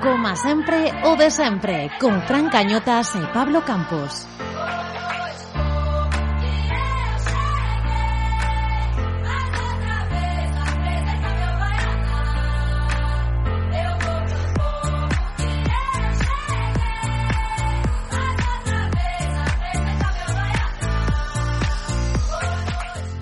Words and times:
Coma 0.00 0.34
sempre, 0.34 0.90
o 1.04 1.14
de 1.14 1.30
sempre, 1.30 1.90
con 2.00 2.22
Fran 2.22 2.48
Cañotas 2.48 3.14
e 3.16 3.20
Pablo 3.34 3.60
Campos. 3.66 4.26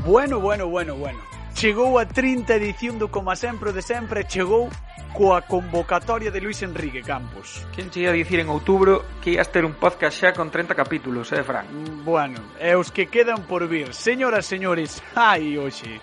Bueno, 0.07 0.39
bueno, 0.39 0.69
bueno, 0.69 0.95
bueno. 0.95 1.19
Chegou 1.55 1.99
a 1.99 2.07
30 2.07 2.55
edición 2.55 2.99
do 3.03 3.09
Coma 3.09 3.35
Sempre 3.35 3.73
de 3.73 3.83
sempre, 3.83 4.23
chegou 4.23 4.71
coa 5.19 5.43
convocatoria 5.43 6.31
de 6.31 6.41
Luis 6.41 6.63
Enrique 6.63 7.03
Campos. 7.03 7.67
Quen 7.75 7.91
che 7.91 8.07
ia 8.07 8.15
dicir 8.15 8.39
en 8.39 8.55
outubro 8.55 9.19
que 9.19 9.35
ias 9.35 9.51
ter 9.51 9.67
un 9.67 9.75
podcast 9.75 10.15
xa 10.15 10.31
con 10.31 10.47
30 10.47 10.79
capítulos, 10.79 11.35
eh, 11.35 11.43
Fran? 11.43 11.67
Mm, 11.67 12.07
bueno, 12.07 12.39
e 12.55 12.79
os 12.79 12.95
que 12.95 13.11
quedan 13.11 13.43
por 13.51 13.67
vir, 13.67 13.91
señoras 13.91 14.47
e 14.47 14.55
señores, 14.55 15.03
ai, 15.19 15.59
hoxe, 15.59 15.99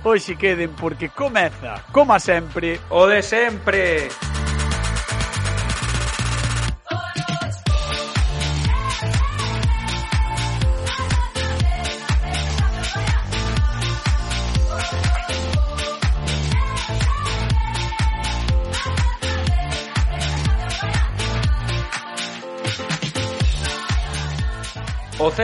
hoxe 0.00 0.40
queden 0.40 0.72
porque 0.80 1.12
comeza, 1.12 1.84
como 1.92 2.16
sempre, 2.16 2.80
o 2.88 3.04
de 3.04 3.20
sempre. 3.20 4.08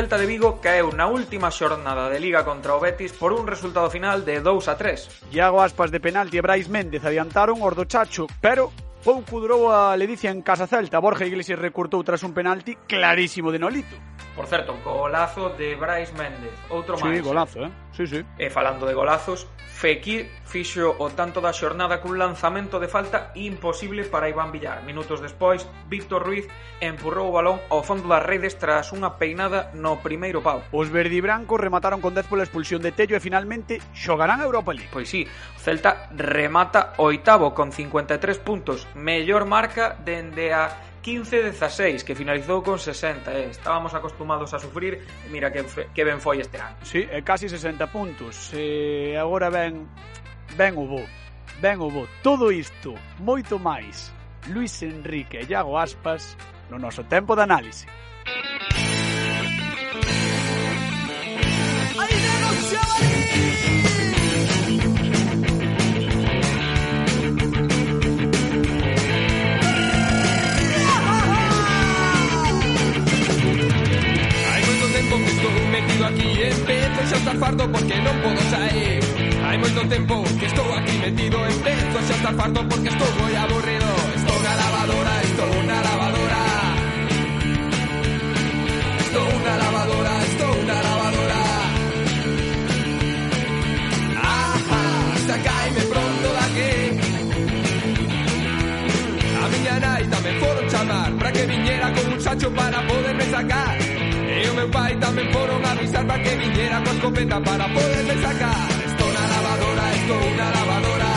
Celta 0.00 0.16
de 0.16 0.24
Vigo 0.24 0.64
caeu 0.64 0.96
na 0.96 1.12
última 1.12 1.52
xornada 1.52 2.08
de 2.08 2.16
Liga 2.16 2.40
contra 2.40 2.72
o 2.72 2.80
Betis 2.80 3.12
por 3.12 3.36
un 3.36 3.44
resultado 3.44 3.92
final 3.92 4.24
de 4.24 4.40
2 4.40 4.72
a 4.72 4.74
3. 4.80 5.28
Iago 5.28 5.60
Aspas 5.60 5.92
de 5.92 6.00
penalti 6.00 6.40
e 6.40 6.40
Brais 6.40 6.72
Méndez 6.72 7.04
adiantaron 7.04 7.60
os 7.60 7.76
do 7.76 7.84
Chacho, 7.84 8.24
pero 8.40 8.72
pouco 9.04 9.44
durou 9.44 9.68
a 9.68 9.92
ledicia 10.00 10.32
en 10.32 10.40
Casa 10.40 10.64
Celta. 10.64 11.04
Borja 11.04 11.28
Iglesias 11.28 11.60
recurtou 11.60 12.00
tras 12.00 12.24
un 12.24 12.32
penalti 12.32 12.80
clarísimo 12.88 13.52
de 13.52 13.60
Nolito. 13.60 13.92
Por 14.34 14.46
certo, 14.46 14.76
golazo 14.84 15.50
de 15.58 15.74
Brais 15.76 16.12
Méndez, 16.14 16.54
outro 16.70 16.96
sí, 16.96 17.04
máis. 17.04 17.18
Sí, 17.18 17.20
golazo, 17.22 17.58
eh? 17.66 17.72
Sí, 17.92 18.04
sí. 18.06 18.20
E 18.38 18.48
falando 18.48 18.86
de 18.86 18.94
golazos, 18.94 19.46
Fekir 19.80 20.28
fixo 20.44 20.92
o 20.98 21.08
tanto 21.16 21.40
da 21.40 21.56
xornada 21.56 22.04
cun 22.04 22.20
lanzamento 22.20 22.76
de 22.76 22.84
falta 22.84 23.32
imposible 23.32 24.04
para 24.04 24.28
Iván 24.28 24.52
Villar. 24.52 24.84
Minutos 24.84 25.24
despois, 25.24 25.64
Víctor 25.88 26.20
Ruiz 26.20 26.44
empurrou 26.84 27.32
o 27.32 27.36
balón 27.40 27.64
ao 27.72 27.80
fondo 27.80 28.04
das 28.04 28.20
redes 28.20 28.60
tras 28.60 28.92
unha 28.92 29.16
peinada 29.16 29.72
no 29.72 29.96
primeiro 30.04 30.44
pau. 30.44 30.60
Os 30.68 30.92
verdibrancos 30.92 31.56
remataron 31.56 32.04
con 32.04 32.12
10 32.12 32.28
pola 32.28 32.44
expulsión 32.44 32.84
de 32.84 32.92
Tello 32.92 33.16
e 33.16 33.24
finalmente 33.24 33.80
xogarán 33.96 34.44
a 34.44 34.48
Europa 34.50 34.76
League. 34.76 34.92
Pois 34.92 35.08
sí, 35.08 35.24
o 35.24 35.60
Celta 35.64 36.12
remata 36.12 36.92
oitavo 37.00 37.56
con 37.56 37.72
53 37.72 38.20
puntos, 38.36 38.84
mellor 38.92 39.48
marca 39.48 39.96
dende 39.96 40.52
a 40.52 40.89
15-16, 41.02 42.04
que 42.04 42.14
finalizou 42.14 42.62
con 42.62 42.78
60. 42.78 43.32
Eh. 43.32 43.50
Estábamos 43.50 43.94
acostumados 43.94 44.52
a 44.54 44.58
sufrir, 44.58 45.00
mira 45.30 45.50
que, 45.50 45.64
que 45.64 46.04
ben 46.04 46.20
foi 46.20 46.40
este 46.40 46.60
ano. 46.60 46.76
Sí, 46.84 47.08
e 47.08 47.20
casi 47.24 47.48
60 47.48 47.88
puntos. 47.88 48.52
E 48.52 49.16
agora 49.16 49.48
ben, 49.48 49.88
ben 50.56 50.76
o 50.76 50.84
bo. 50.84 51.02
Ben 51.60 51.80
o 51.80 51.88
bo. 51.88 52.04
Todo 52.22 52.52
isto, 52.52 52.94
moito 53.18 53.58
máis. 53.58 54.12
Luis 54.48 54.72
Enrique 54.82 55.40
e 55.40 55.44
Iago 55.44 55.76
Aspas 55.76 56.36
no 56.70 56.78
noso 56.78 57.04
tempo 57.04 57.36
de 57.36 57.42
análise. 57.44 57.84
Aquí 76.10 76.28
Empezo 76.42 77.02
xa 77.10 77.16
estar 77.16 77.36
fardo 77.42 77.64
porque 77.70 77.94
non 78.02 78.16
podo 78.22 78.42
sair 78.50 79.00
Hai 79.46 79.56
moito 79.62 79.80
tempo 79.94 80.14
que 80.38 80.46
estou 80.50 80.68
aquí 80.78 80.94
metido 80.98 81.38
Empezo 81.46 81.98
xa 82.06 82.14
estar 82.18 82.34
fardo 82.34 82.60
porque 82.70 82.88
estou 82.90 83.10
moi 83.18 83.34
aburrido. 83.44 83.90
Estou 84.18 84.38
na 84.44 84.52
lavadora, 84.60 85.14
estou 85.28 85.54
na 85.68 85.78
lavadora. 85.86 86.42
Estou 89.04 89.30
na 89.44 89.54
lavadora, 89.62 90.14
estou 90.30 90.54
na 90.68 90.78
lavadora. 90.86 91.42
Ajá, 94.34 94.84
sacaime 95.26 95.82
pronto 95.92 96.28
daqui 96.38 96.74
A 99.42 99.44
miña 99.52 99.74
nai 99.84 100.02
tamén 100.14 100.36
foron 100.42 100.66
chamar 100.72 101.10
Para 101.18 101.30
que 101.34 101.42
viñera 101.50 101.88
con 101.96 102.06
un 102.12 102.20
sacho 102.20 102.48
para 102.58 102.78
poderme 102.86 103.26
sacar 103.34 103.69
en 104.62 104.92
y 104.92 105.00
también 105.00 105.32
fueron 105.32 105.64
a 105.64 105.72
avisar 105.72 106.06
para 106.06 106.22
que 106.22 106.36
viniera 106.36 106.82
con 106.84 106.96
escopeta 106.96 107.40
para 107.42 107.72
poderle 107.72 108.22
sacar. 108.22 108.70
Esto 108.86 109.04
una 109.06 109.28
lavadora, 109.28 109.94
esto 109.94 110.14
una 110.32 110.50
lavadora. 110.50 111.12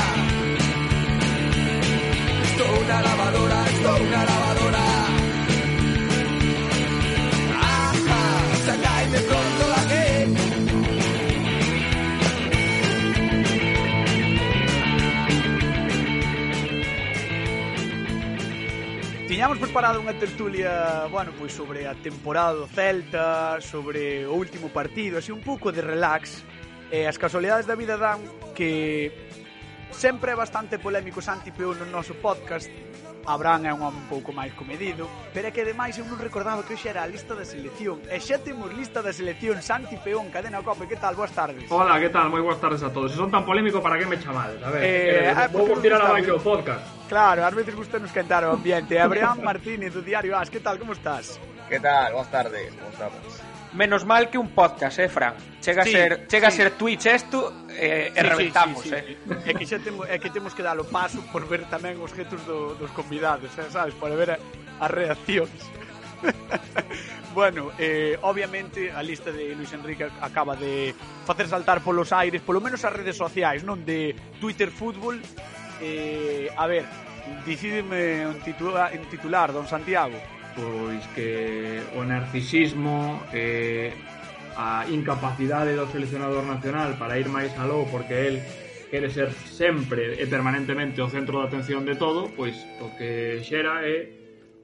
Esto 2.43 2.63
una 2.83 3.01
lavadora, 3.01 3.65
esto 3.69 3.95
una 4.03 4.25
lavadora. 4.25 4.92
tiñamos 19.43 19.59
preparado 19.59 19.99
unha 19.99 20.15
tertulia, 20.15 21.03
bueno, 21.11 21.35
pois 21.35 21.51
sobre 21.51 21.83
a 21.83 21.91
temporada 21.99 22.55
do 22.55 22.63
Celta, 22.63 23.59
sobre 23.59 24.23
o 24.23 24.39
último 24.39 24.71
partido, 24.71 25.19
así 25.19 25.35
un 25.35 25.43
pouco 25.43 25.67
de 25.75 25.83
relax. 25.83 26.47
E 26.87 27.03
as 27.03 27.19
casualidades 27.19 27.67
da 27.67 27.75
vida 27.75 27.99
dan 27.99 28.23
que 28.55 29.11
sempre 29.91 30.31
é 30.31 30.37
bastante 30.39 30.79
polémico 30.79 31.19
Santi 31.19 31.51
Peu 31.51 31.75
no 31.75 31.83
noso 31.91 32.15
podcast, 32.23 32.71
Abraham 33.25 33.66
é 33.66 33.73
un 33.73 33.81
home 33.81 33.97
un 33.97 34.07
pouco 34.11 34.35
máis 34.35 34.51
comedido, 34.53 35.07
pero 35.31 35.47
é 35.47 35.51
que 35.51 35.63
ademais 35.63 35.95
eu 35.95 36.06
non 36.06 36.19
recordaba 36.19 36.63
que 36.63 36.75
hoxe 36.75 36.91
era 36.91 37.03
a 37.03 37.09
lista 37.09 37.34
da 37.35 37.47
selección. 37.47 38.03
E 38.11 38.19
xa 38.19 38.39
temos 38.39 38.67
lista 38.75 39.00
da 39.00 39.16
selección 39.16 39.63
Santi 39.63 39.95
Peón, 39.97 40.28
Cadena 40.28 40.59
Cope, 40.59 40.88
que 40.88 41.00
tal? 41.00 41.16
Boas 41.16 41.31
tardes. 41.31 41.66
Hola, 41.72 42.00
que 42.00 42.11
tal? 42.11 42.28
Moi 42.28 42.44
boas 42.44 42.59
tardes 42.59 42.84
a 42.84 42.91
todos. 42.91 43.16
Se 43.16 43.17
son 43.17 43.31
tan 43.31 43.47
polémico, 43.47 43.79
para 43.79 43.95
que 43.95 44.06
me 44.06 44.19
chamades? 44.19 44.59
A 44.59 44.69
ver, 44.69 44.81
eh, 44.84 45.31
eh, 45.31 45.35
ah, 45.35 45.47
vou 45.47 45.72
tirar 45.79 46.03
a 46.03 46.11
baixo 46.11 46.35
o 46.35 46.44
podcast. 46.44 46.84
Claro, 47.07 47.47
ás 47.47 47.56
veces 47.56 47.72
gusta 47.72 47.95
nos 48.01 48.11
cantar 48.11 48.44
o 48.44 48.51
ambiente. 48.51 49.00
Abraham 49.00 49.40
Martínez, 49.40 49.94
do 49.94 50.03
Diario 50.03 50.35
As, 50.35 50.51
que 50.51 50.59
tal? 50.59 50.75
Como 50.75 50.91
estás? 50.91 51.40
Que 51.69 51.79
tal? 51.79 52.11
Boas 52.11 52.28
tardes, 52.28 52.75
como 52.75 52.91
estamos? 52.91 53.53
Menos 53.73 54.06
mal 54.06 54.29
que 54.29 54.38
un 54.38 54.50
podcast, 54.50 55.00
eh, 55.00 55.09
Fran? 55.09 55.34
Chega 55.59 55.84
sí, 55.84 55.89
a 55.89 55.94
ser, 55.94 56.28
chega 56.28 56.51
sí. 56.51 56.61
a 56.61 56.66
ser 56.66 56.72
Twitch 56.78 57.07
esto 57.07 57.66
eh, 57.69 58.11
sí, 58.13 58.19
e 58.19 58.23
reventamos, 58.23 58.84
sí, 58.84 58.89
sí, 58.89 58.95
sí, 58.95 59.34
eh. 59.34 59.50
É 59.50 59.53
que 59.57 59.66
xa 59.66 59.81
temos, 59.81 60.06
é 60.06 60.22
que 60.22 60.29
temos 60.29 60.53
que 60.53 60.61
dar 60.61 60.78
o 60.78 60.85
paso 60.85 61.25
por 61.34 61.50
ver 61.50 61.66
tamén 61.73 61.97
os 61.97 62.13
retos 62.13 62.45
do, 62.45 62.78
dos 62.78 62.94
convidados, 62.94 63.50
eh, 63.57 63.66
sabes? 63.73 63.97
Para 63.97 64.13
ver 64.13 64.38
as 64.38 64.91
reaccións. 64.94 65.57
bueno, 67.34 67.73
eh, 67.81 68.13
obviamente 68.22 68.94
a 68.94 69.01
lista 69.01 69.34
de 69.34 69.57
Luis 69.57 69.73
Enrique 69.73 70.05
acaba 70.22 70.53
de 70.53 70.94
facer 71.25 71.50
saltar 71.50 71.81
polos 71.81 72.13
aires, 72.13 72.45
polo 72.45 72.61
menos 72.61 72.85
as 72.85 72.94
redes 72.94 73.17
sociais, 73.17 73.66
non 73.66 73.81
de 73.81 74.14
Twitter 74.37 74.70
Fútbol. 74.70 75.17
Eh, 75.81 76.46
a 76.53 76.70
ver, 76.70 76.85
decídeme 77.41 78.29
un, 78.29 78.37
titula, 78.46 78.93
un 78.93 79.09
titular, 79.09 79.49
don 79.49 79.66
Santiago 79.66 80.22
pois 80.55 81.02
que 81.14 81.82
o 81.97 82.05
narcisismo 82.05 83.22
eh, 83.34 83.94
a 84.58 84.85
incapacidade 84.90 85.73
do 85.73 85.90
seleccionador 85.90 86.46
nacional 86.46 86.94
para 87.02 87.17
ir 87.17 87.29
máis 87.29 87.50
aló 87.58 87.85
porque 87.90 88.29
el 88.29 88.35
quere 88.94 89.09
ser 89.09 89.34
sempre 89.34 90.22
e 90.22 90.26
permanentemente 90.29 91.02
o 91.02 91.09
centro 91.09 91.41
de 91.41 91.50
atención 91.50 91.82
de 91.82 91.97
todo, 91.97 92.29
pois 92.38 92.53
o 92.78 92.94
que 92.94 93.41
xera 93.41 93.82
é 93.82 94.14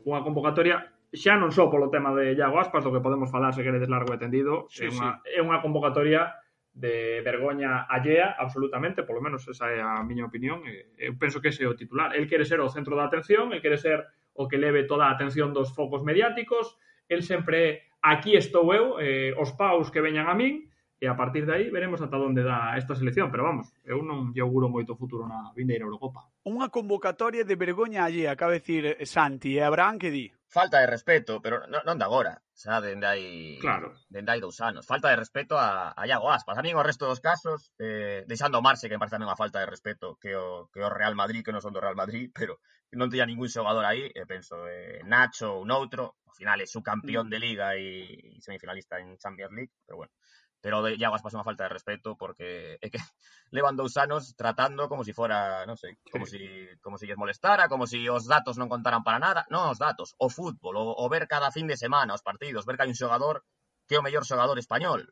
unha 0.06 0.22
convocatoria 0.22 0.86
xa 1.10 1.34
non 1.34 1.50
só 1.50 1.66
polo 1.74 1.90
tema 1.90 2.14
de 2.14 2.38
Iago 2.38 2.62
Aspas, 2.62 2.86
do 2.86 2.94
que 2.94 3.02
podemos 3.02 3.34
falar 3.34 3.58
se 3.58 3.66
queredes 3.66 3.90
largo 3.90 4.14
e 4.14 4.22
tendido, 4.22 4.70
sí, 4.70 4.86
é, 4.86 4.94
unha, 4.94 5.18
sí. 5.26 5.34
é 5.34 5.42
unha 5.42 5.58
convocatoria 5.66 6.38
de 6.70 7.26
vergoña 7.26 7.90
allea, 7.90 8.38
absolutamente, 8.38 9.02
polo 9.02 9.18
menos 9.18 9.42
esa 9.50 9.74
é 9.74 9.82
a 9.82 10.06
miña 10.06 10.30
opinión, 10.30 10.62
eu 10.70 11.18
penso 11.18 11.42
que 11.42 11.50
ese 11.50 11.66
é 11.66 11.68
o 11.68 11.74
titular. 11.74 12.14
El 12.14 12.30
quere 12.30 12.46
ser 12.46 12.62
o 12.62 12.70
centro 12.70 12.94
da 12.94 13.10
atención, 13.10 13.50
el 13.50 13.66
quere 13.66 13.82
ser 13.82 14.06
o 14.40 14.48
que 14.48 14.56
leve 14.56 14.88
toda 14.88 15.12
a 15.12 15.12
atención 15.12 15.52
dos 15.52 15.76
focos 15.76 16.00
mediáticos, 16.00 16.80
el 17.12 17.28
sempre 17.28 17.92
aquí 18.00 18.40
estou 18.40 18.72
eu, 18.72 18.96
eh, 19.04 19.36
os 19.36 19.52
paus 19.52 19.92
que 19.92 20.00
veñan 20.00 20.32
a 20.32 20.36
min, 20.40 20.72
e 21.00 21.08
a 21.08 21.16
partir 21.16 21.44
de 21.44 21.56
aí 21.56 21.68
veremos 21.68 22.00
ata 22.00 22.16
onde 22.16 22.44
dá 22.44 22.76
esta 22.80 22.96
selección, 22.96 23.32
pero 23.32 23.44
vamos, 23.44 23.72
eu 23.84 24.00
non 24.00 24.32
lle 24.32 24.40
auguro 24.40 24.72
moito 24.72 24.96
futuro 24.96 25.28
na 25.28 25.52
vindeira 25.56 25.84
Eurocopa. 25.84 26.28
Unha 26.48 26.72
convocatoria 26.72 27.44
de 27.44 27.60
vergoña 27.60 28.08
allí, 28.08 28.24
acaba 28.28 28.56
de 28.56 28.64
decir 28.64 28.84
eh, 28.88 29.04
Santi 29.04 29.60
e 29.60 29.64
Abraham 29.64 30.00
que 30.00 30.12
di. 30.12 30.28
Falta 30.50 30.82
de 30.82 30.88
respeto, 30.88 31.44
pero 31.44 31.68
non, 31.68 31.84
non 31.84 32.00
de 32.00 32.04
agora, 32.08 32.40
xa 32.52 32.80
dende 32.84 33.08
hai, 33.08 33.60
claro. 33.64 33.96
dende 34.08 34.32
hai 34.32 34.40
dous 34.44 34.60
anos. 34.60 34.88
Falta 34.88 35.08
de 35.12 35.20
respeto 35.20 35.56
a, 35.56 35.96
a 35.96 36.04
Iago 36.08 36.32
Aspas. 36.32 36.60
A 36.60 36.64
mí, 36.64 36.72
o 36.76 36.84
resto 36.84 37.08
dos 37.08 37.24
casos, 37.24 37.72
eh, 37.80 38.24
deixando 38.28 38.60
o 38.60 38.66
Marse, 38.66 38.88
que 38.88 38.96
me 38.96 39.04
parece 39.04 39.16
tamén 39.16 39.32
unha 39.32 39.40
falta 39.40 39.64
de 39.64 39.72
respeto 39.72 40.20
que 40.20 40.36
o, 40.36 40.68
que 40.72 40.84
o 40.84 40.92
Real 40.92 41.16
Madrid, 41.16 41.44
que 41.44 41.56
non 41.56 41.64
son 41.64 41.72
do 41.72 41.84
Real 41.84 41.96
Madrid, 41.96 42.32
pero 42.36 42.60
non 42.98 43.12
tiña 43.12 43.30
ningún 43.30 43.50
xogador 43.52 43.86
aí, 43.86 44.10
e 44.10 44.24
penso, 44.26 44.66
eh, 44.66 45.02
Nacho 45.06 45.62
ou 45.62 45.66
noutro, 45.66 46.18
ao 46.26 46.34
final 46.34 46.58
é 46.58 46.66
subcampeón 46.66 47.30
mm. 47.30 47.32
de 47.34 47.38
Liga 47.38 47.68
e, 47.78 48.38
e 48.38 48.42
semifinalista 48.42 48.98
en 48.98 49.18
Champions 49.22 49.54
League, 49.54 49.74
pero 49.86 50.02
bueno. 50.02 50.14
Pero 50.62 50.84
de 50.84 51.00
Iago 51.00 51.16
Aspas 51.16 51.32
é 51.32 51.38
unha 51.40 51.48
falta 51.48 51.64
de 51.66 51.72
respeto 51.72 52.20
porque 52.20 52.76
é 52.86 52.88
que 52.92 53.00
levan 53.54 53.80
dous 53.80 53.96
anos 53.96 54.36
tratando 54.36 54.90
como 54.92 55.06
se 55.06 55.14
si 55.14 55.20
fora, 55.20 55.64
non 55.70 55.78
sei, 55.78 55.96
como 56.12 56.26
se 56.26 56.36
sí. 56.36 56.44
si, 56.44 56.82
como 56.84 56.98
si 56.98 57.06
lles 57.08 57.22
molestara, 57.22 57.72
como 57.72 57.88
se 57.88 58.02
si 58.02 58.10
os 58.10 58.28
datos 58.28 58.60
non 58.60 58.68
contaran 58.68 59.06
para 59.06 59.22
nada. 59.22 59.46
Non 59.54 59.72
os 59.72 59.80
datos, 59.80 60.18
o 60.20 60.28
fútbol, 60.28 60.76
o, 60.76 60.84
o 60.98 61.06
ver 61.08 61.30
cada 61.30 61.54
fin 61.54 61.70
de 61.70 61.78
semana 61.78 62.18
os 62.18 62.26
partidos, 62.26 62.66
ver 62.68 62.76
que 62.76 62.84
hai 62.84 62.92
un 62.92 63.00
xogador 63.00 63.46
que 63.88 63.96
é 63.96 64.00
o 64.00 64.06
mellor 64.06 64.26
xogador 64.28 64.58
español. 64.60 65.08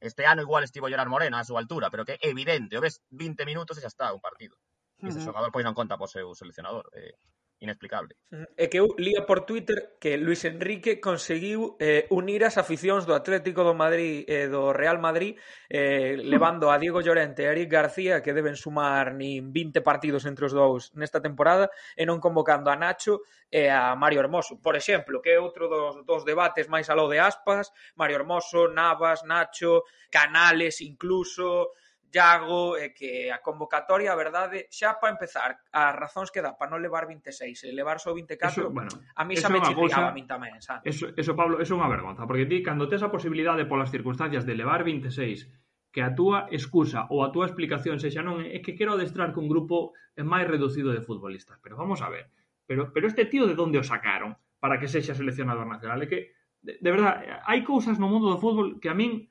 Este 0.00 0.26
ano 0.26 0.42
igual 0.42 0.64
estivo 0.64 0.88
Gerard 0.88 1.12
Moreno 1.12 1.36
a 1.36 1.44
súa 1.48 1.60
altura, 1.60 1.90
pero 1.92 2.04
que 2.06 2.16
é 2.16 2.28
evidente, 2.32 2.76
o 2.76 2.84
ves 2.84 3.04
20 3.10 3.44
minutos 3.48 3.76
e 3.76 3.84
xa 3.84 3.90
está 3.92 4.06
un 4.16 4.24
partido. 4.24 4.56
E 5.02 5.08
ese 5.12 5.20
xogador 5.20 5.52
pois 5.52 5.66
non 5.66 5.76
conta 5.76 6.00
po 6.00 6.08
seu 6.08 6.32
seleccionador. 6.32 6.88
Eh, 6.96 7.14
inexplicable. 7.60 8.16
É 8.56 8.68
que 8.68 8.78
eu 8.80 8.92
lía 8.98 9.24
por 9.24 9.48
Twitter 9.48 9.96
que 10.00 10.16
Luis 10.16 10.44
Enrique 10.44 11.00
conseguiu 11.00 11.76
eh, 11.80 12.04
unir 12.12 12.44
as 12.44 12.60
aficións 12.60 13.08
do 13.08 13.16
Atlético 13.16 13.64
do 13.64 13.72
Madrid 13.72 14.28
e 14.28 14.44
eh, 14.44 14.48
do 14.48 14.76
Real 14.76 15.00
Madrid 15.00 15.40
eh, 15.68 16.20
levando 16.20 16.68
a 16.68 16.76
Diego 16.76 17.00
Llorente 17.00 17.42
e 17.44 17.48
Eric 17.48 17.72
García 17.72 18.20
que 18.20 18.36
deben 18.36 18.60
sumar 18.60 19.16
nin 19.16 19.52
20 19.56 19.80
partidos 19.80 20.28
entre 20.28 20.44
os 20.46 20.52
dous 20.52 20.92
nesta 21.00 21.24
temporada 21.24 21.72
e 21.96 22.04
non 22.04 22.20
convocando 22.20 22.68
a 22.68 22.76
Nacho 22.76 23.24
e 23.48 23.72
a 23.72 23.96
Mario 23.96 24.20
Hermoso. 24.20 24.60
Por 24.60 24.76
exemplo, 24.76 25.24
que 25.24 25.32
é 25.32 25.40
outro 25.40 25.72
dos, 25.72 26.04
dos 26.04 26.28
debates 26.28 26.68
máis 26.68 26.92
aló 26.92 27.08
de 27.08 27.16
aspas, 27.16 27.72
Mario 27.96 28.20
Hermoso, 28.20 28.68
Navas, 28.68 29.24
Nacho, 29.24 29.80
Canales 30.12 30.84
incluso, 30.84 31.72
Iago 32.16 32.80
é 32.80 32.96
que 32.96 33.28
a 33.28 33.44
convocatoria, 33.44 34.08
a 34.08 34.16
verdade, 34.16 34.64
xa 34.72 34.96
para 34.96 35.12
empezar, 35.12 35.60
as 35.68 35.92
razóns 35.92 36.32
que 36.32 36.40
dá 36.40 36.56
para 36.56 36.72
non 36.72 36.80
levar 36.80 37.04
26 37.04 37.68
e 37.68 37.76
levar 37.76 38.00
só 38.00 38.16
24, 38.16 38.48
eso, 38.48 38.72
bueno, 38.72 38.88
a 39.12 39.22
mí 39.28 39.36
xa 39.36 39.52
me 39.52 39.60
chirriaba 39.60 40.08
a 40.08 40.16
mí 40.16 40.24
tamén, 40.24 40.56
sabe? 40.64 40.88
Eso, 40.88 41.12
eso, 41.12 41.36
Pablo, 41.36 41.60
eso 41.60 41.76
é 41.76 41.78
unha 41.78 41.92
vergonza, 41.92 42.24
porque 42.24 42.48
ti, 42.48 42.64
cando 42.64 42.88
tes 42.88 43.04
a 43.04 43.12
posibilidade 43.12 43.68
polas 43.68 43.92
circunstancias 43.92 44.48
de 44.48 44.56
levar 44.56 44.80
26, 44.80 45.44
que 45.92 46.00
a 46.00 46.16
túa 46.16 46.48
excusa 46.52 47.04
ou 47.12 47.20
a 47.20 47.32
túa 47.32 47.48
explicación 47.48 48.00
sexa 48.00 48.24
non 48.24 48.40
é 48.44 48.60
que 48.64 48.76
quero 48.76 48.96
adestrar 48.96 49.36
cun 49.36 49.48
grupo 49.48 49.92
máis 50.16 50.48
reducido 50.48 50.96
de 50.96 51.04
futbolistas, 51.04 51.60
pero 51.60 51.76
vamos 51.76 52.00
a 52.00 52.08
ver, 52.08 52.32
pero, 52.64 52.92
pero 52.92 53.08
este 53.08 53.28
tío 53.28 53.44
de 53.44 53.56
onde 53.56 53.80
o 53.80 53.84
sacaron 53.84 54.36
para 54.60 54.80
que 54.80 54.88
sexa 54.88 55.12
seleccionador 55.12 55.68
nacional? 55.68 56.00
É 56.00 56.08
que, 56.08 56.32
de, 56.64 56.80
de 56.80 56.90
verdad, 56.92 57.44
hai 57.44 57.60
cousas 57.60 58.00
no 58.00 58.08
mundo 58.08 58.32
do 58.32 58.40
fútbol 58.40 58.80
que 58.80 58.88
a 58.88 58.96
min 58.96 59.28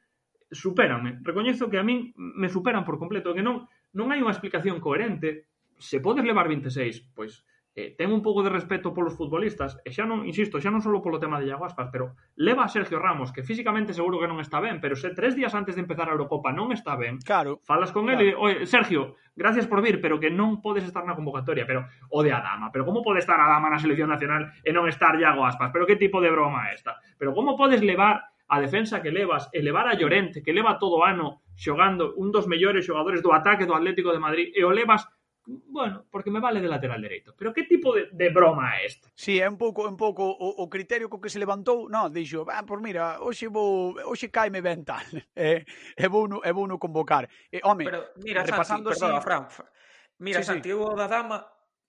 supéranme. 0.51 1.19
Recoñezo 1.21 1.69
que 1.69 1.79
a 1.79 1.85
min 1.85 2.13
me 2.15 2.49
superan 2.49 2.85
por 2.85 2.99
completo, 3.01 3.33
que 3.33 3.45
non 3.45 3.65
non 3.95 4.11
hai 4.11 4.19
unha 4.19 4.33
explicación 4.35 4.83
coherente. 4.83 5.47
Se 5.79 5.99
podes 5.99 6.23
levar 6.23 6.47
26, 6.47 7.15
pois 7.15 7.43
eh, 7.75 7.91
ten 7.91 8.07
un 8.11 8.23
pouco 8.23 8.39
de 8.39 8.49
respeto 8.49 8.95
polos 8.95 9.19
futbolistas, 9.19 9.75
e 9.83 9.91
xa 9.91 10.07
non, 10.07 10.23
insisto, 10.23 10.63
xa 10.63 10.71
non 10.71 10.79
solo 10.79 11.03
polo 11.03 11.19
tema 11.19 11.43
de 11.43 11.51
Iago 11.51 11.67
Aspas, 11.67 11.91
pero 11.91 12.15
leva 12.39 12.63
a 12.63 12.71
Sergio 12.71 13.03
Ramos, 13.03 13.35
que 13.35 13.43
físicamente 13.43 13.91
seguro 13.91 14.15
que 14.15 14.31
non 14.31 14.39
está 14.39 14.63
ben, 14.63 14.79
pero 14.79 14.95
se 14.95 15.11
tres 15.11 15.35
días 15.35 15.51
antes 15.51 15.75
de 15.75 15.83
empezar 15.83 16.07
a 16.07 16.15
Eurocopa 16.15 16.55
non 16.55 16.71
está 16.71 16.95
ben, 16.95 17.19
claro, 17.19 17.59
falas 17.67 17.91
con 17.91 18.07
claro. 18.07 18.23
ele, 18.23 18.31
oi, 18.31 18.63
Sergio, 18.63 19.19
gracias 19.35 19.67
por 19.67 19.83
vir, 19.83 19.99
pero 19.99 20.23
que 20.23 20.31
non 20.31 20.63
podes 20.63 20.87
estar 20.87 21.03
na 21.03 21.19
convocatoria, 21.19 21.67
pero 21.67 21.83
o 22.15 22.23
de 22.23 22.31
Adama, 22.31 22.71
pero 22.71 22.87
como 22.87 23.03
pode 23.03 23.19
estar 23.19 23.35
Adama 23.35 23.67
na 23.67 23.83
selección 23.83 24.07
nacional 24.07 24.55
e 24.63 24.71
non 24.71 24.87
estar 24.87 25.19
Iago 25.19 25.43
Aspas, 25.43 25.75
pero 25.75 25.83
que 25.83 25.99
tipo 25.99 26.23
de 26.23 26.31
broma 26.31 26.71
é 26.71 26.79
esta? 26.79 26.95
Pero 27.19 27.35
como 27.35 27.59
podes 27.59 27.83
levar 27.83 28.34
a 28.47 28.61
defensa 28.61 29.01
que 29.01 29.11
levas, 29.11 29.49
e 29.51 29.61
levar 29.61 29.87
a 29.87 29.97
Llorente, 29.97 30.43
que 30.43 30.53
leva 30.53 30.77
todo 30.77 31.01
o 31.01 31.05
ano 31.05 31.41
xogando 31.55 32.13
un 32.17 32.29
dos 32.29 32.45
mellores 32.45 32.85
xogadores 32.85 33.23
do 33.25 33.33
ataque 33.33 33.65
do 33.65 33.73
Atlético 33.73 34.13
de 34.13 34.21
Madrid, 34.21 34.47
e 34.53 34.61
o 34.61 34.71
levas 34.71 35.07
bueno, 35.45 36.05
porque 36.09 36.31
me 36.31 36.39
vale 36.39 36.59
de 36.59 36.67
lateral 36.67 37.01
dereito. 37.01 37.35
Pero 37.37 37.53
que 37.53 37.63
tipo 37.63 37.93
de, 37.93 38.09
de 38.11 38.29
broma 38.29 38.81
é 38.81 38.85
esta? 38.85 39.09
Sí, 39.13 39.37
é 39.39 39.47
un 39.47 39.57
pouco 39.57 39.85
un 39.85 39.97
pouco 39.97 40.25
o, 40.25 40.49
o 40.57 40.65
criterio 40.69 41.09
co 41.09 41.21
que 41.21 41.29
se 41.29 41.37
levantou, 41.37 41.85
no, 41.85 42.09
dixo, 42.09 42.45
ah, 42.49 42.65
por 42.65 42.81
mira, 42.81 43.21
hoxe 43.21 43.47
vou, 43.47 43.93
hoxe 44.09 44.33
caime 44.33 44.61
ben 44.61 44.81
tal. 44.83 45.05
Eh, 45.35 45.65
e 45.97 46.07
vou 46.07 46.27
no, 46.27 46.41
e 46.41 46.51
vou 46.51 46.65
no 46.65 46.79
convocar. 46.79 47.29
E, 47.51 47.57
eh, 47.57 47.61
home, 47.61 47.85
pero 47.85 48.09
mira, 48.23 48.41
repasando 48.41 48.89
Santi, 48.89 49.21
perdona, 49.21 49.21
Fran. 49.21 49.69
Mira, 50.17 50.41
sí, 50.41 50.61
sí. 50.63 50.71
da 50.95 51.07
dama 51.07 51.45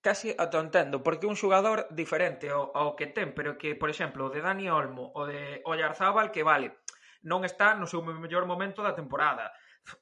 casi 0.06 0.30
ata 0.38 0.62
entendo, 0.62 1.02
porque 1.02 1.26
un 1.26 1.34
xogador 1.34 1.90
diferente 1.90 2.46
ao, 2.46 2.70
ao 2.70 2.94
que 2.94 3.10
ten, 3.10 3.34
pero 3.34 3.58
que, 3.58 3.74
por 3.74 3.90
exemplo, 3.90 4.30
o 4.30 4.30
de 4.30 4.38
Dani 4.38 4.70
Olmo, 4.70 5.10
o 5.18 5.26
de 5.26 5.66
Oyarzábal, 5.66 6.30
que 6.30 6.46
vale, 6.46 6.78
non 7.26 7.42
está 7.42 7.74
no 7.74 7.90
seu 7.90 8.06
mellor 8.06 8.46
momento 8.46 8.86
da 8.86 8.94
temporada, 8.94 9.50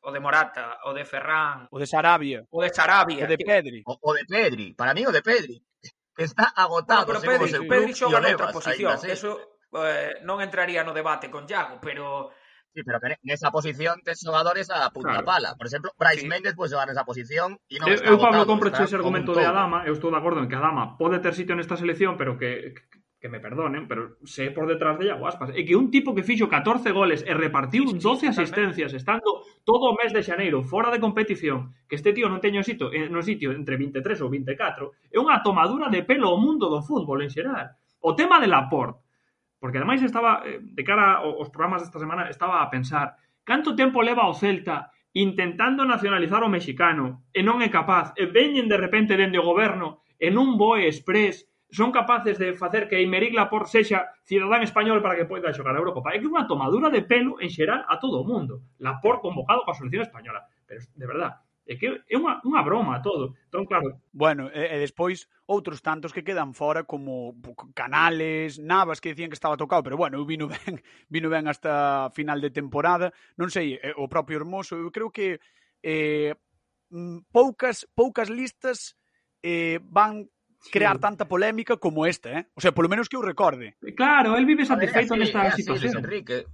o 0.05 0.13
de 0.13 0.21
Morata, 0.21 0.77
o 0.85 0.93
de 0.93 1.09
Ferran, 1.09 1.73
o 1.73 1.81
de 1.81 1.89
Sarabia, 1.89 2.45
o 2.53 2.61
de 2.61 2.69
Sarabia, 2.69 3.25
o 3.25 3.29
de 3.33 3.41
Pedri, 3.41 3.81
o, 3.89 3.97
o 3.97 4.11
de 4.13 4.29
Pedri, 4.29 4.77
para 4.77 4.93
mí 4.93 5.09
o 5.09 5.13
de 5.15 5.25
Pedri, 5.25 5.57
que 6.13 6.29
está 6.29 6.53
agotado, 6.53 7.09
no, 7.09 7.09
pero 7.09 7.25
Pedri, 7.25 7.65
Pedri 7.65 7.97
xoga 7.97 8.21
noutra 8.21 8.53
posición, 8.53 9.01
eso 9.09 9.57
eh, 9.73 10.21
non 10.21 10.45
entraría 10.45 10.85
no 10.85 10.93
debate 10.93 11.33
con 11.33 11.49
Iago, 11.49 11.81
pero 11.81 12.29
Sí, 12.75 12.83
pero 12.83 12.99
que 12.99 13.15
nesa 13.23 13.55
posición 13.55 14.03
tes 14.03 14.19
xogadores 14.19 14.67
a 14.67 14.91
punta 14.91 15.23
claro. 15.23 15.31
pala. 15.31 15.51
Por 15.55 15.71
exemplo, 15.71 15.95
Bryce 15.95 16.27
sí. 16.27 16.29
Méndez 16.29 16.59
pode 16.59 16.75
xogar 16.75 16.91
nesa 16.91 17.07
posición 17.07 17.55
e 17.71 17.79
non 17.79 17.87
eu, 17.87 17.95
eh, 17.95 18.03
está 18.03 18.11
Eu, 18.11 18.19
Pablo, 18.19 18.43
agotado, 18.43 18.51
compro 18.51 18.67
ese 18.75 18.99
argumento 18.99 19.31
de 19.31 19.47
Adama. 19.47 19.87
Eu 19.87 19.95
estou 19.95 20.11
de 20.11 20.19
acordo 20.19 20.43
en 20.43 20.51
que 20.51 20.59
Adama 20.59 20.99
pode 20.99 21.23
ter 21.23 21.39
sitio 21.39 21.55
nesta 21.55 21.79
selección, 21.79 22.19
pero 22.19 22.35
que, 22.35 22.75
que 23.23 23.31
me 23.31 23.39
perdonen, 23.39 23.87
pero 23.87 24.19
se 24.27 24.51
por 24.51 24.67
detrás 24.67 24.99
de 24.99 25.07
Iaguaspas. 25.07 25.55
E 25.55 25.63
que 25.63 25.79
un 25.79 25.95
tipo 25.95 26.19
que 26.19 26.27
fixo 26.27 26.51
14 26.51 26.91
goles 26.91 27.23
e 27.23 27.31
repartiu 27.31 27.87
12 27.95 28.35
asistencias, 28.35 28.91
estando 28.91 29.47
todo 29.63 29.95
o 29.95 29.97
mes 29.97 30.11
de 30.11 30.27
xaneiro 30.27 30.67
fora 30.67 30.91
de 30.91 30.99
competición, 30.99 31.79
que 31.87 31.95
este 31.95 32.11
tío 32.11 32.27
non 32.27 32.43
teño 32.43 32.67
sitio, 32.67 32.91
eh, 32.91 33.07
no 33.07 33.23
sitio 33.23 33.55
entre 33.55 33.79
23 33.79 34.19
ou 34.19 34.35
24, 34.35 35.15
é 35.15 35.23
unha 35.23 35.39
tomadura 35.47 35.87
de 35.95 36.03
pelo 36.03 36.35
ao 36.35 36.43
mundo 36.43 36.67
do 36.67 36.83
fútbol 36.83 37.23
en 37.23 37.31
xeral. 37.31 37.79
O 38.03 38.19
tema 38.19 38.43
de 38.43 38.51
Laporte, 38.51 39.04
Porque 39.65 39.79
ademais 39.79 40.03
estaba, 40.03 40.43
eh, 40.45 40.61
de 40.61 40.85
cara 40.85 41.25
aos 41.25 41.49
programas 41.49 41.81
desta 41.81 41.97
semana, 41.97 42.29
estaba 42.29 42.61
a 42.61 42.69
pensar 42.69 43.17
canto 43.49 43.73
tempo 43.73 44.05
leva 44.05 44.29
o 44.29 44.37
Celta 44.37 44.93
intentando 45.17 45.89
nacionalizar 45.89 46.45
o 46.45 46.53
mexicano 46.53 47.25
e 47.33 47.41
non 47.41 47.65
é 47.65 47.73
capaz, 47.73 48.13
e 48.21 48.29
veñen 48.29 48.69
de 48.69 48.77
repente 48.77 49.17
dende 49.17 49.41
o 49.41 49.49
goberno 49.49 50.05
en 50.21 50.37
un 50.37 50.61
boe 50.61 50.85
express 50.85 51.49
son 51.73 51.97
capaces 51.97 52.37
de 52.37 52.53
facer 52.53 52.93
que 52.93 53.01
Imeric 53.01 53.33
Laporte 53.33 53.73
sexa 53.73 54.13
cidadán 54.29 54.61
español 54.61 55.01
para 55.01 55.17
que 55.17 55.25
poida 55.25 55.49
xogar 55.57 55.73
a 55.73 55.81
Eurocopa. 55.81 56.13
É 56.13 56.21
que 56.21 56.29
é 56.29 56.33
unha 56.37 56.45
tomadura 56.45 56.93
de 56.93 57.01
pelo 57.01 57.41
en 57.41 57.49
xeral 57.49 57.89
a 57.89 57.97
todo 57.97 58.21
o 58.21 58.29
mundo. 58.29 58.69
Laporte 58.85 59.25
convocado 59.25 59.65
coa 59.65 59.73
selección 59.73 60.05
española. 60.05 60.45
Pero, 60.69 60.85
de 60.93 61.07
verdad, 61.09 61.41
É 61.65 61.81
que 61.81 61.89
é 61.89 62.17
unha, 62.21 62.45
unha 62.45 62.61
broma 62.61 63.01
todo. 63.01 63.33
Entón, 63.49 63.65
claro... 63.65 63.97
Bueno, 64.13 64.53
e, 64.53 64.69
e 64.69 64.77
despois 64.77 65.25
outros 65.49 65.81
tantos 65.81 66.13
que 66.13 66.21
quedan 66.21 66.53
fora 66.53 66.85
como 66.85 67.33
canales, 67.73 68.61
navas 68.61 69.01
que 69.01 69.17
dicían 69.17 69.33
que 69.33 69.39
estaba 69.41 69.57
tocado, 69.57 69.81
pero 69.81 69.97
bueno, 69.97 70.21
eu 70.21 70.29
vino 70.29 70.45
ben, 70.53 70.85
vino 71.09 71.33
ben 71.33 71.49
hasta 71.49 72.13
final 72.13 72.45
de 72.45 72.53
temporada. 72.53 73.17
Non 73.41 73.49
sei, 73.49 73.81
o 73.97 74.05
propio 74.13 74.37
Hermoso, 74.37 74.77
eu 74.77 74.93
creo 74.93 75.09
que 75.09 75.41
eh, 75.81 76.37
poucas 77.33 77.89
poucas 77.97 78.29
listas 78.29 78.93
eh, 79.41 79.81
van 79.89 80.29
crear 80.71 80.97
sí. 80.97 81.01
tanta 81.01 81.29
polémica 81.29 81.77
como 81.77 82.07
esta, 82.07 82.39
eh? 82.39 82.47
O 82.55 82.61
sea, 82.61 82.73
polo 82.73 82.89
menos 82.89 83.09
que 83.09 83.17
eu 83.17 83.23
recorde. 83.23 83.77
Claro, 83.97 84.37
el 84.37 84.47
vive 84.47 84.65
satisfeito 84.65 85.17
nesta 85.17 85.51
situación. 85.53 86.05
Enrique, 86.05 86.47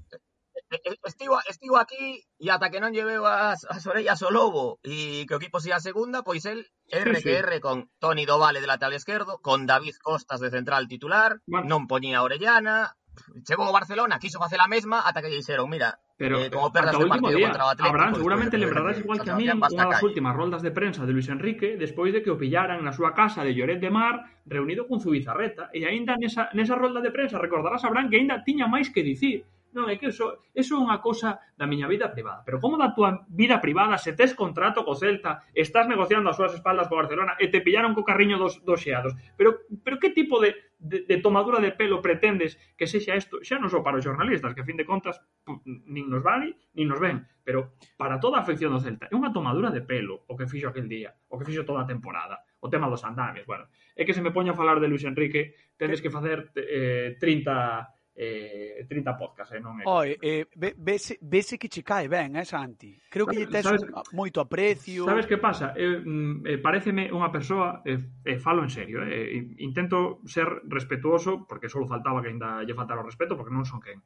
Estivo, 0.70 1.38
estivo 1.48 1.78
aquí 1.78 2.22
e 2.38 2.46
ata 2.46 2.70
que 2.70 2.78
non 2.78 2.94
lleveu 2.94 3.26
as, 3.26 3.66
as 3.66 3.82
orellas 3.90 4.22
ao 4.22 4.30
lobo 4.30 4.78
e 4.86 5.26
que 5.26 5.34
o 5.34 5.40
equipo 5.42 5.58
siga 5.58 5.82
a 5.82 5.82
segunda, 5.82 6.22
pois 6.22 6.46
el 6.46 6.62
R 6.86 7.10
sí, 7.18 7.26
que 7.26 7.42
R 7.42 7.58
con 7.58 7.90
Toni 7.98 8.22
Dovale 8.22 8.62
de 8.62 8.70
lateral 8.70 8.94
esquerdo, 8.94 9.42
con 9.42 9.66
David 9.66 9.98
Costas 9.98 10.38
de 10.38 10.54
central 10.54 10.86
titular, 10.86 11.42
bueno. 11.50 11.66
non 11.66 11.90
poñía 11.90 12.22
Orellana, 12.22 12.94
chegou 13.42 13.66
ao 13.66 13.74
Barcelona, 13.74 14.22
quiso 14.22 14.38
facer 14.38 14.62
a 14.62 14.70
mesma 14.70 15.02
ata 15.02 15.18
que 15.18 15.34
lle 15.34 15.42
dixeron, 15.42 15.66
mira, 15.66 15.98
pero 16.14 16.38
eh, 16.38 16.54
como 16.54 16.70
perdas 16.70 16.94
o 16.94 17.08
partido 17.08 17.34
día, 17.34 17.50
contra 17.50 17.66
o 17.66 17.70
Atlético, 17.74 17.90
Abraham, 17.90 18.10
pues, 18.14 18.22
seguramente 18.22 18.54
pues, 18.54 18.62
lembrarás 18.62 18.96
igual 19.02 19.18
que 19.26 19.30
a 19.30 19.36
mí 19.36 19.44
unha 19.50 19.90
das 19.90 20.06
últimas 20.06 20.34
roldas 20.38 20.62
de 20.62 20.70
prensa 20.70 21.02
de 21.02 21.10
Luis 21.10 21.26
Enrique 21.26 21.74
despois 21.74 22.14
de 22.14 22.22
que 22.22 22.30
o 22.30 22.38
pillaran 22.38 22.78
na 22.86 22.94
súa 22.94 23.10
casa 23.10 23.42
de 23.42 23.58
Lloret 23.58 23.82
de 23.82 23.90
Mar 23.90 24.38
reunido 24.46 24.86
con 24.86 25.02
Zubizarreta 25.02 25.66
e 25.74 25.82
aínda 25.82 26.14
nesa, 26.14 26.46
nesa 26.54 26.78
rolda 26.78 27.02
de 27.02 27.10
prensa 27.10 27.42
recordarás 27.42 27.82
Abraham 27.82 28.06
que 28.06 28.22
aínda 28.22 28.46
tiña 28.46 28.70
máis 28.70 28.86
que 28.94 29.02
dicir. 29.02 29.42
Non, 29.70 29.86
é 29.86 29.94
que 29.94 30.10
eso, 30.10 30.42
iso 30.50 30.74
é 30.74 30.82
unha 30.82 30.98
cousa 30.98 31.38
da 31.54 31.66
miña 31.70 31.86
vida 31.86 32.10
privada. 32.10 32.42
Pero 32.42 32.58
como 32.58 32.74
da 32.74 32.90
túa 32.90 33.22
vida 33.30 33.62
privada, 33.62 33.94
se 34.02 34.18
tes 34.18 34.34
contrato 34.34 34.82
co 34.82 34.98
Celta, 34.98 35.46
estás 35.54 35.86
negociando 35.86 36.26
as 36.26 36.34
súas 36.34 36.50
espaldas 36.58 36.90
co 36.90 36.98
Barcelona 36.98 37.38
e 37.38 37.46
te 37.46 37.62
pillaron 37.62 37.94
co 37.94 38.02
carriño 38.02 38.34
dos, 38.34 38.58
dos 38.66 38.82
xeados. 38.82 39.14
Pero, 39.38 39.62
pero 39.86 40.02
que 40.02 40.10
tipo 40.10 40.42
de, 40.42 40.74
de, 40.82 41.06
de 41.06 41.16
tomadura 41.22 41.62
de 41.62 41.70
pelo 41.70 42.02
pretendes 42.02 42.58
que 42.74 42.90
sexa 42.90 43.14
isto? 43.14 43.38
Xa 43.46 43.62
non 43.62 43.70
só 43.70 43.78
para 43.78 44.02
os 44.02 44.06
jornalistas, 44.06 44.50
que 44.58 44.62
a 44.62 44.68
fin 44.68 44.74
de 44.74 44.88
contas 44.88 45.22
nin 45.64 46.10
nos 46.10 46.26
vale, 46.26 46.58
nin 46.74 46.90
nos 46.90 46.98
ven. 46.98 47.22
Pero 47.46 47.78
para 47.94 48.18
toda 48.18 48.38
a 48.38 48.42
afección 48.42 48.74
do 48.74 48.82
Celta, 48.82 49.06
é 49.06 49.14
unha 49.14 49.30
tomadura 49.30 49.70
de 49.70 49.86
pelo 49.86 50.26
o 50.26 50.34
que 50.34 50.50
fixo 50.50 50.66
aquel 50.66 50.90
día, 50.90 51.14
o 51.30 51.38
que 51.38 51.46
fixo 51.46 51.62
toda 51.62 51.86
a 51.86 51.90
temporada 51.90 52.42
o 52.60 52.68
tema 52.68 52.92
dos 52.92 53.00
andamios, 53.08 53.48
bueno, 53.48 53.72
é 53.96 54.04
que 54.04 54.12
se 54.12 54.20
me 54.20 54.36
poña 54.36 54.52
a 54.52 54.58
falar 54.60 54.84
de 54.84 54.88
Luis 54.88 55.04
Enrique, 55.08 55.56
tendes 55.80 56.04
que 56.04 56.12
facer 56.12 56.52
eh, 56.56 57.16
30 57.16 57.88
eh, 58.20 58.84
30 58.86 59.16
podcast, 59.16 59.56
eh, 59.56 59.60
non 59.64 59.80
é. 59.80 59.88
Oi, 59.88 60.12
eh, 60.20 60.44
vese, 60.76 61.16
vese 61.24 61.56
que 61.56 61.72
che 61.72 61.80
cae 61.80 62.04
ben, 62.04 62.36
eh, 62.36 62.44
Santi. 62.44 62.92
Creo 63.08 63.24
que 63.24 63.32
lle 63.32 63.48
tes 63.48 63.64
sabes, 63.64 63.80
moito 64.12 64.44
aprecio. 64.44 65.08
Sabes 65.08 65.24
que 65.24 65.40
pasa? 65.40 65.72
Eh, 65.72 66.04
mm, 66.04 66.44
eh, 66.44 66.58
pareceme 66.60 67.08
unha 67.08 67.32
persoa, 67.32 67.80
eh, 67.80 67.96
eh, 68.28 68.36
falo 68.36 68.60
en 68.60 68.68
serio, 68.68 69.00
eh, 69.08 69.56
intento 69.64 70.20
ser 70.28 70.44
respetuoso, 70.68 71.48
porque 71.48 71.72
só 71.72 71.80
faltaba 71.88 72.20
que 72.20 72.28
ainda 72.28 72.60
lle 72.60 72.76
faltara 72.76 73.00
o 73.00 73.08
respeto, 73.08 73.40
porque 73.40 73.56
non 73.56 73.64
son 73.64 73.80
quen. 73.80 74.04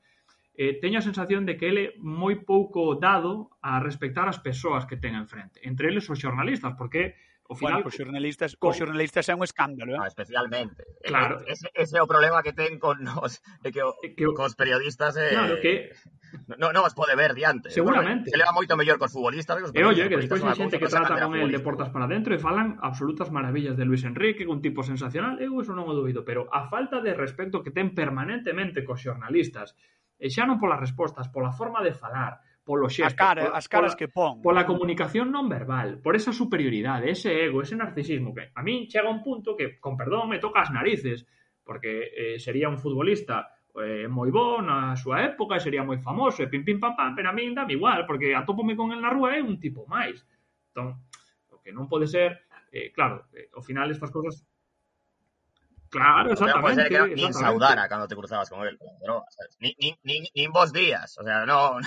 Eh, 0.55 0.79
teño 0.79 1.03
a 1.03 1.09
sensación 1.11 1.43
de 1.43 1.59
que 1.59 1.67
ele 1.67 1.99
moi 1.99 2.39
pouco 2.47 2.95
dado 2.95 3.51
a 3.67 3.83
respectar 3.83 4.31
as 4.31 4.39
persoas 4.39 4.87
que 4.87 4.95
ten 4.95 5.19
enfrente, 5.19 5.59
entre 5.67 5.91
eles 5.91 6.07
os 6.07 6.23
xornalistas, 6.23 6.79
porque 6.79 7.19
O 7.47 7.55
final, 7.55 7.85
bueno, 7.85 7.85
cos 7.85 7.97
xornalistas, 8.01 8.57
cos 8.57 8.77
xornalistas 8.81 9.29
é 9.29 9.35
un 9.37 9.45
escándalo, 9.45 9.93
eh? 9.93 10.01
Ah, 10.01 10.09
especialmente. 10.09 10.81
Claro. 11.05 11.45
Ese, 11.45 11.69
ese 11.77 12.01
é 12.01 12.03
o 12.03 12.09
problema 12.09 12.41
que 12.41 12.57
ten 12.57 12.81
con 12.81 13.05
nos, 13.05 13.45
é 13.61 13.69
que, 13.69 13.85
o, 13.85 13.93
que 14.01 14.25
o... 14.25 14.33
cos 14.33 14.57
periodistas. 14.57 15.13
Eh, 15.21 15.37
claro, 15.37 15.61
que... 15.61 15.93
Non 16.57 16.73
no 16.73 16.81
os 16.83 16.97
pode 16.97 17.13
ver 17.13 17.37
diante. 17.37 17.69
Seguramente. 17.69 18.33
Se 18.33 18.41
leva 18.41 18.57
moito 18.57 18.73
mellor 18.81 18.97
cos 18.97 19.13
futbolistas. 19.13 19.61
Cos 19.61 19.77
e 19.77 19.81
eh, 19.81 19.85
oye, 19.85 20.09
que 20.09 20.17
despois 20.17 20.41
hai 20.41 20.57
xente 20.57 20.81
que 20.81 20.89
trata 20.89 21.21
con 21.21 21.37
el 21.37 21.53
de 21.53 21.61
portas 21.61 21.93
para 21.93 22.09
dentro 22.09 22.33
e 22.33 22.41
falan 22.41 22.81
absolutas 22.81 23.29
maravillas 23.29 23.77
de 23.77 23.85
Luis 23.85 24.09
Enrique, 24.09 24.49
un 24.49 24.65
tipo 24.65 24.81
sensacional, 24.81 25.37
eu 25.37 25.53
eso 25.61 25.77
non 25.77 25.85
o 25.85 25.93
dubido, 25.93 26.25
pero 26.25 26.49
a 26.49 26.65
falta 26.73 27.05
de 27.05 27.13
respeto 27.13 27.61
que 27.61 27.77
ten 27.77 27.93
permanentemente 27.93 28.89
cos 28.89 29.05
xornalistas, 29.05 29.77
e 30.17 30.33
xa 30.33 30.49
non 30.49 30.57
polas 30.57 30.81
respostas, 30.81 31.29
pola 31.29 31.53
forma 31.53 31.85
de 31.85 31.93
falar, 31.93 32.41
polo 32.65 32.89
xesto. 32.89 33.13
A 33.13 33.17
cara, 33.17 33.43
as 33.53 33.69
caras 33.69 33.93
pola, 33.93 34.01
que 34.01 34.09
pon. 34.09 34.41
Pola 34.41 34.65
comunicación 34.65 35.29
non 35.29 35.47
verbal, 35.47 36.01
por 36.01 36.17
esa 36.17 36.33
superioridade, 36.33 37.13
ese 37.13 37.31
ego, 37.45 37.61
ese 37.61 37.77
narcisismo 37.77 38.33
que 38.33 38.51
a 38.57 38.61
min 38.65 38.89
chega 38.89 39.13
un 39.13 39.21
punto 39.21 39.53
que, 39.55 39.77
con 39.79 39.95
perdón, 40.01 40.33
me 40.33 40.41
toca 40.41 40.65
as 40.65 40.73
narices, 40.73 41.29
porque 41.63 42.11
eh, 42.17 42.37
sería 42.41 42.73
un 42.73 42.81
futbolista 42.81 43.53
eh, 43.77 44.09
moi 44.09 44.31
bo 44.33 44.65
na 44.65 44.97
súa 44.97 45.27
época, 45.29 45.61
sería 45.61 45.85
moi 45.85 46.01
famoso, 46.01 46.41
e 46.41 46.49
pim 46.49 46.65
pim 46.65 46.81
pam 46.81 46.97
pam, 46.97 47.13
pero 47.13 47.29
a 47.31 47.37
min 47.37 47.53
dame 47.53 47.77
igual, 47.77 48.09
porque 48.09 48.33
atópome 48.33 48.73
con 48.73 48.91
el 48.97 48.99
na 49.05 49.13
rúa 49.13 49.37
é 49.37 49.45
un 49.45 49.61
tipo 49.61 49.85
máis. 49.85 50.25
Entón, 50.73 51.05
o 51.53 51.61
que 51.61 51.75
non 51.75 51.91
pode 51.91 52.09
ser, 52.09 52.49
eh, 52.73 52.89
claro, 52.97 53.29
eh, 53.37 53.53
ao 53.53 53.63
final 53.63 53.93
estas 53.93 54.09
cousas 54.09 54.41
Claro, 55.95 56.33
exactamente. 56.33 56.59
No 56.59 56.63
puede 56.63 56.75
ser 56.75 56.89
que 56.91 56.99
no, 56.99 57.07
nin 57.07 57.33
saudara 57.33 57.87
cando 57.87 58.09
te 58.09 58.17
cruzabas 58.17 58.51
con 58.51 58.67
él. 58.67 58.77
No, 59.07 59.23
nin, 59.61 59.75
nin, 59.79 59.95
nin, 60.03 60.27
nin 60.35 60.51
vos 60.51 60.73
días. 60.73 61.17
O 61.19 61.23
sea, 61.23 61.47
no, 61.47 61.79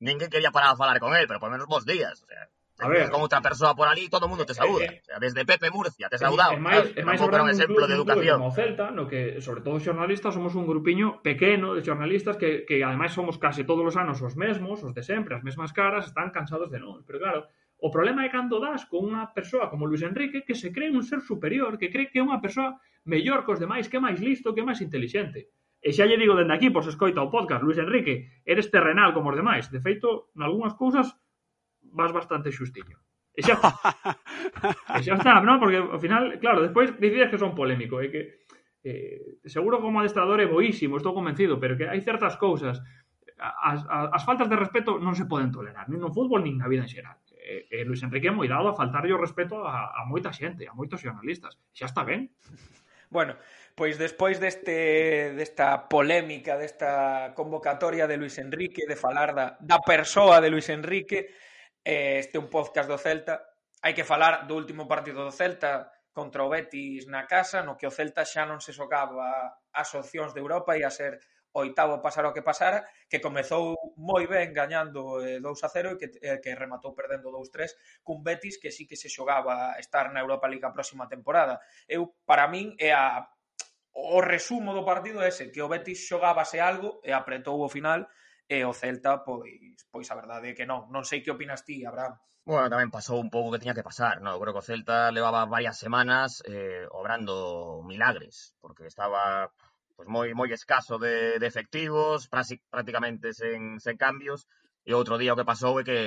ninguén 0.00 0.30
quería 0.30 0.54
parar 0.54 0.74
a 0.74 0.80
falar 0.80 0.98
con 1.02 1.14
el, 1.14 1.26
pero 1.26 1.40
por 1.40 1.50
menos 1.50 1.66
vos 1.66 1.84
días, 1.84 2.22
o 2.22 2.26
sea. 2.26 2.48
A 2.80 2.86
ver, 2.86 3.10
con 3.10 3.18
outra 3.26 3.42
persoa 3.42 3.74
por 3.74 3.90
ali, 3.90 4.06
todo 4.06 4.26
o 4.26 4.30
mundo 4.30 4.46
te 4.46 4.54
saúda. 4.54 4.86
Eh, 4.86 4.86
eh, 4.86 4.94
eh, 4.94 5.02
o 5.02 5.06
sea, 5.10 5.18
desde 5.18 5.42
Pepe 5.42 5.66
Murcia 5.74 6.06
te 6.06 6.14
saudaba. 6.14 6.54
É 6.54 6.62
máis, 6.62 6.86
é 6.94 7.02
máis 7.02 7.18
un 7.18 7.50
exemplo 7.50 7.82
club, 7.82 7.90
de 7.90 7.94
educación. 7.98 8.38
Como 8.38 8.54
Celta, 8.54 8.94
no 8.94 9.10
que, 9.10 9.42
sobre 9.42 9.66
todo 9.66 9.82
os 9.82 9.82
xornalistas, 9.82 10.30
somos 10.30 10.54
un 10.54 10.62
grupiño 10.62 11.18
pequeno 11.18 11.74
de 11.74 11.82
xornalistas 11.82 12.38
que, 12.38 12.62
que 12.62 12.86
ademais 12.86 13.10
somos 13.10 13.34
case 13.42 13.66
todos 13.66 13.82
os 13.82 13.98
anos 13.98 14.22
os 14.22 14.38
mesmos, 14.38 14.86
os 14.86 14.94
de 14.94 15.02
sempre, 15.02 15.34
as 15.34 15.42
mesmas 15.42 15.74
caras, 15.74 16.06
están 16.06 16.30
cansados 16.30 16.70
de 16.70 16.78
non. 16.78 17.02
Pero 17.02 17.18
claro, 17.18 17.40
o 17.82 17.90
problema 17.90 18.22
é 18.22 18.30
cando 18.30 18.62
das 18.62 18.86
con 18.86 19.10
unha 19.10 19.26
persoa 19.34 19.66
como 19.66 19.82
Luis 19.82 20.06
Enrique 20.06 20.46
que 20.46 20.54
se 20.54 20.70
cree 20.70 20.94
un 20.94 21.02
ser 21.02 21.18
superior, 21.18 21.82
que 21.82 21.90
cree 21.90 22.06
que 22.14 22.22
é 22.22 22.26
unha 22.26 22.38
persoa 22.38 22.78
mellor 23.02 23.42
que 23.42 23.58
os 23.58 23.62
demais, 23.62 23.90
que 23.90 23.98
é 23.98 24.02
máis 24.02 24.22
listo, 24.22 24.54
que 24.54 24.62
é 24.62 24.66
máis 24.66 24.78
intelixente. 24.78 25.50
E 25.78 25.94
xa 25.94 26.04
lle 26.10 26.18
digo 26.18 26.34
dende 26.34 26.54
aquí, 26.54 26.68
por 26.74 26.82
se 26.82 26.90
escoita 26.90 27.22
o 27.22 27.30
podcast, 27.30 27.62
Luis 27.62 27.78
Enrique, 27.78 28.42
eres 28.42 28.70
terrenal 28.70 29.14
como 29.14 29.30
os 29.30 29.38
demais. 29.38 29.70
De 29.70 29.78
feito, 29.78 30.34
nalgúnas 30.34 30.74
cousas 30.74 31.06
vas 31.94 32.10
bastante 32.10 32.50
xustiño. 32.50 32.98
E 33.38 33.46
xa, 33.46 33.54
e 34.98 35.00
xa 35.06 35.14
está, 35.14 35.38
non? 35.38 35.62
Porque 35.62 35.78
ao 35.78 36.02
final, 36.02 36.34
claro, 36.42 36.66
despois 36.66 36.90
decides 36.98 37.30
que 37.30 37.38
son 37.38 37.54
polémico, 37.54 38.02
e 38.02 38.10
que 38.10 38.22
eh, 38.82 39.38
seguro 39.46 39.78
como 39.78 40.02
adestrador 40.02 40.42
é 40.42 40.50
boísimo, 40.50 40.98
estou 40.98 41.14
convencido, 41.14 41.62
pero 41.62 41.78
que 41.78 41.86
hai 41.86 42.02
certas 42.02 42.34
cousas 42.34 42.82
as, 43.38 43.86
as, 43.86 44.10
as 44.12 44.22
faltas 44.24 44.50
de 44.50 44.58
respeto 44.58 44.98
non 44.98 45.14
se 45.14 45.30
poden 45.30 45.54
tolerar, 45.54 45.86
nin 45.86 46.02
no 46.02 46.10
fútbol, 46.10 46.42
nin 46.42 46.58
na 46.58 46.66
vida 46.66 46.82
en 46.82 46.90
xeral. 46.90 47.18
E, 47.38 47.70
e 47.70 47.86
Luis 47.86 48.02
Enrique 48.02 48.28
é 48.28 48.34
moi 48.34 48.50
dado 48.50 48.66
a 48.68 48.76
faltarlle 48.76 49.14
o 49.14 49.22
respeto 49.22 49.62
a, 49.62 49.94
a 49.94 50.02
moita 50.04 50.34
xente, 50.34 50.66
a 50.66 50.74
moitos 50.74 50.98
xornalistas. 51.00 51.54
Xa 51.70 51.86
está 51.86 52.02
ben. 52.02 52.34
Bueno, 53.10 53.36
pois 53.74 53.96
despois 53.96 54.36
deste 54.36 55.32
desta 55.32 55.88
polémica, 55.88 56.60
desta 56.60 57.32
convocatoria 57.32 58.06
de 58.06 58.20
Luis 58.20 58.36
Enrique, 58.36 58.84
de 58.84 58.96
falar 58.96 59.32
da, 59.32 59.56
da 59.60 59.80
persoa 59.80 60.40
de 60.44 60.50
Luis 60.50 60.68
Enrique, 60.68 61.32
eh, 61.84 62.20
este 62.20 62.36
un 62.36 62.52
podcast 62.52 62.84
do 62.84 63.00
Celta, 63.00 63.56
hai 63.80 63.96
que 63.96 64.04
falar 64.04 64.44
do 64.44 64.60
último 64.60 64.84
partido 64.84 65.24
do 65.24 65.32
Celta 65.32 65.88
contra 66.12 66.44
o 66.44 66.52
Betis 66.52 67.08
na 67.08 67.24
casa, 67.24 67.64
no 67.64 67.78
que 67.78 67.88
o 67.88 67.94
Celta 67.94 68.28
xa 68.28 68.44
non 68.44 68.60
se 68.60 68.76
xogaba 68.76 69.56
as 69.72 69.88
opcións 69.96 70.36
de 70.36 70.42
Europa 70.44 70.76
e 70.76 70.84
a 70.84 70.92
ser 70.92 71.22
oitavo 71.52 72.02
pasara 72.02 72.28
o 72.28 72.34
que 72.36 72.44
pasara, 72.44 72.84
que 73.08 73.20
comezou 73.20 73.94
moi 73.96 74.28
ben 74.28 74.52
gañando 74.52 75.22
eh, 75.24 75.40
2 75.40 75.64
a 75.64 75.68
0 75.68 75.94
e 75.94 75.96
que, 75.96 76.08
eh, 76.20 76.38
que 76.42 76.52
rematou 76.54 76.92
perdendo 76.92 77.32
2-3 77.32 78.04
cun 78.04 78.20
Betis 78.20 78.60
que 78.60 78.70
sí 78.70 78.84
que 78.84 78.96
se 78.96 79.08
xogaba 79.08 79.76
estar 79.80 80.12
na 80.12 80.20
Europa 80.20 80.46
League 80.46 80.66
a 80.66 80.74
próxima 80.74 81.08
temporada. 81.08 81.60
Eu, 81.88 82.14
para 82.28 82.46
min, 82.46 82.76
é 82.78 82.92
a 82.92 83.24
o 83.98 84.20
resumo 84.22 84.70
do 84.72 84.86
partido 84.86 85.18
é 85.18 85.28
ese, 85.28 85.50
que 85.50 85.58
o 85.58 85.66
Betis 85.66 86.06
xogábase 86.06 86.62
algo 86.62 87.02
e 87.02 87.10
apretou 87.10 87.58
o 87.58 87.68
final 87.68 88.06
e 88.48 88.64
o 88.64 88.72
Celta, 88.72 89.24
pois, 89.26 89.74
pois 89.90 90.06
a 90.10 90.14
verdade 90.14 90.50
é 90.50 90.54
que 90.54 90.64
non. 90.64 90.86
Non 90.88 91.02
sei 91.02 91.20
que 91.20 91.34
opinas 91.34 91.66
ti, 91.66 91.82
Abraham. 91.82 92.14
Bueno, 92.48 92.72
tamén 92.72 92.88
pasou 92.88 93.20
un 93.20 93.28
pouco 93.28 93.52
que 93.52 93.60
tiña 93.60 93.76
que 93.76 93.84
pasar, 93.84 94.24
non? 94.24 94.32
Eu 94.32 94.40
creo 94.40 94.56
que 94.56 94.64
o 94.64 94.68
Celta 94.68 95.12
levaba 95.12 95.44
varias 95.44 95.76
semanas 95.76 96.40
eh, 96.48 96.88
obrando 96.96 97.84
milagres, 97.84 98.56
porque 98.62 98.88
estaba 98.88 99.52
pois 99.98 100.06
moi 100.14 100.30
moi 100.38 100.46
escaso 100.54 100.94
de, 101.02 101.42
de 101.42 101.46
efectivos, 101.50 102.30
prácticamente 102.30 103.34
sen, 103.34 103.82
sen 103.82 103.96
cambios, 103.98 104.46
e 104.86 104.94
outro 104.94 105.18
día 105.18 105.34
o 105.34 105.38
que 105.38 105.50
pasou 105.52 105.74
é 105.82 105.84
que 105.88 105.98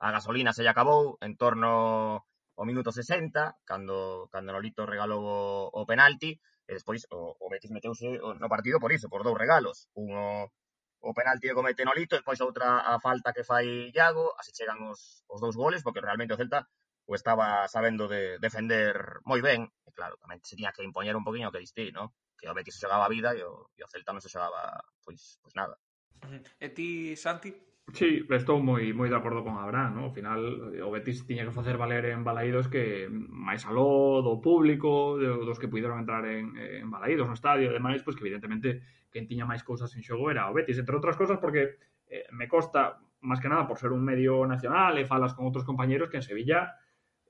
a 0.00 0.08
gasolina 0.16 0.56
se 0.56 0.64
lle 0.64 0.72
acabou 0.72 1.20
en 1.20 1.36
torno 1.36 2.24
ao 2.56 2.64
minuto 2.64 2.90
60, 2.96 3.60
cando, 3.68 4.32
cando 4.32 4.56
Nolito 4.56 4.88
regalou 4.88 5.20
o, 5.20 5.38
o 5.68 5.82
penalti, 5.84 6.32
e 6.64 6.72
despois 6.72 7.04
o, 7.12 7.36
o 7.36 7.46
Betis 7.52 7.70
meteuse 7.76 8.08
no 8.16 8.48
partido 8.48 8.80
por 8.80 8.88
iso, 8.96 9.12
por 9.12 9.20
dous 9.20 9.36
regalos, 9.36 9.92
un 10.00 10.16
o, 10.16 10.48
o 11.04 11.10
penalti 11.12 11.44
que 11.52 11.58
comete 11.58 11.84
Nolito, 11.84 12.16
e 12.16 12.20
despois 12.24 12.40
outra 12.40 12.88
a 12.88 12.96
falta 13.04 13.36
que 13.36 13.44
fai 13.44 13.92
Iago, 13.92 14.32
así 14.40 14.56
chegan 14.56 14.80
os, 14.88 15.28
os 15.28 15.44
dous 15.44 15.60
goles, 15.60 15.84
porque 15.84 16.00
realmente 16.00 16.32
o 16.32 16.40
Celta 16.40 16.64
o 17.04 17.12
estaba 17.14 17.68
sabendo 17.68 18.08
de 18.08 18.40
defender 18.40 19.20
moi 19.28 19.44
ben, 19.44 19.68
e 19.84 19.90
claro, 19.92 20.16
tamén 20.24 20.40
se 20.40 20.56
tiña 20.56 20.72
que 20.72 20.88
impoñer 20.88 21.14
un 21.20 21.26
poquinho 21.28 21.52
que 21.52 21.60
distí, 21.60 21.92
non? 21.92 22.08
que 22.36 22.48
o 22.48 22.54
Betis 22.54 22.78
xogaba 22.78 23.08
a 23.08 23.12
vida 23.12 23.34
e 23.34 23.42
o, 23.42 23.72
e 23.74 23.80
o 23.82 23.90
Celta 23.90 24.12
non 24.12 24.22
se 24.22 24.30
xogaba 24.30 24.78
pois, 25.02 25.40
pois 25.42 25.54
nada. 25.56 25.80
E 26.60 26.68
ti, 26.70 27.16
Santi? 27.16 27.52
Sí, 27.94 28.26
estou 28.34 28.58
moi 28.58 28.90
moi 28.90 29.06
de 29.06 29.14
acordo 29.14 29.46
con 29.46 29.62
Abraham, 29.62 29.92
¿no? 29.94 30.02
Ao 30.10 30.16
final 30.16 30.40
o 30.82 30.90
Betis 30.90 31.22
tiña 31.22 31.46
que 31.46 31.54
facer 31.54 31.78
valer 31.78 32.10
en 32.10 32.26
Balaídos 32.26 32.66
que 32.66 33.06
máis 33.10 33.62
aló 33.62 34.26
do 34.26 34.42
público, 34.42 35.14
dos 35.16 35.58
que 35.62 35.70
puideron 35.70 36.02
entrar 36.02 36.26
en, 36.26 36.58
en 36.58 36.90
Balaídos 36.90 37.30
no 37.30 37.38
estadio 37.38 37.70
e 37.70 37.76
demais, 37.78 38.02
pois 38.02 38.18
que 38.18 38.26
evidentemente 38.26 38.82
quen 39.14 39.30
tiña 39.30 39.46
máis 39.46 39.62
cousas 39.62 39.94
en 39.94 40.02
xogo 40.02 40.34
era 40.34 40.50
o 40.50 40.56
Betis, 40.56 40.82
entre 40.82 40.98
outras 40.98 41.14
cousas 41.14 41.38
porque 41.38 41.78
eh, 42.10 42.26
me 42.34 42.50
costa 42.50 42.98
máis 43.22 43.38
que 43.38 43.48
nada 43.48 43.70
por 43.70 43.78
ser 43.78 43.94
un 43.94 44.02
medio 44.02 44.42
nacional 44.50 44.98
e 44.98 45.06
falas 45.06 45.38
con 45.38 45.46
outros 45.46 45.62
compañeros 45.62 46.10
que 46.10 46.18
en 46.18 46.26
Sevilla 46.26 46.74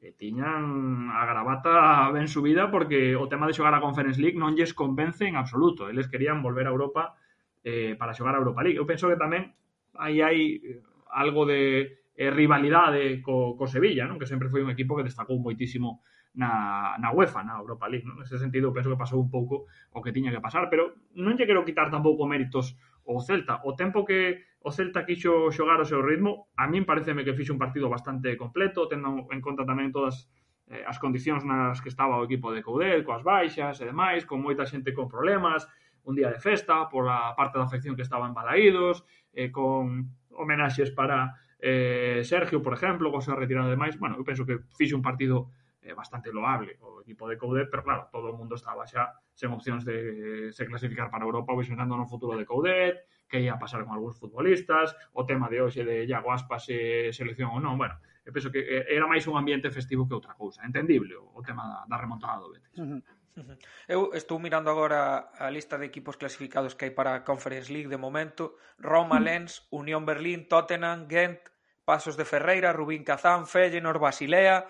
e 0.00 0.12
tiñan 0.12 1.08
a 1.08 1.24
gravata 1.24 2.12
ben 2.12 2.28
subida 2.28 2.68
porque 2.68 3.16
o 3.16 3.26
tema 3.32 3.48
de 3.48 3.56
xogar 3.56 3.72
a 3.72 3.80
Conference 3.80 4.20
League 4.20 4.36
non 4.36 4.52
lles 4.52 4.76
convence 4.76 5.24
en 5.24 5.40
absoluto. 5.40 5.88
Eles 5.88 6.06
querían 6.12 6.44
volver 6.44 6.68
a 6.68 6.74
Europa 6.74 7.16
eh, 7.64 7.96
para 7.96 8.12
xogar 8.12 8.36
a 8.36 8.42
Europa 8.42 8.62
League. 8.62 8.78
Eu 8.78 8.86
penso 8.86 9.08
que 9.08 9.16
tamén 9.16 9.56
aí 9.96 10.20
hai 10.20 10.38
eh, 10.60 10.84
algo 11.08 11.48
de 11.48 11.96
eh, 12.16 12.30
rivalidade 12.30 13.22
co, 13.24 13.56
co 13.56 13.64
Sevilla, 13.66 14.04
non? 14.04 14.20
que 14.20 14.28
sempre 14.28 14.52
foi 14.52 14.60
un 14.60 14.72
equipo 14.72 14.96
que 14.96 15.04
destacou 15.04 15.40
moitísimo 15.40 16.04
na, 16.36 16.96
na 17.00 17.12
UEFA, 17.12 17.40
na 17.44 17.56
Europa 17.56 17.88
League. 17.88 18.04
Non? 18.04 18.20
Nese 18.20 18.36
sentido, 18.36 18.72
penso 18.72 18.92
que 18.92 19.00
pasou 19.00 19.20
un 19.20 19.32
pouco 19.32 19.68
o 19.92 20.00
que 20.04 20.12
tiña 20.12 20.32
que 20.32 20.44
pasar, 20.44 20.68
pero 20.68 20.96
non 21.16 21.36
lle 21.36 21.48
quero 21.48 21.64
quitar 21.64 21.88
tampouco 21.88 22.28
méritos 22.28 22.76
o 23.06 23.22
Celta. 23.22 23.62
O 23.62 23.78
tempo 23.78 24.04
que 24.04 24.42
o 24.60 24.70
Celta 24.74 25.06
quixo 25.06 25.54
xogar 25.54 25.78
ao 25.78 25.86
seu 25.86 26.02
ritmo, 26.02 26.50
a 26.58 26.66
min 26.66 26.82
pareceme 26.82 27.22
que 27.22 27.38
fixe 27.38 27.54
un 27.54 27.62
partido 27.62 27.86
bastante 27.86 28.34
completo, 28.34 28.90
tendo 28.90 29.30
en 29.30 29.40
conta 29.40 29.62
tamén 29.62 29.94
todas 29.94 30.26
eh, 30.66 30.82
as 30.82 30.98
condicións 30.98 31.46
nas 31.46 31.78
que 31.78 31.88
estaba 31.88 32.18
o 32.18 32.26
equipo 32.26 32.50
de 32.50 32.66
Coudel, 32.66 33.06
coas 33.06 33.22
baixas 33.22 33.78
e 33.78 33.86
demais, 33.86 34.26
con 34.26 34.42
moita 34.42 34.66
xente 34.66 34.90
con 34.90 35.06
problemas, 35.06 35.70
un 36.02 36.18
día 36.18 36.30
de 36.34 36.42
festa, 36.42 36.90
por 36.90 37.06
a 37.06 37.34
parte 37.38 37.58
da 37.58 37.66
afección 37.70 37.94
que 37.94 38.02
estaban 38.02 38.34
balaídos, 38.34 39.06
eh, 39.30 39.54
con 39.54 40.10
homenaxes 40.34 40.90
para 40.90 41.38
eh, 41.62 42.22
Sergio, 42.26 42.62
por 42.62 42.74
exemplo, 42.74 43.14
con 43.14 43.22
a 43.22 43.38
retirada 43.38 43.70
demais. 43.70 43.94
Bueno, 43.98 44.18
eu 44.18 44.26
penso 44.26 44.42
que 44.42 44.58
fixe 44.74 44.98
un 44.98 45.06
partido 45.06 45.54
eh, 45.86 45.94
bastante 45.94 46.34
loable 46.34 46.76
o 46.82 47.00
equipo 47.00 47.30
de 47.30 47.38
Coudet, 47.38 47.70
pero 47.70 47.86
claro, 47.86 48.10
todo 48.10 48.34
o 48.34 48.36
mundo 48.36 48.58
estaba 48.58 48.82
xa 48.84 49.14
sen 49.32 49.54
opcións 49.54 49.86
de 49.86 49.94
eh, 49.94 50.48
se 50.50 50.66
clasificar 50.66 51.06
para 51.06 51.22
Europa 51.22 51.54
visionando 51.54 51.94
no 51.94 52.10
futuro 52.10 52.34
de 52.34 52.42
Coudet, 52.42 53.06
que 53.30 53.38
ia 53.38 53.54
pasar 53.54 53.86
con 53.86 53.94
algúns 53.94 54.18
futbolistas, 54.18 54.98
o 55.14 55.22
tema 55.22 55.46
de 55.46 55.62
hoxe 55.62 55.86
de 55.86 56.02
Iago 56.02 56.34
Aspas 56.34 56.66
se 56.66 57.14
selección 57.14 57.54
ou 57.54 57.62
non, 57.62 57.78
bueno, 57.78 57.94
eu 58.26 58.34
penso 58.34 58.50
que 58.50 58.58
eh, 58.58 58.90
era 58.90 59.06
máis 59.06 59.22
un 59.30 59.38
ambiente 59.38 59.70
festivo 59.70 60.10
que 60.10 60.18
outra 60.18 60.34
cousa, 60.34 60.66
entendible 60.66 61.14
o 61.14 61.40
tema 61.46 61.62
da, 61.62 61.78
da 61.86 61.96
remontada 62.02 62.42
do 62.42 62.50
Betis. 62.50 62.74
Uh 62.82 62.98
-huh. 62.98 63.02
Eu 63.86 64.16
estou 64.16 64.40
mirando 64.40 64.72
agora 64.72 65.28
a 65.36 65.52
lista 65.52 65.76
de 65.76 65.84
equipos 65.84 66.16
clasificados 66.16 66.72
que 66.72 66.88
hai 66.88 66.92
para 66.96 67.12
a 67.12 67.20
Conference 67.20 67.68
League 67.68 67.92
de 67.92 68.00
momento. 68.00 68.56
Roma, 68.80 69.20
mm. 69.20 69.24
Lens, 69.28 69.52
Unión 69.68 70.08
Berlín, 70.08 70.48
Tottenham, 70.48 71.04
Gent, 71.04 71.52
Pasos 71.84 72.16
de 72.16 72.24
Ferreira, 72.24 72.72
Rubín 72.72 73.04
Kazán, 73.04 73.46
Feyenoord, 73.46 74.00
Basilea, 74.00 74.66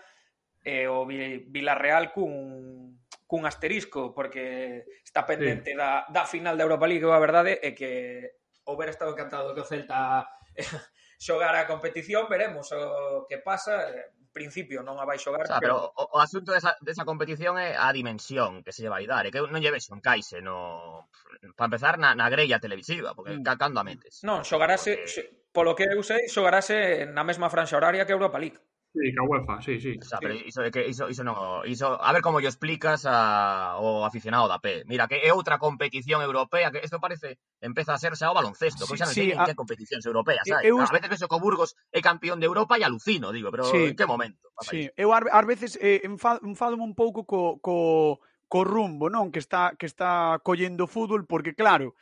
e 0.66 0.90
o 0.90 1.06
Villarreal 1.06 2.10
cun, 2.10 2.98
cun 3.30 3.46
asterisco, 3.46 4.10
porque 4.10 4.82
está 5.06 5.22
pendente 5.22 5.70
sí. 5.70 5.78
da, 5.78 6.10
da 6.10 6.26
final 6.26 6.58
da 6.58 6.66
Europa 6.66 6.90
League, 6.90 7.06
a 7.06 7.22
verdade 7.22 7.62
é 7.62 7.70
que 7.70 8.42
houber 8.66 8.90
estado 8.90 9.14
encantado 9.14 9.54
que 9.54 9.62
o 9.62 9.68
Celta 9.70 10.26
xogar 11.22 11.54
a 11.54 11.70
competición, 11.70 12.26
veremos 12.26 12.74
o 12.74 13.30
que 13.30 13.38
pasa, 13.38 13.94
en 13.94 14.34
principio 14.34 14.82
non 14.82 14.98
a 14.98 15.06
vai 15.06 15.22
xogar. 15.22 15.46
O 15.46 15.48
sea, 15.48 15.62
pero, 15.62 15.94
pero 15.94 16.02
o, 16.02 16.18
o 16.18 16.18
asunto 16.18 16.50
desa, 16.50 16.74
desa 16.82 17.06
competición 17.06 17.62
é 17.62 17.78
a 17.78 17.94
dimensión 17.94 18.66
que 18.66 18.74
se 18.74 18.82
lle 18.82 18.90
vai 18.90 19.06
dar, 19.06 19.22
é 19.22 19.30
que 19.30 19.38
non 19.38 19.62
lle 19.62 19.70
vexo 19.70 19.94
un 19.94 20.02
caixe 20.02 20.42
no 20.42 21.06
para 21.54 21.70
empezar 21.70 21.94
na, 21.94 22.18
na 22.18 22.26
grella 22.26 22.58
televisiva, 22.58 23.14
porque 23.14 23.38
mm. 23.38 23.46
cando 23.54 23.78
a 23.78 23.86
metes. 23.86 24.26
Non, 24.26 24.42
xogarase, 24.42 24.98
porque... 24.98 25.46
polo 25.54 25.78
que 25.78 25.86
eu 25.86 26.02
sei, 26.02 26.26
xogarase 26.26 27.06
na 27.06 27.22
mesma 27.22 27.46
franxa 27.54 27.78
horaria 27.78 28.02
que 28.02 28.10
a 28.10 28.18
Europa 28.18 28.42
League. 28.42 28.58
Sí, 28.96 29.12
que 29.12 29.20
a 29.20 29.28
UEFA, 29.28 29.60
sí, 29.60 29.78
sí. 29.78 29.98
O 30.00 30.04
sea, 30.04 30.18
sí. 30.18 30.24
pero 30.24 30.34
iso, 30.34 30.62
que 30.72 30.88
iso, 30.88 31.08
iso 31.10 31.22
non, 31.22 31.36
iso, 31.68 32.00
a 32.00 32.12
ver 32.16 32.24
como 32.24 32.40
yo 32.40 32.48
explicas 32.48 33.04
a, 33.04 33.76
ao 33.76 34.08
aficionado 34.08 34.48
da 34.48 34.56
P. 34.56 34.88
Mira, 34.88 35.04
que 35.04 35.20
é 35.20 35.36
outra 35.36 35.60
competición 35.60 36.24
europea, 36.24 36.72
que 36.72 36.80
isto 36.80 36.96
parece, 36.96 37.36
empeza 37.60 37.92
a 37.92 38.00
ser 38.00 38.16
xa 38.16 38.32
o 38.32 38.36
baloncesto, 38.36 38.88
sí, 38.88 38.96
que 38.96 38.96
xa 38.96 39.04
non 39.04 39.12
sí, 39.12 39.28
sei 39.28 39.36
a... 39.36 39.44
que 39.44 39.52
competicións 39.52 40.04
europeas, 40.08 40.48
sabes? 40.48 40.64
Eu... 40.64 40.80
A 40.80 40.88
veces 40.88 41.12
penso 41.12 41.28
que 41.28 41.36
o 41.36 41.44
Burgos 41.44 41.76
é 41.92 42.00
campeón 42.00 42.40
de 42.40 42.48
Europa 42.48 42.80
e 42.80 42.88
alucino, 42.88 43.36
digo, 43.36 43.52
pero 43.52 43.68
sí. 43.68 43.92
en 43.92 43.96
que 44.00 44.08
momento? 44.08 44.48
Sí, 44.64 44.88
eu 44.96 45.12
ás 45.12 45.44
veces 45.44 45.76
eh, 45.84 46.00
enfado, 46.08 46.40
enfado 46.48 46.80
un 46.80 46.96
pouco 46.96 47.28
co, 47.28 47.60
co, 47.60 48.24
co 48.48 48.58
rumbo, 48.64 49.12
non? 49.12 49.28
Que 49.28 49.44
está, 49.44 49.76
que 49.76 49.84
está 49.84 50.40
collendo 50.40 50.88
fútbol, 50.88 51.28
porque 51.28 51.52
claro, 51.52 51.92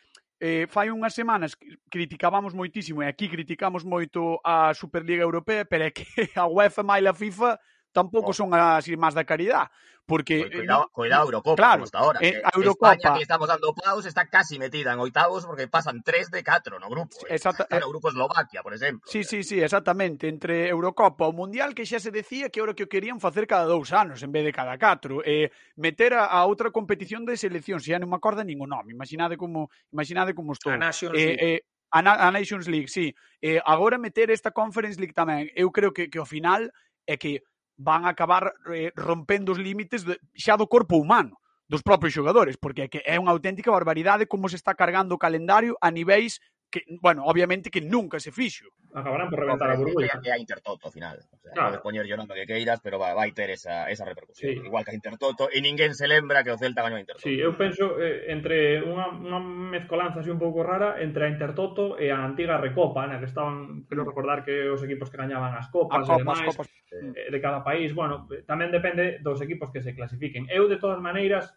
Eh, 0.41 0.67
fai 0.69 0.91
unhas 0.91 1.15
semanas 1.15 1.55
criticábamos 1.89 2.53
moitísimo 2.53 3.03
e 3.03 3.07
aquí 3.07 3.31
criticamos 3.31 3.87
moito 3.87 4.43
a 4.43 4.75
Superliga 4.75 5.23
Europea, 5.23 5.65
pero 5.65 5.85
é 5.85 5.91
que 5.91 6.05
a 6.35 6.47
UEFA 6.47 6.83
máis 6.83 7.07
a 7.07 7.15
FIFA 7.15 7.59
tampouco 7.95 8.35
oh. 8.35 8.37
son 8.37 8.51
as 8.53 8.85
irmás 8.91 9.15
da 9.15 9.23
caridade. 9.23 9.71
Porque, 10.07 10.41
eh, 10.41 10.51
cuidado, 10.51 10.91
cuidado 10.93 11.25
Eurocopa, 11.25 11.57
claro, 11.57 11.73
como 11.73 11.85
está 11.87 11.99
ahora. 12.01 12.21
Eh, 12.21 12.43
a 12.45 12.51
Eurocopa, 12.55 12.93
España, 12.93 13.17
que 13.17 13.23
estamos 13.23 13.49
dando 13.49 13.73
paus, 13.73 14.05
está 14.05 14.29
casi 14.29 14.59
metida 14.59 14.93
en 14.93 14.99
oitavos 14.99 15.47
porque 15.47 15.67
pasan 15.67 16.03
tres 16.03 16.31
de 16.31 16.45
4 16.45 16.79
no 16.79 16.91
grupo. 16.91 17.17
Eh, 17.25 17.37
exacta, 17.37 17.65
claro, 17.65 17.87
eh, 17.87 17.89
grupo 17.89 18.11
Eslovaquia, 18.11 18.63
por 18.63 18.75
exemplo. 18.75 19.01
Sí, 19.07 19.25
sí, 19.25 19.43
sí, 19.43 19.63
exactamente. 19.63 20.29
Entre 20.29 20.69
Eurocopa 20.69 21.25
o 21.25 21.33
Mundial, 21.33 21.73
que 21.73 21.87
xa 21.89 22.01
se 22.01 22.11
decía 22.13 22.51
que 22.51 22.61
era 22.61 22.73
o 22.73 22.77
que 22.77 22.85
querían 22.85 23.17
facer 23.17 23.49
cada 23.49 23.65
dous 23.65 23.97
anos 23.97 24.21
en 24.21 24.29
vez 24.29 24.45
de 24.45 24.53
cada 24.53 24.77
4. 24.77 25.25
Eh, 25.25 25.49
meter 25.81 26.13
a, 26.13 26.29
a 26.29 26.45
outra 26.45 26.69
competición 26.69 27.25
de 27.25 27.41
selección, 27.41 27.81
se 27.81 27.97
xa 27.97 27.97
non 27.97 28.13
me 28.13 28.21
acorda 28.21 28.45
nin 28.45 28.61
o 28.61 28.69
nome. 28.69 28.93
Imaginade 28.93 29.41
como, 29.41 29.73
imaginade 29.89 30.37
como 30.37 30.53
estou. 30.53 30.69
A 30.69 30.77
Nations 30.77 31.17
eh, 31.17 31.25
League. 31.25 31.41
Eh, 31.41 31.61
a, 31.89 32.01
a 32.05 32.29
Nations 32.29 32.69
League, 32.69 32.93
sí. 32.93 33.17
Eh, 33.41 33.57
agora 33.65 33.97
meter 33.97 34.29
esta 34.29 34.53
Conference 34.53 35.01
League 35.01 35.17
tamén. 35.17 35.49
Eu 35.57 35.73
creo 35.73 35.97
que, 35.97 36.13
que 36.13 36.21
ao 36.21 36.29
final 36.29 36.69
é 37.07 37.17
que 37.17 37.41
van 37.77 38.05
a 38.05 38.11
acabar 38.11 38.55
eh, 38.73 38.93
rompendo 38.95 39.53
os 39.53 39.59
límites 39.59 40.05
de, 40.05 40.19
xa 40.35 40.57
do 40.57 40.67
corpo 40.67 40.97
humano 40.97 41.39
dos 41.69 41.83
propios 41.83 42.13
xogadores, 42.13 42.57
porque 42.61 42.83
é 42.83 42.89
que 42.89 43.01
é 43.05 43.17
unha 43.19 43.33
auténtica 43.33 43.73
barbaridade 43.73 44.29
como 44.29 44.49
se 44.53 44.57
está 44.57 44.77
cargando 44.77 45.17
o 45.17 45.23
calendario 45.23 45.75
a 45.81 45.91
niveis 45.91 46.39
que, 46.75 46.83
bueno, 47.01 47.23
obviamente 47.27 47.71
que 47.71 47.81
nunca 47.81 48.19
se 48.19 48.33
fixo. 48.33 48.67
Acabarán 48.93 49.31
por 49.31 49.39
reventar 49.39 49.71
a 49.71 49.77
burbuja. 49.77 50.21
Que 50.21 50.33
a 50.33 50.39
Intertoto, 50.39 50.87
ao 50.87 50.91
final. 50.91 51.19
O 51.19 51.39
sea, 51.39 51.53
claro. 51.55 51.69
Podes 51.71 51.83
poñer 51.83 52.07
yo 52.07 52.17
nome 52.19 52.35
que 52.35 52.47
queiras, 52.47 52.83
pero 52.83 52.99
vai, 52.99 53.15
vai 53.15 53.31
ter 53.31 53.51
esa, 53.51 53.87
esa 53.91 54.05
repercusión. 54.05 54.51
Sí. 54.51 54.59
Igual 54.59 54.83
que 54.83 54.91
a 54.91 54.99
Intertoto, 54.99 55.47
e 55.55 55.63
ninguén 55.63 55.95
se 55.95 56.11
lembra 56.11 56.43
que 56.43 56.51
o 56.51 56.59
Celta 56.59 56.83
gañou 56.83 56.99
a 56.99 57.05
Intertoto. 57.07 57.23
Sí, 57.23 57.39
eu 57.39 57.55
penso 57.55 57.95
eh, 58.03 58.27
entre 58.35 58.83
unha, 58.83 59.15
unha 59.15 59.39
mezcolanza 59.39 60.19
así 60.19 60.35
un 60.35 60.43
pouco 60.43 60.67
rara 60.67 60.99
entre 60.99 61.27
a 61.27 61.31
Intertoto 61.31 61.95
e 61.95 62.11
a 62.11 62.19
antiga 62.19 62.59
Recopa, 62.59 63.07
na 63.07 63.23
que 63.23 63.31
estaban, 63.31 63.87
quero 63.87 64.03
mm. 64.03 64.11
recordar 64.11 64.43
que 64.43 64.67
os 64.67 64.83
equipos 64.83 65.15
que 65.15 65.19
gañaban 65.19 65.55
as 65.55 65.71
copas, 65.71 66.03
a 66.03 66.19
copas, 66.19 66.19
demais, 66.19 66.51
copas. 66.51 66.67
Eh, 66.91 67.31
de 67.31 67.39
cada 67.39 67.63
país, 67.63 67.95
bueno, 67.95 68.27
tamén 68.51 68.75
depende 68.75 69.23
dos 69.23 69.39
equipos 69.39 69.71
que 69.71 69.79
se 69.79 69.95
clasifiquen. 69.95 70.51
Eu, 70.51 70.67
de 70.67 70.83
todas 70.83 70.99
maneiras, 70.99 71.55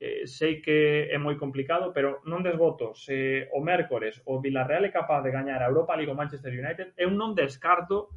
eh, 0.00 0.24
sei 0.24 0.64
que 0.64 1.12
é 1.12 1.18
moi 1.20 1.36
complicado, 1.36 1.92
pero 1.92 2.24
non 2.24 2.40
desvoto 2.40 2.96
se 2.96 3.46
o 3.52 3.60
mércores 3.60 4.24
o 4.24 4.40
Villarreal 4.40 4.88
é 4.88 4.90
capaz 4.90 5.20
de 5.20 5.30
gañar 5.30 5.60
a 5.60 5.68
Europa 5.68 5.92
League 5.92 6.08
o 6.08 6.16
Manchester 6.16 6.56
United, 6.56 6.96
eu 6.96 7.12
non 7.12 7.36
descarto 7.36 8.08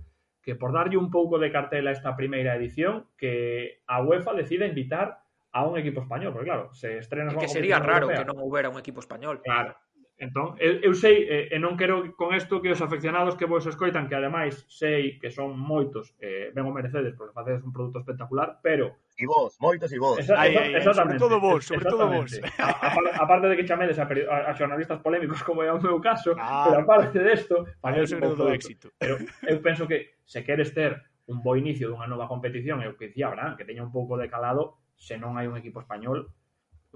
que 0.44 0.56
por 0.56 0.72
darlle 0.72 0.96
un 0.96 1.12
pouco 1.12 1.40
de 1.40 1.52
cartel 1.52 1.88
a 1.88 1.96
esta 1.96 2.16
primeira 2.16 2.56
edición, 2.56 3.08
que 3.20 3.84
a 3.88 4.00
UEFA 4.00 4.36
decida 4.36 4.68
invitar 4.68 5.24
a 5.52 5.68
un 5.68 5.78
equipo 5.78 6.02
español, 6.02 6.34
porque 6.34 6.48
claro, 6.48 6.74
se 6.74 6.98
estrena... 6.98 7.36
Que 7.36 7.48
sería 7.48 7.80
raro 7.80 8.10
europea. 8.10 8.24
que 8.24 8.28
non 8.32 8.40
houbera 8.40 8.72
un 8.72 8.80
equipo 8.80 9.00
español. 9.00 9.40
Claro, 9.44 9.78
Entón, 10.24 10.56
eu, 10.56 10.80
eu 10.80 10.94
sei, 10.96 11.28
e, 11.28 11.38
e 11.52 11.58
non 11.60 11.76
quero 11.76 12.16
con 12.16 12.32
isto 12.32 12.64
que 12.64 12.72
os 12.72 12.80
afeccionados 12.80 13.36
que 13.36 13.44
vos 13.44 13.68
escoitan, 13.68 14.08
que 14.08 14.16
ademais 14.16 14.64
sei 14.72 15.20
que 15.20 15.28
son 15.28 15.60
moitos, 15.60 16.16
eh, 16.24 16.48
ben 16.56 16.64
o 16.64 16.72
merecedes, 16.72 17.12
porque 17.20 17.36
facedes 17.36 17.60
un 17.60 17.76
produto 17.76 18.00
espectacular, 18.00 18.64
pero... 18.64 19.04
E 19.20 19.28
vos, 19.28 19.60
moitos 19.60 19.92
e 19.92 20.00
vos. 20.00 20.24
Esa, 20.24 20.40
ai, 20.40 20.56
ai, 20.56 20.80
exactamente. 20.80 21.20
sobre 21.20 21.28
todo 21.28 21.36
vos, 21.44 21.62
sobre 21.68 21.84
todo 21.92 22.08
vos. 22.08 22.32
A, 22.56 23.20
a, 23.20 23.28
parte 23.28 23.52
de 23.52 23.56
que 23.60 23.68
chamedes 23.68 24.00
a, 24.00 24.08
a, 24.08 24.38
a 24.48 24.52
xornalistas 24.56 25.04
polémicos, 25.04 25.44
como 25.44 25.60
é 25.60 25.68
o 25.68 25.84
meu 25.84 26.00
caso, 26.00 26.32
ah, 26.40 26.72
pero 26.72 26.88
aparte 26.88 27.20
disto... 27.20 27.68
desto... 27.68 27.84
Para 27.84 28.00
eso 28.00 28.16
non 28.16 28.40
do 28.40 28.48
éxito. 28.48 28.96
Pero 28.96 29.20
eu 29.44 29.60
penso 29.60 29.84
que 29.92 30.24
se 30.24 30.40
queres 30.48 30.72
ter 30.72 31.04
un 31.28 31.44
bo 31.44 31.60
inicio 31.60 31.92
dunha 31.92 32.08
nova 32.08 32.32
competición, 32.32 32.80
eu 32.80 32.96
que 32.96 33.12
dicía 33.12 33.28
Abraham, 33.28 33.60
que 33.60 33.68
teña 33.68 33.84
un 33.84 33.92
pouco 33.92 34.16
de 34.16 34.32
calado, 34.32 34.80
se 34.96 35.20
non 35.20 35.36
hai 35.36 35.52
un 35.52 35.60
equipo 35.60 35.84
español, 35.84 36.32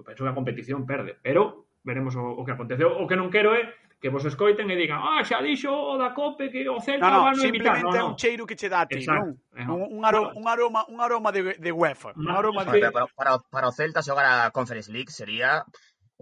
penso 0.00 0.24
que 0.24 0.32
a 0.32 0.36
competición 0.36 0.88
perde, 0.88 1.12
pero 1.20 1.67
veremos 1.84 2.14
o, 2.16 2.22
o 2.22 2.44
que 2.44 2.52
acontece. 2.52 2.84
O, 2.84 3.02
o 3.02 3.06
que 3.06 3.16
non 3.16 3.30
quero 3.30 3.54
é 3.54 3.68
que 3.98 4.08
vos 4.10 4.24
escoiten 4.24 4.70
e 4.70 4.76
digan 4.78 5.02
ah, 5.02 5.26
xa 5.26 5.42
dixo 5.42 5.74
o 5.74 5.98
da 5.98 6.14
COPE 6.14 6.54
que 6.54 6.62
o 6.70 6.78
Celta 6.78 7.10
no, 7.10 7.18
no, 7.18 7.24
van 7.26 7.34
a 7.34 7.46
imitar. 7.46 7.82
No, 7.82 7.90
no. 7.90 7.98
é 7.98 8.02
un 8.06 8.14
cheiro 8.14 8.46
que 8.46 8.54
che 8.54 8.70
dá 8.70 8.86
a 8.86 8.88
ti, 8.88 9.02
non? 9.02 9.34
Un, 9.58 9.98
un, 9.98 10.02
aroma, 10.06 10.30
un, 10.38 10.46
aroma, 10.46 10.80
un 10.86 10.98
aroma 11.02 11.30
de, 11.34 11.58
de 11.58 11.70
UEFA. 11.74 12.14
No, 12.14 12.30
un 12.30 12.36
aroma 12.38 12.62
de... 12.62 12.90
para, 12.94 13.06
para, 13.10 13.32
para 13.50 13.66
o 13.68 13.74
Celta 13.74 14.06
xogar 14.06 14.26
a 14.26 14.54
Conference 14.54 14.90
League 14.90 15.10
sería 15.10 15.66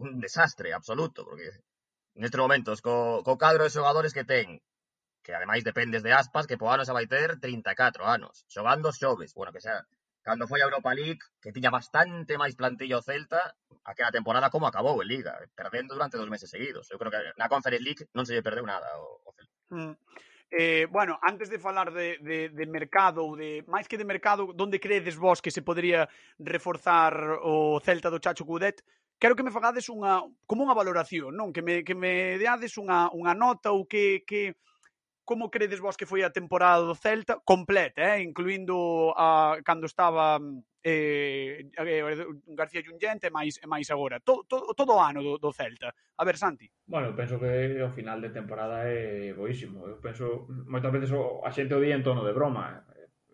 un 0.01 0.21
desastre 0.21 0.73
absoluto, 0.73 1.25
porque 1.29 1.53
nestes 2.17 2.41
momentos 2.41 2.81
co, 2.81 3.21
co 3.21 3.37
cadro 3.37 3.69
de 3.69 3.73
xogadores 3.73 4.17
que 4.17 4.25
ten 4.25 4.65
que 5.21 5.35
ademais 5.35 5.67
dependes 5.67 6.07
de 6.07 6.15
aspas, 6.15 6.47
que 6.47 6.57
po 6.57 6.73
ano 6.73 6.87
xa 6.87 6.97
vai 6.97 7.05
ter 7.05 7.37
34 7.37 8.09
anos, 8.09 8.47
xogando 8.49 8.89
xoves, 8.89 9.37
bueno, 9.37 9.53
que 9.53 9.61
xa 9.61 9.85
Cando 10.27 10.51
foi 10.51 10.59
a 10.59 10.67
Europa 10.67 10.91
League, 10.91 11.23
que 11.39 11.55
tiña 11.55 11.71
bastante 11.71 12.35
máis 12.35 12.59
plantilla 12.59 12.99
o 12.99 13.07
Celta, 13.07 13.55
aquela 13.87 14.11
temporada 14.11 14.51
como 14.51 14.67
acabou 14.67 14.99
en 14.99 15.07
Liga, 15.07 15.39
perdendo 15.55 15.95
durante 15.95 16.19
dos 16.19 16.27
meses 16.27 16.51
seguidos. 16.51 16.91
Eu 16.91 16.99
creo 16.99 17.15
que 17.15 17.23
na 17.39 17.47
Conference 17.47 17.87
League 17.87 18.03
non 18.11 18.27
se 18.27 18.35
lle 18.35 18.43
perdeu 18.43 18.67
nada 18.67 18.91
o, 18.99 19.31
Celta. 19.31 19.55
Mm. 19.71 19.95
Eh, 20.51 20.91
bueno, 20.91 21.15
antes 21.23 21.47
de 21.47 21.63
falar 21.63 21.95
de, 21.95 22.19
de, 22.19 22.51
de 22.51 22.67
mercado 22.67 23.23
ou 23.23 23.39
de 23.39 23.63
máis 23.71 23.87
que 23.87 23.95
de 23.95 24.03
mercado, 24.03 24.51
onde 24.51 24.83
credes 24.83 25.15
vos 25.15 25.39
que 25.39 25.55
se 25.55 25.63
podría 25.63 26.11
reforzar 26.43 27.15
o 27.47 27.79
Celta 27.79 28.11
do 28.11 28.19
Chacho 28.19 28.43
Cudet? 28.43 28.83
Quero 29.23 29.39
que 29.39 29.47
me 29.47 29.55
fagades 29.55 29.87
unha 29.87 30.27
como 30.43 30.67
unha 30.67 30.75
valoración, 30.75 31.39
non? 31.39 31.55
Que 31.55 31.63
me 31.63 31.87
que 31.87 31.95
me 31.95 32.35
deades 32.35 32.75
unha 32.83 33.15
unha 33.15 33.31
nota 33.31 33.71
ou 33.71 33.87
que 33.87 34.27
que 34.27 34.59
como 35.27 35.51
credes 35.51 35.83
vos 35.83 35.99
que 35.99 36.07
foi 36.07 36.23
a 36.23 36.31
temporada 36.31 36.87
do 36.87 36.95
Celta 36.95 37.43
completa, 37.43 38.15
eh, 38.15 38.23
incluindo 38.23 39.11
a 39.19 39.59
cando 39.67 39.91
estaba 39.91 40.39
eh, 40.81 41.67
eh 41.67 42.01
García 42.55 42.81
Junyent 42.87 43.27
e 43.27 43.31
máis, 43.35 43.59
e 43.59 43.67
máis 43.67 43.91
agora. 43.91 44.23
todo, 44.23 44.47
todo, 44.47 44.71
todo 44.73 44.95
o 44.95 45.03
ano 45.03 45.21
do, 45.21 45.35
do 45.43 45.51
Celta. 45.51 45.91
A 45.91 46.23
ver, 46.23 46.39
Santi. 46.39 46.71
Bueno, 46.87 47.11
penso 47.19 47.43
que 47.43 47.83
o 47.83 47.91
final 47.91 48.23
de 48.23 48.31
temporada 48.31 48.87
é 48.87 49.35
boísimo. 49.35 49.83
Eu 49.91 49.99
penso, 49.99 50.47
moitas 50.71 50.95
veces 50.95 51.11
o, 51.11 51.43
a 51.43 51.51
xente 51.51 51.75
o 51.75 51.83
día 51.83 51.99
en 51.99 52.07
tono 52.07 52.23
de 52.23 52.33
broma. 52.33 52.87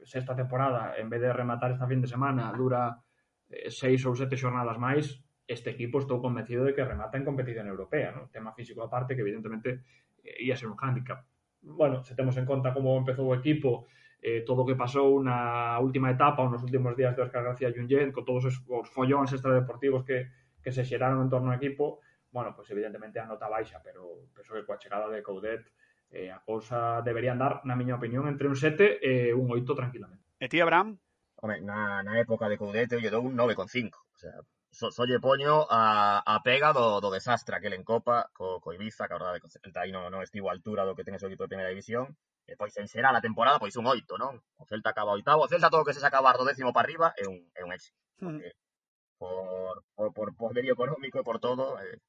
Sexta 0.02 0.34
temporada, 0.34 0.96
en 0.98 1.12
vez 1.12 1.20
de 1.20 1.30
rematar 1.30 1.70
esta 1.70 1.86
fin 1.86 2.00
de 2.00 2.10
semana, 2.10 2.50
dura 2.56 2.98
eh, 3.52 3.68
seis 3.68 4.00
ou 4.08 4.16
sete 4.16 4.40
xornadas 4.40 4.80
máis, 4.80 5.20
este 5.44 5.76
equipo 5.76 6.00
estou 6.00 6.24
convencido 6.24 6.64
de 6.64 6.72
que 6.72 6.88
remata 6.88 7.20
en 7.20 7.28
competición 7.28 7.68
europea, 7.68 8.16
¿no? 8.16 8.32
tema 8.32 8.56
físico 8.56 8.80
aparte 8.80 9.12
que 9.14 9.20
evidentemente 9.20 9.84
eh, 10.24 10.48
ia 10.48 10.56
ser 10.56 10.72
un 10.72 10.80
hándicap 10.80 11.20
bueno, 11.62 12.02
se 12.04 12.14
temos 12.14 12.36
en 12.36 12.46
conta 12.46 12.74
como 12.74 12.98
empezou 12.98 13.30
o 13.30 13.38
equipo, 13.38 13.86
eh, 14.22 14.42
todo 14.46 14.62
o 14.62 14.68
que 14.68 14.78
pasou 14.78 15.18
na 15.22 15.78
última 15.78 16.10
etapa 16.10 16.42
ou 16.42 16.50
nos 16.50 16.62
últimos 16.62 16.94
días 16.94 17.14
de 17.14 17.22
Óscar 17.22 17.42
García 17.42 17.74
Junyent, 17.74 18.14
con 18.14 18.26
todos 18.26 18.44
os, 18.46 18.56
os 18.66 18.86
follóns 18.90 19.32
extradeportivos 19.32 20.06
que, 20.06 20.30
que 20.62 20.70
se 20.70 20.86
xeraron 20.86 21.22
en 21.22 21.30
torno 21.30 21.50
ao 21.50 21.58
equipo, 21.58 22.02
bueno, 22.30 22.54
pois 22.54 22.66
pues, 22.66 22.74
evidentemente 22.74 23.20
a 23.20 23.26
nota 23.26 23.48
baixa, 23.48 23.82
pero 23.82 24.30
penso 24.34 24.54
que 24.54 24.64
coa 24.64 24.80
chegada 24.80 25.10
de 25.10 25.22
Coudet 25.22 25.66
eh, 26.12 26.30
a 26.30 26.40
cousa 26.44 27.00
debería 27.02 27.32
andar, 27.32 27.64
na 27.64 27.76
miña 27.76 27.96
opinión, 27.96 28.28
entre 28.28 28.48
un 28.48 28.56
7 28.56 29.00
e 29.00 29.32
un 29.32 29.48
8 29.48 29.74
tranquilamente. 29.74 30.24
E 30.38 30.48
ti, 30.48 30.60
Abraham? 30.60 30.96
Home, 31.42 31.60
na, 31.60 32.02
na 32.06 32.20
época 32.20 32.48
de 32.48 32.56
Coudet 32.56 32.92
eu 32.92 33.00
lle 33.00 33.10
dou 33.10 33.26
un 33.26 33.34
9,5. 33.34 33.90
O 33.90 34.18
sea, 34.18 34.38
so, 34.72 34.90
so 34.90 35.04
lle 35.04 35.20
poño 35.20 35.68
a, 35.68 36.24
a 36.24 36.40
pega 36.40 36.72
do, 36.72 36.98
do 37.04 37.12
desastre 37.12 37.54
aquel 37.54 37.76
en 37.76 37.84
Copa 37.84 38.32
co, 38.32 38.58
co 38.60 38.72
Ibiza, 38.72 39.06
que 39.06 39.14
a 39.14 39.20
verdade 39.20 39.40
que 39.40 39.46
o 39.46 39.52
Celta 39.52 39.84
aí 39.84 39.92
non, 39.92 40.08
non 40.08 40.24
estivo 40.24 40.48
a 40.48 40.56
altura 40.56 40.88
do 40.88 40.96
que 40.96 41.04
ten 41.04 41.14
ese 41.14 41.28
equipo 41.28 41.44
de 41.44 41.52
primeira 41.52 41.70
división 41.70 42.16
e 42.48 42.56
pois 42.56 42.72
en 42.80 42.88
será 42.88 43.12
a 43.12 43.20
temporada 43.20 43.60
pois 43.60 43.76
un 43.76 43.86
oito, 43.86 44.16
non? 44.16 44.40
O 44.56 44.64
Celta 44.64 44.90
acaba 44.96 45.12
oitavo, 45.12 45.44
o 45.44 45.50
Celta 45.52 45.68
todo 45.68 45.84
que 45.84 45.94
se 45.94 46.00
saca 46.00 46.18
do 46.18 46.48
décimo 46.48 46.72
para 46.72 46.88
arriba 46.88 47.12
é 47.20 47.28
un, 47.28 47.38
é 47.52 47.62
un 47.62 47.70
éxito 47.76 48.00
mm. 48.24 48.40
por, 49.20 49.84
por, 49.94 50.08
por 50.16 50.28
poderío 50.40 50.72
económico 50.72 51.20
e 51.20 51.26
por 51.28 51.36
todo 51.38 51.76
eh, 51.78 52.00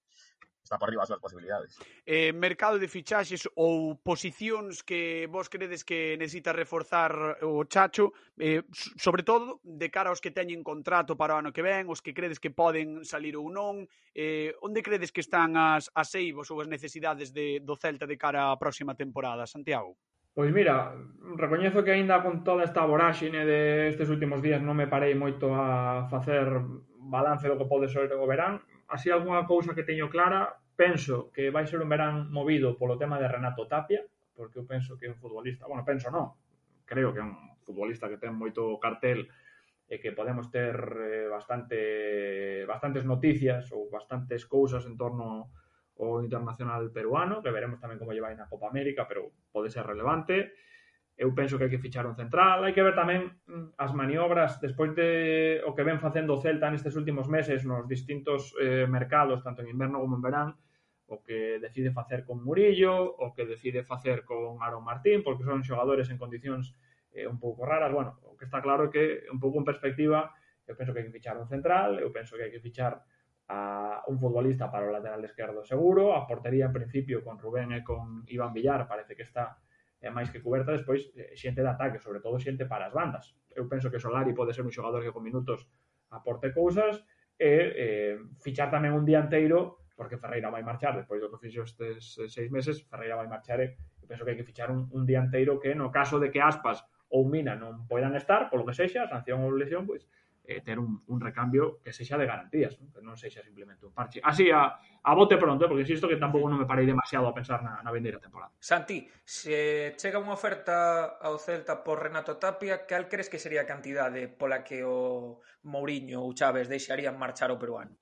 está 0.63 0.79
por 0.79 0.87
arriba 0.87 1.03
as 1.03 1.11
súas 1.11 1.19
posibilidades. 1.19 1.77
Eh, 2.07 2.31
mercado 2.31 2.79
de 2.79 2.87
fichaxes 2.87 3.45
ou 3.59 3.99
posicións 3.99 4.81
que 4.81 5.27
vos 5.27 5.51
credes 5.51 5.83
que 5.83 6.15
necesita 6.15 6.55
reforzar 6.55 7.43
o 7.43 7.67
Chacho, 7.67 8.15
eh, 8.39 8.63
sobre 8.71 9.27
todo 9.27 9.59
de 9.63 9.91
cara 9.91 10.09
aos 10.09 10.23
que 10.23 10.31
teñen 10.31 10.63
contrato 10.63 11.19
para 11.19 11.35
o 11.35 11.39
ano 11.43 11.51
que 11.51 11.61
ven, 11.61 11.91
os 11.91 11.99
que 11.99 12.15
credes 12.15 12.39
que 12.39 12.49
poden 12.49 13.03
salir 13.03 13.35
ou 13.35 13.51
non, 13.51 13.83
eh, 14.15 14.55
onde 14.63 14.81
credes 14.81 15.11
que 15.11 15.21
están 15.21 15.59
as, 15.59 15.91
as 15.93 16.09
eivos 16.15 16.47
ou 16.49 16.63
as 16.63 16.71
necesidades 16.71 17.35
de, 17.35 17.59
do 17.59 17.75
Celta 17.75 18.07
de 18.07 18.15
cara 18.15 18.49
á 18.49 18.55
próxima 18.55 18.95
temporada, 18.95 19.43
Santiago? 19.43 19.99
Pois 20.33 20.49
mira, 20.49 20.95
recoñezo 21.37 21.85
que 21.85 21.93
aínda 21.93 22.23
con 22.23 22.41
toda 22.41 22.63
esta 22.63 22.81
voráxine 22.89 23.45
de 23.45 23.93
estes 23.93 24.09
últimos 24.09 24.41
días 24.41 24.63
non 24.65 24.73
me 24.73 24.89
parei 24.89 25.13
moito 25.13 25.53
a 25.53 26.09
facer 26.09 26.49
balance 26.97 27.45
do 27.45 27.59
que 27.59 27.69
pode 27.69 27.85
ser 27.85 28.09
o 28.09 28.25
verán, 28.25 28.57
así 28.87 29.11
algunha 29.11 29.45
cousa 29.45 29.75
que 29.75 29.87
teño 29.87 30.09
clara, 30.09 30.59
penso 30.75 31.31
que 31.31 31.51
vai 31.53 31.67
ser 31.67 31.81
un 31.81 31.89
verán 31.89 32.31
movido 32.33 32.75
polo 32.77 32.97
tema 32.97 33.19
de 33.21 33.29
Renato 33.29 33.67
Tapia, 33.67 34.01
porque 34.33 34.59
eu 34.59 34.65
penso 34.65 34.97
que 34.97 35.05
é 35.05 35.13
un 35.13 35.19
futbolista, 35.19 35.69
bueno, 35.69 35.85
penso 35.85 36.09
non, 36.09 36.33
creo 36.85 37.13
que 37.13 37.21
é 37.21 37.25
un 37.25 37.57
futbolista 37.61 38.09
que 38.09 38.17
ten 38.17 38.33
moito 38.33 38.81
cartel 38.81 39.29
e 39.87 40.01
que 40.01 40.15
podemos 40.15 40.49
ter 40.49 40.73
eh, 40.73 41.27
bastante 41.29 42.65
bastantes 42.65 43.05
noticias 43.05 43.69
ou 43.69 43.91
bastantes 43.93 44.47
cousas 44.49 44.87
en 44.89 44.97
torno 44.97 45.53
ao 45.99 46.25
internacional 46.25 46.89
peruano, 46.89 47.45
que 47.45 47.53
veremos 47.53 47.77
tamén 47.77 48.01
como 48.01 48.11
lle 48.11 48.25
vai 48.25 48.33
na 48.33 48.49
Copa 48.49 48.65
América, 48.65 49.05
pero 49.05 49.29
pode 49.53 49.69
ser 49.69 49.85
relevante 49.85 50.57
eu 51.15 51.29
penso 51.37 51.57
que 51.57 51.65
hai 51.65 51.71
que 51.73 51.81
fichar 51.81 52.09
un 52.09 52.17
central, 52.17 52.65
hai 52.65 52.73
que 52.73 52.81
ver 52.81 52.97
tamén 52.97 53.29
mm, 53.45 53.77
as 53.77 53.93
maniobras 53.93 54.57
despois 54.57 54.97
de 54.97 55.61
o 55.63 55.77
que 55.77 55.85
ven 55.85 56.01
facendo 56.01 56.33
o 56.33 56.41
Celta 56.41 56.73
nestes 56.73 56.97
últimos 56.97 57.29
meses 57.29 57.61
nos 57.63 57.85
distintos 57.85 58.57
eh, 58.57 58.89
mercados, 58.89 59.45
tanto 59.45 59.61
en 59.61 59.69
inverno 59.69 60.01
como 60.01 60.17
en 60.17 60.25
verán, 60.25 60.49
o 61.05 61.21
que 61.21 61.61
decide 61.61 61.93
facer 61.93 62.25
con 62.25 62.41
Murillo, 62.41 62.97
o 62.97 63.33
que 63.37 63.45
decide 63.45 63.85
facer 63.85 64.25
con 64.25 64.57
Aaron 64.65 64.81
Martín, 64.81 65.21
porque 65.21 65.45
son 65.45 65.61
xogadores 65.61 66.09
en 66.09 66.17
condicións 66.17 66.73
eh, 67.13 67.29
un 67.29 67.37
pouco 67.37 67.61
raras, 67.61 67.93
bueno, 67.93 68.17
o 68.25 68.33
que 68.33 68.49
está 68.49 68.57
claro 68.65 68.89
é 68.89 68.91
que 68.91 69.03
un 69.29 69.37
pouco 69.37 69.61
en 69.61 69.67
perspectiva 69.69 70.33
eu 70.65 70.73
penso 70.73 70.95
que 70.95 71.03
hai 71.03 71.07
que 71.07 71.13
fichar 71.13 71.37
un 71.37 71.45
central, 71.45 71.99
eu 71.99 72.09
penso 72.09 72.33
que 72.33 72.47
hai 72.47 72.51
que 72.53 72.63
fichar 72.63 73.03
a 73.51 74.01
un 74.07 74.17
futbolista 74.17 74.71
para 74.71 74.87
o 74.87 74.93
lateral 74.95 75.21
esquerdo 75.27 75.61
seguro, 75.67 76.15
a 76.15 76.25
portería 76.25 76.71
en 76.71 76.73
principio 76.73 77.21
con 77.21 77.37
Rubén 77.37 77.75
e 77.75 77.83
con 77.83 78.23
Iván 78.31 78.55
Villar 78.55 78.87
parece 78.87 79.13
que 79.13 79.27
está 79.27 79.59
é 80.03 80.11
máis 80.11 80.27
que 80.27 80.43
coberta 80.43 80.75
despois 80.75 81.07
eh, 81.15 81.31
xente 81.31 81.63
de 81.63 81.71
ataque, 81.71 82.03
sobre 82.03 82.19
todo 82.19 82.35
xente 82.35 82.67
para 82.67 82.91
as 82.91 82.93
bandas. 82.93 83.31
Eu 83.55 83.71
penso 83.71 83.87
que 83.87 84.03
Solari 84.03 84.35
pode 84.35 84.51
ser 84.51 84.67
un 84.67 84.75
xogador 84.75 84.99
que 84.99 85.15
con 85.15 85.23
minutos 85.23 85.63
aporte 86.11 86.51
cousas 86.51 86.99
e 87.39 87.51
eh, 87.73 88.15
fichar 88.43 88.67
tamén 88.67 88.91
un 88.91 89.07
dianteiro 89.07 89.79
porque 89.95 90.19
Ferreira 90.19 90.51
vai 90.51 90.61
marchar 90.61 90.91
despois 90.91 91.23
do 91.23 91.31
que 91.31 91.39
fixo 91.39 91.63
estes 91.63 92.19
eh, 92.19 92.27
seis 92.27 92.51
meses, 92.51 92.83
Ferreira 92.83 93.15
vai 93.15 93.31
marchar 93.31 93.63
e 93.63 93.79
penso 94.03 94.27
que 94.27 94.35
hai 94.35 94.37
que 94.37 94.45
fichar 94.45 94.67
un, 94.67 94.91
un 94.91 95.07
dianteiro 95.07 95.55
que 95.55 95.71
no 95.71 95.87
caso 95.87 96.19
de 96.19 96.27
que 96.27 96.43
Aspas 96.43 96.83
ou 97.07 97.23
Mina 97.29 97.55
non 97.55 97.87
poidan 97.87 98.17
estar, 98.19 98.51
polo 98.51 98.67
que 98.67 98.75
sexa, 98.75 99.07
sanción 99.07 99.39
ou 99.45 99.55
lesión, 99.55 99.87
pois, 99.87 100.03
pues, 100.03 100.22
eh, 100.43 100.61
ter 100.61 100.79
un, 100.79 101.01
un 101.07 101.21
recambio 101.21 101.79
que 101.81 101.93
sexa 101.93 102.17
de 102.17 102.27
garantías, 102.27 102.75
non? 102.79 102.91
que 102.91 102.99
non 102.99 103.15
sexa 103.15 103.39
simplemente 103.39 103.87
un 103.87 103.95
parche. 103.95 104.19
Así 104.19 104.51
a, 104.51 104.75
a 104.75 105.11
bote 105.15 105.39
pronto, 105.39 105.67
porque 105.71 105.87
insisto 105.87 106.07
que 106.07 106.19
tampouco 106.19 106.51
non 106.51 106.59
me 106.59 106.67
parei 106.67 106.83
demasiado 106.83 107.31
a 107.31 107.35
pensar 107.35 107.63
na, 107.63 107.79
na 107.79 107.91
vendeira 107.95 108.19
temporada. 108.19 108.51
Santi, 108.59 109.07
se 109.23 109.95
chega 109.95 110.19
unha 110.19 110.35
oferta 110.35 111.15
ao 111.23 111.39
Celta 111.39 111.79
por 111.83 112.03
Renato 112.03 112.35
Tapia, 112.35 112.83
cal 112.83 113.07
crees 113.07 113.31
que 113.31 113.39
sería 113.39 113.63
a 113.63 113.69
cantidade 113.69 114.27
pola 114.27 114.67
que 114.67 114.83
o 114.83 115.39
Mourinho 115.63 116.19
ou 116.19 116.35
Chávez 116.35 116.67
deixarían 116.67 117.15
marchar 117.15 117.47
o 117.47 117.59
peruano? 117.59 117.95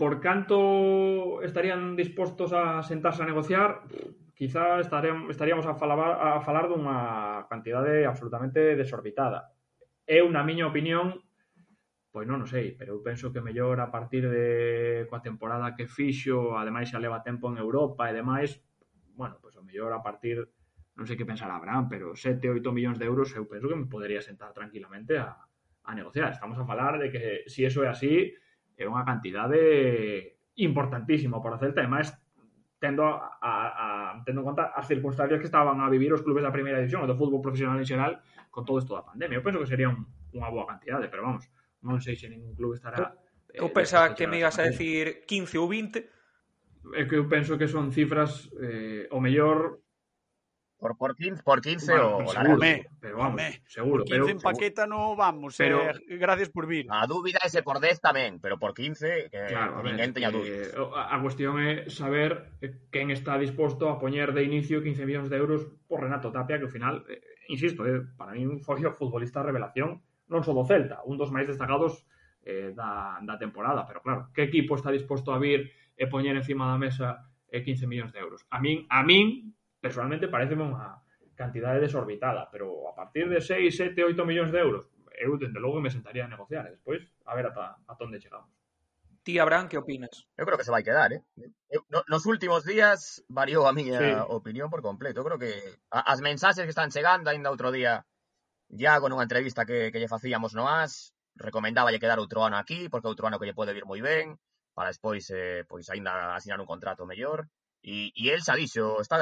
Por 0.00 0.24
canto 0.24 1.44
estarían 1.44 1.96
dispostos 2.00 2.56
a 2.56 2.80
sentarse 2.80 3.20
a 3.20 3.28
negociar, 3.28 3.84
quizá 4.32 4.80
estaríamos 4.80 5.66
a 5.68 5.76
falar, 5.76 6.16
a 6.16 6.40
falar 6.40 6.72
dunha 6.72 7.44
cantidade 7.52 8.08
absolutamente 8.08 8.72
desorbitada. 8.72 9.52
É 10.04 10.20
unha 10.20 10.44
miña 10.44 10.68
opinión 10.68 11.23
Pois 12.14 12.30
non 12.30 12.38
o 12.38 12.46
sei, 12.46 12.78
pero 12.78 12.94
eu 12.94 13.02
penso 13.02 13.34
que 13.34 13.42
mellor 13.42 13.82
a 13.82 13.90
partir 13.90 14.30
de 14.30 15.02
coa 15.10 15.18
temporada 15.18 15.74
que 15.74 15.90
fixo, 15.90 16.54
ademais 16.54 16.86
xa 16.86 17.02
leva 17.02 17.26
tempo 17.26 17.50
en 17.50 17.58
Europa 17.58 18.06
e 18.06 18.14
demais, 18.14 18.62
bueno, 19.18 19.42
pois 19.42 19.58
o 19.58 19.66
mellor 19.66 19.90
a 19.90 19.98
partir 19.98 20.38
non 20.94 21.10
sei 21.10 21.18
que 21.18 21.26
pensar 21.26 21.50
Abraham, 21.50 21.90
pero 21.90 22.14
7, 22.14 22.38
8 22.38 22.70
millóns 22.70 23.02
de 23.02 23.10
euros 23.10 23.34
eu 23.34 23.50
penso 23.50 23.66
que 23.66 23.74
me 23.74 23.90
podería 23.90 24.22
sentar 24.22 24.54
tranquilamente 24.54 25.18
a, 25.18 25.42
a 25.42 25.90
negociar. 25.90 26.30
Estamos 26.30 26.54
a 26.54 26.62
falar 26.62 27.02
de 27.02 27.10
que 27.10 27.50
se 27.50 27.50
si 27.50 27.60
eso 27.66 27.82
é 27.82 27.90
así, 27.90 28.30
é 28.78 28.86
unha 28.86 29.02
cantidade 29.02 30.38
importantísima 30.62 31.42
para 31.42 31.58
o 31.58 31.60
Celta, 31.66 31.82
e 31.82 31.90
máis 31.90 32.14
tendo, 32.78 33.10
a, 33.10 33.26
a, 33.42 33.52
a, 33.74 33.86
tendo 34.22 34.46
en 34.46 34.54
conta 34.54 34.70
as 34.70 34.86
circunstancias 34.86 35.42
que 35.42 35.50
estaban 35.50 35.82
a 35.82 35.90
vivir 35.90 36.14
os 36.14 36.22
clubes 36.22 36.46
da 36.46 36.54
primeira 36.54 36.78
división 36.78 37.02
o 37.02 37.10
do 37.10 37.18
fútbol 37.18 37.42
profesional 37.42 37.74
en 37.74 37.90
xeral 37.90 38.22
con 38.54 38.62
todo 38.62 38.78
isto 38.78 38.94
da 38.94 39.02
pandemia. 39.02 39.42
Eu 39.42 39.46
penso 39.46 39.58
que 39.58 39.66
sería 39.66 39.90
un, 39.90 40.06
unha 40.30 40.46
boa 40.46 40.62
cantidade, 40.62 41.10
pero 41.10 41.26
vamos, 41.26 41.50
non 41.84 42.00
sei 42.00 42.16
se 42.16 42.26
ningún 42.32 42.56
club 42.56 42.74
estará... 42.74 42.96
Eu, 42.96 43.04
eh, 43.52 43.60
eu 43.60 43.68
pensaba 43.70 44.16
que 44.16 44.26
me 44.26 44.40
ibas 44.40 44.56
a 44.58 44.66
decir 44.66 45.22
15 45.28 45.60
ou 45.60 45.68
20. 45.68 46.00
É 46.96 47.04
que 47.04 47.16
eu 47.16 47.28
penso 47.28 47.60
que 47.60 47.68
son 47.68 47.92
cifras, 47.92 48.48
eh, 48.58 49.06
o 49.12 49.20
mellor... 49.20 49.84
Por, 50.74 50.98
por 50.98 51.16
15, 51.16 51.40
por 51.44 51.62
15 51.62 51.92
bueno, 51.92 52.18
o... 52.18 52.28
Seguro, 52.28 52.58
me, 52.58 52.84
pero 53.00 53.16
vamos, 53.16 53.36
me, 53.36 53.62
seguro. 53.64 54.04
Por 54.04 54.12
15 54.12 54.20
pero, 54.20 54.28
en 54.28 54.40
paqueta 54.40 54.86
no 54.86 55.16
vamos, 55.16 55.56
pero, 55.56 55.80
eh, 55.80 56.18
gracias 56.18 56.50
por 56.50 56.66
vir. 56.66 56.84
A 56.90 57.06
dúbida 57.06 57.40
ese 57.40 57.62
por 57.62 57.80
10 57.80 58.00
tamén, 58.04 58.36
pero 58.36 58.60
por 58.60 58.76
15 58.76 59.32
que 59.32 59.40
claro, 59.48 59.80
ninguén 59.80 60.12
teña 60.12 60.28
dúbidas. 60.28 60.76
Eh, 60.76 60.76
a 60.76 61.16
cuestión 61.24 61.56
é 61.56 61.88
saber 61.88 62.52
quen 62.92 63.08
está 63.08 63.40
disposto 63.40 63.88
a 63.88 63.96
poñer 63.96 64.36
de 64.36 64.44
inicio 64.44 64.84
15 64.84 65.08
millóns 65.08 65.32
de 65.32 65.40
euros 65.40 65.64
por 65.88 66.04
Renato 66.04 66.28
Tapia, 66.28 66.60
que 66.60 66.68
ao 66.68 66.74
final, 66.74 67.00
eh, 67.08 67.22
insisto, 67.48 67.88
eh, 67.88 68.04
para 68.20 68.36
mí 68.36 68.44
foi 68.60 68.84
o 68.84 68.92
futbolista 68.92 69.40
revelación 69.40 70.04
non 70.28 70.44
só 70.44 70.56
do 70.56 70.64
Celta, 70.64 71.04
un 71.04 71.16
dos 71.20 71.32
máis 71.32 71.48
destacados 71.48 72.04
eh, 72.44 72.72
da, 72.76 73.20
da 73.24 73.36
temporada, 73.40 73.84
pero 73.88 74.04
claro, 74.04 74.28
que 74.32 74.44
equipo 74.44 74.76
está 74.76 74.92
disposto 74.92 75.32
a 75.32 75.40
vir 75.40 75.72
e 75.96 76.04
poñer 76.06 76.36
encima 76.36 76.68
da 76.68 76.80
mesa 76.80 77.28
eh, 77.48 77.62
15 77.62 77.88
millóns 77.88 78.12
de 78.12 78.20
euros? 78.20 78.44
A 78.52 78.60
min, 78.60 78.84
a 78.88 79.04
min 79.04 79.56
personalmente, 79.84 80.32
parece 80.32 80.56
unha 80.56 81.04
cantidade 81.36 81.82
desorbitada, 81.82 82.48
pero 82.48 82.88
a 82.88 82.96
partir 82.96 83.28
de 83.28 83.42
6, 83.42 83.68
7, 83.68 84.16
8 84.16 84.24
millóns 84.24 84.48
de 84.48 84.58
euros, 84.62 84.88
eu, 85.12 85.36
dende 85.36 85.60
logo, 85.60 85.80
me 85.80 85.90
sentaría 85.90 86.24
a 86.24 86.32
negociar, 86.32 86.66
e 86.66 86.74
despois, 86.74 87.04
a 87.26 87.34
ver 87.36 87.46
ata, 87.52 87.76
ata 87.86 88.04
onde 88.04 88.22
chegamos. 88.22 88.48
Ti, 89.24 89.38
Abraham, 89.38 89.68
que 89.68 89.78
opinas? 89.78 90.28
Eu 90.36 90.44
creo 90.44 90.58
que 90.58 90.64
se 90.64 90.74
vai 90.74 90.84
quedar, 90.84 91.12
eh? 91.12 91.22
Eu, 91.68 91.84
no, 91.88 92.04
nos 92.08 92.26
últimos 92.26 92.64
días 92.64 93.24
variou 93.28 93.64
a 93.64 93.72
miña 93.72 93.96
sí. 94.00 94.10
opinión 94.28 94.68
por 94.68 94.84
completo. 94.84 95.20
Eu 95.20 95.26
creo 95.28 95.40
que 95.40 95.52
as 95.88 96.20
mensaxes 96.20 96.64
que 96.64 96.74
están 96.76 96.92
chegando, 96.92 97.32
ainda 97.32 97.48
outro 97.48 97.72
día 97.72 98.04
Iago 98.74 99.06
nunha 99.06 99.22
entrevista 99.22 99.62
que, 99.62 99.94
que 99.94 100.00
lle 100.02 100.10
facíamos 100.10 100.52
no 100.58 100.66
AS 100.66 101.14
recomendaba 101.38 101.94
lle 101.94 102.02
quedar 102.02 102.18
outro 102.18 102.42
ano 102.42 102.58
aquí 102.58 102.90
porque 102.90 103.06
outro 103.06 103.26
ano 103.26 103.38
que 103.38 103.46
lle 103.46 103.58
pode 103.58 103.74
vir 103.76 103.86
moi 103.86 104.02
ben 104.02 104.34
para 104.74 104.90
despois 104.90 105.30
eh, 105.30 105.62
pois 105.70 105.86
aínda 105.90 106.34
asinar 106.34 106.58
un 106.58 106.66
contrato 106.66 107.06
mellor 107.06 107.46
e, 107.82 108.10
e 108.10 108.24
el 108.34 108.42
xa 108.42 108.58
dixo 108.58 108.98
está 108.98 109.16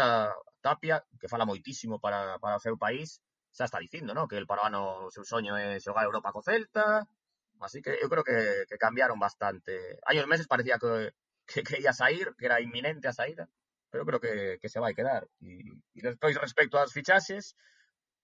Tapia 0.65 1.05
que 1.21 1.29
fala 1.29 1.45
moitísimo 1.45 2.01
para, 2.01 2.41
para 2.41 2.57
o 2.57 2.65
seu 2.65 2.81
país 2.81 3.21
xa 3.53 3.69
está 3.69 3.77
dicindo 3.77 4.17
no? 4.17 4.25
que 4.25 4.41
el 4.41 4.49
para 4.49 4.65
o 4.65 4.67
ano 4.71 4.83
o 5.09 5.13
seu 5.13 5.25
soño 5.25 5.53
é 5.61 5.77
xogar 5.85 6.09
Europa 6.09 6.33
co 6.33 6.41
Celta 6.41 7.05
así 7.61 7.85
que 7.85 7.93
eu 8.01 8.09
creo 8.09 8.25
que, 8.25 8.65
que 8.69 8.81
cambiaron 8.81 9.21
bastante 9.21 10.01
hai 10.09 10.17
uns 10.17 10.31
meses 10.33 10.49
parecía 10.49 10.81
que, 10.81 11.13
que, 11.45 11.61
que 11.61 11.77
ia 11.85 11.93
sair 11.93 12.33
que 12.41 12.49
era 12.49 12.65
inminente 12.65 13.05
a 13.09 13.13
saída 13.13 13.45
pero 13.93 14.09
creo 14.09 14.21
que, 14.25 14.57
que 14.61 14.73
se 14.73 14.81
vai 14.81 14.97
quedar 14.97 15.29
e, 15.45 15.61
e 15.93 16.01
despois 16.01 16.41
respecto 16.41 16.81
ás 16.81 16.97
fichaxes 16.97 17.53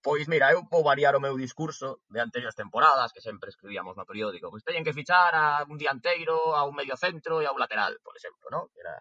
Pois 0.00 0.28
mira, 0.28 0.52
eu 0.52 0.62
vou 0.70 0.82
variar 0.84 1.16
o 1.16 1.20
meu 1.20 1.36
discurso 1.36 2.00
de 2.08 2.20
anteriores 2.20 2.54
temporadas, 2.54 3.12
que 3.12 3.20
sempre 3.20 3.50
escribíamos 3.50 3.96
no 3.96 4.06
periódico, 4.06 4.50
pois 4.50 4.62
teñen 4.62 4.86
que 4.86 4.94
fichar 4.94 5.34
a 5.34 5.66
un 5.66 5.76
dianteiro, 5.76 6.54
a 6.54 6.62
un 6.62 6.74
medio 6.74 6.96
centro 6.96 7.42
e 7.42 7.46
a 7.46 7.52
un 7.52 7.58
lateral, 7.58 7.98
por 8.06 8.14
exemplo, 8.14 8.46
¿no? 8.54 8.70
Era, 8.78 8.94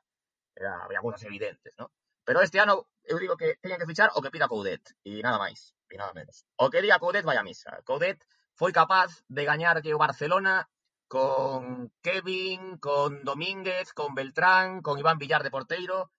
era, 0.57 0.71
había 0.83 1.01
cousas 1.05 1.23
evidentes, 1.23 1.73
¿no? 1.77 1.93
Pero 2.25 2.41
este 2.41 2.59
ano 2.59 2.89
eu 3.05 3.17
digo 3.21 3.37
que 3.37 3.55
teñen 3.61 3.77
que 3.79 3.85
fichar 3.85 4.09
o 4.17 4.21
que 4.21 4.33
pida 4.33 4.49
Coudet, 4.49 4.83
e 5.05 5.21
nada 5.21 5.37
máis, 5.37 5.77
e 5.87 5.95
nada 6.01 6.17
menos. 6.17 6.43
O 6.57 6.67
que 6.73 6.81
diga 6.81 6.99
Coudet 6.99 7.23
vai 7.23 7.37
a 7.37 7.45
misa. 7.45 7.71
Coudet 7.85 8.19
foi 8.57 8.73
capaz 8.73 9.23
de 9.29 9.45
gañarlle 9.45 9.93
o 9.93 10.01
Barcelona 10.01 10.65
con 11.07 11.93
Kevin, 12.01 12.81
con 12.81 13.23
Domínguez, 13.23 13.93
con 13.93 14.17
Beltrán, 14.17 14.81
con 14.81 14.99
Iván 14.99 15.21
Villar 15.21 15.43
de 15.45 15.53
porteiro, 15.53 16.11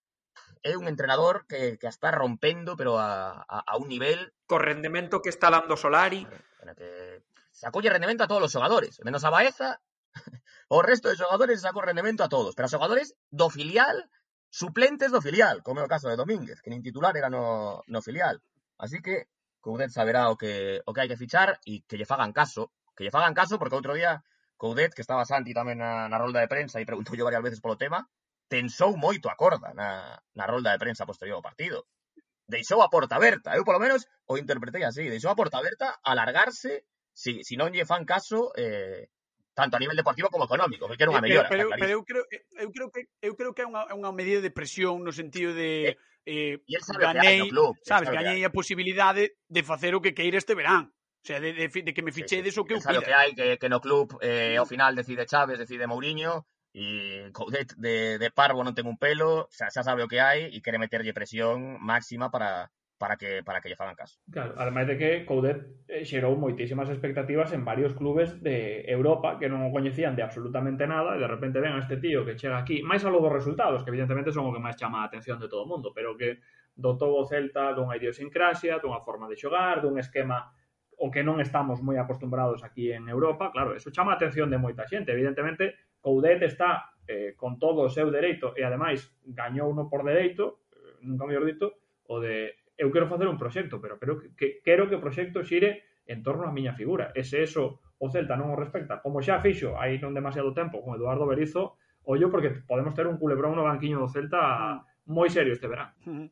é 0.63 0.77
un 0.77 0.89
entrenador 0.89 1.47
que, 1.47 1.79
que 1.79 1.87
a 1.87 1.93
está 1.93 2.11
rompendo, 2.11 2.77
pero 2.77 2.99
a, 2.99 3.45
a, 3.47 3.59
a 3.67 3.77
un 3.77 3.89
nivel... 3.89 4.33
Co 4.47 4.59
rendemento 4.59 5.21
que 5.21 5.29
está 5.29 5.51
dando 5.51 5.77
Solari. 5.77 6.27
Bueno, 6.59 6.75
que 6.75 7.23
sacolle 7.59 7.91
rendemento 7.91 8.25
a 8.25 8.29
todos 8.29 8.45
os 8.45 8.53
xogadores, 8.53 9.03
menos 9.03 9.25
a 9.25 9.31
Baeza, 9.31 9.83
o 10.69 10.83
resto 10.83 11.11
de 11.11 11.19
xogadores 11.19 11.61
sacou 11.61 11.83
rendemento 11.83 12.23
a 12.23 12.31
todos, 12.31 12.55
pero 12.55 12.67
a 12.67 12.73
xogadores 12.73 13.19
do 13.35 13.51
filial, 13.51 14.07
suplentes 14.49 15.11
do 15.11 15.21
filial, 15.21 15.63
como 15.67 15.81
é 15.81 15.85
o 15.85 15.91
caso 15.91 16.07
de 16.07 16.17
Domínguez, 16.17 16.63
que 16.63 16.71
nin 16.71 16.87
titular 16.87 17.19
era 17.19 17.29
no, 17.29 17.83
no 17.91 18.01
filial. 18.01 18.39
Así 18.79 19.03
que 19.03 19.27
Coudet 19.59 19.91
saberá 19.91 20.31
o 20.31 20.39
que, 20.39 20.81
o 20.87 20.95
que 20.95 21.03
hai 21.03 21.11
que 21.11 21.19
fichar 21.19 21.59
e 21.67 21.83
que 21.83 21.99
lle 21.99 22.07
fagan 22.07 22.31
caso, 22.31 22.71
que 22.95 23.03
lle 23.03 23.13
fagan 23.13 23.35
caso 23.35 23.59
porque 23.59 23.75
outro 23.75 23.99
día 23.99 24.23
Coudet, 24.55 24.95
que 24.95 25.03
estaba 25.03 25.27
Santi 25.27 25.51
tamén 25.51 25.83
na, 25.83 26.07
na 26.07 26.19
rolda 26.19 26.39
de 26.39 26.51
prensa 26.51 26.79
e 26.79 26.87
preguntou 26.87 27.19
yo 27.19 27.27
varias 27.27 27.43
veces 27.43 27.59
polo 27.59 27.75
tema, 27.75 28.07
tensou 28.49 28.97
moito 28.97 29.29
a 29.29 29.37
corda 29.37 29.73
na, 29.77 30.19
na 30.35 30.45
rolda 30.49 30.73
de 30.73 30.83
prensa 30.83 31.07
posterior 31.07 31.37
ao 31.37 31.45
partido. 31.45 31.87
Deixou 32.49 32.81
a 32.81 32.89
porta 32.89 33.17
aberta, 33.17 33.53
eu 33.55 33.65
polo 33.65 33.79
menos 33.79 34.09
o 34.27 34.41
interpretei 34.41 34.83
así, 34.85 35.09
deixou 35.09 35.31
a 35.31 35.37
porta 35.37 35.61
aberta 35.61 36.01
a 36.03 36.17
largarse 36.17 36.89
si, 37.13 37.45
si 37.45 37.55
non 37.61 37.75
lle 37.75 37.85
fan 37.85 38.09
caso 38.09 38.57
eh, 38.57 39.13
tanto 39.59 39.75
a 39.75 39.81
nivel 39.83 39.99
deportivo 39.99 40.31
como 40.31 40.47
económico, 40.47 40.87
que 40.87 41.03
era 41.03 41.11
unha 41.11 41.19
eh, 41.19 41.27
mellora. 41.27 41.49
Pero, 41.51 41.69
pero, 41.75 41.83
pero 41.83 41.93
eu, 41.99 42.03
creo, 42.07 42.25
eh, 42.31 42.47
eu 42.63 42.71
creo 42.71 42.89
que 42.95 43.03
eu 43.21 43.35
creo 43.35 43.53
que 43.53 43.63
é 43.63 43.69
unha, 43.69 43.91
unha 43.91 44.15
medida 44.15 44.39
de 44.39 44.55
presión 44.55 45.03
no 45.03 45.11
sentido 45.11 45.51
de 45.51 45.99
eh, 46.23 46.63
eh 46.63 46.79
sabe 46.79 47.05
ganei, 47.05 47.51
club, 47.51 47.75
sabes, 47.83 48.07
sabe 48.07 48.23
ganei 48.23 48.47
a 48.47 48.55
posibilidade 48.55 49.35
de 49.51 49.63
facer 49.67 49.99
o 49.99 50.01
que 50.01 50.15
queira 50.15 50.39
este 50.39 50.55
verán. 50.55 50.95
O 51.19 51.27
sea, 51.27 51.43
de, 51.43 51.53
de, 51.53 51.67
de 51.67 51.93
que 51.93 52.07
me 52.07 52.15
fichedes 52.15 52.55
sí, 52.55 52.57
sí, 52.57 52.61
o 52.63 52.65
que 52.65 52.79
eu 52.79 52.81
pida. 52.81 53.03
que 53.03 53.13
hai, 53.13 53.35
que, 53.35 53.59
que 53.59 53.69
no 53.69 53.83
club 53.83 54.15
eh, 54.23 54.55
ao 54.55 54.65
final 54.65 54.95
decide 54.95 55.27
Chávez, 55.27 55.59
decide 55.59 55.91
Mourinho, 55.91 56.47
E 56.75 57.31
Coudet 57.33 57.73
de, 57.77 58.19
de 58.21 58.29
Parvo 58.31 58.61
non 58.61 58.77
ten 58.77 58.85
un 58.85 59.01
pelo, 59.01 59.49
xa, 59.49 59.73
xa 59.73 59.83
sabe 59.83 60.05
o 60.05 60.11
que 60.11 60.21
hai 60.21 60.53
e 60.53 60.59
quere 60.61 60.77
meterlle 60.77 61.17
presión 61.17 61.81
máxima 61.81 62.29
para, 62.29 62.69
para 62.99 63.17
que 63.17 63.43
para 63.43 63.61
que 63.61 63.71
lle 63.71 63.79
fagan 63.79 63.97
caso. 63.97 64.21
Claro, 64.31 64.53
ademais 64.59 64.87
de 64.87 64.99
que 64.99 65.25
Coudet 65.25 65.65
eh, 65.89 66.05
xerou 66.05 66.37
moitísimas 66.37 66.91
expectativas 66.91 67.55
en 67.55 67.65
varios 67.65 67.95
clubes 67.95 68.43
de 68.43 68.85
Europa 68.91 69.39
que 69.39 69.49
non 69.49 69.65
o 69.65 69.73
coñecían 69.73 70.19
de 70.19 70.27
absolutamente 70.27 70.85
nada 70.85 71.15
e 71.17 71.23
de 71.23 71.31
repente 71.31 71.63
ven 71.63 71.73
a 71.73 71.81
este 71.81 71.97
tío 71.97 72.27
que 72.27 72.37
chega 72.37 72.59
aquí, 72.59 72.83
máis 72.83 73.07
algo 73.07 73.23
dos 73.23 73.33
resultados, 73.33 73.81
que 73.87 73.91
evidentemente 73.95 74.35
son 74.35 74.51
o 74.51 74.53
que 74.53 74.61
máis 74.61 74.77
chama 74.77 75.01
a 75.01 75.09
atención 75.09 75.39
de 75.39 75.49
todo 75.49 75.65
o 75.65 75.71
mundo, 75.71 75.95
pero 75.95 76.19
que 76.19 76.43
dotou 76.75 77.17
o 77.17 77.25
Celta 77.25 77.73
dunha 77.73 77.97
idiosincrasia, 77.97 78.83
dunha 78.83 79.01
forma 79.01 79.31
de 79.31 79.39
xogar, 79.39 79.81
dun 79.81 79.97
esquema 79.97 80.51
o 80.99 81.15
que 81.15 81.23
non 81.23 81.39
estamos 81.39 81.79
moi 81.79 81.95
acostumbrados 81.97 82.67
aquí 82.67 82.91
en 82.91 83.07
Europa, 83.07 83.55
claro, 83.55 83.79
eso 83.79 83.95
chama 83.95 84.13
a 84.13 84.19
atención 84.19 84.51
de 84.51 84.59
moita 84.59 84.83
xente, 84.91 85.15
evidentemente 85.15 85.79
Coudet 86.09 86.41
está 86.41 86.97
eh, 87.05 87.37
con 87.37 87.61
todo 87.61 87.85
o 87.85 87.93
seu 87.93 88.09
dereito 88.09 88.57
e 88.57 88.65
ademais 88.65 89.13
gañou 89.29 89.69
uno 89.69 89.93
por 89.93 90.09
dereito, 90.09 90.65
eh, 90.73 91.05
nunca 91.05 91.29
mellor 91.29 91.45
dito, 91.45 91.77
o 92.09 92.17
de 92.17 92.57
eu 92.81 92.89
quero 92.89 93.13
facer 93.13 93.29
un 93.29 93.37
proxecto, 93.37 93.77
pero 93.77 94.01
creo 94.01 94.17
que, 94.17 94.33
que 94.33 94.49
quero 94.65 94.89
que 94.89 94.97
o 94.97 95.05
proxecto 95.05 95.45
xire 95.45 95.85
en 96.09 96.25
torno 96.25 96.49
á 96.49 96.51
miña 96.51 96.73
figura. 96.73 97.13
E 97.13 97.29
se 97.29 97.45
eso 97.45 97.85
o 98.01 98.09
Celta 98.09 98.41
non 98.41 98.49
o 98.49 98.57
respecta, 98.57 99.05
como 99.05 99.21
xa 99.21 99.45
fixo 99.45 99.77
aí 99.77 100.01
non 100.01 100.17
demasiado 100.17 100.57
tempo 100.57 100.81
con 100.81 100.97
Eduardo 100.97 101.29
Berizo, 101.29 101.77
ollo 102.09 102.33
porque 102.33 102.65
podemos 102.65 102.97
ter 102.97 103.05
un 103.05 103.21
culebrón 103.21 103.53
no 103.53 103.69
banquiño 103.69 104.01
do 104.01 104.09
Celta 104.09 104.81
mm. 104.81 105.13
moi 105.13 105.29
serio 105.29 105.53
este 105.53 105.69
verán. 105.69 105.93
Mm-hmm 106.09 106.29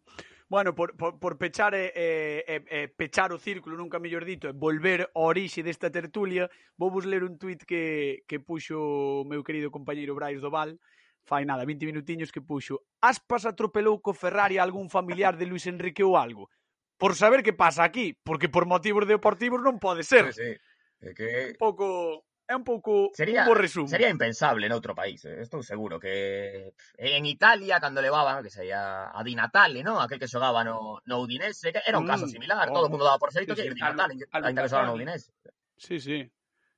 bueno, 0.49 0.75
por, 0.75 0.97
por, 0.97 1.19
por 1.19 1.39
pechar 1.39 1.75
e, 1.75 1.93
e, 1.95 2.63
e, 2.71 2.89
pechar 2.89 3.33
o 3.33 3.39
círculo, 3.39 3.77
nunca 3.77 3.99
mellor 3.99 4.25
dito, 4.25 4.47
e 4.47 4.53
volver 4.53 5.11
ao 5.15 5.35
orixe 5.35 5.63
desta 5.63 5.91
tertulia, 5.91 6.51
vou 6.79 6.91
vos 6.91 7.05
ler 7.05 7.25
un 7.25 7.39
tuit 7.39 7.65
que, 7.67 8.23
que 8.29 8.39
puxo 8.39 8.79
o 8.79 9.25
meu 9.27 9.43
querido 9.43 9.71
compañeiro 9.71 10.15
Brais 10.15 10.41
Doval, 10.41 10.79
fai 11.27 11.45
nada, 11.45 11.67
20 11.67 11.87
minutiños 11.87 12.31
que 12.31 12.41
puxo. 12.41 12.87
Aspas 13.03 13.47
atropelou 13.47 13.99
co 13.99 14.15
Ferrari 14.15 14.59
a 14.59 14.63
algún 14.63 14.87
familiar 14.87 15.35
de 15.35 15.47
Luis 15.47 15.67
Enrique 15.67 16.07
ou 16.07 16.15
algo. 16.15 16.51
Por 16.97 17.15
saber 17.19 17.43
que 17.43 17.53
pasa 17.53 17.83
aquí, 17.83 18.15
porque 18.25 18.49
por 18.49 18.65
motivos 18.65 19.05
deportivos 19.05 19.61
non 19.61 19.83
pode 19.83 20.07
ser. 20.07 20.31
Sí, 20.33 20.43
sí. 20.43 20.53
É 21.01 21.13
que... 21.13 21.53
Un 21.53 21.59
pouco 21.59 22.26
é 22.47 22.55
un 22.55 22.63
pouco 22.63 23.11
sería, 23.13 23.43
un 23.43 23.49
bo 23.51 23.55
resumo. 23.55 23.91
Sería 23.91 24.09
impensable 24.09 24.71
noutro 24.71 24.95
país, 24.95 25.25
eh? 25.27 25.43
estou 25.43 25.67
seguro 25.67 25.99
que 25.99 26.73
en 26.95 27.27
Italia 27.27 27.83
cando 27.83 27.99
levaban, 27.99 28.43
que 28.43 28.55
sería 28.55 29.11
a 29.11 29.21
Di 29.27 29.35
Natale, 29.35 29.83
¿no? 29.83 29.99
Aquel 29.99 30.23
que 30.23 30.31
xogaba 30.31 30.63
no, 30.63 31.03
no 31.05 31.15
Udinese, 31.19 31.75
que 31.75 31.83
era 31.83 31.99
un 31.99 32.07
caso 32.07 32.27
mm, 32.27 32.33
similar, 32.33 32.71
oh, 32.71 32.75
todo 32.75 32.87
o 32.87 32.93
mundo 32.93 33.05
daba 33.05 33.19
por 33.19 33.35
feito 33.35 33.55
sí, 33.55 33.63
que 33.63 33.69
sí, 33.69 33.75
Di 33.75 33.83
Natale, 33.83 34.15
al, 34.31 34.55
que 34.55 34.69
xogaba 34.71 34.87
no 34.87 34.95
Udinese. 34.95 35.35
Sí, 35.77 35.99
sí. 35.99 36.31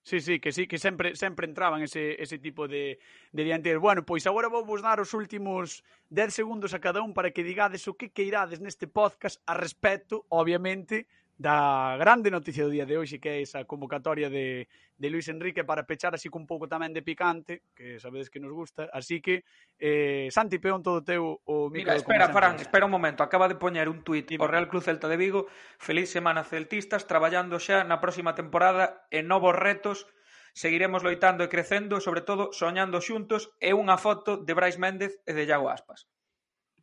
Sí, 0.09 0.23
sí, 0.23 0.41
que 0.41 0.53
sí, 0.53 0.67
que 0.67 0.79
sempre 0.79 1.15
sempre 1.17 1.45
entraban 1.45 1.83
ese, 1.83 2.17
ese 2.23 2.39
tipo 2.39 2.67
de, 2.67 2.99
de 3.31 3.45
dianteiros. 3.45 3.83
Bueno, 3.83 4.07
pois 4.09 4.25
agora 4.25 4.49
vou 4.49 4.65
vos 4.65 4.81
dar 4.81 5.05
os 5.05 5.13
últimos 5.13 5.85
10 6.09 6.33
segundos 6.33 6.73
a 6.73 6.81
cada 6.81 7.05
un 7.05 7.13
para 7.13 7.29
que 7.29 7.45
digades 7.45 7.85
o 7.85 7.93
que 7.93 8.09
queirades 8.09 8.57
neste 8.57 8.89
podcast 8.89 9.37
a 9.45 9.53
respecto, 9.53 10.25
obviamente, 10.33 11.05
da 11.39 11.95
grande 12.03 12.35
noticia 12.35 12.67
do 12.67 12.75
día 12.75 12.83
de 12.83 12.99
hoxe 12.99 13.23
que 13.23 13.31
é 13.31 13.39
esa 13.39 13.63
convocatoria 13.63 14.27
de, 14.27 14.67
de 14.99 15.07
Luis 15.07 15.31
Enrique 15.31 15.63
para 15.63 15.87
pechar 15.87 16.11
así 16.11 16.27
cun 16.27 16.51
pouco 16.51 16.67
tamén 16.67 16.91
de 16.91 17.07
picante 17.07 17.63
que 17.79 18.03
sabedes 18.03 18.27
que 18.27 18.43
nos 18.43 18.51
gusta, 18.51 18.91
así 18.91 19.23
que 19.23 19.47
eh, 19.79 20.27
Santi 20.35 20.59
Peón 20.59 20.83
todo 20.83 21.07
teu 21.07 21.39
o 21.47 21.71
micro 21.71 21.95
Mira, 21.95 22.03
espera 22.03 22.35
Fran, 22.35 22.59
espera 22.59 22.91
un 22.91 22.93
momento. 22.93 23.23
Acaba 23.23 23.47
de 23.47 23.55
poñer 23.55 23.87
un 23.87 24.03
tuit 24.03 24.27
o 24.35 24.51
Real 24.51 24.67
Club 24.67 24.83
Celta 24.83 25.07
de 25.07 25.15
Vigo. 25.15 25.47
Feliz 25.79 26.11
semana 26.11 26.43
celtistas 26.43 27.07
traballando 27.07 27.63
xa 27.63 27.87
na 27.87 28.03
próxima 28.03 28.35
temporada 28.35 29.07
en 29.15 29.31
novos 29.31 29.55
retos. 29.55 30.11
Seguiremos 30.59 31.07
loitando 31.07 31.47
e 31.47 31.53
crecendo 31.55 32.03
sobre 32.03 32.27
todo 32.27 32.51
soñando 32.51 32.99
xuntos 32.99 33.55
e 33.63 33.71
unha 33.71 33.95
foto 33.95 34.43
de 34.43 34.53
Brais 34.59 34.75
Méndez 34.75 35.23
e 35.23 35.39
de 35.39 35.47
Iago 35.47 35.71
Aspas. 35.71 36.11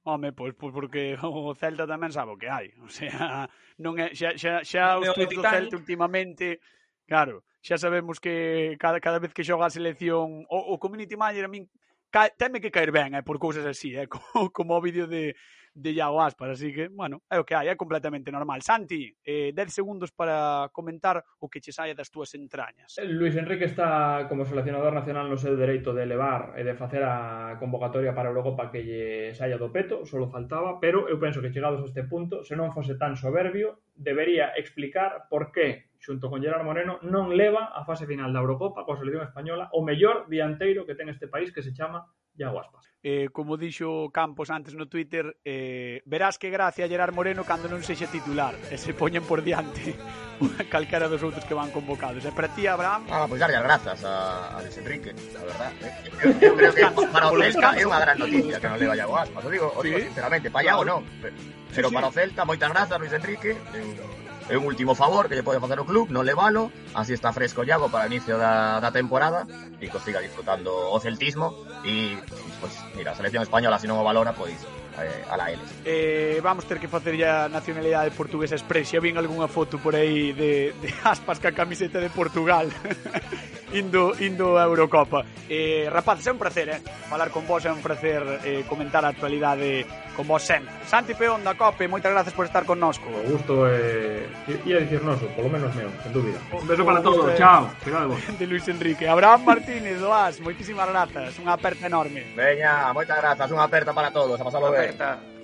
Home, 0.05 0.33
pois, 0.33 0.53
pois 0.53 0.69
porque 0.69 1.17
o 1.21 1.57
Celta 1.57 1.89
tamén 1.89 2.13
sabe 2.13 2.31
o 2.33 2.37
que 2.37 2.45
hai. 2.45 2.69
O 2.85 2.89
sea, 2.89 3.49
non 3.81 3.97
é, 3.97 4.13
xa, 4.13 4.37
xa, 4.37 4.61
xa 4.61 5.01
os 5.01 5.09
tweets 5.17 5.33
do 5.33 5.41
Celta 5.41 5.75
últimamente, 5.81 6.61
claro, 7.09 7.41
xa 7.65 7.81
sabemos 7.81 8.21
que 8.21 8.77
cada, 8.77 9.01
cada 9.01 9.17
vez 9.17 9.33
que 9.33 9.41
xoga 9.41 9.65
a 9.65 9.73
selección, 9.73 10.45
o, 10.45 10.57
o 10.73 10.79
community 10.79 11.17
manager 11.17 11.49
a 11.49 11.51
min 11.51 11.65
ca, 12.13 12.29
teme 12.29 12.61
que 12.61 12.69
caer 12.69 12.93
ben, 12.93 13.17
eh, 13.17 13.25
por 13.25 13.41
cousas 13.41 13.65
así, 13.65 13.97
eh, 13.97 14.05
como, 14.13 14.53
como 14.53 14.77
o 14.77 14.83
vídeo 14.85 15.09
de 15.09 15.33
de 15.75 15.91
Iago 15.91 16.23
Aspas, 16.23 16.51
así 16.51 16.73
que, 16.73 16.87
bueno, 16.87 17.21
é 17.29 17.37
o 17.37 17.43
que 17.43 17.53
hai, 17.53 17.67
é 17.67 17.75
completamente 17.75 18.31
normal. 18.31 18.63
Santi, 18.63 19.11
eh, 19.27 19.51
10 19.51 19.69
segundos 19.69 20.15
para 20.15 20.71
comentar 20.71 21.19
o 21.43 21.51
que 21.51 21.59
che 21.59 21.75
saia 21.75 21.91
das 21.91 22.07
túas 22.07 22.31
entrañas. 22.33 22.95
Eh, 22.95 23.03
Luis 23.03 23.35
Enrique 23.35 23.67
está 23.67 24.25
como 24.31 24.47
seleccionador 24.47 24.95
nacional 24.95 25.27
no 25.27 25.35
seu 25.35 25.59
dereito 25.59 25.91
de 25.91 26.07
elevar 26.07 26.55
e 26.55 26.63
de 26.63 26.79
facer 26.79 27.03
a 27.03 27.59
convocatoria 27.59 28.15
para 28.15 28.31
a 28.31 28.33
Europa 28.33 28.71
que 28.71 28.87
lle 28.87 29.35
saia 29.35 29.59
do 29.59 29.67
peto, 29.67 30.07
solo 30.07 30.31
faltaba, 30.31 30.79
pero 30.79 31.11
eu 31.11 31.19
penso 31.19 31.43
que 31.43 31.51
chegados 31.51 31.83
a 31.83 31.87
este 31.91 32.07
punto, 32.07 32.47
se 32.47 32.55
non 32.55 32.71
fose 32.71 32.95
tan 32.95 33.19
soberbio, 33.19 33.83
debería 33.99 34.55
explicar 34.55 35.27
por 35.27 35.51
que 35.51 35.91
xunto 35.99 36.31
con 36.31 36.39
Gerard 36.39 36.63
Moreno, 36.63 37.03
non 37.03 37.35
leva 37.35 37.75
a 37.75 37.83
fase 37.83 38.07
final 38.07 38.31
da 38.31 38.39
Eurocopa 38.39 38.87
coa 38.87 38.95
selección 38.95 39.27
española 39.27 39.67
o 39.75 39.83
mellor 39.83 40.31
dianteiro 40.31 40.87
que 40.87 40.95
ten 40.95 41.11
este 41.11 41.27
país 41.27 41.51
que 41.51 41.65
se 41.65 41.75
chama 41.75 42.07
Iago 42.37 42.59
Aspas. 42.59 42.85
Eh, 43.07 43.29
como 43.29 43.53
dixo 43.53 44.09
Campos 44.09 44.49
antes 44.49 44.73
no 44.73 44.89
Twitter, 44.89 45.37
eh, 45.45 46.01
verás 46.09 46.41
que 46.41 46.49
gracia 46.49 46.85
a 46.85 46.89
Gerard 46.89 47.13
Moreno 47.13 47.45
cando 47.45 47.69
non 47.69 47.85
sexa 47.85 48.09
titular 48.09 48.57
e 48.73 48.81
se 48.81 48.97
poñen 48.97 49.21
por 49.21 49.45
diante 49.45 49.93
calquera 50.73 51.05
dos 51.05 51.21
outros 51.21 51.45
que 51.45 51.53
van 51.53 51.69
convocados. 51.69 52.25
E 52.25 52.33
para 52.33 52.49
ti, 52.49 52.65
Abraham? 52.65 53.05
Ah, 53.13 53.29
pois 53.29 53.37
pues 53.37 53.39
darlle 53.45 53.61
as 53.61 53.65
grazas 53.69 53.99
a, 54.01 54.57
a 54.57 54.61
Luis 54.65 54.73
Enrique, 54.81 55.13
a 55.13 55.41
verdad. 55.45 55.71
Eh? 55.85 55.93
Eu, 56.17 56.29
eu 56.33 56.53
creo 56.57 56.73
que 56.73 56.81
para 57.13 57.29
o 57.29 57.37
Celta 57.37 57.69
é 57.77 57.85
unha 57.85 58.01
gran 58.01 58.17
noticia 58.17 58.57
que 58.57 58.67
non 58.73 58.81
leva 58.81 58.97
Iago 58.97 59.15
Aspas. 59.21 59.41
O 59.45 59.49
digo, 59.53 59.67
o 59.69 59.81
digo 59.85 60.01
¿Sí? 60.01 60.09
sinceramente, 60.09 60.49
para 60.49 60.65
Iago 60.65 60.81
non, 60.81 61.05
pero, 61.21 61.37
pero 61.69 61.87
para 61.93 62.09
o 62.09 62.13
Celta 62.13 62.41
moitas 62.41 62.73
grazas 62.73 62.97
Luis 62.97 63.13
Enrique. 63.13 63.53
Eh, 63.53 64.24
É 64.45 64.55
un 64.57 64.65
último 64.69 64.93
favor 64.93 65.25
que 65.27 65.33
lle 65.33 65.41
pode 65.41 65.57
facer 65.57 65.81
o 65.81 65.89
club, 65.89 66.13
non 66.13 66.21
levalo, 66.21 66.69
así 66.93 67.17
está 67.17 67.33
fresco 67.33 67.65
Iago 67.65 67.89
para 67.89 68.05
o 68.05 68.09
inicio 68.13 68.37
da, 68.37 68.77
da 68.77 68.93
temporada 68.93 69.49
e 69.81 69.89
que 69.89 69.97
siga 69.97 70.21
disfrutando 70.21 70.69
o 70.69 70.97
celtismo 71.01 71.65
e, 71.81 72.13
pois, 72.61 72.77
mira, 72.93 73.11
a 73.11 73.17
selección 73.17 73.41
española, 73.41 73.81
se 73.81 73.89
non 73.89 73.97
o 73.97 74.05
valora, 74.05 74.37
pois, 74.37 74.53
eh, 75.01 75.25
a 75.25 75.33
la 75.33 75.49
L. 75.49 75.57
Eh, 75.81 76.37
vamos 76.45 76.69
ter 76.69 76.77
que 76.77 76.85
facer 76.85 77.17
ya 77.17 77.49
nacionalidade 77.49 78.13
portuguesa 78.13 78.53
express. 78.53 78.93
Xa 78.93 79.01
vin 79.01 79.17
algunha 79.17 79.49
foto 79.49 79.81
por 79.81 79.97
aí 79.97 80.29
de, 80.29 80.77
de 80.77 80.93
aspas 81.01 81.41
ca 81.41 81.49
camiseta 81.49 81.97
de 81.97 82.13
Portugal. 82.13 82.69
indo, 83.75 84.15
indo 84.19 84.57
a 84.57 84.63
Eurocopa. 84.63 85.25
Eh, 85.49 85.87
rapaz, 85.91 86.25
é 86.25 86.31
un 86.31 86.39
placer, 86.39 86.69
eh? 86.69 86.79
Falar 87.11 87.29
con 87.29 87.45
vos 87.45 87.61
é 87.65 87.71
un 87.71 87.83
placer 87.83 88.41
eh, 88.43 88.63
comentar 88.65 89.05
a 89.05 89.13
actualidade 89.13 89.85
con 90.15 90.25
vos 90.25 90.41
sempre. 90.41 90.73
Santi 90.87 91.13
Peón 91.13 91.43
da 91.43 91.53
COPE, 91.53 91.85
moitas 91.91 92.09
gracias 92.09 92.33
por 92.33 92.47
estar 92.47 92.65
con 92.65 92.79
nosco. 92.79 93.05
O 93.11 93.29
gusto 93.29 93.67
é... 93.67 94.25
Eh, 94.47 94.61
ia 94.65 94.81
dicir 94.81 95.03
noso, 95.03 95.27
polo 95.37 95.51
menos 95.51 95.69
meu, 95.75 95.91
sen 96.01 96.11
dúbida. 96.15 96.39
Un 96.49 96.65
beso 96.65 96.81
para 96.81 97.03
todos, 97.03 97.29
eh... 97.29 97.37
chao. 97.37 97.69
Cuidado 97.83 98.15
vos. 98.15 98.19
De 98.39 98.47
Luis 98.47 98.65
Enrique. 98.71 99.05
Abraham 99.05 99.43
Martínez, 99.45 99.99
do 99.99 100.09
AS, 100.09 100.39
moitísimas 100.41 100.89
grazas. 100.89 101.37
Unha 101.37 101.53
aperta 101.53 101.85
enorme. 101.85 102.25
Veña, 102.33 102.89
moitas 102.95 103.19
grazas, 103.19 103.51
unha 103.51 103.67
aperta 103.67 103.93
para 103.93 104.09
todos. 104.09 104.39
A 104.39 104.43
pasalo 104.47 104.71
ben. 104.71 104.95
Aperta. 104.95 105.34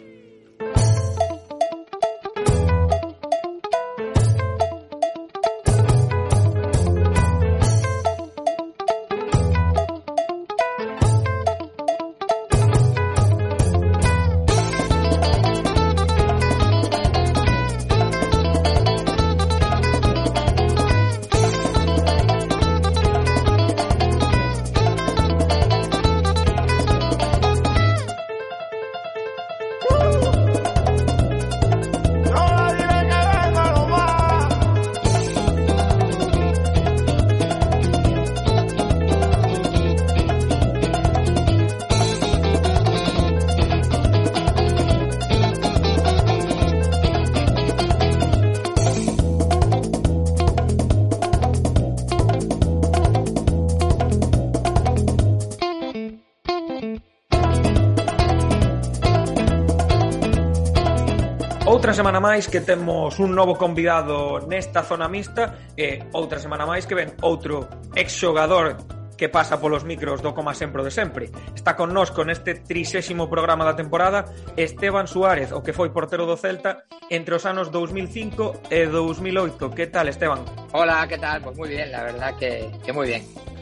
semana 62.02 62.18
máis 62.18 62.50
que 62.50 62.66
temos 62.66 63.22
un 63.22 63.38
novo 63.38 63.54
convidado 63.62 64.42
nesta 64.50 64.82
zona 64.82 65.06
mixta 65.06 65.70
e 65.78 66.02
outra 66.18 66.42
semana 66.42 66.66
máis 66.66 66.90
que 66.90 66.98
ven 66.98 67.14
outro 67.22 67.70
exxogador 67.94 68.74
que 69.14 69.30
pasa 69.30 69.62
polos 69.62 69.86
micros 69.86 70.18
do 70.26 70.34
Coma 70.34 70.58
Sempre 70.58 70.82
de 70.82 70.90
sempre. 70.90 71.30
Está 71.54 71.78
connosco 71.78 72.26
neste 72.26 72.58
trixésimo 72.58 73.30
programa 73.30 73.70
da 73.70 73.78
temporada 73.78 74.26
Esteban 74.58 75.06
Suárez, 75.06 75.54
o 75.54 75.62
que 75.62 75.78
foi 75.78 75.94
portero 75.94 76.26
do 76.26 76.42
Celta 76.42 76.90
entre 77.14 77.38
os 77.38 77.46
anos 77.46 77.70
2005 77.70 78.74
e 78.74 78.90
2008. 78.90 79.70
Que 79.70 79.86
tal, 79.94 80.10
Esteban? 80.10 80.42
Hola, 80.74 81.06
que 81.06 81.22
tal? 81.22 81.46
Pues 81.46 81.54
moi 81.54 81.70
bien, 81.70 81.94
la 81.94 82.02
verdad 82.02 82.34
que, 82.34 82.66
que 82.82 82.90
moi 82.90 83.06
bien. 83.06 83.22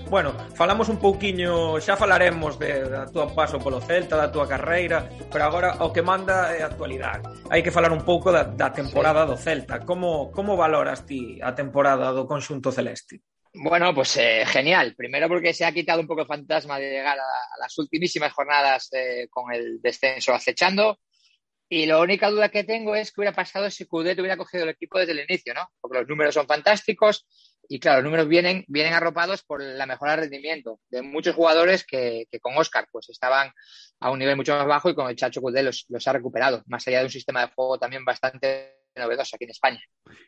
Bueno, 0.10 0.34
falamos 0.56 0.90
un 0.90 0.98
pouquiño, 0.98 1.78
xa 1.78 1.94
falaremos 1.94 2.58
de, 2.58 2.90
da 2.90 3.06
túa 3.06 3.30
paso 3.30 3.62
polo 3.62 3.78
Celta, 3.78 4.18
da 4.18 4.34
túa 4.34 4.50
carreira, 4.50 5.06
pero 5.30 5.46
agora 5.46 5.86
o 5.86 5.94
que 5.94 6.02
manda 6.02 6.50
é 6.58 6.66
a 6.66 6.70
actualidade. 6.74 7.30
Hai 7.54 7.62
que 7.62 7.70
falar 7.70 7.94
un 7.94 8.02
pouco 8.02 8.34
da, 8.34 8.42
da 8.42 8.74
temporada 8.74 9.22
sí. 9.22 9.30
do 9.30 9.38
Celta. 9.38 9.86
Como, 9.86 10.34
como 10.34 10.58
valoras 10.58 11.06
ti 11.06 11.38
a 11.46 11.54
temporada 11.54 12.10
do 12.10 12.26
conxunto 12.26 12.74
celeste? 12.74 13.22
Bueno, 13.54 13.94
pues 13.94 14.18
eh, 14.18 14.50
genial. 14.50 14.98
Primero 14.98 15.30
porque 15.30 15.54
se 15.54 15.62
ha 15.62 15.72
quitado 15.72 16.02
un 16.02 16.10
poco 16.10 16.26
el 16.26 16.34
fantasma 16.34 16.82
de 16.82 16.90
llegar 16.90 17.18
a, 17.22 17.30
a 17.54 17.56
las 17.62 17.78
ultimísimas 17.78 18.34
jornadas 18.34 18.90
eh, 18.98 19.30
con 19.30 19.54
el 19.54 19.78
descenso 19.78 20.34
acechando. 20.34 20.98
Y 21.70 21.86
la 21.86 22.00
única 22.00 22.32
duda 22.32 22.50
que 22.50 22.64
tengo 22.64 22.96
es 22.96 23.12
que 23.12 23.22
hubiera 23.22 23.36
pasado 23.36 23.70
si 23.70 23.86
Cudet 23.86 24.18
hubiera 24.18 24.38
cogido 24.38 24.64
el 24.64 24.72
equipo 24.72 24.98
desde 24.98 25.12
el 25.12 25.20
inicio, 25.30 25.54
¿no? 25.54 25.70
Porque 25.80 26.00
los 26.00 26.08
números 26.08 26.34
son 26.34 26.48
fantásticos, 26.48 27.28
y, 27.72 27.80
claro, 27.80 28.00
los 28.00 28.06
números 28.06 28.28
vienen, 28.28 28.66
vienen 28.68 28.94
arropados 28.94 29.44
por 29.44 29.62
la 29.62 29.86
mejora 29.86 30.12
de 30.12 30.22
rendimiento 30.24 30.80
de 30.90 31.04
muchos 31.04 31.36
jugadores 31.36 31.86
que, 31.86 32.26
que, 32.32 32.40
con 32.40 32.58
Oscar 32.58 32.88
pues 32.92 33.10
estaban 33.10 33.52
a 34.00 34.10
un 34.10 34.18
nivel 34.18 34.36
mucho 34.36 34.56
más 34.58 34.66
bajo 34.66 34.90
y 34.90 34.96
con 34.96 35.08
el 35.08 35.16
Chacho 35.16 35.40
Cudet 35.40 35.64
los, 35.64 35.86
los 35.88 36.08
ha 36.08 36.14
recuperado, 36.14 36.64
más 36.66 36.88
allá 36.88 37.00
de 37.00 37.06
un 37.06 37.12
sistema 37.12 37.42
de 37.42 37.54
juego 37.54 37.78
también 37.78 38.04
bastante 38.04 38.80
novedoso 38.96 39.36
aquí 39.36 39.46
en 39.46 39.52
España. 39.52 39.82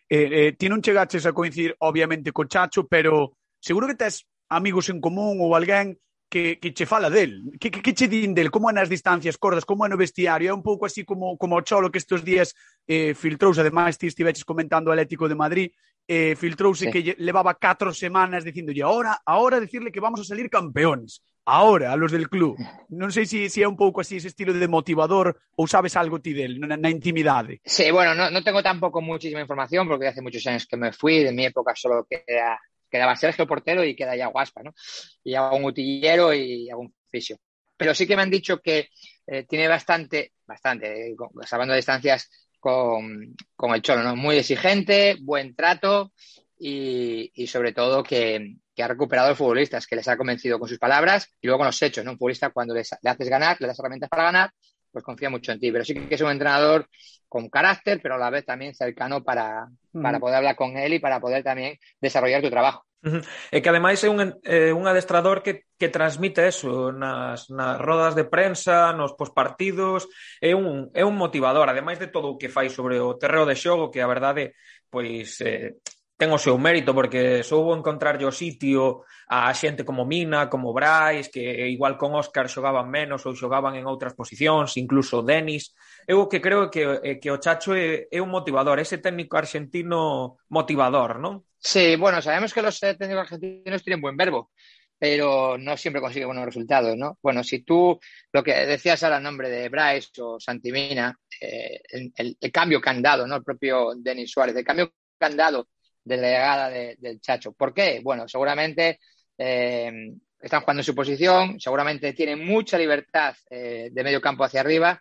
Eh, 0.07 0.55
eh, 0.59 0.81
chegaches 0.81 1.25
a 1.25 1.33
coincidir, 1.33 1.75
obviamente, 1.79 2.31
co 2.31 2.45
Chacho, 2.45 2.87
pero 2.87 3.33
seguro 3.59 3.87
que 3.87 3.95
tes 3.95 4.27
amigos 4.47 4.89
en 4.89 5.01
común 5.01 5.41
ou 5.41 5.55
alguén 5.55 5.97
que, 6.31 6.59
que 6.59 6.71
che 6.71 6.85
fala 6.85 7.09
del. 7.09 7.43
Que, 7.59 7.69
que, 7.69 7.81
que 7.81 7.93
che 7.93 8.07
din 8.07 8.33
del? 8.33 8.49
Como 8.49 8.69
é 8.69 8.73
nas 8.73 8.87
distancias 8.87 9.35
cordas? 9.35 9.65
Como 9.65 9.85
é 9.85 9.89
no 9.89 9.99
vestiario? 9.99 10.55
Un 10.55 10.63
pouco 10.63 10.85
así 10.85 11.03
como, 11.03 11.35
como 11.35 11.59
Cholo 11.61 11.91
que 11.91 11.99
estes 11.99 12.23
días 12.23 12.55
eh, 12.87 13.13
filtrouse, 13.13 13.59
ademais 13.59 13.97
ti 13.97 14.07
estiveches 14.07 14.47
comentando 14.47 14.87
o 14.89 14.93
Atlético 14.95 15.27
de 15.27 15.35
Madrid, 15.35 15.71
eh, 16.11 16.35
filtrouse 16.35 16.85
sí. 16.85 16.91
que 16.91 16.99
lle, 16.99 17.15
levaba 17.19 17.55
4 17.55 17.95
semanas 17.95 18.43
dicindolle 18.43 18.83
ahora, 18.83 19.23
ahora 19.23 19.63
decirle 19.63 19.93
que 19.93 20.03
vamos 20.03 20.19
a 20.19 20.27
salir 20.27 20.49
campeones. 20.49 21.23
Ahora, 21.45 21.91
a 21.91 21.95
los 21.95 22.11
del 22.11 22.29
club. 22.29 22.59
Non 22.91 23.09
sei 23.09 23.25
se 23.25 23.47
si, 23.47 23.49
si 23.49 23.59
é 23.63 23.67
un 23.67 23.79
pouco 23.79 24.03
así 24.03 24.19
ese 24.19 24.29
estilo 24.29 24.53
de 24.53 24.67
motivador 24.67 25.39
ou 25.57 25.65
sabes 25.65 25.95
algo 25.95 26.19
ti 26.19 26.35
del, 26.35 26.59
na, 26.59 26.75
na 26.75 26.91
intimidade. 26.91 27.63
Sí, 27.63 27.89
bueno, 27.89 28.13
no, 28.13 28.29
no 28.29 28.43
tengo 28.43 28.61
tampoco 28.61 29.01
muchísima 29.01 29.41
información 29.41 29.87
porque 29.87 30.11
hace 30.11 30.21
muchos 30.21 30.45
años 30.45 30.67
que 30.67 30.77
me 30.77 30.91
fui, 30.91 31.23
de 31.23 31.31
mi 31.31 31.47
época 31.47 31.73
solo 31.73 32.05
queda, 32.05 32.59
quedaba 32.91 33.15
Sergio 33.15 33.47
Portero 33.47 33.81
y 33.81 33.95
queda 33.95 34.13
ya 34.13 34.27
Guaspa, 34.27 34.61
¿no? 34.61 34.75
Y 35.23 35.33
un 35.33 35.63
utillero 35.65 36.35
y 36.35 36.69
un 36.75 36.93
fisio. 37.09 37.39
Pero 37.73 37.95
sí 37.95 38.05
que 38.05 38.15
me 38.15 38.21
han 38.21 38.29
dicho 38.29 38.61
que 38.61 38.89
eh, 39.25 39.43
tiene 39.47 39.67
bastante, 39.67 40.33
bastante, 40.45 41.09
eh, 41.09 41.15
hablando 41.49 41.73
de 41.73 41.81
distancias 41.81 42.29
con, 42.61 43.35
con 43.57 43.73
el 43.73 43.81
Cholo, 43.81 44.03
¿no? 44.03 44.15
Muy 44.15 44.37
exigente, 44.37 45.17
buen 45.19 45.53
trato 45.55 46.13
y, 46.57 47.31
y 47.33 47.47
sobre 47.47 47.73
todo 47.73 48.03
que, 48.03 48.55
que 48.73 48.83
ha 48.83 48.87
recuperado 48.87 49.27
a 49.27 49.29
los 49.31 49.37
futbolistas, 49.37 49.87
que 49.87 49.95
les 49.95 50.07
ha 50.07 50.15
convencido 50.15 50.59
con 50.59 50.69
sus 50.69 50.77
palabras 50.77 51.27
y 51.41 51.47
luego 51.47 51.59
con 51.59 51.67
los 51.67 51.81
hechos, 51.81 52.05
¿no? 52.05 52.11
Un 52.11 52.17
futbolista 52.17 52.51
cuando 52.51 52.73
les, 52.73 52.95
le 53.01 53.09
haces 53.09 53.27
ganar, 53.27 53.57
le 53.59 53.67
das 53.67 53.79
herramientas 53.79 54.09
para 54.09 54.23
ganar, 54.23 54.51
pues 54.91 55.03
confía 55.03 55.29
mucho 55.29 55.51
en 55.51 55.59
ti. 55.59 55.71
Pero 55.71 55.83
sí 55.83 55.93
que 55.93 56.15
es 56.15 56.21
un 56.21 56.31
entrenador 56.31 56.87
con 57.27 57.49
carácter, 57.49 57.99
pero 58.01 58.15
a 58.15 58.17
la 58.17 58.29
vez 58.29 58.45
también 58.45 58.75
cercano 58.75 59.23
para, 59.23 59.67
mm. 59.91 60.01
para 60.01 60.19
poder 60.19 60.35
hablar 60.35 60.55
con 60.55 60.77
él 60.77 60.93
y 60.93 60.99
para 60.99 61.19
poder 61.19 61.43
también 61.43 61.77
desarrollar 61.99 62.41
tu 62.41 62.49
trabajo. 62.49 62.85
E 63.01 63.57
que 63.65 63.69
ademais 63.69 63.97
é 64.05 64.09
un, 64.13 64.21
é 64.45 64.69
un 64.69 64.85
adestrador 64.85 65.41
que, 65.41 65.65
que 65.73 65.89
transmite 65.89 66.45
eso 66.45 66.93
nas, 66.93 67.49
nas 67.49 67.81
rodas 67.81 68.13
de 68.13 68.29
prensa, 68.29 68.93
nos 68.93 69.17
pospartidos, 69.17 70.05
é 70.37 70.53
un, 70.53 70.93
é 70.93 71.01
un 71.01 71.17
motivador, 71.17 71.65
ademais 71.65 71.97
de 71.97 72.13
todo 72.13 72.29
o 72.29 72.37
que 72.37 72.53
fai 72.53 72.69
sobre 72.69 73.01
o 73.01 73.17
terreo 73.17 73.49
de 73.49 73.57
xogo, 73.57 73.89
que 73.89 74.05
a 74.05 74.11
verdade 74.11 74.53
pois 74.93 75.41
eh, 75.41 75.81
ten 76.21 76.29
o 76.29 76.37
seu 76.37 76.53
mérito 76.61 76.93
porque 76.93 77.41
soubo 77.41 77.73
encontrarlle 77.73 78.29
o 78.29 78.35
sitio 78.35 79.01
a 79.25 79.49
xente 79.57 79.81
como 79.81 80.05
Mina, 80.05 80.53
como 80.53 80.69
Brais, 80.69 81.33
que 81.33 81.41
igual 81.73 81.97
con 81.97 82.13
Óscar 82.13 82.45
xogaban 82.45 82.93
menos 82.93 83.25
ou 83.25 83.33
xogaban 83.33 83.73
en 83.73 83.89
outras 83.89 84.13
posicións, 84.13 84.77
incluso 84.77 85.25
Denis. 85.25 85.73
Eu 86.05 86.21
o 86.21 86.29
que 86.29 86.37
creo 86.37 86.69
que, 86.69 87.17
que 87.17 87.33
o 87.33 87.41
Chacho 87.41 87.73
é, 87.73 88.05
é 88.13 88.21
un 88.21 88.29
motivador, 88.29 88.77
ese 88.77 89.01
técnico 89.01 89.33
argentino 89.33 90.37
motivador, 90.53 91.17
non? 91.17 91.41
Sí, 91.63 91.95
bueno, 91.95 92.21
sabemos 92.21 92.53
que 92.53 92.61
los 92.63 92.79
técnicos 92.79 93.21
argentinos 93.31 93.83
tienen 93.83 94.01
buen 94.01 94.17
verbo, 94.17 94.51
pero 94.97 95.57
no 95.59 95.77
siempre 95.77 96.01
consigue 96.01 96.25
buenos 96.25 96.45
resultados, 96.45 96.97
¿no? 96.97 97.19
Bueno, 97.21 97.43
si 97.43 97.63
tú 97.63 97.99
lo 98.33 98.43
que 98.43 98.53
decías 98.65 99.03
ahora 99.03 99.19
nombre 99.19 99.47
de 99.49 99.69
Bryce 99.69 100.09
o 100.21 100.39
Santimina, 100.39 101.15
eh, 101.39 101.79
el, 101.89 102.35
el, 102.39 102.51
cambio 102.51 102.81
que 102.81 102.89
han 102.89 103.01
dado, 103.03 103.27
¿no? 103.27 103.35
El 103.35 103.43
propio 103.43 103.93
Denis 103.95 104.31
Suárez, 104.31 104.55
el 104.55 104.65
cambio 104.65 104.89
que 104.89 105.25
han 105.25 105.37
dado 105.37 105.67
de 106.03 106.17
la 106.17 106.27
llegada 106.27 106.69
de, 106.69 106.95
del 106.99 107.21
Chacho. 107.21 107.53
¿Por 107.53 107.73
qué? 107.75 108.01
Bueno, 108.03 108.27
seguramente 108.27 108.99
eh, 109.37 110.13
están 110.39 110.61
jugando 110.61 110.81
en 110.81 110.85
su 110.85 110.95
posición, 110.95 111.59
seguramente 111.59 112.13
tienen 112.13 112.43
mucha 112.43 112.77
libertad 112.77 113.35
eh, 113.51 113.89
de 113.91 114.03
medio 114.03 114.19
campo 114.19 114.43
hacia 114.43 114.61
arriba 114.61 114.99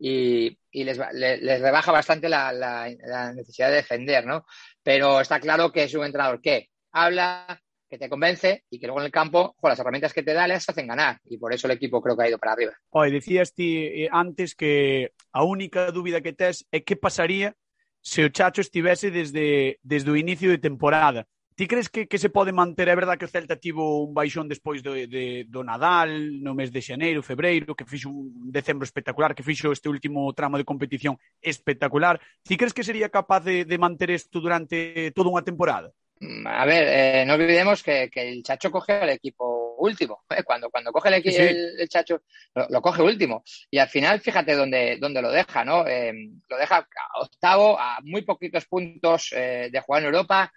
y, 0.00 0.58
y 0.70 0.84
les, 0.84 0.98
les, 1.12 1.60
rebaja 1.60 1.92
bastante 1.92 2.28
la, 2.28 2.52
la, 2.52 2.88
la, 3.04 3.32
necesidad 3.32 3.68
de 3.68 3.76
defender, 3.76 4.26
¿no? 4.26 4.44
Pero 4.82 5.20
está 5.20 5.40
claro 5.40 5.72
que 5.72 5.84
es 5.84 5.94
un 5.94 6.04
entrenador 6.04 6.40
que 6.40 6.68
habla, 6.92 7.60
que 7.88 7.98
te 7.98 8.08
convence 8.08 8.64
y 8.70 8.78
que 8.78 8.86
luego 8.86 9.00
en 9.00 9.06
el 9.06 9.12
campo, 9.12 9.54
con 9.60 9.70
las 9.70 9.78
herramientas 9.78 10.12
que 10.12 10.22
te 10.22 10.34
da, 10.34 10.46
les 10.46 10.68
hacen 10.68 10.86
ganar. 10.86 11.18
Y 11.24 11.38
por 11.38 11.52
eso 11.52 11.66
el 11.66 11.72
equipo 11.72 12.02
creo 12.02 12.16
que 12.16 12.24
ha 12.24 12.28
ido 12.28 12.38
para 12.38 12.52
arriba. 12.52 12.72
Oye, 12.90 13.12
decías 13.12 13.54
ti 13.54 13.78
eh, 13.78 14.08
antes 14.10 14.54
que 14.54 15.12
a 15.32 15.44
única 15.44 15.90
dúbida 15.90 16.20
que 16.20 16.32
tes 16.32 16.66
é 16.70 16.80
que 16.80 16.96
pasaría 16.96 17.56
se 18.00 18.24
o 18.24 18.30
Chacho 18.30 18.60
estivese 18.60 19.10
desde, 19.10 19.78
desde 19.82 20.10
o 20.10 20.16
inicio 20.16 20.50
de 20.50 20.58
temporada. 20.58 21.26
Ti 21.58 21.66
crees 21.66 21.88
que, 21.88 22.06
que 22.06 22.18
se 22.22 22.30
pode 22.30 22.52
manter? 22.54 22.86
É 22.86 22.94
verdade 22.94 23.18
que 23.18 23.26
o 23.26 23.32
Celta 23.34 23.58
tivo 23.58 24.06
un 24.06 24.14
baixón 24.14 24.46
despois 24.46 24.78
do, 24.78 24.94
de, 24.94 25.42
do 25.50 25.66
Nadal, 25.66 26.38
no 26.38 26.54
mes 26.54 26.70
de 26.70 26.78
xaneiro, 26.78 27.18
febreiro, 27.18 27.74
que 27.74 27.82
fixo 27.82 28.14
un 28.14 28.46
decembro 28.46 28.86
espectacular, 28.86 29.34
que 29.34 29.42
fixo 29.42 29.74
este 29.74 29.90
último 29.90 30.30
tramo 30.38 30.54
de 30.54 30.62
competición 30.62 31.18
espectacular. 31.42 32.22
Ti 32.46 32.54
crees 32.54 32.70
que 32.70 32.86
sería 32.86 33.10
capaz 33.10 33.42
de, 33.42 33.66
de 33.66 33.74
manter 33.74 34.14
isto 34.14 34.38
durante 34.38 35.10
toda 35.10 35.34
unha 35.34 35.42
temporada? 35.42 35.90
Mm, 36.22 36.46
a 36.46 36.62
ver, 36.62 36.84
eh, 36.86 37.22
no 37.26 37.34
olvidemos 37.34 37.82
que, 37.82 38.06
que 38.06 38.22
el 38.22 38.46
Chacho 38.46 38.70
coge 38.70 38.94
al 38.94 39.10
equipo 39.10 39.74
último. 39.82 40.22
Eh, 40.30 40.46
cuando, 40.46 40.70
cuando 40.70 40.94
coge 40.94 41.10
el, 41.10 41.22
sí. 41.26 41.42
el, 41.42 41.74
el 41.74 41.88
Chacho, 41.90 42.22
lo, 42.54 42.70
lo, 42.70 42.78
coge 42.78 43.02
último. 43.02 43.42
Y 43.66 43.82
al 43.82 43.90
final, 43.90 44.22
fíjate 44.22 44.54
dónde, 44.54 44.98
dónde 45.02 45.22
lo 45.22 45.34
deja, 45.34 45.66
¿no? 45.66 45.82
Eh, 45.90 46.14
lo 46.48 46.56
deja 46.56 46.86
octavo, 47.18 47.74
a 47.74 47.98
muy 48.06 48.22
poquitos 48.22 48.62
puntos 48.70 49.34
eh, 49.34 49.70
de 49.74 49.80
jugar 49.82 50.06
en 50.06 50.14
Europa. 50.14 50.52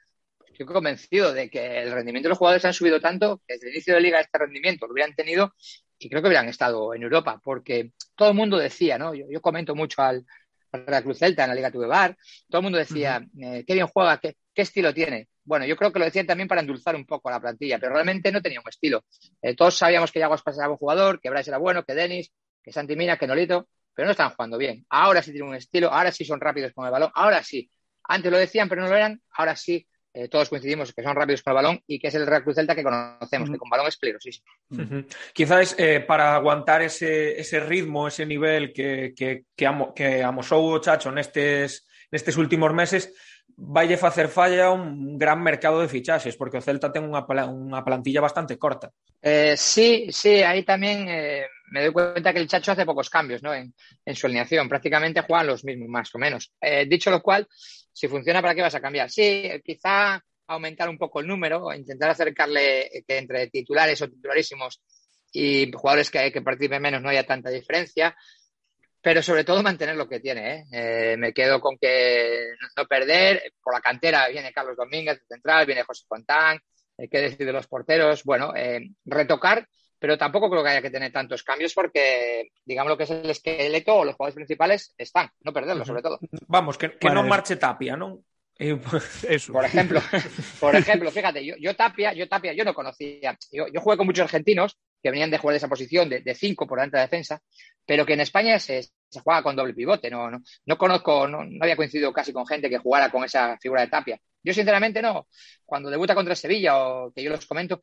Estoy 0.51 0.65
convencido 0.65 1.33
de 1.33 1.49
que 1.49 1.81
el 1.81 1.91
rendimiento 1.91 2.27
de 2.27 2.29
los 2.31 2.37
jugadores 2.37 2.65
han 2.65 2.73
subido 2.73 2.99
tanto 2.99 3.41
que 3.47 3.55
desde 3.55 3.67
el 3.67 3.73
inicio 3.73 3.93
de 3.93 3.99
la 3.99 4.03
liga 4.03 4.19
este 4.19 4.37
rendimiento 4.37 4.87
lo 4.87 4.93
hubieran 4.93 5.15
tenido 5.15 5.53
y 5.97 6.09
creo 6.09 6.21
que 6.21 6.27
hubieran 6.27 6.49
estado 6.49 6.93
en 6.93 7.03
Europa, 7.03 7.39
porque 7.43 7.93
todo 8.15 8.29
el 8.29 8.35
mundo 8.35 8.57
decía, 8.57 8.97
¿no? 8.97 9.13
Yo, 9.13 9.25
yo 9.29 9.41
comento 9.41 9.75
mucho 9.75 10.01
al, 10.01 10.25
al 10.71 10.85
Real 10.85 11.03
Cruz 11.03 11.19
Celta 11.19 11.43
en 11.43 11.49
la 11.49 11.55
Liga 11.55 11.71
Tubebar, 11.71 12.17
todo 12.49 12.59
el 12.59 12.63
mundo 12.63 12.79
decía, 12.79 13.21
uh 13.21 13.37
-huh. 13.37 13.59
eh, 13.59 13.63
qué 13.65 13.73
bien 13.73 13.87
juega, 13.87 14.17
qué, 14.19 14.35
qué 14.53 14.63
estilo 14.63 14.93
tiene 14.93 15.27
bueno, 15.43 15.65
yo 15.65 15.75
creo 15.75 15.91
que 15.91 15.99
lo 15.99 16.05
decían 16.05 16.27
también 16.27 16.47
para 16.47 16.61
endulzar 16.61 16.95
un 16.95 17.05
poco 17.05 17.29
a 17.29 17.33
la 17.33 17.39
plantilla, 17.39 17.79
pero 17.79 17.93
realmente 17.93 18.31
no 18.31 18.41
tenía 18.41 18.59
un 18.59 18.69
estilo. 18.69 19.03
Eh, 19.41 19.55
todos 19.55 19.75
sabíamos 19.75 20.11
que 20.11 20.19
Yaguas 20.19 20.41
pasaba 20.43 20.69
un 20.71 20.77
jugador, 20.77 21.19
que 21.19 21.29
Bryce 21.29 21.49
era 21.49 21.57
bueno, 21.57 21.83
que 21.83 21.93
Denis, 21.93 22.31
que 22.63 22.71
Santimina, 22.71 23.17
que 23.17 23.27
Nolito, 23.27 23.67
pero 23.93 24.05
no 24.05 24.11
estaban 24.11 24.33
jugando 24.33 24.57
bien. 24.57 24.85
Ahora 24.89 25.21
sí 25.21 25.31
tienen 25.31 25.49
un 25.49 25.55
estilo, 25.55 25.91
ahora 25.91 26.11
sí 26.11 26.25
son 26.25 26.39
rápidos 26.39 26.73
con 26.73 26.85
el 26.85 26.91
balón, 26.91 27.11
ahora 27.15 27.43
sí. 27.43 27.69
Antes 28.03 28.31
lo 28.31 28.37
decían, 28.37 28.69
pero 28.69 28.81
no 28.81 28.87
lo 28.87 28.95
eran, 28.95 29.21
ahora 29.31 29.55
sí 29.55 29.87
eh, 30.13 30.27
todos 30.27 30.49
coincidimos 30.49 30.93
que 30.93 31.03
son 31.03 31.15
rápidos 31.15 31.41
con 31.41 31.51
el 31.51 31.55
balón 31.55 31.83
y 31.87 31.99
que 31.99 32.07
es 32.07 32.15
el 32.15 32.27
Real 32.27 32.43
Cruz 32.43 32.55
Celta 32.55 32.75
que 32.75 32.83
conocemos, 32.83 33.49
uh 33.49 33.51
-huh. 33.51 33.55
que 33.55 33.59
con 33.59 33.69
balón 33.69 33.87
es 33.87 33.97
peligrosísimo. 33.97 34.47
Uh 34.71 34.77
-huh. 34.77 35.05
Quizás 35.33 35.75
eh, 35.77 35.99
para 36.01 36.35
aguantar 36.35 36.81
ese, 36.81 37.39
ese 37.39 37.59
ritmo, 37.59 38.07
ese 38.07 38.25
nivel 38.25 38.73
que, 38.73 39.13
que, 39.15 39.45
que, 39.55 39.65
amo, 39.67 39.93
que 39.93 40.23
amosou 40.23 40.73
o 40.73 40.79
Chacho 40.79 41.11
nestes, 41.11 41.87
nestes 42.11 42.35
últimos 42.37 42.73
meses, 42.73 43.13
vaille 43.55 43.97
facer 43.97 44.27
falla 44.27 44.71
un 44.71 45.17
gran 45.17 45.41
mercado 45.43 45.81
de 45.81 45.87
fichaxes, 45.87 46.35
porque 46.35 46.57
o 46.57 46.61
Celta 46.61 46.91
ten 46.91 47.05
unha, 47.05 47.23
unha 47.47 47.85
plantilla 47.85 48.21
bastante 48.21 48.57
corta. 48.57 48.91
Eh, 49.21 49.55
sí, 49.55 50.09
sí, 50.09 50.41
ahí 50.41 50.63
también 50.63 51.07
eh, 51.07 51.45
me 51.71 51.81
doy 51.81 51.91
cuenta 51.91 52.31
que 52.31 52.39
el 52.39 52.47
Chacho 52.47 52.71
hace 52.71 52.85
pocos 52.85 53.09
cambios 53.09 53.41
¿no? 53.43 53.53
en, 53.53 53.73
en 54.05 54.15
su 54.15 54.27
alineación, 54.27 54.69
prácticamente 54.69 55.21
juegan 55.21 55.47
los 55.47 55.63
mismos, 55.65 55.89
más 55.89 56.13
o 56.15 56.19
menos. 56.19 56.53
Eh, 56.61 56.85
dicho 56.85 57.09
lo 57.09 57.21
cual, 57.21 57.47
si 57.91 58.07
funciona, 58.07 58.41
¿para 58.41 58.53
qué 58.55 58.61
vas 58.61 58.75
a 58.75 58.81
cambiar? 58.81 59.09
Sí, 59.09 59.49
quizá 59.63 60.23
aumentar 60.47 60.87
un 60.89 60.97
poco 60.97 61.19
el 61.21 61.27
número, 61.27 61.73
intentar 61.73 62.09
acercarle 62.11 63.03
que 63.07 63.17
entre 63.17 63.47
titulares 63.47 64.01
o 64.01 64.09
titularísimos 64.09 64.81
y 65.31 65.71
jugadores 65.71 66.11
que, 66.11 66.31
que 66.31 66.41
participen 66.41 66.81
menos 66.81 67.01
no 67.01 67.09
haya 67.09 67.25
tanta 67.25 67.49
diferencia. 67.49 68.15
pero 69.01 69.23
sobre 69.23 69.43
todo 69.43 69.63
mantener 69.63 69.95
lo 69.95 70.07
que 70.07 70.19
tiene. 70.19 70.55
¿eh? 70.55 70.65
Eh, 70.71 71.17
me 71.17 71.33
quedo 71.33 71.59
con 71.59 71.77
que 71.77 72.49
no 72.77 72.85
perder. 72.85 73.41
Por 73.63 73.73
la 73.73 73.81
cantera 73.81 74.27
viene 74.29 74.53
Carlos 74.53 74.77
Domínguez 74.77 75.21
central, 75.27 75.65
viene 75.65 75.83
José 75.83 76.05
Fontán, 76.07 76.59
eh, 76.97 77.07
qué 77.09 77.19
decir 77.19 77.45
de 77.45 77.53
los 77.53 77.67
porteros. 77.67 78.23
Bueno, 78.23 78.53
eh, 78.55 78.81
retocar, 79.05 79.67
pero 80.01 80.17
tampoco 80.17 80.49
creo 80.49 80.63
que 80.63 80.69
haya 80.69 80.81
que 80.81 80.89
tener 80.89 81.11
tantos 81.11 81.43
cambios 81.43 81.75
porque, 81.75 82.49
digamos, 82.65 82.89
lo 82.89 82.97
que 82.97 83.03
es 83.03 83.11
el 83.11 83.29
esqueleto 83.29 83.97
o 83.97 84.03
los 84.03 84.15
jugadores 84.15 84.33
principales 84.33 84.95
están, 84.97 85.29
no 85.41 85.53
perderlos, 85.53 85.85
sobre 85.85 86.01
todo. 86.01 86.17
Vamos, 86.47 86.75
que, 86.79 86.97
non 87.13 87.29
marche 87.29 87.61
Tapia, 87.61 87.93
non? 87.93 88.17
Eh, 88.57 88.81
Eso. 89.29 89.53
Por 89.53 89.63
ejemplo, 89.63 90.01
por 90.59 90.75
ejemplo, 90.75 91.11
fíjate, 91.11 91.45
yo, 91.45 91.53
yo 91.61 91.75
Tapia, 91.75 92.13
yo 92.13 92.27
Tapia, 92.27 92.53
yo 92.53 92.65
no 92.65 92.73
conocía. 92.73 93.37
Yo, 93.51 93.67
yo 93.69 93.79
jugué 93.79 93.95
con 93.95 94.07
muchos 94.07 94.23
argentinos 94.25 94.73
que 95.03 95.11
venían 95.11 95.29
de 95.29 95.37
jugar 95.37 95.53
de 95.53 95.57
esa 95.57 95.69
posición, 95.69 96.09
de, 96.09 96.21
de 96.21 96.33
cinco 96.33 96.65
por 96.65 96.79
delante 96.79 96.97
de 96.97 97.01
la 97.01 97.05
defensa, 97.05 97.39
pero 97.85 98.03
que 98.03 98.13
en 98.13 98.21
España 98.21 98.57
se, 98.57 98.81
se 98.81 99.19
juega 99.21 99.43
con 99.43 99.55
doble 99.55 99.75
pivote. 99.75 100.09
No, 100.09 100.31
no, 100.31 100.41
no 100.65 100.77
conozco, 100.79 101.27
no, 101.27 101.45
no 101.45 101.59
había 101.61 101.77
coincidido 101.77 102.11
casi 102.11 102.33
con 102.33 102.47
gente 102.47 102.71
que 102.71 102.79
jugara 102.79 103.11
con 103.11 103.23
esa 103.23 103.55
figura 103.59 103.81
de 103.81 103.87
Tapia. 103.87 104.19
Yo, 104.41 104.51
sinceramente, 104.51 104.99
no. 104.99 105.27
Cuando 105.63 105.91
debuta 105.91 106.15
contra 106.15 106.33
Sevilla, 106.33 106.77
o 106.77 107.13
que 107.13 107.21
yo 107.21 107.29
los 107.29 107.45
comento, 107.45 107.81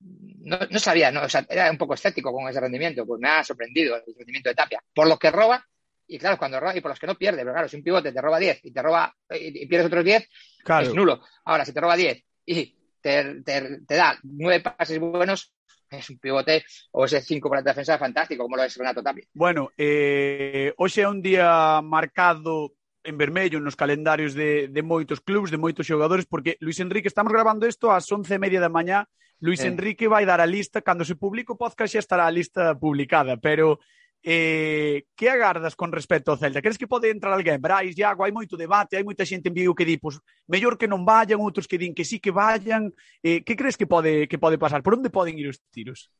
no, 0.00 0.58
no 0.70 0.78
sabía, 0.78 1.10
no, 1.10 1.22
o 1.22 1.28
sea, 1.28 1.44
era 1.48 1.70
un 1.70 1.78
poco 1.78 1.94
escéptico 1.94 2.32
con 2.32 2.48
ese 2.48 2.60
rendimiento, 2.60 3.04
pues 3.06 3.20
me 3.20 3.28
ha 3.28 3.44
sorprendido 3.44 3.96
el 3.96 4.02
rendimiento 4.16 4.48
de 4.48 4.54
Tapia. 4.54 4.82
Por 4.94 5.08
lo 5.08 5.18
que 5.18 5.30
roba, 5.30 5.64
y 6.06 6.18
claro, 6.18 6.38
cuando 6.38 6.58
roba, 6.60 6.76
y 6.76 6.80
por 6.80 6.90
los 6.90 6.98
que 6.98 7.06
no 7.06 7.16
pierde, 7.16 7.42
pero 7.42 7.52
claro, 7.52 7.68
si 7.68 7.76
un 7.76 7.82
pivote 7.82 8.12
te 8.12 8.20
roba 8.20 8.38
10 8.38 8.60
y 8.64 8.72
te 8.72 8.82
roba 8.82 9.14
y, 9.30 9.62
y 9.62 9.66
pierdes 9.66 9.88
otros 9.88 10.04
10, 10.04 10.28
Claro. 10.64 10.86
es 10.86 10.94
nulo. 10.94 11.20
Ahora, 11.44 11.64
si 11.64 11.72
te 11.72 11.80
roba 11.80 11.96
10 11.96 12.22
y 12.46 12.74
te, 13.00 13.42
te, 13.42 13.80
te 13.86 13.94
da 13.94 14.18
nueve 14.22 14.60
pases 14.60 14.98
buenos, 14.98 15.52
es 15.90 16.10
un 16.10 16.18
pivote 16.18 16.64
o 16.92 17.04
ese 17.06 17.20
5 17.22 17.48
para 17.48 17.62
la 17.62 17.70
defensa 17.70 17.98
fantástico, 17.98 18.44
como 18.44 18.56
lo 18.56 18.64
es 18.64 18.76
Renato 18.76 19.02
Tapia. 19.02 19.24
Bueno, 19.32 19.70
eh, 19.76 20.72
hoxe 20.76 21.02
é 21.02 21.08
un 21.08 21.20
día 21.22 21.80
marcado 21.82 22.74
en 23.04 23.16
vermello 23.16 23.56
nos 23.60 23.76
calendarios 23.76 24.34
de, 24.34 24.68
de 24.68 24.82
moitos 24.82 25.20
clubs, 25.24 25.48
de 25.50 25.56
moitos 25.56 25.86
xogadores, 25.88 26.26
porque 26.28 26.56
Luis 26.60 26.80
Enrique, 26.80 27.08
estamos 27.08 27.32
grabando 27.32 27.64
isto 27.64 27.88
ás 27.88 28.04
once 28.12 28.36
e 28.36 28.42
media 28.42 28.60
da 28.60 28.68
mañá, 28.68 29.08
Luis 29.40 29.60
eh. 29.62 29.68
Enrique 29.68 30.08
vai 30.08 30.26
dar 30.26 30.40
a 30.40 30.46
lista, 30.46 30.82
cando 30.82 31.04
se 31.04 31.14
publique 31.14 31.52
o 31.52 31.60
podcast 31.60 31.92
xa 31.94 32.02
estará 32.02 32.26
a 32.26 32.34
lista 32.34 32.74
publicada, 32.74 33.38
pero 33.38 33.78
eh, 34.22 35.06
que 35.14 35.30
agardas 35.30 35.76
con 35.76 35.92
respecto 35.92 36.30
ao 36.30 36.38
Celta? 36.38 36.60
Crees 36.60 36.78
que 36.78 36.90
pode 36.90 37.10
entrar 37.10 37.32
alguén? 37.32 37.62
Brais, 37.62 37.94
Iago, 37.94 38.26
hai 38.26 38.34
moito 38.34 38.58
debate, 38.58 38.98
hai 38.98 39.06
moita 39.06 39.22
xente 39.22 39.46
en 39.48 39.54
vivo 39.54 39.78
que 39.78 39.86
di, 39.86 39.98
pois, 39.98 40.18
mellor 40.50 40.74
que 40.74 40.90
non 40.90 41.06
vayan, 41.06 41.38
outros 41.38 41.70
que 41.70 41.78
din 41.78 41.94
que 41.94 42.02
sí 42.02 42.18
que 42.18 42.34
vayan. 42.34 42.90
Eh, 43.22 43.46
que 43.46 43.54
crees 43.54 43.78
que 43.78 43.86
pode 43.86 44.26
que 44.26 44.42
pode 44.42 44.58
pasar? 44.58 44.82
Por 44.82 44.98
onde 44.98 45.10
poden 45.10 45.38
ir 45.38 45.46
os 45.46 45.62
tiros? 45.70 46.10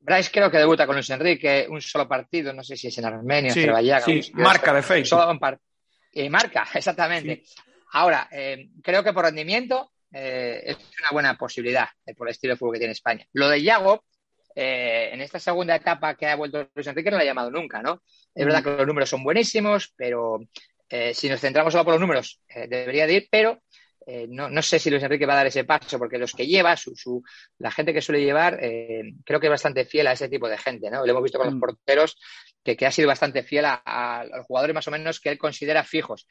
Brais 0.00 0.28
creo 0.28 0.52
que 0.52 0.60
debuta 0.60 0.84
con 0.84 0.96
Luis 0.96 1.08
Enrique 1.08 1.68
un 1.68 1.80
solo 1.80 2.08
partido, 2.08 2.52
non 2.52 2.64
sei 2.64 2.76
sé 2.76 2.88
si 2.88 2.96
se 2.96 3.00
é 3.00 3.08
en 3.08 3.08
Armenia, 3.08 3.52
sí, 3.52 3.64
Azerbaiyán. 3.64 4.04
Sí, 4.04 4.16
un... 4.36 4.44
marca 4.44 4.72
de 4.76 4.84
feito. 4.84 5.08
Solo 5.08 5.28
un 5.28 5.40
par... 5.40 5.56
Eh, 6.12 6.28
marca, 6.28 6.68
exactamente. 6.76 7.44
Sí. 7.44 7.56
Ahora, 7.92 8.28
eh, 8.32 8.68
creo 8.84 9.02
que 9.02 9.12
por 9.12 9.24
rendimiento 9.24 9.92
eh, 10.12 10.60
es 10.64 10.76
una 11.00 11.10
buena 11.12 11.36
posibilidad 11.36 11.88
eh, 12.06 12.14
por 12.14 12.28
el 12.28 12.32
estilo 12.32 12.54
de 12.54 12.58
fútbol 12.58 12.74
que 12.74 12.80
tiene 12.80 12.92
España. 12.92 13.24
Lo 13.32 13.48
de 13.48 13.62
Yago, 13.62 14.04
eh, 14.54 15.10
en 15.12 15.20
esta 15.20 15.38
segunda 15.38 15.76
etapa 15.76 16.16
que 16.16 16.26
ha 16.26 16.36
vuelto 16.36 16.68
Luis 16.74 16.86
Enrique 16.86 17.10
no 17.10 17.16
lo 17.16 17.22
ha 17.22 17.26
llamado 17.26 17.50
nunca, 17.50 17.82
¿no? 17.82 18.02
Es 18.34 18.44
verdad 18.44 18.62
que 18.62 18.70
los 18.70 18.86
números 18.86 19.08
son 19.08 19.22
buenísimos, 19.24 19.92
pero 19.96 20.40
si 21.12 21.28
nos 21.28 21.40
centramos 21.40 21.72
solo 21.72 21.84
por 21.84 21.94
los 21.94 22.00
números, 22.00 22.40
debería 22.68 23.06
de 23.06 23.14
ir, 23.14 23.28
pero 23.30 23.60
no, 24.28 24.50
no 24.50 24.60
sé 24.60 24.80
si 24.80 24.90
Luis 24.90 25.02
Enrique 25.04 25.26
va 25.26 25.34
a 25.34 25.36
dar 25.36 25.46
ese 25.46 25.62
paso, 25.64 25.98
porque 25.98 26.18
los 26.18 26.32
que 26.32 26.46
lleva, 26.48 26.76
su, 26.76 26.96
su, 26.96 27.22
la 27.58 27.70
gente 27.70 27.92
que 27.92 28.00
suele 28.00 28.24
llevar, 28.24 28.58
creo 28.58 29.38
que 29.38 29.46
es 29.46 29.50
bastante 29.50 29.84
fiel 29.84 30.08
a 30.08 30.12
ese 30.12 30.28
tipo 30.28 30.48
de 30.48 30.58
gente, 30.58 30.90
¿no? 30.90 31.04
Lo 31.06 31.10
hemos 31.12 31.22
visto 31.22 31.38
con 31.38 31.46
Mm. 31.46 31.50
los 31.52 31.60
porteros, 31.60 32.16
que, 32.64 32.76
que 32.76 32.86
ha 32.86 32.90
sido 32.90 33.06
bastante 33.06 33.44
fiel 33.44 33.66
a, 33.66 33.74
a 33.84 34.24
los 34.24 34.46
jugadores 34.46 34.74
más 34.74 34.88
o 34.88 34.90
menos 34.90 35.20
que 35.20 35.28
él 35.30 35.38
considera 35.38 35.84
fijos. 35.84 36.26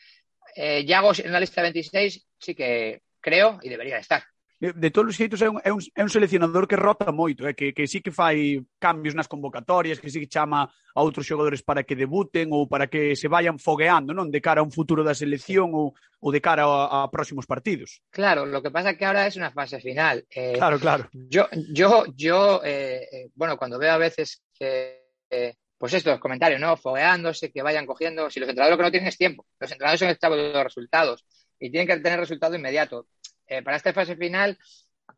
Eh, 0.55 0.83
Yago 0.85 1.11
en 1.17 1.31
la 1.31 1.39
lista 1.39 1.61
26 1.61 2.27
sí 2.37 2.55
que 2.55 3.01
creo, 3.21 3.59
e 3.61 3.69
debería 3.69 3.99
estar. 3.99 4.23
Eh, 4.61 4.73
de 4.75 4.91
todos 4.91 5.09
os 5.09 5.15
xeitos 5.15 5.41
é 5.41 5.49
un, 5.49 5.59
é 5.63 5.71
un, 5.71 5.79
é 5.95 6.03
un 6.03 6.11
seleccionador 6.11 6.67
que 6.67 6.75
rota 6.75 7.11
moito, 7.11 7.47
é 7.47 7.53
que, 7.55 7.71
que 7.71 7.87
sí 7.87 8.01
que 8.03 8.11
fai 8.11 8.59
cambios 8.79 9.15
nas 9.15 9.27
convocatorias, 9.27 9.99
que 9.99 10.11
sí 10.11 10.19
que 10.19 10.27
chama 10.27 10.67
a 10.67 10.99
outros 10.99 11.23
xogadores 11.23 11.63
para 11.63 11.87
que 11.87 11.95
debuten 11.95 12.51
ou 12.51 12.67
para 12.67 12.91
que 12.91 13.15
se 13.15 13.31
vayan 13.31 13.55
fogueando, 13.55 14.11
non? 14.11 14.27
De 14.27 14.43
cara 14.43 14.59
a 14.59 14.67
un 14.67 14.75
futuro 14.75 14.99
da 14.99 15.15
selección 15.15 15.71
ou, 15.71 15.95
ou 16.19 16.29
de 16.35 16.43
cara 16.43 16.67
a, 16.67 17.07
a 17.07 17.07
próximos 17.07 17.47
partidos. 17.47 18.03
Claro, 18.11 18.43
lo 18.43 18.59
que 18.59 18.71
pasa 18.71 18.99
que 18.99 19.07
ahora 19.07 19.27
es 19.27 19.39
una 19.39 19.55
fase 19.55 19.79
final. 19.79 20.27
Eh, 20.27 20.59
claro, 20.59 20.75
claro. 20.75 21.07
Yo, 21.13 21.47
yo, 21.71 22.03
yo 22.11 22.59
eh, 22.63 23.07
eh 23.07 23.29
bueno, 23.35 23.55
cuando 23.55 23.79
veo 23.79 23.95
a 23.95 23.97
veces 23.97 24.43
que, 24.51 25.07
eh, 25.31 25.55
pues 25.77 25.93
estos 25.93 26.19
comentarios, 26.19 26.59
¿no? 26.59 26.75
Fogueándose, 26.75 27.49
que 27.49 27.63
vayan 27.63 27.85
cogiendo, 27.85 28.29
si 28.29 28.41
los 28.41 28.49
entrenadores 28.49 28.75
lo 28.75 28.77
que 28.77 28.87
no 28.87 28.91
tienen 28.91 29.07
es 29.07 29.17
tiempo, 29.17 29.45
los 29.57 29.71
entrenadores 29.71 29.99
son 29.99 30.09
esclavos 30.09 30.37
de 30.37 30.51
los 30.51 30.63
resultados. 30.63 31.25
Y 31.59 31.69
tienen 31.71 31.87
que 31.87 31.97
tener 32.01 32.19
resultado 32.19 32.55
inmediato. 32.55 33.07
Eh, 33.47 33.61
para 33.63 33.77
esta 33.77 33.93
fase 33.93 34.15
final 34.15 34.57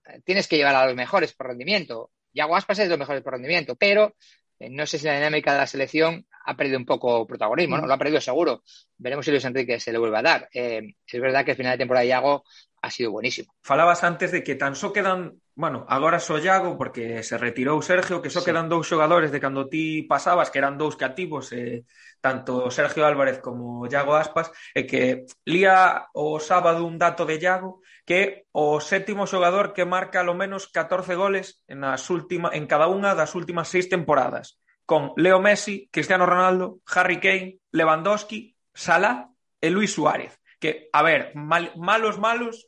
eh, 0.05 0.21
tienes 0.23 0.47
que 0.47 0.57
llevar 0.57 0.75
a 0.75 0.85
los 0.85 0.95
mejores 0.95 1.33
por 1.33 1.47
rendimiento. 1.47 2.11
Yago 2.33 2.55
Aspas 2.55 2.79
es 2.79 2.85
de 2.85 2.89
los 2.91 2.99
mejores 2.99 3.21
por 3.23 3.33
rendimiento, 3.33 3.75
pero 3.75 4.15
eh, 4.59 4.69
no 4.69 4.85
sé 4.85 4.97
si 4.99 5.05
la 5.05 5.15
dinámica 5.15 5.51
de 5.53 5.59
la 5.59 5.67
selección 5.67 6.25
ha 6.45 6.55
perdido 6.55 6.77
un 6.79 6.85
poco 6.85 7.27
protagonismo, 7.27 7.77
¿no? 7.77 7.85
Lo 7.85 7.93
ha 7.93 7.97
perdido 7.99 8.19
seguro. 8.21 8.63
Veremos 8.97 9.25
si 9.25 9.31
Luis 9.31 9.45
Enrique 9.45 9.79
se 9.79 9.91
le 9.91 9.99
vuelve 9.99 10.17
a 10.17 10.21
dar. 10.23 10.49
Eh, 10.53 10.95
es 11.05 11.21
verdad 11.21 11.45
que 11.45 11.51
el 11.51 11.57
final 11.57 11.73
de 11.73 11.77
temporada 11.77 12.01
de 12.03 12.09
Yago 12.09 12.43
ha 12.81 12.89
sido 12.89 13.11
buenísimo. 13.11 13.53
Falabas 13.61 14.03
antes 14.03 14.31
de 14.31 14.43
que 14.43 14.55
tan 14.55 14.75
só 14.75 14.91
quedan, 14.91 15.39
bueno, 15.53 15.85
agora 15.87 16.19
só 16.19 16.39
Iago 16.39 16.79
porque 16.79 17.21
se 17.21 17.37
retirou 17.37 17.79
Sergio, 17.83 18.23
que 18.23 18.31
só 18.31 18.39
Sí. 18.39 18.45
quedan 18.49 18.69
dous 18.69 18.87
xogadores 18.87 19.31
de 19.31 19.39
cando 19.39 19.69
ti 19.69 20.01
pasabas, 20.01 20.49
que 20.49 20.57
eran 20.57 20.79
dous 20.79 20.95
cativos, 20.97 21.51
eh, 21.53 21.85
tanto 22.21 22.69
Sergio 22.69 23.05
Álvarez 23.05 23.41
como 23.41 23.89
Iago 23.89 24.15
Aspas, 24.15 24.53
é 24.77 24.85
que 24.85 25.25
lía 25.43 26.07
o 26.13 26.37
sábado 26.39 26.85
un 26.85 27.01
dato 27.01 27.25
de 27.25 27.41
Iago 27.41 27.81
que 28.05 28.17
é 28.21 28.27
o 28.53 28.79
sétimo 28.81 29.25
xogador 29.25 29.73
que 29.73 29.85
marca 29.85 30.23
lo 30.23 30.37
menos 30.37 30.69
14 30.69 31.17
goles 31.17 31.61
nas 31.67 32.07
última, 32.13 32.53
en 32.53 32.69
cada 32.69 32.87
unha 32.87 33.17
das 33.17 33.33
últimas 33.33 33.69
seis 33.69 33.89
temporadas, 33.89 34.61
con 34.85 35.13
Leo 35.17 35.39
Messi, 35.39 35.89
Cristiano 35.89 36.25
Ronaldo, 36.25 36.81
Harry 36.93 37.19
Kane, 37.19 37.63
Lewandowski, 37.71 38.53
Salah 38.73 39.29
e 39.59 39.69
Luis 39.69 39.93
Suárez. 39.93 40.37
Que, 40.59 40.89
a 40.93 41.01
ver, 41.01 41.31
mal, 41.33 41.73
malos, 41.77 42.19
malos, 42.19 42.67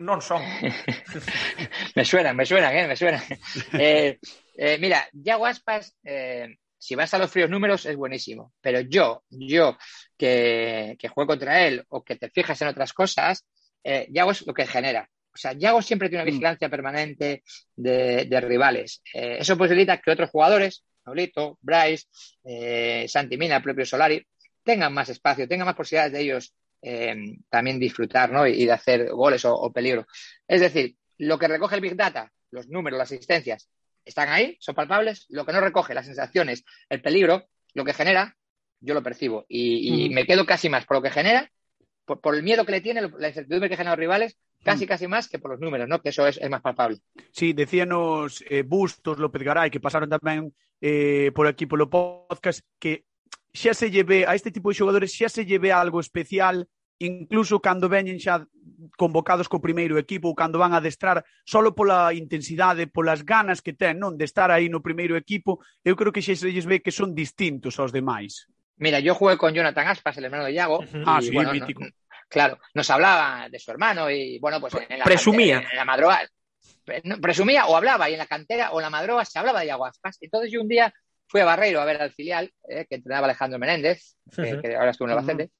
non 0.00 0.24
son. 0.24 0.40
me 1.96 2.04
suenan, 2.08 2.34
me 2.34 2.48
suenan, 2.48 2.72
eh, 2.72 2.86
me 2.88 2.96
suenan. 2.96 3.22
Eh, 3.76 4.18
eh, 4.56 4.76
mira, 4.80 5.04
Yago 5.12 5.46
Aspas, 5.46 5.96
eh, 6.04 6.56
si 6.80 6.94
vas 6.94 7.12
a 7.12 7.18
los 7.18 7.30
fríos 7.30 7.50
números, 7.50 7.84
es 7.84 7.94
buenísimo. 7.94 8.54
Pero 8.60 8.80
yo, 8.80 9.22
yo 9.28 9.76
que, 10.16 10.96
que 10.98 11.08
juego 11.08 11.28
contra 11.28 11.66
él 11.66 11.84
o 11.90 12.02
que 12.02 12.16
te 12.16 12.30
fijas 12.30 12.60
en 12.62 12.68
otras 12.68 12.94
cosas, 12.94 13.46
eh, 13.84 14.08
Yago 14.10 14.30
es 14.30 14.46
lo 14.46 14.54
que 14.54 14.66
genera. 14.66 15.08
O 15.32 15.36
sea, 15.36 15.52
Yago 15.52 15.82
siempre 15.82 16.08
tiene 16.08 16.24
una 16.24 16.30
vigilancia 16.30 16.70
permanente 16.70 17.44
de, 17.76 18.24
de 18.24 18.40
rivales. 18.40 19.02
Eh, 19.12 19.36
eso 19.40 19.58
posibilita 19.58 19.98
que 19.98 20.10
otros 20.10 20.30
jugadores, 20.30 20.82
Pablito, 21.02 21.58
Bryce, 21.60 22.06
eh, 22.44 23.06
Santi 23.06 23.36
Mina, 23.36 23.56
el 23.56 23.62
propio 23.62 23.84
Solari, 23.84 24.26
tengan 24.64 24.92
más 24.94 25.10
espacio, 25.10 25.46
tengan 25.46 25.66
más 25.66 25.76
posibilidades 25.76 26.12
de 26.14 26.20
ellos 26.20 26.54
eh, 26.82 27.14
también 27.50 27.78
disfrutar 27.78 28.32
¿no? 28.32 28.46
y, 28.46 28.62
y 28.62 28.64
de 28.64 28.72
hacer 28.72 29.10
goles 29.10 29.44
o, 29.44 29.54
o 29.54 29.70
peligro. 29.70 30.06
Es 30.48 30.62
decir, 30.62 30.96
lo 31.18 31.38
que 31.38 31.46
recoge 31.48 31.74
el 31.74 31.82
Big 31.82 31.94
Data, 31.94 32.32
los 32.50 32.68
números, 32.68 32.98
las 32.98 33.12
asistencias, 33.12 33.68
están 34.04 34.28
ahí, 34.28 34.56
son 34.60 34.74
palpables. 34.74 35.26
Lo 35.28 35.44
que 35.44 35.52
no 35.52 35.60
recoge, 35.60 35.94
las 35.94 36.06
sensaciones, 36.06 36.64
el 36.88 37.00
peligro, 37.02 37.44
lo 37.74 37.84
que 37.84 37.92
genera, 37.92 38.36
yo 38.80 38.94
lo 38.94 39.02
percibo. 39.02 39.44
Y, 39.48 40.04
y 40.06 40.10
Mm. 40.10 40.14
me 40.14 40.26
quedo 40.26 40.46
casi 40.46 40.68
más 40.68 40.86
por 40.86 40.96
lo 40.98 41.02
que 41.02 41.10
genera, 41.10 41.50
por, 42.04 42.20
por 42.20 42.34
el 42.34 42.42
miedo 42.42 42.64
que 42.64 42.72
le 42.72 42.80
tiene, 42.80 43.02
la 43.18 43.28
incertidumbre 43.28 43.68
que 43.68 43.76
generan 43.76 43.92
los 43.92 44.00
rivales, 44.00 44.38
casi, 44.64 44.86
casi 44.86 45.06
más 45.06 45.28
que 45.28 45.38
por 45.38 45.50
los 45.52 45.60
números, 45.60 45.88
¿no? 45.88 46.00
Que 46.02 46.10
eso 46.10 46.26
es, 46.26 46.36
es 46.38 46.50
más 46.50 46.60
palpable. 46.60 46.98
Sí, 47.32 47.52
decíanos 47.52 48.42
eh, 48.48 48.62
Bustos, 48.62 49.18
López 49.18 49.42
Garay, 49.42 49.70
que 49.70 49.80
pasaron 49.80 50.08
tamén 50.10 50.52
eh, 50.80 51.30
por 51.32 51.46
aquí 51.46 51.66
polo 51.66 51.88
podcast, 51.88 52.60
que 52.80 53.04
xa 53.52 53.74
se 53.74 53.90
lleve 53.90 54.24
a 54.26 54.34
este 54.34 54.50
tipo 54.50 54.70
de 54.70 54.76
xogadores 54.76 55.12
xa 55.12 55.28
se 55.28 55.44
lleve 55.44 55.72
algo 55.72 56.00
especial 56.00 56.68
incluso 57.00 57.58
cando 57.60 57.88
veñen 57.88 58.20
xa 58.20 58.44
convocados 58.96 59.48
co 59.48 59.64
primeiro 59.64 59.96
equipo 59.96 60.28
ou 60.28 60.36
cando 60.36 60.60
van 60.60 60.76
a 60.76 60.80
adestrar 60.84 61.24
solo 61.48 61.72
pola 61.72 62.12
intensidade, 62.12 62.86
polas 62.86 63.24
ganas 63.24 63.64
que 63.64 63.72
ten, 63.72 63.98
non, 63.98 64.20
de 64.20 64.28
estar 64.28 64.52
aí 64.52 64.68
no 64.68 64.84
primeiro 64.84 65.16
equipo, 65.16 65.64
eu 65.82 65.96
creo 65.96 66.12
que 66.12 66.22
xa 66.22 66.36
se 66.36 66.52
lles 66.52 66.68
ve 66.68 66.84
que 66.84 66.92
son 66.92 67.16
distintos 67.16 67.80
aos 67.80 67.90
demais. 67.90 68.46
Mira, 68.80 69.00
yo 69.00 69.16
jugué 69.16 69.36
con 69.36 69.52
Jonathan 69.52 69.88
Aspas, 69.88 70.16
el 70.16 70.24
hermano 70.24 70.44
de 70.44 70.52
Iago. 70.56 70.80
Uh 70.80 71.04
ah, 71.04 71.18
-huh. 71.18 71.24
Sí, 71.24 71.32
bueno, 71.32 71.52
mítico. 71.52 71.84
No, 71.84 71.90
claro, 72.28 72.60
nos 72.72 72.88
hablaba 72.88 73.48
de 73.48 73.58
su 73.58 73.70
hermano 73.70 74.08
y, 74.08 74.38
bueno, 74.40 74.60
pues 74.60 74.72
en 74.88 75.00
la, 75.00 75.04
Presumía. 75.04 75.58
En, 75.60 75.68
en 75.68 75.76
la 75.76 75.84
madrugada 75.84 76.24
presumía 77.20 77.66
o 77.66 77.76
hablaba 77.76 78.08
y 78.08 78.14
en 78.14 78.18
la 78.18 78.26
cantera 78.26 78.72
o 78.72 78.80
en 78.80 78.84
la 78.84 78.90
madroga 78.90 79.24
se 79.24 79.38
hablaba 79.38 79.60
de 79.60 79.66
Iago 79.66 79.86
Aspas. 79.86 80.18
Entonces 80.20 80.50
yo 80.50 80.60
un 80.60 80.68
día 80.68 80.92
fui 81.26 81.40
a 81.40 81.44
Barreiro 81.44 81.80
a 81.80 81.84
ver 81.84 82.02
al 82.02 82.12
filial 82.12 82.52
eh, 82.68 82.86
que 82.88 82.96
entrenaba 82.96 83.26
Alejandro 83.26 83.58
Menéndez, 83.58 84.16
uh 84.26 84.30
-huh. 84.30 84.60
que, 84.60 84.68
que, 84.68 84.76
ahora 84.76 84.90
estuvo 84.90 85.08
en 85.08 85.12
Albacete, 85.12 85.44
uh 85.44 85.46
-huh. 85.46 85.59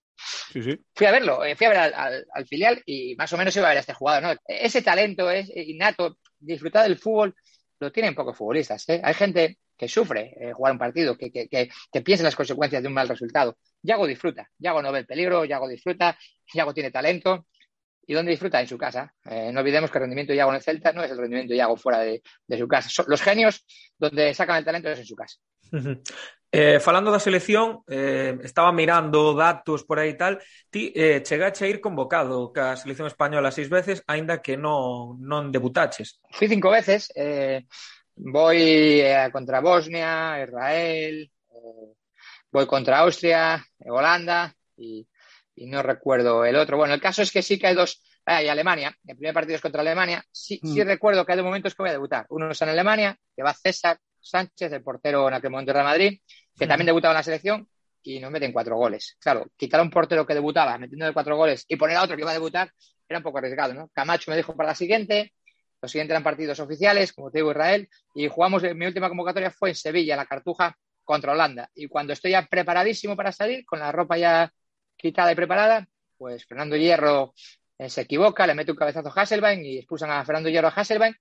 Sí, 0.53 0.62
sí. 0.62 0.79
Fui 0.95 1.07
a 1.07 1.12
verlo, 1.12 1.45
eh, 1.45 1.57
fui 1.57 1.66
a 1.66 1.71
ver 1.71 1.79
al, 1.79 1.95
al- 1.95 2.27
al 2.33 2.47
filial 2.47 2.83
y 2.87 3.14
más 3.16 3.33
o 3.33 3.37
menos 3.39 3.57
iba 3.57 3.66
a 3.66 3.71
ver 3.71 3.79
a 3.79 3.81
este 3.81 3.95
jugador, 3.95 4.23
¿no? 4.23 4.41
Ese 4.47 4.83
talento 4.83 5.31
es 5.31 5.51
innato, 5.55 6.18
disfrutar 6.39 6.85
del 6.85 6.99
fútbol, 6.99 7.35
lo 7.79 7.91
tienen 7.93 8.14
pocos 8.14 8.37
futbolistas, 8.37 8.89
¿eh? 8.89 9.01
Hay 9.03 9.14
gente 9.14 9.59
que 9.77 9.89
sufre 9.89 10.35
eh, 10.39 10.53
jugar 10.53 10.73
un 10.75 10.79
partido, 10.79 11.16
que, 11.16 11.31
que, 11.33 11.49
que, 11.49 11.71
que 11.91 12.01
piensa 12.03 12.23
en 12.23 12.27
las 12.27 12.37
consecuencias 12.37 12.83
de 12.83 12.89
un 12.89 12.95
mal 12.95 13.09
resultado. 13.09 13.57
Yago 13.83 14.07
disfruta, 14.07 14.47
Yago 14.59 14.83
no 14.83 14.93
ve 14.93 14.99
el 15.01 15.07
peligro, 15.07 15.45
Yago 15.47 15.66
disfruta, 15.68 16.18
Yago 16.53 16.75
tiene 16.75 16.91
talento. 16.91 17.47
¿Y 18.07 18.12
dónde 18.14 18.33
disfruta? 18.33 18.61
En 18.61 18.66
su 18.66 18.77
casa. 18.77 19.14
Eh, 19.25 19.51
no 19.53 19.61
olvidemos 19.61 19.89
que 19.91 19.99
el 19.99 20.03
rendimiento 20.03 20.33
de 20.33 20.39
Yago 20.39 20.51
en 20.51 20.57
el 20.57 20.62
Celta 20.62 20.93
no 20.93 21.05
es 21.05 21.11
el 21.12 21.16
rendimiento 21.18 21.53
de 21.53 21.59
Yago 21.59 21.77
fuera 21.77 22.01
de, 22.01 22.21
de 22.47 22.59
su 22.59 22.66
casa. 22.66 22.89
Son 22.89 23.05
los 23.09 23.23
genios 23.23 23.64
donde 23.99 24.35
sacan 24.35 24.57
el 24.59 24.64
talento 24.64 24.91
es 24.91 24.99
en 24.99 25.07
su 25.07 25.14
casa. 25.14 25.37
Eh, 26.53 26.81
falando 26.81 27.13
da 27.15 27.23
selección, 27.23 27.87
eh, 27.87 28.35
estaba 28.43 28.73
mirando 28.73 29.39
datos 29.39 29.87
por 29.87 30.03
aí 30.03 30.11
e 30.11 30.19
tal, 30.19 30.43
ti 30.67 30.91
eh, 30.99 31.23
chegache 31.23 31.63
a 31.63 31.71
ir 31.71 31.79
convocado 31.79 32.51
ca 32.51 32.75
selección 32.75 33.07
española 33.07 33.55
seis 33.55 33.71
veces, 33.71 34.03
aínda 34.11 34.43
que 34.43 34.59
non, 34.59 35.15
non 35.23 35.55
debutaches. 35.55 36.19
Fui 36.35 36.51
cinco 36.51 36.75
veces, 36.75 37.07
eh, 37.15 37.71
voy 38.19 38.99
eh, 38.99 39.31
contra 39.31 39.63
Bosnia, 39.63 40.43
Israel, 40.43 41.31
eh, 41.55 41.95
voy 42.51 42.67
contra 42.67 42.99
Austria, 43.07 43.63
Holanda 43.87 44.51
y, 44.75 45.07
y, 45.55 45.71
no 45.71 45.87
recuerdo 45.87 46.45
el 46.45 46.57
otro. 46.57 46.77
Bueno, 46.77 46.95
el 46.95 47.01
caso 47.01 47.23
es 47.23 47.31
que 47.31 47.47
sí 47.47 47.61
que 47.61 47.69
hay 47.69 47.79
dos, 47.79 48.03
ah, 48.27 48.43
y 48.43 48.49
Alemania, 48.49 48.91
el 49.07 49.15
primer 49.15 49.35
partido 49.35 49.55
es 49.55 49.63
contra 49.63 49.83
Alemania, 49.83 50.25
sí, 50.33 50.59
mm. 50.61 50.75
sí 50.75 50.83
recuerdo 50.83 51.25
que 51.25 51.31
hay 51.31 51.39
dos 51.39 51.47
momentos 51.47 51.77
que 51.77 51.83
voy 51.85 51.91
a 51.91 51.99
debutar. 52.03 52.27
Uno 52.31 52.51
es 52.51 52.61
en 52.61 52.71
Alemania, 52.71 53.17
que 53.37 53.45
va 53.45 53.55
César 53.55 54.01
Sánchez, 54.21 54.73
el 54.73 54.83
portero 54.83 55.29
en 55.29 55.35
aquel 55.35 55.51
momento 55.51 55.71
de 55.71 55.75
Real 55.75 55.87
Madrid, 55.87 56.21
que 56.59 56.66
también 56.66 56.87
debutaba 56.87 57.12
en 57.12 57.16
la 57.16 57.23
selección 57.23 57.68
y 58.03 58.18
nos 58.21 58.31
meten 58.31 58.53
cuatro 58.53 58.77
goles. 58.77 59.16
Claro, 59.21 59.47
quitar 59.57 59.81
a 59.81 59.83
un 59.83 59.91
portero 59.91 60.27
que 60.27 60.35
debutaba 60.35 60.79
metiendo 60.79 61.12
cuatro 61.12 61.37
goles 61.37 61.64
y 61.68 61.77
poner 61.77 61.97
a 61.97 62.03
otro 62.03 62.16
que 62.16 62.23
iba 62.23 62.31
a 62.31 62.35
debutar 62.35 62.71
era 63.09 63.18
un 63.18 63.25
poco 63.25 63.39
arriesgado, 63.39 63.75
¿no? 63.75 63.89
Camacho 63.93 64.31
me 64.31 64.37
dijo 64.37 64.55
para 64.55 64.71
la 64.71 64.75
siguiente, 64.75 65.33
los 65.83 65.91
siguientes 65.91 66.12
eran 66.12 66.23
partidos 66.23 66.61
oficiales, 66.61 67.12
como 67.12 67.31
te 67.31 67.39
digo, 67.39 67.51
Israel, 67.51 67.89
y 68.14 68.29
jugamos, 68.29 68.62
mi 68.62 68.87
última 68.87 69.09
convocatoria 69.09 69.51
fue 69.51 69.71
en 69.71 69.75
Sevilla, 69.75 70.16
la 70.16 70.27
Cartuja, 70.27 70.77
contra 71.05 71.33
Holanda. 71.33 71.68
Y 71.75 71.89
cuando 71.89 72.12
estoy 72.12 72.31
ya 72.31 72.47
preparadísimo 72.47 73.16
para 73.16 73.33
salir, 73.33 73.64
con 73.64 73.81
la 73.81 73.91
ropa 73.91 74.16
ya 74.16 74.53
quitada 74.97 75.33
y 75.33 75.35
preparada, 75.35 75.89
pues 76.16 76.47
Fernando 76.47 76.77
Hierro 76.77 77.35
eh, 77.79 77.89
se 77.89 78.03
equivoca, 78.03 78.47
le 78.47 78.55
mete 78.55 78.71
un 78.71 78.77
cabezazo 78.77 79.09
a 79.09 79.23
Hasselbein 79.23 79.64
y 79.64 79.79
expulsan 79.79 80.11
a 80.11 80.25
Fernando 80.25 80.51
Hierro 80.51 80.68
a 80.68 80.71
Hasselbein 80.71 81.14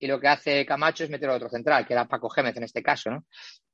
y 0.00 0.06
lo 0.06 0.18
que 0.18 0.28
hace 0.28 0.66
Camacho 0.66 1.04
es 1.04 1.10
meter 1.10 1.28
a 1.30 1.34
otro 1.34 1.50
central, 1.50 1.86
que 1.86 1.92
era 1.92 2.08
Paco 2.08 2.30
Gémez 2.30 2.56
en 2.56 2.64
este 2.64 2.82
caso, 2.82 3.10
¿no? 3.10 3.24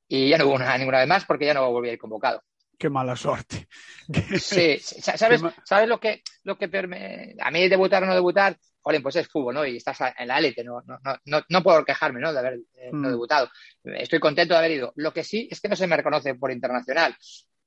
Y 0.09 0.29
ya 0.29 0.39
no 0.39 0.47
hubo 0.47 0.59
nada, 0.59 0.77
ninguna 0.77 0.99
vez 0.99 1.09
más 1.09 1.25
porque 1.25 1.47
ya 1.47 1.55
no 1.55 1.71
volví 1.71 1.89
a 1.89 1.93
ir 1.93 1.99
convocado. 1.99 2.43
Qué 2.79 2.91
mala 2.91 3.17
suerte. 3.17 3.69
Sí, 4.39 4.79
¿sabes, 4.79 5.41
¿sabes 5.65 5.89
lo 5.89 5.99
que, 5.99 6.23
lo 6.45 6.59
que 6.59 6.69
peor 6.69 6.89
me... 6.89 7.35
A 7.41 7.51
mí 7.51 7.69
debutar 7.69 8.03
o 8.03 8.07
no 8.07 8.15
debutar, 8.15 8.57
joder, 8.81 9.03
pues 9.03 9.17
es 9.17 9.29
fútbol, 9.29 9.55
¿no? 9.55 9.67
Y 9.67 9.77
estás 9.77 9.99
en 10.17 10.29
la 10.29 10.39
élite, 10.39 10.63
no, 10.63 10.83
no, 10.87 10.99
no, 11.25 11.43
no 11.49 11.63
puedo 11.63 11.85
quejarme, 11.85 12.21
¿no? 12.21 12.33
De 12.33 12.39
haber 12.39 12.55
eh, 12.75 12.91
no 12.93 13.09
mm. 13.09 13.13
debutado. 13.13 13.51
Estoy 13.85 14.21
contento 14.21 14.55
de 14.55 14.59
haber 14.59 14.71
ido. 14.73 14.93
Lo 14.97 15.13
que 15.13 15.25
sí 15.25 15.49
es 15.51 15.61
que 15.61 15.69
no 15.69 15.77
se 15.77 15.87
me 15.87 15.97
reconoce 15.97 16.35
por 16.35 16.53
internacional. 16.53 17.17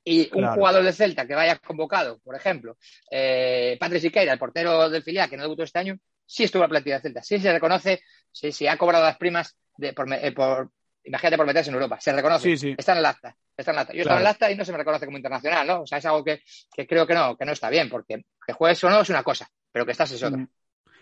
Y 0.10 0.28
un 0.34 0.48
jugador 0.48 0.84
de 0.84 0.92
Celta 0.92 1.28
que 1.28 1.36
vaya 1.36 1.58
convocado, 1.60 2.18
por 2.24 2.36
ejemplo, 2.36 2.78
eh, 3.12 3.78
Patrick 3.80 4.02
Siqueira, 4.02 4.34
el 4.34 4.40
portero 4.40 4.90
del 4.90 5.04
filial 5.04 5.30
que 5.30 5.38
no 5.38 5.44
debutó 5.44 5.62
este 5.62 5.78
año, 5.78 6.00
sí 6.26 6.46
estuvo 6.46 6.64
en 6.64 6.66
la 6.66 6.70
plantilla 6.70 6.96
de 6.96 7.02
Celta, 7.04 7.22
sí 7.22 7.38
se 7.38 7.54
reconoce, 7.54 8.02
sí, 8.32 8.52
sí 8.52 8.66
ha 8.66 8.76
cobrado 8.76 9.06
las 9.06 9.18
primas 9.18 9.56
de, 9.78 9.94
por, 9.94 10.12
eh, 10.12 10.32
por, 10.32 10.72
imagínate 11.04 11.38
por 11.38 11.46
meterse 11.46 11.70
en 11.70 11.76
Europa, 11.76 12.00
se 12.02 12.12
reconoce, 12.12 12.50
sí, 12.50 12.58
sí. 12.58 12.76
está 12.76 12.94
en 12.94 12.98
el 12.98 13.06
acta, 13.06 13.36
está 13.56 13.70
en 13.70 13.76
el 13.76 13.82
acta. 13.82 13.94
Yo 13.94 14.02
claro. 14.02 14.02
estaba 14.02 14.20
en 14.20 14.22
el 14.22 14.32
acta 14.32 14.52
y 14.52 14.56
no 14.56 14.66
se 14.66 14.72
me 14.72 14.80
reconoce 14.80 15.06
como 15.06 15.18
internacional, 15.18 15.68
¿no? 15.68 15.82
O 15.82 15.86
sea, 15.86 16.00
es 16.00 16.06
algo 16.08 16.24
que, 16.24 16.42
que 16.74 16.88
creo 16.88 17.06
que 17.06 17.14
no, 17.14 17.38
que 17.38 17.46
no 17.46 17.52
está 17.52 17.70
bien, 17.70 17.88
porque 17.88 18.26
que 18.48 18.54
juegues 18.54 18.84
o 18.84 18.90
no 18.90 19.02
es 19.02 19.10
una 19.12 19.22
cosa, 19.22 19.48
pero 19.72 19.86
que 19.86 19.92
estás 19.92 20.10
es 20.10 20.24
otra. 20.24 20.40
Mm. 20.40 20.50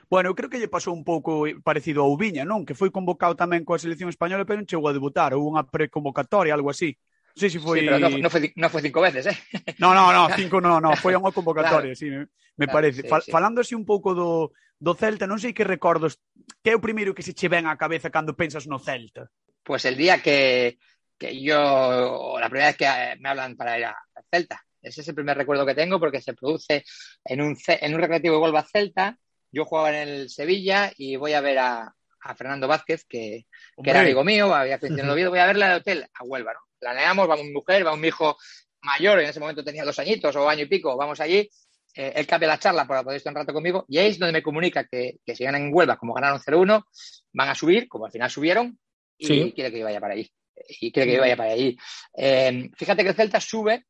Bueno, 0.10 0.30
eu 0.32 0.36
creo 0.36 0.50
que 0.50 0.60
lle 0.60 0.72
pasou 0.72 0.96
un 0.96 1.04
pouco 1.04 1.48
parecido 1.64 2.04
a 2.04 2.12
Ubiña, 2.12 2.44
non? 2.44 2.64
Que 2.64 2.76
foi 2.76 2.92
convocado 2.92 3.36
tamén 3.36 3.68
coa 3.68 3.80
selección 3.80 4.08
española, 4.08 4.48
pero 4.48 4.60
non 4.60 4.68
chegou 4.68 4.88
a 4.88 4.96
debutar, 4.96 5.32
ou 5.36 5.44
unha 5.48 5.68
preconvocatoria, 5.68 6.56
algo 6.56 6.72
así. 6.72 6.96
Sei 7.38 7.50
se 7.52 7.60
foi... 7.60 7.82
Sí, 7.82 7.86
pero 7.86 8.00
no, 8.00 8.10
no, 8.18 8.30
foi, 8.30 8.52
no 8.56 8.70
foi 8.70 8.82
cinco 8.82 9.00
veces, 9.00 9.30
eh? 9.30 9.38
No, 9.78 9.94
no, 9.94 10.10
no, 10.12 10.26
cinco 10.34 10.58
no, 10.58 10.82
no, 10.82 10.98
foi 10.98 11.14
unha 11.14 11.30
convocatoria, 11.30 11.94
claro. 11.94 12.02
sí, 12.02 12.10
me, 12.10 12.26
me 12.58 12.66
claro, 12.66 12.74
parece. 12.82 13.06
Sí, 13.06 13.08
Fal, 13.08 13.22
sí. 13.22 13.30
Falando 13.30 13.62
así 13.62 13.78
un 13.78 13.86
pouco 13.86 14.18
do, 14.18 14.58
do 14.82 14.98
Celta, 14.98 15.30
non 15.30 15.38
sei 15.38 15.54
que 15.54 15.62
recordos, 15.62 16.18
que 16.66 16.74
é 16.74 16.76
o 16.76 16.82
primeiro 16.82 17.14
que 17.14 17.22
se 17.22 17.38
che 17.38 17.46
ven 17.46 17.70
á 17.70 17.78
cabeza 17.78 18.10
cando 18.10 18.34
pensas 18.34 18.66
no 18.66 18.82
Celta? 18.82 19.30
Pues 19.62 19.86
el 19.86 19.94
día 19.94 20.18
que, 20.18 20.82
que 21.14 21.38
yo, 21.38 22.42
la 22.42 22.50
primera 22.50 22.74
vez 22.74 22.78
que 22.78 22.90
me 23.22 23.30
hablan 23.30 23.54
para 23.54 23.78
ir 23.78 23.86
a 23.86 23.94
Celta, 24.34 24.58
ese 24.82 25.02
es 25.02 25.08
el 25.08 25.16
primer 25.16 25.38
recuerdo 25.38 25.66
que 25.66 25.78
tengo 25.78 26.02
porque 26.02 26.22
se 26.22 26.34
produce 26.34 26.86
en 27.22 27.42
un, 27.42 27.54
en 27.54 27.94
un 27.94 28.02
recreativo 28.02 28.36
de 28.36 28.42
Golba 28.42 28.66
Celta, 28.66 29.18
yo 29.52 29.66
jugaba 29.66 29.90
en 29.94 30.10
el 30.10 30.30
Sevilla 30.30 30.92
y 30.98 31.16
voy 31.18 31.34
a 31.34 31.42
ver 31.42 31.60
a, 31.60 31.94
a 32.22 32.36
Fernando 32.36 32.68
Vázquez, 32.68 33.06
que, 33.06 33.47
que, 33.84 33.90
era 33.90 34.02
amigo 34.02 34.24
mío, 34.24 34.54
había 34.54 34.80
-huh. 34.80 35.30
voy 35.30 35.40
a 35.40 35.46
verla 35.46 35.72
al 35.72 35.78
hotel 35.80 36.08
a 36.14 36.24
Huelva, 36.24 36.54
¿no? 36.54 36.60
Planeamos, 36.80 37.30
va 37.30 37.36
mi 37.36 37.52
mujer, 37.52 37.86
va 37.86 37.94
un 37.94 38.06
hijo 38.06 38.38
mayor, 38.82 39.20
en 39.20 39.30
ese 39.30 39.40
momento 39.40 39.64
tenía 39.64 39.84
dos 39.84 39.98
añitos 40.00 40.36
o 40.36 40.48
año 40.48 40.64
y 40.64 40.68
pico, 40.68 40.96
vamos 40.96 41.20
allí, 41.20 41.50
eh, 41.96 42.14
él 42.16 42.28
cambia 42.28 42.48
la 42.48 42.60
charla 42.60 42.86
para 42.86 43.04
poder 43.04 43.18
estar 43.18 43.32
un 43.32 43.38
rato 43.38 43.54
conmigo 43.54 43.86
y 43.88 43.98
ahí 43.98 44.08
es 44.12 44.20
donde 44.20 44.34
me 44.34 44.44
comunica 44.44 44.86
que, 44.86 45.18
que 45.26 45.36
si 45.36 45.44
ganan 45.44 45.64
en 45.64 45.74
Huelva, 45.74 45.98
como 45.98 46.14
ganaron 46.14 46.40
0-1, 46.40 46.86
van 47.34 47.50
a 47.50 47.56
subir, 47.56 47.88
como 47.88 48.06
al 48.06 48.12
final 48.12 48.30
subieron, 48.30 48.78
y 49.18 49.26
sí. 49.26 49.52
quiere 49.54 49.72
que 49.72 49.80
yo 49.80 49.86
vaya 49.86 50.00
para 50.00 50.14
allí. 50.14 50.32
Y 50.80 50.92
quiere 50.92 51.10
que 51.10 51.16
yo 51.16 51.22
vaya 51.22 51.38
para 51.38 51.54
allí. 51.54 51.78
Eh, 52.16 52.70
fíjate 52.76 53.04
que 53.04 53.10
el 53.10 53.16
Celta 53.16 53.40
sube, 53.40 53.86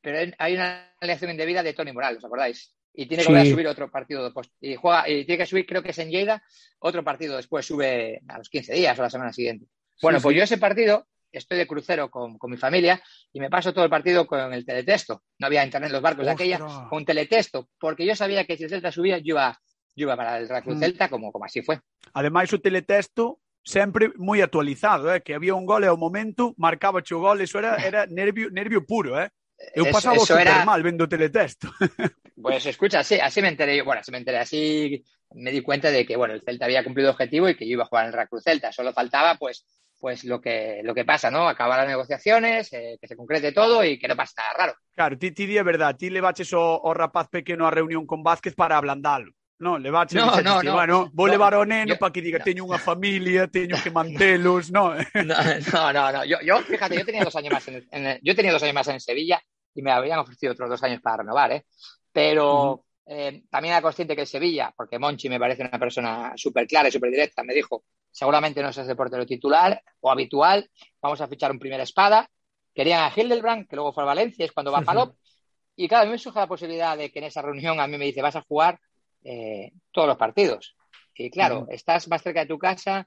pero 0.00 0.32
hay 0.38 0.54
una 0.54 0.94
aleación 1.00 1.30
indebida 1.30 1.62
de 1.62 1.72
Tony 1.72 1.92
Morales, 1.92 2.18
¿os 2.18 2.24
acordáis? 2.24 2.74
Y 2.94 3.06
tiene 3.06 3.24
que 3.24 3.28
volver 3.28 3.46
a 3.46 3.50
subir 3.50 3.66
otro 3.66 3.90
partido 3.90 4.24
después. 4.24 4.50
Y 4.60 4.76
juega, 4.76 5.08
y 5.08 5.24
tiene 5.24 5.38
que 5.38 5.46
subir, 5.46 5.66
creo 5.66 5.82
que 5.82 5.90
es 5.90 5.98
en 5.98 6.10
Lleida, 6.10 6.42
otro 6.78 7.02
partido 7.02 7.36
después, 7.36 7.66
sube 7.66 8.20
a 8.28 8.38
los 8.38 8.48
15 8.48 8.72
días 8.74 8.98
o 8.98 9.02
la 9.02 9.10
semana 9.10 9.32
siguiente. 9.32 9.66
Bueno, 10.00 10.18
sí, 10.18 10.22
pues 10.22 10.34
sí. 10.34 10.38
yo 10.38 10.44
ese 10.44 10.58
partido 10.58 11.06
estoy 11.32 11.58
de 11.58 11.66
crucero 11.66 12.10
con, 12.10 12.38
con, 12.38 12.50
mi 12.50 12.56
familia 12.56 13.02
y 13.32 13.40
me 13.40 13.50
paso 13.50 13.72
todo 13.72 13.84
el 13.84 13.90
partido 13.90 14.26
con 14.26 14.52
el 14.52 14.64
teletexto. 14.64 15.24
No 15.38 15.46
había 15.48 15.64
internet 15.64 15.88
en 15.88 15.94
los 15.94 16.02
barcos 16.02 16.26
Ostras. 16.26 16.38
de 16.38 16.54
aquella, 16.54 16.88
con 16.88 17.04
teletexto, 17.04 17.68
porque 17.78 18.06
yo 18.06 18.14
sabía 18.14 18.44
que 18.44 18.56
si 18.56 18.64
el 18.64 18.70
Celta 18.70 18.92
subía, 18.92 19.18
yo 19.18 19.34
iba, 19.34 19.58
yo 19.96 20.04
iba 20.04 20.16
para 20.16 20.38
el 20.38 20.48
Cruz 20.62 20.76
mm. 20.76 20.80
Celta, 20.80 21.08
como, 21.08 21.32
como 21.32 21.44
así 21.44 21.62
fue. 21.62 21.80
Además, 22.12 22.52
o 22.52 22.60
teletexto 22.60 23.40
sempre 23.64 24.12
moi 24.20 24.44
actualizado, 24.44 25.08
eh? 25.08 25.24
que 25.24 25.34
había 25.34 25.56
un 25.56 25.64
gol 25.64 25.82
e 25.82 25.88
ao 25.88 25.96
momento 25.96 26.52
marcaba 26.60 27.00
o 27.00 27.18
gol, 27.18 27.40
eso 27.40 27.58
era, 27.58 27.80
era 27.80 28.04
nervio, 28.06 28.52
nervio 28.52 28.84
puro, 28.84 29.16
eh? 29.18 29.32
Eu 29.74 29.90
pasaba 29.90 30.16
eso, 30.16 30.26
super 30.26 30.46
era... 30.46 30.64
mal 30.64 30.82
vendo 30.82 31.08
teletexto. 31.08 31.68
Pues 32.36 32.66
escucha, 32.66 32.98
así, 32.98 33.14
así 33.20 33.40
me 33.40 33.46
enteré, 33.46 33.80
bueno, 33.82 34.00
así 34.00 34.10
me 34.10 34.18
enteré, 34.18 34.38
así 34.38 35.04
me 35.34 35.52
di 35.52 35.62
cuenta 35.62 35.92
de 35.92 36.04
que, 36.04 36.16
bueno, 36.16 36.34
el 36.34 36.42
Celta 36.42 36.64
había 36.64 36.82
cumplido 36.82 37.12
objetivo 37.12 37.48
y 37.48 37.56
que 37.56 37.64
yo 37.64 37.74
iba 37.74 37.84
a 37.84 37.86
jugar 37.86 38.04
en 38.04 38.08
el 38.08 38.14
Racruz 38.14 38.42
Celta. 38.42 38.72
Solo 38.72 38.92
faltaba, 38.92 39.36
pues, 39.36 39.64
pues 40.00 40.24
lo 40.24 40.40
que, 40.40 40.80
lo 40.82 40.94
que 40.94 41.04
pasa, 41.04 41.30
¿no? 41.30 41.48
Acabar 41.48 41.78
las 41.78 41.88
negociaciones, 41.88 42.72
eh, 42.72 42.98
que 43.00 43.06
se 43.06 43.16
concrete 43.16 43.52
todo 43.52 43.84
y 43.84 44.00
que 44.00 44.08
no 44.08 44.16
pase 44.16 44.34
nada 44.36 44.52
raro. 44.52 44.74
Claro, 44.94 45.16
ti, 45.16 45.30
ti 45.30 45.56
é 45.56 45.62
verdad, 45.62 45.96
ti 45.96 46.10
le 46.10 46.20
baches 46.20 46.52
o, 46.52 46.80
o 46.82 46.92
rapaz 46.92 47.28
pequeno 47.28 47.66
a 47.66 47.70
reunión 47.70 48.04
con 48.04 48.24
Vázquez 48.24 48.54
para 48.54 48.76
ablandalo. 48.76 49.32
No, 49.58 49.78
le 49.78 49.90
baches 49.90 50.18
no, 50.18 50.42
no, 50.42 50.62
no, 50.62 50.72
bueno, 50.74 51.10
vou 51.14 51.26
no, 51.26 51.32
levar 51.32 51.54
ao 51.54 51.64
neno 51.64 51.94
yo, 51.94 51.98
para 51.98 52.12
que 52.12 52.20
diga, 52.20 52.38
no. 52.38 52.44
teño 52.44 52.66
unha 52.66 52.82
familia, 52.82 53.46
teño 53.46 53.78
que 53.78 53.90
mantelos, 53.94 54.74
no. 54.74 54.98
no, 54.98 55.92
no, 55.94 56.04
no, 56.10 56.24
yo, 56.26 56.42
yo, 56.42 56.58
fíjate, 56.66 56.98
yo 56.98 57.04
tenía 57.06 57.22
dos 57.22 57.36
años 57.36 57.54
más 57.54 57.68
en, 57.68 57.86
en, 57.90 58.18
yo 58.20 58.34
tenía 58.34 58.50
dos 58.50 58.62
años 58.64 58.74
más 58.74 58.88
en 58.88 58.98
Sevilla 58.98 59.40
y 59.74 59.82
me 59.82 59.92
habían 59.92 60.18
ofrecido 60.18 60.52
otros 60.52 60.68
dos 60.68 60.82
años 60.82 61.00
para 61.00 61.18
renovar, 61.18 61.52
¿eh? 61.52 61.66
Pero 62.12 62.46
uh 62.46 62.76
-huh. 62.76 62.82
eh, 63.06 63.42
también 63.48 63.74
era 63.74 63.82
consciente 63.82 64.16
que 64.16 64.22
el 64.22 64.26
Sevilla, 64.26 64.74
porque 64.76 64.98
Monchi 64.98 65.28
me 65.28 65.38
parece 65.38 65.62
una 65.62 65.78
persona 65.78 66.32
súper 66.34 66.66
clara 66.66 66.88
y 66.88 66.92
súper 66.92 67.10
directa, 67.10 67.44
me 67.44 67.54
dijo, 67.54 67.84
seguramente 68.10 68.60
no 68.60 68.72
seas 68.72 68.88
el 68.88 68.96
portero 68.96 69.24
titular 69.24 69.80
o 70.00 70.10
habitual, 70.10 70.68
vamos 71.00 71.20
a 71.20 71.28
fichar 71.28 71.50
un 71.52 71.58
primera 71.58 71.82
espada. 71.82 72.28
Querían 72.74 73.04
a 73.04 73.12
Hildebrand, 73.14 73.68
que 73.68 73.76
luego 73.76 73.92
fue 73.92 74.02
a 74.02 74.06
Valencia, 74.06 74.44
es 74.44 74.52
cuando 74.52 74.72
va 74.72 74.78
a 74.78 74.82
Palop. 74.90 75.10
Uh 75.10 75.12
-huh. 75.12 75.18
Y 75.76 75.88
claro, 75.88 76.02
a 76.02 76.06
mí 76.06 76.12
me 76.12 76.18
surge 76.18 76.38
la 76.38 76.46
posibilidad 76.46 76.96
de 76.96 77.10
que 77.10 77.18
en 77.18 77.26
esa 77.26 77.42
reunión 77.42 77.78
a 77.80 77.86
mí 77.86 77.98
me 77.98 78.04
dice, 78.04 78.22
vas 78.22 78.36
a 78.36 78.42
jugar 78.42 78.78
eh, 79.24 79.72
todos 79.90 80.08
los 80.08 80.16
partidos. 80.16 80.76
Y 81.16 81.30
claro, 81.30 81.60
uh 81.60 81.66
-huh. 81.66 81.74
estás 81.74 82.08
más 82.08 82.22
cerca 82.22 82.40
de 82.40 82.46
tu 82.46 82.58
casa, 82.58 83.06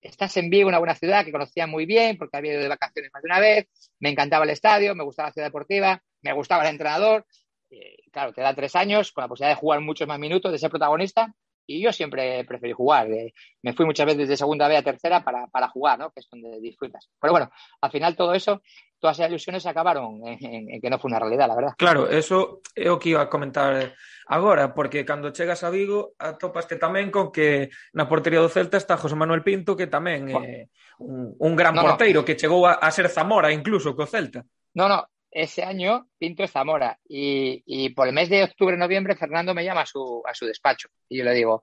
estás 0.00 0.36
en 0.36 0.50
Vigo, 0.50 0.68
una 0.68 0.78
buena 0.78 0.94
ciudad 0.94 1.24
que 1.24 1.32
conocía 1.32 1.66
muy 1.66 1.86
bien 1.86 2.16
porque 2.16 2.36
había 2.36 2.52
ido 2.52 2.62
de 2.62 2.68
vacaciones 2.68 3.10
más 3.12 3.22
de 3.22 3.26
una 3.26 3.40
vez, 3.40 3.66
me 3.98 4.10
encantaba 4.10 4.44
el 4.44 4.50
estadio, 4.50 4.94
me 4.94 5.04
gustaba 5.04 5.28
la 5.28 5.32
ciudad 5.32 5.46
deportiva, 5.48 6.02
me 6.22 6.32
gustaba 6.32 6.64
el 6.64 6.70
entrenador. 6.70 7.26
Y, 7.68 8.10
claro, 8.10 8.32
te 8.32 8.40
da 8.40 8.54
tres 8.54 8.76
años 8.76 9.12
con 9.12 9.22
la 9.22 9.28
posibilidad 9.28 9.56
de 9.56 9.60
jugar 9.60 9.80
muchos 9.80 10.06
más 10.06 10.18
minutos, 10.18 10.52
de 10.52 10.58
ser 10.58 10.70
protagonista. 10.70 11.34
y 11.66 11.82
yo 11.82 11.92
siempre 11.92 12.44
preferí 12.44 12.72
jugar. 12.72 13.10
Eh, 13.10 13.34
me 13.62 13.72
fui 13.72 13.84
muchas 13.84 14.06
veces 14.06 14.28
de 14.28 14.36
segunda 14.36 14.68
B 14.68 14.76
a 14.76 14.82
tercera 14.82 15.24
para, 15.24 15.46
para, 15.48 15.68
jugar, 15.68 15.98
¿no? 15.98 16.10
que 16.10 16.20
es 16.20 16.28
donde 16.30 16.60
disfrutas. 16.60 17.08
Pero 17.20 17.32
bueno, 17.32 17.50
al 17.80 17.90
final 17.90 18.14
todo 18.14 18.34
eso, 18.34 18.62
todas 18.98 19.18
esas 19.18 19.30
ilusiones 19.30 19.62
se 19.62 19.68
acabaron 19.68 20.20
en, 20.26 20.44
en, 20.44 20.70
en, 20.70 20.80
que 20.80 20.90
no 20.90 20.98
fue 20.98 21.08
una 21.08 21.18
realidad, 21.18 21.48
la 21.48 21.56
verdad. 21.56 21.74
Claro, 21.76 22.08
eso 22.08 22.60
é 22.74 22.88
o 22.90 22.98
que 22.98 23.10
iba 23.10 23.22
a 23.22 23.30
comentar 23.30 23.94
agora, 24.26 24.74
porque 24.74 25.04
cando 25.04 25.30
chegas 25.30 25.64
a 25.64 25.70
Vigo 25.70 26.14
atopaste 26.18 26.76
tamén 26.76 27.10
con 27.10 27.30
que 27.30 27.70
na 27.94 28.06
portería 28.06 28.40
do 28.40 28.50
Celta 28.50 28.78
está 28.78 28.96
José 28.96 29.14
Manuel 29.14 29.42
Pinto, 29.42 29.76
que 29.76 29.90
tamén 29.90 30.30
é 30.30 30.34
eh, 30.34 30.62
un, 31.02 31.34
un 31.38 31.52
gran 31.54 31.74
no, 31.74 31.82
porteiro, 31.82 32.22
no. 32.22 32.26
que 32.26 32.38
chegou 32.38 32.66
a, 32.66 32.78
a 32.78 32.88
ser 32.90 33.10
Zamora 33.10 33.52
incluso 33.52 33.94
co 33.94 34.06
Celta. 34.06 34.46
No, 34.76 34.88
no, 34.88 35.08
ese 35.36 35.62
año 35.62 36.08
Pinto 36.18 36.46
Zamora 36.48 36.98
y, 37.06 37.62
y 37.66 37.90
por 37.90 38.08
el 38.08 38.14
mes 38.14 38.30
de 38.30 38.42
octubre-noviembre 38.42 39.16
Fernando 39.16 39.52
me 39.54 39.64
llama 39.64 39.82
a 39.82 39.86
su, 39.86 40.22
a 40.26 40.32
su 40.32 40.46
despacho 40.46 40.88
y 41.10 41.18
yo 41.18 41.24
le 41.24 41.34
digo, 41.34 41.62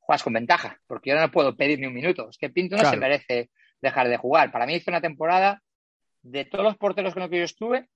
juegas 0.00 0.24
con 0.24 0.32
ventaja, 0.32 0.80
porque 0.88 1.10
yo 1.10 1.16
no 1.16 1.30
puedo 1.30 1.56
pedir 1.56 1.78
ni 1.78 1.86
un 1.86 1.94
minuto, 1.94 2.28
es 2.28 2.36
que 2.36 2.50
Pinto 2.50 2.76
no 2.76 2.84
se 2.84 2.96
merece 2.96 3.50
dejar 3.80 4.08
de 4.08 4.16
jugar. 4.16 4.50
Para 4.50 4.66
mí 4.66 4.74
hizo 4.74 4.90
una 4.90 5.00
temporada 5.00 5.62
de 6.22 6.44
todos 6.46 6.64
los 6.64 6.76
porteros 6.76 7.14
con 7.14 7.22
los 7.22 7.30
que 7.30 7.38
yo 7.38 7.44
estuve, 7.44 7.88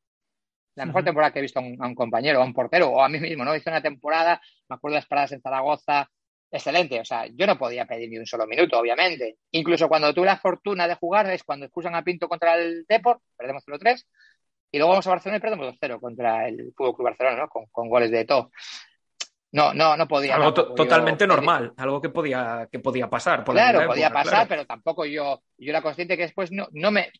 la 0.77 0.87
mejor 0.87 1.03
temporada 1.03 1.33
que 1.33 1.41
he 1.41 1.43
visto 1.43 1.59
a 1.59 1.63
un, 1.63 1.77
a 1.83 1.89
un, 1.89 1.95
compañero, 1.97 2.41
a 2.41 2.45
un 2.45 2.55
portero 2.55 2.91
o 2.91 3.03
a 3.03 3.09
mí 3.09 3.19
mismo, 3.19 3.45
¿no? 3.45 3.57
Hizo 3.57 3.71
una 3.71 3.83
temporada, 3.83 4.41
me 4.69 4.77
acuerdo 4.77 4.95
de 4.95 4.99
las 4.99 5.07
paradas 5.07 5.33
en 5.33 5.41
Zaragoza, 5.41 6.09
excelente. 6.51 7.01
O 7.01 7.05
sea, 7.05 7.27
yo 7.27 7.47
no 7.47 7.59
podía 7.59 7.87
pedir 7.87 8.11
ni 8.11 8.19
un 8.19 8.27
solo 8.27 8.47
minuto, 8.47 8.79
obviamente. 8.79 9.39
Incluso 9.53 9.89
cuando 9.89 10.15
tuve 10.15 10.27
la 10.27 10.37
fortuna 10.37 10.87
de 10.87 10.95
jugar 10.95 11.31
es 11.31 11.43
cuando 11.43 11.67
excusan 11.67 11.95
a 11.95 12.05
Pinto 12.05 12.29
contra 12.29 12.55
el 12.57 12.85
Deport, 12.87 13.21
perdemos 13.37 13.65
0-3, 13.67 14.05
y 14.77 14.79
luego 14.79 14.91
vamos 14.91 15.07
a 15.07 15.11
Barcelona 15.11 15.39
y 15.39 15.41
perdemos 15.41 15.75
2-0 15.81 16.01
contra 16.01 16.47
el 16.47 16.75
Fútbol 16.77 16.95
Club 16.95 17.05
Barcelona, 17.07 17.37
¿no? 17.39 17.49
Con, 17.49 17.65
con, 17.73 17.89
goles 17.89 18.11
de 18.11 18.27
todo. 18.27 18.51
No, 19.53 19.73
no, 19.73 19.97
no 19.97 20.07
podía. 20.07 20.37
Algo 20.37 20.53
to 20.53 20.75
totalmente 20.75 21.25
yo, 21.25 21.29
normal, 21.29 21.73
algo 21.79 22.03
que 22.03 22.11
podía, 22.11 22.69
que 22.71 22.79
podía 22.79 23.09
pasar. 23.09 23.43
Por 23.43 23.55
claro, 23.55 23.79
época, 23.79 23.95
podía 23.95 24.11
pasar, 24.11 24.33
claro. 24.33 24.49
pero 24.51 24.67
tampoco 24.67 25.07
yo, 25.07 25.43
yo 25.57 25.71
era 25.71 25.81
consciente 25.81 26.15
que 26.15 26.25
después 26.25 26.53
no, 26.53 26.69
no 26.73 26.91
me. 26.91 27.11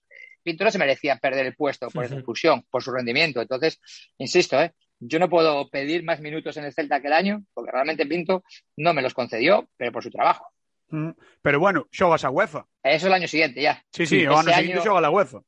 Pinto 0.43 0.65
no 0.65 0.71
se 0.71 0.79
merecía 0.79 1.17
perder 1.17 1.47
el 1.47 1.57
puesto 1.57 1.89
por 1.89 2.05
esa 2.05 2.15
expulsión, 2.17 2.63
por 2.71 2.83
su 2.83 2.93
rendimiento. 2.93 3.41
Entonces, 3.41 3.81
insisto, 4.19 4.61
¿eh? 4.61 4.75
yo 5.01 5.19
no 5.19 5.31
puedo 5.31 5.71
pedir 5.71 6.05
más 6.05 6.21
minutos 6.21 6.59
en 6.59 6.65
el 6.65 6.75
Celta 6.75 7.01
que 7.01 7.07
el 7.07 7.15
año, 7.15 7.43
porque 7.55 7.73
realmente 7.73 8.05
Pinto 8.05 8.45
no 8.77 8.93
me 8.93 9.01
los 9.01 9.15
concedió, 9.15 9.67
pero 9.79 9.93
por 9.93 10.03
su 10.03 10.11
trabajo. 10.11 10.47
Mm, 10.91 11.13
pero 11.41 11.59
bueno, 11.59 11.89
xogas 11.91 12.23
a 12.25 12.31
UEFA. 12.31 12.67
Eso 12.83 13.07
el 13.07 13.15
año 13.15 13.27
siguiente 13.27 13.63
ya. 13.63 13.83
Sí, 13.91 14.05
sí, 14.05 14.27
o 14.27 14.37
ano 14.37 14.53
seguinte 14.53 14.83
xoga 14.83 15.01
la 15.01 15.11
UEFA. 15.11 15.41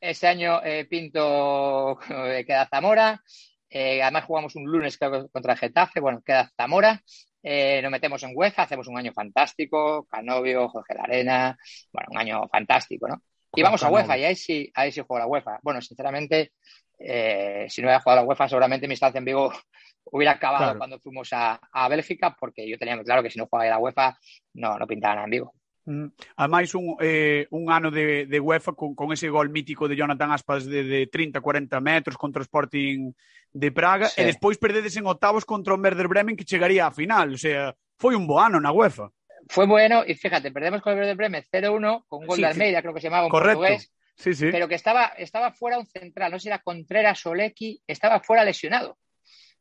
Ese 0.00 0.26
año 0.26 0.60
eh, 0.62 0.84
Pinto 0.84 1.98
eh, 2.10 2.44
queda 2.46 2.68
Zamora, 2.68 3.22
eh, 3.68 4.02
además 4.02 4.24
jugamos 4.24 4.54
un 4.56 4.64
lunes 4.64 4.96
creo, 4.98 5.28
contra 5.28 5.56
Getafe, 5.56 6.00
bueno, 6.00 6.22
queda 6.24 6.50
Zamora, 6.56 7.02
eh, 7.42 7.80
nos 7.82 7.90
metemos 7.90 8.22
en 8.22 8.32
UEFA, 8.34 8.62
hacemos 8.62 8.88
un 8.88 8.98
año 8.98 9.12
fantástico, 9.12 10.06
Canovio, 10.10 10.68
Jorge 10.68 10.94
Larena, 10.94 11.56
bueno, 11.92 12.08
un 12.10 12.18
año 12.18 12.48
fantástico, 12.48 13.08
¿no? 13.08 13.22
Y 13.54 13.62
vamos 13.62 13.82
a 13.82 13.90
UEFA, 13.90 14.18
y 14.18 14.24
ahí 14.24 14.36
sí, 14.36 14.70
ahí 14.74 14.92
sí 14.92 15.00
juego 15.00 15.20
la 15.20 15.26
UEFA. 15.26 15.60
Bueno, 15.62 15.80
sinceramente, 15.80 16.52
si 16.98 17.80
no 17.80 17.86
hubiera 17.86 18.00
jugado 18.00 18.20
la 18.20 18.26
UEFA, 18.26 18.48
seguramente 18.48 18.86
mi 18.86 18.94
estancia 18.94 19.18
en 19.18 19.24
Vigo 19.24 19.50
hubiera 20.04 20.32
acabado 20.32 20.64
claro. 20.64 20.78
cuando 20.78 20.98
fuimos 20.98 21.32
a, 21.32 21.58
a, 21.72 21.88
Bélgica, 21.88 22.36
porque 22.38 22.68
yo 22.68 22.76
tenía 22.76 22.96
muy 22.96 23.04
claro 23.04 23.22
que 23.22 23.30
si 23.30 23.38
no 23.38 23.46
jugaba 23.46 23.70
la 23.70 23.78
UEFA, 23.78 24.18
no, 24.54 24.78
no 24.78 24.86
pintaba 24.86 25.14
nada 25.14 25.24
en 25.24 25.30
Vigo. 25.30 25.54
Mm. 25.86 26.06
Ademais, 26.36 26.74
un, 26.74 26.96
eh, 27.00 27.46
un 27.50 27.70
ano 27.70 27.90
de, 27.90 28.26
de 28.26 28.40
UEFA 28.40 28.72
con, 28.72 28.94
con 28.94 29.12
ese 29.12 29.30
gol 29.30 29.50
mítico 29.50 29.86
de 29.86 29.94
Jonathan 29.94 30.32
Aspas 30.32 30.66
de, 30.66 30.82
de 30.82 31.08
30-40 31.08 31.80
metros 31.80 32.18
contra 32.18 32.42
o 32.42 32.46
Sporting 32.46 33.12
de 33.54 33.70
Praga 33.70 34.10
sí. 34.10 34.20
e 34.20 34.26
despois 34.26 34.58
perdedes 34.58 34.98
en 34.98 35.06
octavos 35.06 35.46
contra 35.46 35.72
o 35.72 35.80
Werder 35.80 36.10
Bremen 36.10 36.34
que 36.34 36.44
chegaría 36.44 36.84
á 36.84 36.92
final, 36.92 37.32
o 37.32 37.40
sea, 37.40 37.70
foi 37.96 38.18
un 38.18 38.26
bo 38.26 38.42
ano 38.42 38.58
na 38.58 38.74
UEFA. 38.74 39.08
Fue 39.46 39.64
bueno 39.70 40.02
y 40.02 40.18
fíjate, 40.18 40.50
perdemos 40.50 40.82
con 40.82 40.92
el 40.92 40.98
Werder 40.98 41.16
Bremen 41.16 41.46
0-1 41.46 42.04
con 42.10 42.20
un 42.20 42.26
gol 42.26 42.36
sí, 42.36 42.42
de 42.42 42.50
Almeida, 42.50 42.78
sí. 42.78 42.82
creo 42.82 42.94
que 42.94 43.00
se 43.00 43.06
llamaba 43.06 43.30
un 43.30 43.30
Correcto. 43.30 43.62
portugués. 43.62 43.92
Sí, 44.16 44.34
sí. 44.34 44.48
Pero 44.50 44.66
que 44.66 44.74
estaba, 44.74 45.12
estaba 45.18 45.52
fuera 45.52 45.78
un 45.78 45.86
central, 45.86 46.32
no 46.32 46.38
sé 46.38 46.44
si 46.44 46.48
era 46.48 46.58
Contreras 46.58 47.24
o 47.26 47.34
Lecky, 47.34 47.80
estaba 47.86 48.20
fuera 48.20 48.44
lesionado. 48.44 48.98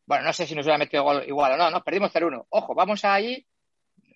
Bueno, 0.05 0.23
no 0.23 0.33
sé 0.33 0.45
si 0.45 0.55
nos 0.55 0.65
hubiera 0.65 0.77
metido 0.77 1.03
gol 1.03 1.23
igual 1.27 1.53
o 1.53 1.57
no, 1.57 1.69
no, 1.69 1.83
perdimos 1.83 2.13
0-1. 2.13 2.45
Ojo, 2.49 2.73
vamos 2.73 3.03
allí, 3.05 3.45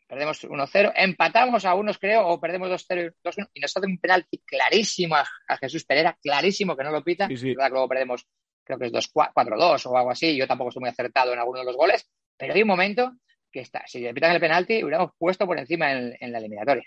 perdemos 0.09 0.43
1-0, 0.43 0.91
empatamos 0.95 1.65
a 1.65 1.75
unos, 1.75 1.99
creo, 1.99 2.27
o 2.27 2.39
perdemos 2.41 2.67
2-0 2.67 3.13
2-1, 3.23 3.49
y 3.53 3.59
nos 3.59 3.77
hace 3.77 3.85
un 3.85 3.99
penalti 3.99 4.39
clarísimo 4.39 5.15
a, 5.15 5.23
a, 5.47 5.57
Jesús 5.57 5.85
Pereira, 5.85 6.17
clarísimo 6.19 6.75
que 6.75 6.83
no 6.83 6.89
lo 6.89 7.03
pita. 7.03 7.27
Sí, 7.27 7.37
sí. 7.37 7.53
¿verdad? 7.53 7.69
Luego 7.69 7.87
perdemos, 7.87 8.27
creo 8.63 8.79
que 8.79 8.87
es 8.87 8.91
4-2 8.91 9.85
o 9.85 9.97
algo 9.97 10.09
así. 10.09 10.35
Yo 10.35 10.47
tampoco 10.47 10.69
estoy 10.69 10.81
muy 10.81 10.89
acertado 10.89 11.31
en 11.31 11.39
alguno 11.39 11.59
de 11.59 11.65
los 11.65 11.75
goles, 11.75 12.09
pero 12.35 12.55
hay 12.55 12.61
un 12.63 12.67
momento 12.67 13.13
que 13.51 13.59
está, 13.59 13.83
si 13.85 13.99
le 13.99 14.13
pitan 14.13 14.31
el 14.31 14.39
penalti, 14.39 14.83
hubiéramos 14.83 15.11
puesto 15.15 15.45
por 15.45 15.59
encima 15.59 15.91
en, 15.91 16.17
en 16.19 16.31
la 16.31 16.39
eliminatoria. 16.39 16.83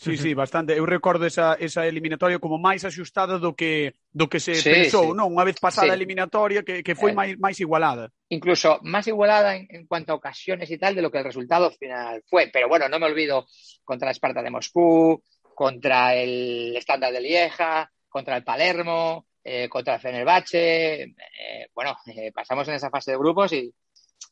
Sí, 0.00 0.16
sí, 0.16 0.32
bastante. 0.32 0.72
Eu 0.72 0.88
recordo 0.88 1.28
esa, 1.28 1.60
esa 1.60 1.84
eliminatoria 1.84 2.40
como 2.40 2.56
máis 2.56 2.88
axustada 2.88 3.36
do 3.36 3.52
que 3.52 4.00
do 4.08 4.32
que 4.32 4.40
se 4.40 4.56
sí, 4.56 4.64
pensou, 4.72 5.12
sí. 5.12 5.16
non? 5.16 5.28
Unha 5.28 5.44
vez 5.44 5.60
pasada 5.60 5.92
Sí. 5.92 5.92
a 5.92 5.98
eliminatoria 6.00 6.64
que, 6.64 6.80
que 6.80 6.96
foi 6.96 7.12
Eh. 7.12 7.18
máis, 7.20 7.32
máis 7.36 7.60
igualada. 7.60 8.08
incluso 8.32 8.80
más 8.80 9.04
igualada 9.12 9.52
en, 9.60 9.68
en 9.68 9.84
cuanto 9.84 10.12
a 10.12 10.16
ocasiones 10.16 10.70
y 10.72 10.78
tal 10.80 10.96
de 10.96 11.02
lo 11.04 11.10
que 11.12 11.20
el 11.20 11.28
resultado 11.28 11.68
final 11.76 12.24
fue. 12.32 12.48
Pero 12.48 12.64
bueno, 12.72 12.88
no 12.88 12.96
me 12.96 13.06
olvido 13.12 13.44
contra 13.84 14.06
la 14.08 14.12
Esparta 14.16 14.40
de 14.40 14.48
Moscú, 14.48 15.20
contra 15.52 16.14
el 16.16 16.72
Standard 16.80 17.12
de 17.12 17.20
Lieja, 17.20 17.90
contra 18.08 18.36
el 18.38 18.44
Palermo, 18.44 19.26
eh, 19.44 19.68
contra 19.68 19.96
el 19.96 20.00
Fenerbahce. 20.00 21.12
eh, 21.12 21.68
bueno, 21.76 21.92
eh, 22.08 22.32
pasamos 22.32 22.64
en 22.68 22.74
esa 22.80 22.88
fase 22.88 23.10
de 23.12 23.18
grupos 23.18 23.52
y, 23.52 23.68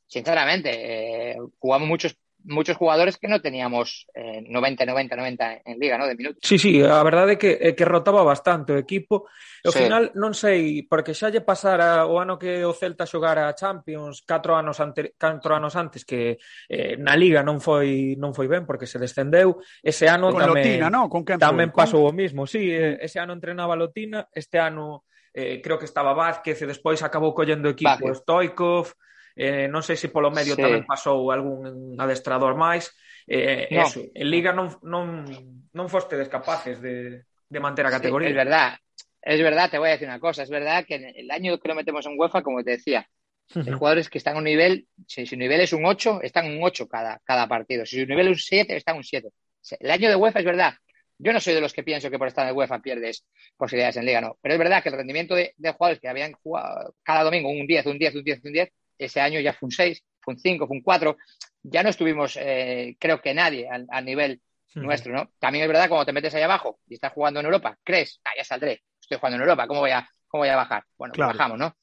sinceramente, 0.06 1.36
jugamos 1.58 1.88
muchos 1.88 2.16
muchos 2.48 2.76
jugadores 2.76 3.16
que 3.16 3.28
no 3.28 3.40
teníamos 3.40 4.06
eh, 4.14 4.42
90, 4.46 4.84
90, 4.84 5.16
90 5.16 5.60
en 5.64 5.78
liga, 5.78 5.98
¿no? 5.98 6.06
De 6.06 6.16
minutos. 6.16 6.40
Sí, 6.42 6.58
sí, 6.58 6.82
a 6.82 7.02
verdade 7.02 7.34
é 7.34 7.38
que, 7.38 7.58
é 7.60 7.72
que 7.76 7.84
rotaba 7.84 8.24
bastante 8.24 8.72
o 8.72 8.78
equipo. 8.80 9.28
Ao 9.64 9.72
sí. 9.72 9.84
final, 9.84 10.10
non 10.16 10.32
sei, 10.32 10.88
porque 10.88 11.14
xa 11.14 11.30
lle 11.30 11.44
pasara 11.44 12.08
o 12.08 12.18
ano 12.18 12.40
que 12.40 12.64
o 12.64 12.72
Celta 12.72 13.06
xogara 13.06 13.46
a 13.46 13.54
Champions, 13.54 14.24
4 14.26 14.56
anos, 14.56 14.80
ante, 14.80 15.14
4 15.14 15.54
anos 15.54 15.76
antes 15.76 16.02
que 16.02 16.40
eh, 16.66 16.96
na 16.98 17.14
liga 17.14 17.44
non 17.44 17.60
foi 17.60 18.16
non 18.16 18.32
foi 18.32 18.48
ben 18.48 18.64
porque 18.64 18.88
se 18.88 18.98
descendeu, 18.98 19.60
ese 19.84 20.08
ano 20.08 20.32
Con 20.32 20.40
tamén 20.40 20.64
Lotina, 20.64 20.88
no? 20.90 21.06
Con 21.06 21.22
quen 21.22 21.38
tamén 21.38 21.70
foi? 21.70 21.84
pasou 21.84 22.02
o 22.08 22.12
mismo. 22.12 22.48
Sí, 22.48 22.72
eh, 22.72 22.98
ese 22.98 23.20
ano 23.20 23.36
entrenaba 23.36 23.78
Lotina, 23.78 24.26
este 24.32 24.58
ano 24.58 25.06
eh, 25.34 25.60
creo 25.60 25.78
que 25.78 25.86
estaba 25.86 26.16
Vázquez 26.16 26.58
e 26.62 26.66
despois 26.66 27.02
acabou 27.04 27.36
collendo 27.36 27.68
equipo 27.70 28.08
Vázquez. 28.08 28.24
Stoikov, 28.24 28.96
Eh, 29.38 29.70
non 29.70 29.86
sei 29.86 29.94
se 29.94 30.10
polo 30.10 30.34
medio 30.34 30.58
Sí. 30.58 30.62
tamén 30.66 30.82
pasou 30.82 31.30
algún 31.30 31.94
adestrador 31.94 32.58
máis. 32.58 32.90
Eh, 33.30 33.70
No. 33.70 33.86
eso, 33.86 34.02
en 34.02 34.26
Liga 34.26 34.50
non, 34.50 34.66
non, 34.82 35.22
non 35.70 35.86
fostedes 35.86 36.26
capaces 36.26 36.82
de, 36.82 37.22
de 37.22 37.58
manter 37.62 37.86
a 37.86 37.94
Sí, 37.94 38.02
categoría. 38.02 38.28
es 38.28 38.34
verdad, 38.34 38.74
es 39.22 39.38
verdad, 39.40 39.70
te 39.70 39.78
voy 39.78 39.88
a 39.90 39.92
decir 39.94 40.08
una 40.10 40.18
cosa, 40.18 40.42
es 40.42 40.50
verdad 40.50 40.82
que 40.82 40.96
en 40.98 41.04
el 41.14 41.30
año 41.30 41.54
que 41.62 41.68
lo 41.70 41.78
metemos 41.78 42.02
en 42.10 42.18
UEFA, 42.18 42.42
como 42.42 42.64
te 42.66 42.72
decía, 42.82 43.06
hay 43.54 43.72
jugadores 43.72 44.10
que 44.10 44.18
están 44.18 44.34
a 44.34 44.38
un 44.38 44.44
nivel, 44.44 44.88
si 45.06 45.24
su 45.24 45.36
nivel 45.36 45.60
es 45.62 45.72
un 45.72 45.86
8, 45.86 46.18
están 46.20 46.46
un 46.50 46.58
8 46.60 46.88
cada, 46.88 47.20
cada 47.24 47.46
partido. 47.46 47.86
Si 47.86 48.00
su 48.00 48.06
nivel 48.06 48.26
es 48.26 48.32
un 48.32 48.38
7, 48.42 48.76
están 48.76 48.96
un 48.96 49.04
7. 49.04 49.30
El 49.78 49.90
año 49.90 50.08
de 50.10 50.16
UEFA 50.16 50.40
es 50.40 50.44
verdad. 50.44 50.74
Yo 51.16 51.32
no 51.32 51.40
soy 51.40 51.54
de 51.54 51.60
los 51.60 51.72
que 51.72 51.82
pienso 51.82 52.10
que 52.10 52.18
por 52.18 52.28
estar 52.28 52.46
en 52.48 52.54
UEFA 52.54 52.78
pierdes 52.80 53.24
posibilidades 53.56 53.96
en 53.96 54.04
Liga, 54.04 54.20
no. 54.20 54.36
Pero 54.40 54.54
es 54.54 54.58
verdad 54.58 54.82
que 54.82 54.90
el 54.90 54.96
rendimiento 54.96 55.34
de, 55.34 55.54
de 55.56 55.72
jugadores 55.72 56.00
que 56.00 56.08
habían 56.08 56.32
jugado 56.32 56.94
cada 57.02 57.24
domingo 57.24 57.48
un 57.50 57.66
10, 57.66 57.86
un 57.86 57.98
10, 57.98 58.14
un 58.16 58.24
10, 58.24 58.44
un 58.44 58.52
10, 58.52 58.68
ese 58.98 59.20
año 59.20 59.40
ya 59.40 59.52
fue 59.52 59.66
un 59.66 59.72
6, 59.72 60.02
fue 60.20 60.34
un 60.34 60.40
5, 60.40 60.66
fue 60.66 60.76
un 60.76 60.82
4. 60.82 61.16
Ya 61.62 61.82
no 61.82 61.88
estuvimos, 61.90 62.36
eh, 62.40 62.96
creo 62.98 63.20
que 63.20 63.34
nadie 63.34 63.68
al, 63.68 63.86
al 63.90 64.04
nivel 64.04 64.40
nuestro, 64.74 65.12
¿no? 65.12 65.30
También 65.38 65.62
es 65.64 65.68
verdad 65.68 65.88
cuando 65.88 66.06
te 66.06 66.12
metes 66.12 66.34
ahí 66.34 66.42
abajo 66.42 66.78
y 66.86 66.94
estás 66.94 67.12
jugando 67.12 67.40
en 67.40 67.46
Europa, 67.46 67.76
crees, 67.82 68.20
ah, 68.24 68.30
ya 68.36 68.44
saldré, 68.44 68.82
estoy 69.00 69.18
jugando 69.18 69.36
en 69.36 69.42
Europa, 69.42 69.66
¿cómo 69.66 69.80
voy 69.80 69.90
a, 69.90 70.08
cómo 70.28 70.42
voy 70.42 70.50
a 70.50 70.56
bajar? 70.56 70.84
Bueno, 70.96 71.12
pues 71.12 71.16
Claro. 71.24 71.32
bajamos, 71.32 71.58
¿no? 71.58 71.76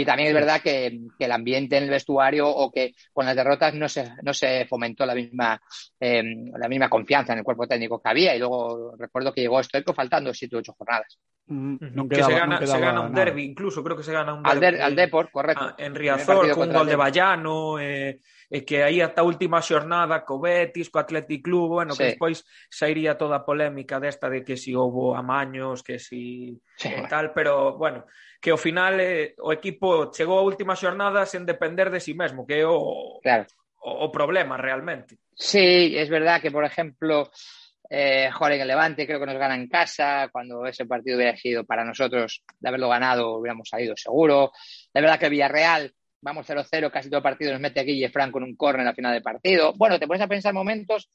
Y 0.00 0.04
también 0.06 0.28
es 0.28 0.34
verdad 0.34 0.62
que, 0.62 0.98
que 1.18 1.26
el 1.26 1.32
ambiente 1.32 1.76
en 1.76 1.84
el 1.84 1.90
vestuario 1.90 2.48
o 2.48 2.72
que 2.72 2.94
con 3.12 3.26
las 3.26 3.36
derrotas 3.36 3.74
no 3.74 3.86
se, 3.86 4.10
no 4.22 4.32
se 4.32 4.64
fomentó 4.64 5.04
la 5.04 5.14
misma, 5.14 5.60
eh, 6.00 6.22
la 6.58 6.68
misma 6.68 6.88
confianza 6.88 7.34
en 7.34 7.40
el 7.40 7.44
cuerpo 7.44 7.66
técnico 7.66 8.00
que 8.00 8.08
había. 8.08 8.34
Y 8.34 8.38
luego 8.38 8.94
recuerdo 8.98 9.34
que 9.34 9.42
llegó 9.42 9.62
Stoico 9.62 9.92
faltando 9.92 10.32
7 10.32 10.56
u 10.56 10.58
8 10.60 10.74
jornadas. 10.78 11.18
Mm, 11.48 12.08
que 12.08 12.22
se 12.22 12.32
gana, 12.32 12.66
se 12.66 12.80
gana 12.80 13.00
un 13.02 13.12
derbi, 13.12 13.42
incluso 13.42 13.84
creo 13.84 13.96
que 13.96 14.04
se 14.04 14.12
gana 14.12 14.32
un 14.32 14.46
Al, 14.46 14.58
derbi 14.58 14.76
der, 14.78 14.86
al 14.86 14.96
Deport, 14.96 15.30
correcto. 15.30 15.64
ah, 15.64 15.74
en 15.76 15.94
Riazor 15.94 16.48
con 16.48 16.54
contra 16.54 16.78
gol 16.78 16.86
de 16.86 16.92
Depor. 16.92 17.04
Vallano 17.04 17.78
e 18.50 18.66
que 18.66 18.82
aí 18.82 18.98
ata 18.98 19.22
a 19.22 19.28
última 19.30 19.62
xornada 19.62 20.26
co 20.26 20.42
Betis, 20.42 20.90
co 20.90 20.98
Athletic 20.98 21.46
Club, 21.46 21.78
bueno, 21.78 21.94
sí. 21.94 22.02
que 22.02 22.04
despois 22.10 22.42
sairía 22.66 23.14
toda 23.14 23.40
a 23.40 23.46
polémica 23.46 24.02
desta 24.02 24.26
de 24.26 24.42
que 24.42 24.58
si 24.58 24.74
houbo 24.74 25.14
amaños, 25.14 25.86
que 25.86 26.02
si 26.02 26.58
sí. 26.74 26.90
e 26.90 27.06
tal, 27.06 27.30
pero 27.30 27.78
bueno, 27.78 28.10
que 28.42 28.50
ao 28.50 28.58
final 28.58 28.98
eh, 28.98 29.38
o 29.38 29.54
equipo 29.54 30.10
chegou 30.10 30.42
a 30.42 30.46
última 30.46 30.74
xornada 30.74 31.22
sen 31.30 31.46
depender 31.46 31.94
de 31.94 32.02
si 32.02 32.10
sí 32.10 32.18
mesmo, 32.18 32.42
que 32.42 32.58
é 32.58 32.66
o 32.66 33.22
claro. 33.22 33.46
o, 33.86 34.10
o 34.10 34.12
problema 34.12 34.58
realmente. 34.58 35.22
Sí, 35.30 35.94
es 35.94 36.10
verdad 36.10 36.42
que 36.42 36.50
por 36.50 36.66
ejemplo 36.66 37.30
eh, 37.86 38.30
jugar 38.30 38.52
en 38.52 38.60
el 38.62 38.68
Levante, 38.68 39.06
creo 39.06 39.18
que 39.18 39.26
nos 39.26 39.38
gana 39.38 39.54
en 39.54 39.68
casa, 39.68 40.28
cuando 40.30 40.66
ese 40.66 40.86
partido 40.86 41.16
hubiera 41.16 41.36
sido 41.36 41.64
para 41.64 41.84
nosotros 41.84 42.42
de 42.58 42.68
haberlo 42.68 42.88
ganado 42.88 43.38
hubiéramos 43.38 43.68
salido 43.68 43.96
seguro. 43.96 44.52
La 44.92 45.00
verdad 45.00 45.18
que 45.18 45.28
Villarreal 45.28 45.94
vamos 46.22 46.46
0-0, 46.48 46.90
casi 46.90 47.08
todo 47.08 47.18
el 47.18 47.22
partido 47.22 47.52
nos 47.52 47.60
mete 47.60 47.80
a 47.80 47.82
Guille 47.82 48.10
Franco 48.10 48.38
en 48.38 48.44
un 48.44 48.56
córner 48.56 48.86
al 48.86 48.94
final 48.94 49.12
del 49.12 49.22
partido. 49.22 49.72
Bueno, 49.74 49.98
te 49.98 50.06
pones 50.06 50.22
a 50.22 50.26
pensar 50.28 50.52
momentos 50.54 51.10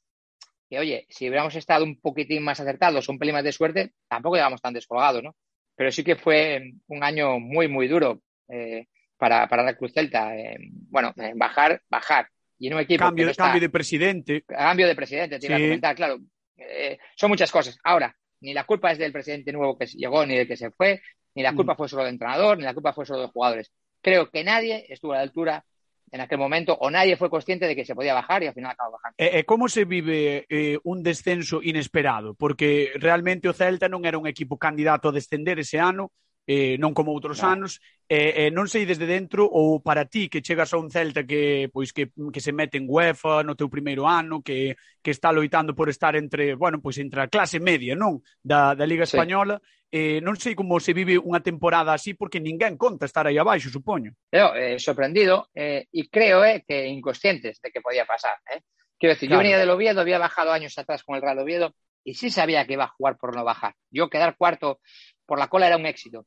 que, 0.68 0.78
oye, 0.78 1.06
si 1.08 1.28
hubiéramos 1.28 1.54
estado 1.54 1.84
un 1.84 2.00
poquitín 2.00 2.42
más 2.42 2.58
acertados, 2.60 3.08
un 3.08 3.18
pelín 3.18 3.34
más 3.34 3.44
de 3.44 3.52
suerte, 3.52 3.92
tampoco 4.08 4.36
llegamos 4.36 4.60
tan 4.60 4.74
descolgados, 4.74 5.22
¿no? 5.22 5.36
Pero 5.76 5.92
sí 5.92 6.02
que 6.02 6.16
fue 6.16 6.72
un 6.88 7.04
año 7.04 7.38
muy, 7.38 7.68
muy 7.68 7.86
duro 7.86 8.20
eh, 8.48 8.86
para, 9.16 9.46
para 9.48 9.62
la 9.62 9.74
Cruz 9.76 9.92
Celta. 9.92 10.34
Eh, 10.36 10.56
bueno, 10.90 11.12
eh, 11.16 11.32
bajar, 11.36 11.80
bajar. 11.88 12.28
Y 12.58 12.68
en 12.68 12.74
un 12.74 12.80
equipo 12.80 13.04
que 13.04 13.08
Cambio, 13.08 13.24
no 13.24 13.28
de 13.28 13.32
está- 13.32 13.44
cambio 13.44 13.60
de 13.60 13.68
presidente. 13.70 14.42
cambio 14.42 14.86
de 14.88 14.94
presidente, 14.96 15.38
te 15.38 15.46
iba 15.46 15.56
Sí. 15.56 15.62
a 15.62 15.66
comentar, 15.66 15.94
claro. 15.94 16.18
Eh, 16.56 16.98
son 17.14 17.30
muchas 17.30 17.52
cosas. 17.52 17.78
Ahora, 17.84 18.16
ni 18.40 18.54
la 18.54 18.64
culpa 18.64 18.90
es 18.90 18.98
del 18.98 19.12
presidente 19.12 19.52
nuevo 19.52 19.78
que 19.78 19.86
llegó, 19.86 20.24
ni 20.26 20.34
del 20.36 20.48
que 20.48 20.56
se 20.56 20.70
fue, 20.70 21.00
ni 21.34 21.42
la 21.42 21.52
culpa 21.54 21.74
Mm. 21.74 21.76
fue 21.76 21.88
solo 21.88 22.02
del 22.04 22.14
entrenador, 22.14 22.56
ni 22.56 22.64
la 22.64 22.72
culpa 22.74 22.94
fue 22.94 23.04
solo 23.04 23.20
de 23.20 23.26
los 23.26 23.32
jugadores. 23.32 23.70
Creo 24.06 24.30
que 24.30 24.44
nadie 24.44 24.86
estuvo 24.88 25.14
a 25.14 25.16
la 25.16 25.22
altura 25.22 25.64
en 26.12 26.20
aquel 26.20 26.38
momento 26.38 26.78
o 26.78 26.88
nadie 26.90 27.16
fue 27.16 27.28
consciente 27.28 27.66
de 27.66 27.74
que 27.74 27.84
se 27.84 27.96
podía 27.96 28.14
bajar 28.14 28.40
y 28.40 28.46
al 28.46 28.54
final 28.54 28.70
acabó 28.70 28.92
bajando. 28.92 29.16
Eh, 29.18 29.24
eh, 29.26 29.30
e, 29.34 29.38
e 29.40 29.44
como 29.44 29.66
se 29.66 29.84
vive 29.84 30.46
eh, 30.48 30.78
un 30.84 31.02
descenso 31.02 31.58
inesperado? 31.60 32.38
Porque 32.38 32.92
realmente 33.02 33.50
o 33.50 33.52
Celta 33.52 33.90
non 33.90 34.06
era 34.06 34.14
un 34.14 34.30
equipo 34.30 34.62
candidato 34.62 35.10
a 35.10 35.16
descender 35.18 35.58
ese 35.58 35.82
ano, 35.82 36.14
eh, 36.46 36.78
non 36.78 36.94
como 36.94 37.10
outros 37.10 37.42
no. 37.42 37.50
anos, 37.50 37.82
eh, 38.06 38.46
eh, 38.46 38.50
non 38.54 38.70
sei 38.70 38.86
desde 38.86 39.10
dentro 39.10 39.42
ou 39.42 39.82
para 39.82 40.06
ti 40.06 40.30
que 40.30 40.38
chegas 40.38 40.70
a 40.70 40.78
un 40.78 40.86
Celta 40.86 41.26
que 41.26 41.66
pois 41.74 41.90
que, 41.90 42.14
que 42.14 42.38
se 42.38 42.54
mete 42.54 42.78
en 42.78 42.86
UEFA 42.86 43.42
no 43.42 43.58
teu 43.58 43.66
primeiro 43.66 44.06
ano, 44.06 44.38
que, 44.38 44.78
que 45.02 45.10
está 45.10 45.34
loitando 45.34 45.74
por 45.74 45.90
estar 45.90 46.14
entre, 46.14 46.54
bueno, 46.54 46.78
pois 46.78 47.02
entre 47.02 47.26
a 47.26 47.30
clase 47.30 47.58
media, 47.58 47.98
non, 47.98 48.22
da, 48.38 48.78
da 48.78 48.86
Liga 48.86 49.02
Española, 49.02 49.58
eh, 49.90 50.20
non 50.20 50.34
sei 50.36 50.54
como 50.58 50.78
se 50.82 50.92
vive 50.92 51.14
unha 51.18 51.40
temporada 51.40 51.94
así 51.94 52.14
porque 52.14 52.42
ninguén 52.42 52.74
conta 52.76 53.06
estar 53.06 53.26
aí 53.26 53.38
abaixo, 53.38 53.70
supoño. 53.70 54.12
Pero 54.30 54.54
eh, 54.54 54.78
sorprendido 54.78 55.48
eh, 55.54 55.86
y 55.92 56.08
creo 56.08 56.44
eh, 56.44 56.64
que 56.66 56.86
inconscientes 56.86 57.60
de 57.62 57.70
que 57.70 57.80
podía 57.80 58.04
pasar. 58.04 58.36
¿eh? 58.50 58.62
Quiero 58.98 59.14
decir, 59.14 59.28
Claro. 59.28 59.42
yo 59.42 59.44
venía 59.44 59.58
del 59.58 59.70
Oviedo, 59.70 60.00
había 60.00 60.18
bajado 60.18 60.52
años 60.52 60.76
atrás 60.78 61.04
con 61.04 61.16
el 61.16 61.22
Real 61.22 61.38
Oviedo 61.38 61.74
y 62.02 62.14
sí 62.14 62.30
sabía 62.30 62.66
que 62.66 62.74
iba 62.74 62.84
a 62.84 62.94
jugar 62.96 63.16
por 63.16 63.34
no 63.34 63.44
bajar. 63.44 63.74
Yo 63.90 64.08
quedar 64.08 64.36
cuarto 64.36 64.80
por 65.26 65.38
la 65.38 65.48
cola 65.48 65.66
era 65.66 65.76
un 65.76 65.86
éxito. 65.86 66.26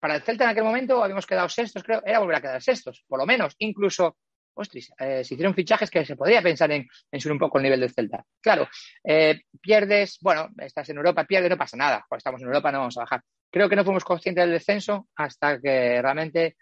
Para 0.00 0.16
el 0.16 0.22
Celta 0.22 0.44
en 0.44 0.50
aquel 0.50 0.64
momento 0.64 1.02
habíamos 1.02 1.24
quedado 1.24 1.48
sextos, 1.48 1.82
creo, 1.82 2.02
era 2.04 2.18
volver 2.18 2.36
a 2.36 2.40
quedar 2.40 2.62
sextos, 2.62 3.04
por 3.08 3.18
lo 3.18 3.24
menos. 3.26 3.54
Incluso, 3.58 4.18
ostras, 4.54 4.90
eh, 4.98 5.24
se 5.24 5.34
hicieron 5.34 5.54
fichajes 5.54 5.90
que 5.90 6.04
se 6.04 6.16
podría 6.16 6.42
pensar 6.42 6.70
en, 6.72 6.86
en 7.10 7.20
subir 7.20 7.32
un 7.32 7.38
poco 7.38 7.58
el 7.58 7.64
nivel 7.64 7.80
del 7.80 7.92
Celta. 7.92 8.24
Claro, 8.40 8.68
eh, 9.02 9.42
pierdes, 9.60 10.18
bueno, 10.20 10.48
estás 10.58 10.88
en 10.88 10.96
Europa, 10.96 11.24
pierdes, 11.24 11.50
no 11.50 11.58
pasa 11.58 11.76
nada. 11.76 12.04
Pues 12.08 12.20
estamos 12.20 12.40
en 12.40 12.46
Europa, 12.46 12.72
no 12.72 12.78
vamos 12.78 12.96
a 12.96 13.00
bajar. 13.00 13.22
Creo 13.50 13.68
que 13.68 13.76
no 13.76 13.84
fuimos 13.84 14.04
conscientes 14.04 14.42
del 14.42 14.52
descenso 14.52 15.08
hasta 15.16 15.60
que 15.60 16.00
realmente 16.00 16.56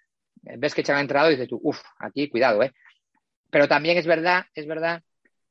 eh, 0.47 0.57
ves 0.59 0.75
que 0.75 0.81
echan 0.81 0.99
entrado 0.99 1.29
y 1.29 1.35
dices 1.35 1.49
tú, 1.49 1.61
uff, 1.63 1.81
aquí 1.99 2.29
cuidado, 2.29 2.63
¿eh? 2.63 2.73
Pero 3.51 3.69
también 3.69 3.99
es 3.99 4.07
verdad, 4.07 4.45
es 4.55 4.67
verdad 4.67 5.03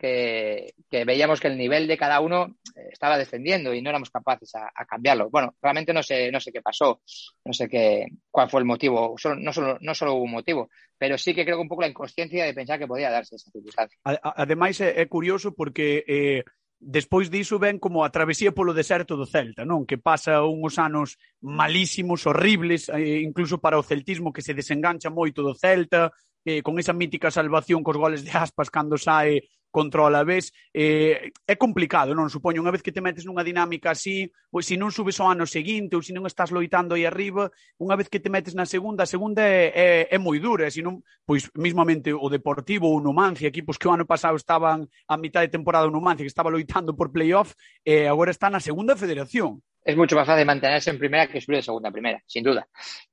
que, 0.01 0.73
que, 0.89 1.05
veíamos 1.05 1.39
que 1.39 1.47
el 1.47 1.57
nivel 1.57 1.87
de 1.87 1.97
cada 1.97 2.19
uno 2.19 2.57
eh, 2.75 2.89
estaba 2.91 3.19
descendiendo 3.19 3.71
y 3.73 3.81
no 3.81 3.91
éramos 3.91 4.09
capaces 4.09 4.55
a, 4.55 4.71
a, 4.75 4.85
cambiarlo. 4.85 5.29
Bueno, 5.29 5.53
realmente 5.61 5.93
no 5.93 6.01
sé, 6.01 6.31
no 6.31 6.39
sé 6.39 6.51
qué 6.51 6.61
pasó, 6.61 7.01
no 7.45 7.53
sé 7.53 7.69
qué, 7.69 8.07
cuál 8.31 8.49
fue 8.49 8.61
el 8.61 8.65
motivo, 8.65 9.15
solo, 9.17 9.35
no, 9.35 9.53
solo, 9.53 9.77
no 9.79 9.93
solo 9.93 10.15
hubo 10.15 10.23
un 10.23 10.31
motivo, 10.31 10.69
pero 10.97 11.17
sí 11.17 11.35
que 11.35 11.45
creo 11.45 11.57
que 11.57 11.61
un 11.61 11.69
pouco 11.69 11.83
la 11.83 11.89
inconsciencia 11.89 12.43
de 12.43 12.53
pensar 12.55 12.79
que 12.79 12.87
podía 12.87 13.11
darse 13.11 13.35
esa 13.35 13.51
circunstancia. 13.51 13.99
Ademais, 14.03 14.81
é, 14.81 15.01
é 15.01 15.05
curioso 15.05 15.53
porque 15.53 16.03
eh, 16.07 16.43
despois 16.81 17.29
diso 17.29 17.59
ven 17.61 17.77
como 17.77 18.03
a 18.03 18.09
travesía 18.09 18.51
polo 18.51 18.73
deserto 18.73 19.13
do 19.13 19.29
Celta, 19.29 19.61
non? 19.69 19.85
Que 19.85 20.01
pasa 20.01 20.41
uns 20.41 20.81
anos 20.81 21.21
malísimos, 21.45 22.25
horribles, 22.25 22.89
eh, 22.89 23.21
incluso 23.21 23.61
para 23.61 23.77
o 23.77 23.85
celtismo 23.85 24.33
que 24.33 24.41
se 24.41 24.57
desengancha 24.57 25.13
moito 25.13 25.45
do 25.45 25.53
Celta, 25.53 26.09
eh, 26.41 26.65
con 26.65 26.81
esa 26.81 26.97
mítica 26.97 27.29
salvación 27.29 27.85
cos 27.85 28.01
goles 28.01 28.25
de 28.25 28.33
aspas 28.33 28.73
cando 28.73 28.97
sae 28.97 29.45
contra 29.71 30.03
o 30.03 30.05
Alavés 30.05 30.51
eh, 30.75 31.31
é 31.47 31.55
complicado, 31.55 32.13
non? 32.13 32.29
Supoño, 32.29 32.61
unha 32.61 32.75
vez 32.75 32.83
que 32.83 32.91
te 32.91 33.01
metes 33.01 33.23
nunha 33.23 33.41
dinámica 33.41 33.95
así, 33.95 34.29
pois 34.51 34.67
se 34.67 34.75
non 34.75 34.91
subes 34.91 35.17
ao 35.17 35.31
ano 35.31 35.47
seguinte 35.47 35.95
ou 35.95 36.03
se 36.03 36.11
non 36.11 36.27
estás 36.27 36.51
loitando 36.51 36.93
aí 36.93 37.07
arriba, 37.07 37.49
unha 37.79 37.95
vez 37.95 38.11
que 38.11 38.19
te 38.19 38.29
metes 38.29 38.53
na 38.53 38.67
segunda, 38.67 39.07
a 39.07 39.09
segunda 39.09 39.41
é, 39.41 39.71
é, 39.73 39.87
é 40.11 40.17
moi 40.19 40.37
dura, 40.37 40.69
se 40.69 40.83
non, 40.83 40.99
pois 41.23 41.49
mismamente 41.55 42.11
o 42.11 42.27
Deportivo 42.27 42.91
ou 42.91 42.99
o 42.99 43.03
Numancia, 43.03 43.47
equipos 43.47 43.79
que 43.79 43.87
o 43.87 43.95
ano 43.95 44.05
pasado 44.05 44.35
estaban 44.35 44.85
a 45.07 45.15
mitad 45.15 45.41
de 45.41 45.49
temporada 45.49 45.87
o 45.87 45.95
Numancia, 45.95 46.27
que 46.27 46.33
estaba 46.35 46.51
loitando 46.51 46.93
por 46.93 47.09
playoff, 47.09 47.55
eh, 47.87 48.05
agora 48.05 48.29
está 48.29 48.51
na 48.51 48.59
segunda 48.59 48.99
federación 48.99 49.63
es 49.83 49.97
mucho 49.97 50.15
más 50.15 50.27
fácil 50.27 50.45
mantenerse 50.45 50.91
en 50.91 50.99
primera 50.99 51.27
que 51.27 51.41
subir 51.41 51.57
de 51.57 51.63
segunda 51.63 51.89
a 51.89 51.91
primera, 51.91 52.21
sin 52.27 52.43
duda. 52.43 52.67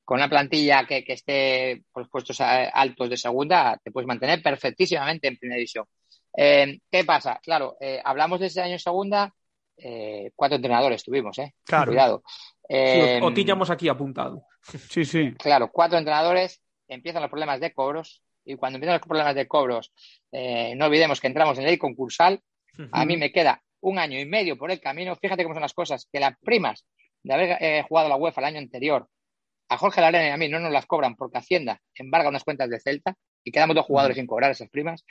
Con 0.05 0.19
una 0.19 0.29
plantilla 0.29 0.87
que, 0.87 1.03
que 1.05 1.15
esté 1.15 1.83
por 1.93 2.03
los 2.03 2.11
puestos 2.11 2.41
altos 2.41 3.11
de 3.11 3.17
segunda, 3.17 3.79
te 3.83 3.91
puedes 3.91 4.07
mantener 4.07 4.43
perfectísimamente 4.43 5.29
en 5.29 5.39
primera 5.39 5.57
división. 5.57 5.87
Eh, 6.41 6.79
¿Qué 6.91 7.05
pasa? 7.05 7.41
Claro, 7.43 7.77
eh, 7.81 8.01
hablamos 8.05 8.39
de 8.39 8.47
ese 8.47 8.63
año 8.63 8.75
en 8.75 8.79
segunda, 8.79 9.35
eh, 9.77 10.31
cuatro 10.37 10.55
entrenadores 10.57 11.03
tuvimos, 11.03 11.37
¿eh? 11.41 11.53
Claro. 11.65 11.91
Cuidado. 11.91 12.23
Sí, 12.27 12.75
Eh, 12.77 13.21
o, 13.21 13.27
o 13.27 13.33
tiñamos 13.35 13.71
aquí 13.71 13.89
apuntado. 13.89 14.45
Sí, 14.91 15.05
sí. 15.05 15.33
Claro, 15.39 15.71
cuatro 15.73 15.99
entrenadores, 15.99 16.61
empiezan 16.87 17.23
los 17.23 17.31
problemas 17.31 17.59
de 17.61 17.73
cobros, 17.73 18.23
y 18.45 18.55
cuando 18.57 18.77
empiezan 18.77 18.95
los 18.99 19.07
problemas 19.07 19.35
de 19.35 19.49
cobros, 19.49 19.93
eh, 20.33 20.75
no 20.77 20.87
olvidemos 20.87 21.21
que 21.21 21.27
entramos 21.27 21.59
en 21.59 21.65
ley 21.65 21.77
concursal, 21.77 22.41
a 22.93 23.05
mí 23.05 23.17
me 23.17 23.33
queda 23.33 23.61
un 23.81 23.99
año 23.99 24.21
y 24.21 24.25
medio 24.25 24.57
por 24.57 24.71
el 24.71 24.81
camino. 24.81 25.17
Fíjate 25.17 25.43
cómo 25.43 25.55
son 25.55 25.63
las 25.63 25.75
cosas, 25.75 26.09
que 26.13 26.21
las 26.21 26.39
primas 26.39 26.87
de 27.25 27.35
haber 27.35 27.57
eh, 27.61 27.85
jugado 27.89 28.09
la 28.09 28.17
UEFA 28.17 28.41
el 28.41 28.47
año 28.47 28.59
anterior, 28.59 29.09
a 29.69 29.77
Jorge 29.77 30.01
Larena 30.01 30.29
y 30.29 30.31
a 30.31 30.37
mí 30.37 30.49
no 30.49 30.61
nos 30.61 30.73
las 30.73 30.87
cobran 30.87 31.17
porque 31.17 31.39
Hacienda 31.39 31.81
embarga 31.95 32.29
unas 32.29 32.45
cuentas 32.45 32.71
de 32.71 32.79
Celta 32.81 33.17
y 33.45 33.51
quedamos 33.51 33.77
dos 33.77 33.87
jugadores 33.87 34.17
sin 34.17 34.27
cobrar 34.27 34.51
esas 34.51 34.69
primas. 34.69 35.05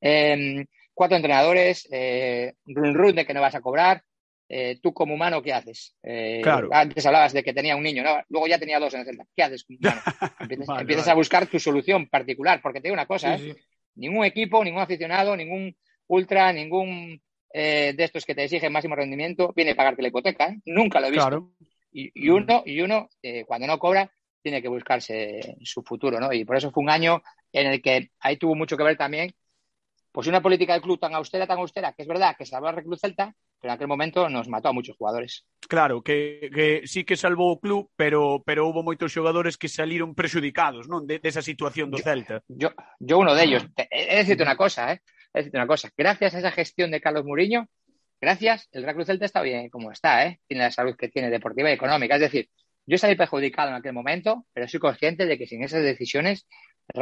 Eh, 0.00 0.64
cuatro 0.94 1.16
entrenadores, 1.16 1.86
eh, 1.90 2.54
run 2.66 2.94
run 2.94 3.16
de 3.16 3.26
que 3.26 3.34
no 3.34 3.40
vas 3.40 3.54
a 3.54 3.60
cobrar. 3.60 4.02
Eh, 4.48 4.78
tú 4.80 4.92
como 4.92 5.14
humano, 5.14 5.42
¿qué 5.42 5.52
haces? 5.52 5.96
Eh, 6.02 6.40
Claro. 6.42 6.68
Antes 6.70 7.04
hablabas 7.06 7.32
de 7.32 7.42
que 7.42 7.52
tenía 7.52 7.76
un 7.76 7.82
niño, 7.82 8.02
¿no? 8.02 8.16
luego 8.28 8.46
ya 8.46 8.58
tenía 8.58 8.78
dos 8.78 8.94
en 8.94 9.00
el 9.00 9.06
Celta. 9.06 9.24
¿Qué 9.34 9.42
haces 9.42 9.64
como 9.64 9.78
humano? 9.80 10.00
Empiezas, 10.40 10.66
Vale, 10.66 10.80
empiezas 10.82 11.06
vale. 11.06 11.12
a 11.12 11.16
buscar 11.16 11.46
tu 11.46 11.58
solución 11.58 12.06
particular, 12.08 12.60
porque 12.62 12.80
te 12.80 12.88
digo 12.88 12.94
una 12.94 13.06
cosa. 13.06 13.36
Sí, 13.38 13.52
sí. 13.52 13.60
ningún 13.96 14.24
equipo, 14.24 14.62
ningún 14.62 14.82
aficionado, 14.82 15.36
ningún 15.36 15.76
ultra, 16.06 16.52
ningún 16.52 17.20
de 17.52 17.94
estos 17.98 18.24
que 18.24 18.34
te 18.34 18.42
exigen 18.42 18.72
máximo 18.72 18.96
rendimiento 18.96 19.52
viene 19.54 19.70
a 19.70 19.76
pagarte 19.76 20.02
la 20.02 20.08
hipoteca. 20.08 20.52
Nunca 20.64 20.98
lo 20.98 21.06
he 21.06 21.10
visto. 21.12 21.28
Claro. 21.28 21.52
Y, 21.92 22.10
y 22.12 22.28
uno, 22.28 22.64
y 22.66 22.80
uno 22.80 23.08
cuando 23.46 23.68
no 23.68 23.78
cobra, 23.78 24.10
tiene 24.42 24.60
que 24.60 24.66
buscarse 24.68 25.56
su 25.62 25.84
futuro, 25.84 26.18
¿no? 26.18 26.32
Y 26.32 26.44
por 26.44 26.56
eso 26.56 26.72
fue 26.72 26.82
un 26.82 26.90
año 26.90 27.22
en 27.60 27.68
el 27.68 27.80
que 27.80 28.10
ahí 28.20 28.36
tuvo 28.36 28.54
mucho 28.54 28.76
que 28.76 28.82
ver 28.84 28.96
también, 28.96 29.32
pues 30.12 30.26
una 30.28 30.42
política 30.42 30.74
del 30.74 30.82
club 30.82 30.98
tan 31.00 31.14
austera, 31.14 31.46
tan 31.46 31.58
austera, 31.58 31.92
que 31.92 32.02
es 32.02 32.08
verdad 32.08 32.36
que 32.38 32.46
salvó 32.46 32.68
al 32.68 32.76
Reclus 32.76 33.00
Celta, 33.00 33.34
pero 33.60 33.72
en 33.72 33.76
aquel 33.76 33.88
momento 33.88 34.28
nos 34.28 34.48
mató 34.48 34.68
a 34.68 34.72
muchos 34.72 34.96
jugadores. 34.96 35.44
Claro, 35.68 36.02
que, 36.02 36.50
que 36.54 36.82
sí 36.86 37.02
que 37.02 37.16
salvou 37.16 37.52
o 37.52 37.60
club, 37.60 37.90
pero 37.96 38.42
pero 38.44 38.68
houve 38.68 38.84
moitos 38.84 39.10
xogadores 39.10 39.56
que 39.56 39.66
saliron 39.72 40.14
prexudicados, 40.14 40.86
non, 40.86 41.06
de, 41.08 41.18
desa 41.18 41.42
situación 41.42 41.90
do 41.90 41.98
Celta. 41.98 42.44
Yo, 42.46 42.70
yo 43.00 43.18
uno 43.18 43.34
de 43.34 43.42
ellos. 43.42 43.66
Te- 43.74 43.88
He 43.90 44.14
de 44.14 44.22
decirte 44.22 44.44
una 44.44 44.54
cosa, 44.54 44.92
¿eh? 44.92 45.00
He 45.32 45.38
de 45.38 45.50
decirte 45.50 45.58
una 45.58 45.66
cosa. 45.66 45.90
Gracias 45.96 46.34
a 46.34 46.38
esa 46.38 46.52
gestión 46.52 46.92
de 46.92 47.00
Carlos 47.00 47.24
Muriño, 47.24 47.66
gracias, 48.20 48.68
el 48.70 48.84
Real 48.84 48.94
Cruz 48.94 49.06
Celta 49.10 49.24
está 49.26 49.42
bien 49.42 49.66
como 49.70 49.90
está, 49.90 50.26
¿eh? 50.26 50.38
Tiene 50.46 50.62
la 50.64 50.70
salud 50.70 50.94
que 50.94 51.08
tiene 51.08 51.30
deportiva 51.30 51.70
y 51.70 51.74
económica. 51.74 52.14
Es 52.14 52.20
decir, 52.28 52.50
yo 52.86 52.98
salí 52.98 53.16
perjudicado 53.16 53.70
en 53.70 53.76
aquel 53.80 53.94
momento, 53.94 54.44
pero 54.52 54.68
soy 54.68 54.78
consciente 54.78 55.24
de 55.26 55.38
que 55.38 55.46
sin 55.46 55.64
esas 55.64 55.82
decisiones 55.82 56.46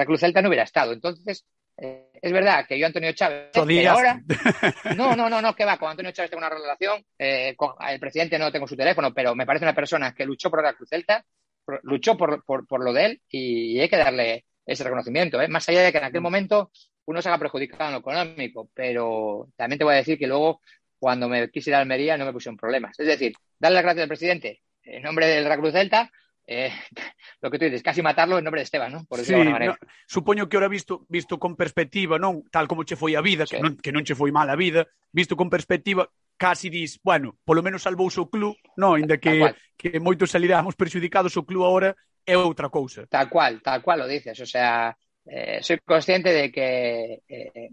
Cruz 0.06 0.20
Celta 0.20 0.40
no 0.42 0.48
hubiera 0.48 0.64
estado. 0.64 0.92
Entonces, 0.92 1.44
eh, 1.76 2.10
es 2.20 2.32
verdad 2.32 2.66
que 2.66 2.78
yo, 2.78 2.86
Antonio 2.86 3.12
Chávez, 3.12 3.50
pero 3.66 3.90
ahora 3.92 4.20
no, 4.96 5.16
no, 5.16 5.28
no, 5.30 5.40
no, 5.42 5.54
que 5.54 5.64
va. 5.64 5.78
Con 5.78 5.90
Antonio 5.90 6.12
Chávez 6.12 6.30
tengo 6.30 6.40
una 6.40 6.50
relación. 6.50 7.04
eh, 7.18 7.54
con 7.56 7.72
el 7.88 7.98
presidente 8.00 8.38
no 8.38 8.52
tengo 8.52 8.66
su 8.68 8.76
teléfono, 8.76 9.12
pero 9.12 9.34
me 9.34 9.46
parece 9.46 9.64
una 9.64 9.74
persona 9.74 10.14
que 10.14 10.24
luchó 10.26 10.50
por 10.50 10.62
la 10.62 10.74
Cruz 10.74 10.88
Celta, 10.88 11.24
por- 11.64 11.80
luchó 11.82 12.16
por, 12.16 12.44
por, 12.44 12.66
por 12.66 12.84
lo 12.84 12.92
de 12.92 13.04
él 13.06 13.20
y 13.28 13.80
hay 13.80 13.88
que 13.88 13.96
darle 13.96 14.44
ese 14.66 14.84
reconocimiento. 14.84 15.40
¿eh? 15.40 15.48
Más 15.48 15.68
allá 15.68 15.82
de 15.82 15.92
que 15.92 15.98
en 15.98 16.04
aquel 16.04 16.20
momento 16.20 16.70
uno 17.06 17.20
se 17.20 17.28
haga 17.28 17.38
perjudicado 17.38 17.86
en 17.86 17.92
lo 17.94 17.98
económico, 17.98 18.70
pero 18.74 19.48
también 19.56 19.78
te 19.78 19.84
voy 19.84 19.94
a 19.94 19.98
decir 19.98 20.18
que 20.18 20.26
luego, 20.28 20.60
cuando 21.00 21.28
me 21.28 21.50
quise 21.50 21.70
ir 21.70 21.74
a 21.74 21.80
Almería, 21.80 22.16
no 22.16 22.24
me 22.24 22.32
pusieron 22.32 22.56
problemas. 22.56 22.98
Es 23.00 23.06
decir, 23.06 23.32
darle 23.58 23.74
las 23.76 23.82
gracias 23.84 24.02
al 24.04 24.08
presidente 24.08 24.60
en 24.84 25.02
nombre 25.02 25.26
del 25.26 25.48
Cruz 25.58 25.72
Celta. 25.72 26.10
eh, 26.46 26.72
lo 27.40 27.50
que 27.50 27.58
tú 27.58 27.64
dices, 27.64 27.82
casi 27.82 28.02
matarlo 28.02 28.38
en 28.38 28.44
nombre 28.44 28.60
de 28.60 28.64
Esteban, 28.64 28.92
¿no? 28.92 29.04
Por 29.04 29.20
sí, 29.20 29.32
no, 29.32 29.76
supoño 30.06 30.48
que 30.48 30.56
ora 30.56 30.68
visto, 30.68 31.06
visto 31.08 31.38
con 31.38 31.56
perspectiva, 31.56 32.18
non 32.18 32.44
tal 32.50 32.66
como 32.66 32.84
che 32.84 32.96
foi 32.96 33.14
a 33.14 33.22
vida, 33.22 33.46
sí. 33.46 33.56
que, 33.56 33.62
non, 33.62 33.76
que 33.78 33.92
non 33.92 34.04
che 34.04 34.14
foi 34.14 34.30
mal 34.30 34.50
a 34.50 34.56
vida, 34.56 34.86
visto 35.10 35.36
con 35.36 35.48
perspectiva, 35.48 36.08
casi 36.36 36.68
dis, 36.68 36.98
bueno, 37.02 37.38
polo 37.44 37.62
menos 37.62 37.82
salvouse 37.82 38.20
o 38.20 38.28
club, 38.28 38.56
non, 38.76 38.98
ainda 38.98 39.18
que, 39.18 39.54
que 39.78 39.98
moitos 40.02 40.34
saliramos 40.34 40.74
perxudicados, 40.74 41.36
o 41.38 41.46
club 41.46 41.64
agora 41.64 41.94
é 42.26 42.36
outra 42.36 42.68
cousa. 42.68 43.06
Tal 43.06 43.28
cual, 43.30 43.62
tal 43.62 43.82
cual 43.82 44.02
lo 44.02 44.06
dices, 44.06 44.38
o 44.40 44.46
sea, 44.46 44.96
eh, 45.26 45.62
soy 45.62 45.78
consciente 45.84 46.32
de 46.32 46.50
que 46.50 47.22
eh, 47.28 47.70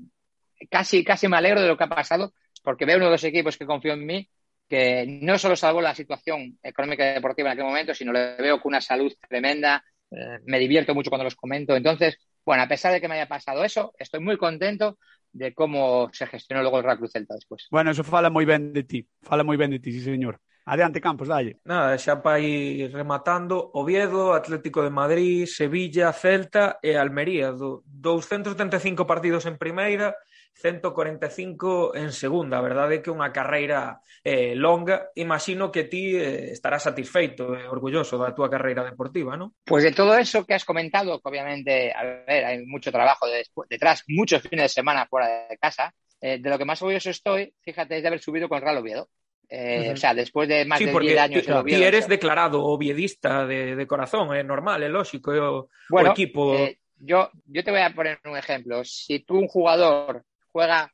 casi, 0.69 1.03
casi 1.03 1.27
me 1.27 1.37
alegro 1.37 1.61
de 1.61 1.67
lo 1.67 1.77
que 1.77 1.85
ha 1.85 1.89
pasado, 1.89 2.33
porque 2.63 2.85
veo 2.85 2.97
uno 2.97 3.05
de 3.05 3.17
los 3.17 3.23
equipos 3.23 3.57
que 3.57 3.65
confío 3.65 3.93
en 3.93 4.05
mí 4.05 4.29
que 4.69 5.05
no 5.21 5.37
solo 5.37 5.55
salvó 5.55 5.81
la 5.81 5.95
situación 5.95 6.57
económica 6.61 7.09
y 7.09 7.15
deportiva 7.15 7.49
en 7.49 7.53
aquel 7.53 7.65
momento, 7.65 7.93
sino 7.93 8.13
le 8.13 8.35
veo 8.37 8.61
con 8.61 8.71
una 8.71 8.81
salud 8.81 9.11
tremenda. 9.27 9.83
eh, 10.11 10.39
me 10.45 10.59
divierto 10.59 10.93
mucho 10.95 11.09
cuando 11.09 11.23
los 11.25 11.35
comento. 11.35 11.75
Entonces, 11.75 12.17
bueno, 12.45 12.63
a 12.63 12.67
pesar 12.67 12.93
de 12.93 13.01
que 13.01 13.07
me 13.07 13.15
haya 13.15 13.27
pasado 13.27 13.63
eso, 13.63 13.93
estoy 13.97 14.19
muy 14.21 14.37
contento 14.37 14.97
de 15.31 15.53
cómo 15.53 16.09
se 16.13 16.25
gestionó 16.25 16.61
luego 16.61 16.77
el 16.79 16.83
Real 16.83 16.97
Cruz 16.97 17.11
Celta 17.11 17.35
después. 17.35 17.67
Bueno, 17.69 17.91
eso 17.91 18.03
fala 18.03 18.29
moi 18.29 18.45
ben 18.45 18.73
de 18.73 18.83
ti, 18.83 19.05
fala 19.21 19.43
moi 19.43 19.57
ben 19.57 19.69
de 19.69 19.79
ti, 19.79 19.91
sí, 19.93 20.01
señor. 20.01 20.41
Adiante, 20.65 21.01
Campos, 21.01 21.27
dalle. 21.29 21.57
Nada, 21.65 21.97
xa 21.97 22.21
para 22.21 22.39
ir 22.39 22.93
rematando 22.93 23.69
Oviedo, 23.73 24.33
Atlético 24.33 24.81
de 24.81 24.89
Madrid, 24.89 25.45
Sevilla, 25.45 26.13
Celta 26.13 26.77
e 26.81 26.97
Almería 26.97 27.53
do 27.53 27.81
275 27.85 29.05
partidos 29.05 29.45
en 29.45 29.57
primeira 29.57 30.13
145 30.53 31.95
en 31.95 32.11
segunda. 32.11 32.59
Verdade 32.59 33.01
que 33.01 33.11
unha 33.13 33.31
carreira 33.31 34.03
eh, 34.23 34.55
longa. 34.55 35.09
Imagino 35.15 35.71
que 35.71 35.87
ti 35.87 36.15
eh, 36.15 36.51
estarás 36.51 36.83
satisfeito 36.83 37.55
e 37.55 37.63
eh, 37.63 37.67
orgulloso 37.67 38.19
da 38.19 38.35
túa 38.35 38.51
carreira 38.51 38.83
deportiva, 38.83 39.39
¿no? 39.39 39.55
Pues 39.63 39.83
de 39.83 39.95
todo 39.95 40.15
eso 40.19 40.43
que 40.43 40.53
has 40.53 40.67
comentado, 40.67 41.19
que 41.21 41.29
obviamente, 41.29 41.93
a 41.95 42.03
ver, 42.27 42.43
hay 42.45 42.65
mucho 42.65 42.91
trabajo 42.91 43.25
detrás, 43.69 44.03
muchos 44.07 44.41
fines 44.43 44.65
de 44.65 44.79
semana 44.83 45.07
fuera 45.07 45.47
de 45.47 45.57
casa, 45.57 45.93
eh, 46.19 46.39
de 46.39 46.49
lo 46.49 46.57
que 46.57 46.65
más 46.65 46.81
orgulloso 46.81 47.09
estoy, 47.09 47.53
fíjate, 47.61 47.97
es 47.97 48.01
de 48.01 48.07
haber 48.07 48.21
subido 48.21 48.49
con 48.49 48.61
Real 48.61 48.77
Oviedo. 48.77 49.09
Eh, 49.49 49.79
uh 49.79 49.83
-huh. 49.83 49.93
O 49.93 49.97
sea, 49.97 50.13
después 50.13 50.47
de 50.47 50.65
más 50.65 50.77
sí, 50.77 50.85
de 50.85 50.99
10 50.99 51.19
años 51.19 51.49
Oviedo. 51.49 51.79
Ti 51.79 51.83
eres 51.83 52.07
declarado 52.07 52.63
oviedista 52.63 53.47
de, 53.47 53.75
de, 53.75 53.87
corazón, 53.87 54.35
es 54.35 54.45
normal, 54.45 54.83
es 54.83 54.91
lógico, 54.91 55.31
o, 55.31 55.69
bueno, 55.89 56.09
o 56.09 56.11
equipo... 56.11 56.53
Eh, 56.53 56.77
yo, 56.99 57.31
yo 57.45 57.63
te 57.63 57.71
voy 57.71 57.79
a 57.79 57.89
poner 57.91 58.19
un 58.25 58.37
ejemplo. 58.37 58.83
Si 58.83 59.19
tú, 59.19 59.39
un 59.39 59.47
jugador, 59.47 60.25
juega 60.51 60.91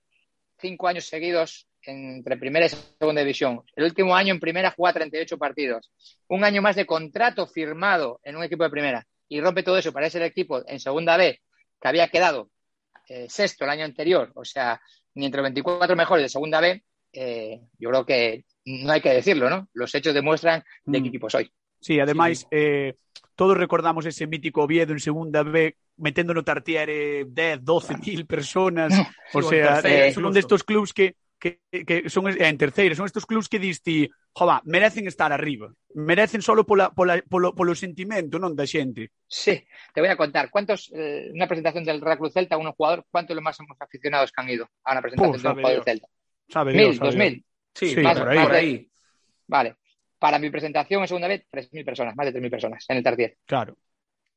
cinco 0.57 0.87
años 0.87 1.05
seguidos 1.05 1.67
entre 1.83 2.37
primera 2.37 2.65
y 2.65 2.69
segunda 2.69 3.21
división, 3.21 3.61
el 3.75 3.83
último 3.83 4.15
año 4.15 4.33
en 4.33 4.39
primera 4.39 4.71
juega 4.71 4.93
38 4.93 5.37
partidos, 5.37 5.91
un 6.27 6.43
año 6.43 6.61
más 6.61 6.75
de 6.75 6.85
contrato 6.85 7.45
firmado 7.47 8.19
en 8.23 8.35
un 8.35 8.43
equipo 8.43 8.63
de 8.63 8.69
primera. 8.69 9.07
Y 9.27 9.41
rompe 9.41 9.63
todo 9.63 9.77
eso. 9.77 9.91
Para 9.91 10.07
ese 10.07 10.23
equipo 10.23 10.63
en 10.67 10.79
segunda 10.79 11.17
B, 11.17 11.41
que 11.81 11.87
había 11.87 12.07
quedado 12.09 12.49
eh, 13.07 13.27
sexto 13.29 13.65
el 13.65 13.71
año 13.71 13.85
anterior, 13.85 14.31
o 14.35 14.45
sea, 14.45 14.79
ni 15.15 15.25
entre 15.25 15.41
los 15.41 15.45
24 15.45 15.95
mejores 15.95 16.23
de 16.23 16.29
segunda 16.29 16.59
B, 16.59 16.83
eh, 17.11 17.61
yo 17.79 17.89
creo 17.89 18.05
que 18.05 18.45
no 18.65 18.91
hay 18.91 19.01
que 19.01 19.13
decirlo, 19.13 19.49
¿no? 19.49 19.67
Los 19.73 19.93
hechos 19.95 20.13
demuestran 20.13 20.63
de 20.83 21.01
qué 21.01 21.07
equipo 21.07 21.29
soy. 21.29 21.51
Sí, 21.85 21.99
ademais, 21.99 22.39
sí. 22.39 22.47
eh, 22.49 22.95
todos 23.35 23.55
recordamos 23.55 24.07
ese 24.07 24.25
mítico 24.25 24.63
Oviedo 24.63 24.91
en 24.91 24.99
segunda 24.99 25.43
B 25.43 25.77
metendo 25.97 26.33
no 26.33 26.43
Tartiere 26.43 27.25
10, 27.25 27.63
12 27.63 27.97
mil 28.03 28.25
personas, 28.25 28.91
o 29.31 29.41
sea, 29.43 29.81
terceira, 29.81 30.07
eh, 30.07 30.13
son 30.13 30.33
destos 30.33 30.63
clubs 30.63 30.93
que 30.93 31.15
que, 31.37 31.59
que 31.85 32.09
son 32.09 32.27
eh, 32.27 32.37
en 32.39 32.57
terceira, 32.57 32.95
son 32.95 33.05
estos 33.05 33.27
clubs 33.27 33.47
que 33.47 33.59
diste, 33.59 34.09
jova, 34.33 34.63
merecen 34.65 35.05
estar 35.05 35.31
arriba, 35.31 35.71
merecen 35.93 36.41
solo 36.41 36.65
pola, 36.65 36.89
pola, 36.89 37.21
polo, 37.29 37.53
polo 37.53 37.75
sentimento, 37.75 38.41
non 38.41 38.57
da 38.57 38.65
xente. 38.65 39.13
Sí, 39.29 39.53
te 39.93 40.01
voy 40.01 40.09
a 40.09 40.17
contar, 40.17 40.49
¿cuántos, 40.49 40.89
eh, 40.89 41.29
una 41.37 41.45
presentación 41.45 41.85
del 41.85 42.01
Real 42.01 42.17
Club 42.17 42.33
Celta, 42.33 42.57
un 42.57 42.73
jugador, 42.73 43.05
cuántos 43.13 43.37
los 43.37 43.45
más 43.45 43.61
aficionados 43.77 44.33
que 44.33 44.41
han 44.41 44.49
ido 44.49 44.65
a 44.81 44.97
una 44.97 45.05
presentación 45.05 45.37
Puf, 45.37 45.45
un 45.45 45.61
jugador 45.61 45.85
del 45.85 45.85
Celta? 45.85 46.07
Sabe 46.49 46.73
Dios, 46.73 46.81
mil, 46.81 46.97
sabe 46.97 47.05
dos 47.05 47.15
Dios. 47.15 47.29
mil. 47.29 47.45
Sí, 47.77 47.87
sí 47.93 48.01
más, 48.01 48.17
por 48.17 48.29
ahí. 48.29 48.41
Por 48.41 48.55
ahí. 48.55 48.89
Vale, 49.45 49.77
Para 50.25 50.39
mi 50.39 50.49
presentación 50.49 51.03
en 51.03 51.07
segunda 51.07 51.27
vez, 51.27 51.45
3.000 51.51 51.85
personas, 51.85 52.15
más 52.15 52.25
de 52.25 52.41
3.000 52.41 52.49
personas 52.49 52.83
en 52.89 52.97
el 52.97 53.03
Tartier. 53.03 53.37
Claro. 53.45 53.77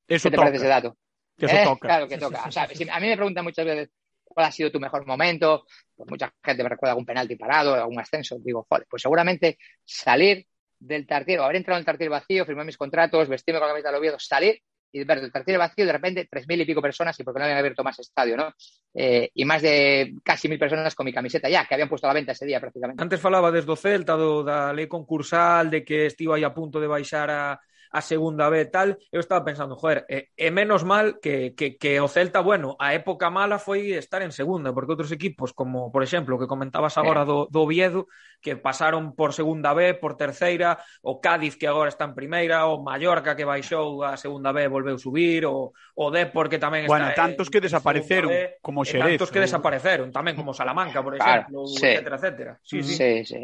¿Qué 0.07 0.16
Eso 0.16 0.28
te 0.28 0.36
toca. 0.36 0.45
parece 0.45 0.59
ese 0.59 0.68
dato? 0.68 0.99
Eso 1.39 1.57
¿Eh? 1.57 1.64
toca. 1.64 1.89
Claro 1.89 2.07
que 2.07 2.18
toca. 2.18 2.45
O 2.47 2.53
sea, 2.53 2.68
si 2.68 2.86
a 2.86 3.01
mí 3.01 3.07
me 3.07 3.16
preguntan 3.16 3.43
muchas 3.43 3.64
veces 3.64 3.89
cuál 4.22 4.45
ha 4.45 4.53
sido 4.53 4.70
tu 4.70 4.78
mejor 4.80 5.07
momento, 5.07 5.64
pues 5.97 6.11
mucha 6.11 6.30
gente 6.45 6.62
me 6.62 6.68
recuerda 6.68 6.91
algún 6.91 7.07
penalti 7.07 7.36
parado, 7.36 7.74
algún 7.74 7.99
ascenso. 7.99 8.36
Digo, 8.39 8.66
joder, 8.68 8.86
pues 8.91 9.01
seguramente 9.01 9.57
salir 9.82 10.45
del 10.78 11.07
Tartier, 11.07 11.41
o 11.41 11.45
haber 11.45 11.57
entrado 11.57 11.78
en 11.78 11.80
el 11.80 11.86
Tartier 11.86 12.11
vacío, 12.11 12.45
firmar 12.45 12.66
mis 12.66 12.76
contratos, 12.76 13.26
vestirme 13.26 13.59
con 13.59 13.68
la 13.68 13.72
camiseta 13.72 13.89
del 13.89 14.01
Oviedo, 14.01 14.18
salir 14.18 14.61
y 14.93 15.05
ver 15.05 15.18
el 15.18 15.32
tercer 15.32 15.59
vacío, 15.59 15.86
de 15.86 15.93
repente 15.93 16.28
tres 16.30 16.47
mil 16.49 16.61
y 16.61 16.64
pico 16.64 16.80
personas, 16.80 17.18
y 17.18 17.24
porque 17.24 17.39
no 17.39 17.45
habían 17.45 17.59
abierto 17.59 17.84
más 17.84 17.99
estadio, 17.99 18.36
¿no? 18.36 18.53
Eh, 18.95 19.30
y 19.34 19.45
más 19.45 19.62
de 19.62 20.14
casi 20.24 20.49
mil 20.49 20.59
personas 20.59 20.95
con 20.95 21.05
mi 21.05 21.12
camiseta 21.12 21.49
ya, 21.49 21.64
que 21.66 21.74
habían 21.74 21.89
puesto 21.89 22.07
a 22.07 22.11
la 22.11 22.14
venta 22.14 22.32
ese 22.32 22.47
día 22.47 22.61
prácticamente. 22.61 23.03
Antes 23.03 23.20
falaba 23.20 23.51
desde 23.51 23.70
o 23.70 23.76
Celta 23.76 24.14
do, 24.14 24.43
da 24.43 24.72
lei 24.72 24.89
concursal, 24.89 25.70
de 25.70 25.84
que 25.84 26.07
estivo 26.07 26.34
aí 26.34 26.45
a 26.45 26.55
punto 26.55 26.80
de 26.80 26.89
baixar 26.89 27.30
a, 27.30 27.61
a 27.91 28.01
segunda 28.01 28.49
B 28.49 28.66
tal, 28.66 28.97
eu 29.11 29.20
estaba 29.20 29.45
pensando, 29.45 29.76
joder, 29.76 30.05
é, 30.09 30.28
é 30.36 30.51
menos 30.51 30.84
mal 30.84 31.18
que, 31.20 31.55
que, 31.57 31.76
que 31.76 32.01
o 32.01 32.09
Celta, 32.09 32.41
bueno, 32.41 32.76
a 32.78 32.95
época 32.95 33.30
mala 33.30 33.59
foi 33.59 33.97
estar 33.97 34.20
en 34.22 34.32
segunda, 34.32 34.72
porque 34.72 34.93
outros 34.93 35.12
equipos, 35.12 35.53
como 35.57 35.91
por 35.91 36.03
exemplo, 36.03 36.39
que 36.39 36.51
comentabas 36.51 36.97
agora 37.01 37.24
do, 37.24 37.49
do 37.49 37.64
Oviedo, 37.64 38.07
que 38.41 38.57
pasaron 38.57 39.16
por 39.16 39.32
segunda 39.32 39.74
B, 39.74 39.95
por 39.95 40.16
terceira, 40.16 40.78
o 41.03 41.20
Cádiz 41.20 41.57
que 41.57 41.66
agora 41.66 41.89
está 41.89 42.05
en 42.05 42.14
primeira, 42.14 42.66
o 42.66 42.82
Mallorca 42.84 43.34
que 43.34 43.49
baixou 43.49 44.05
a 44.05 44.16
segunda 44.16 44.53
B 44.53 44.68
e 44.68 44.72
volveu 44.72 44.99
subir, 44.99 45.47
o, 45.47 45.72
o 45.74 46.05
Depor 46.12 46.47
que 46.47 46.61
tamén 46.61 46.86
está 46.86 46.93
Bueno, 46.93 47.09
tantos 47.16 47.49
en, 47.49 47.53
que 47.53 47.61
desapareceron, 47.64 48.30
B, 48.30 48.62
como 48.62 48.84
eh, 48.84 48.89
Xerez. 48.89 49.18
Tantos 49.18 49.30
que 49.32 49.41
eh. 49.43 49.47
desapareceron, 49.49 50.09
tamén 50.14 50.39
como 50.39 50.55
Salamanca, 50.55 51.03
por 51.03 51.18
exemplo, 51.18 51.64
claro, 51.64 51.72
sí. 51.72 51.82
etcétera, 51.82 52.16
etcétera. 52.16 52.53
Sí, 52.62 52.78
sí. 52.84 52.95
sí, 52.95 53.11
sí. 53.24 53.43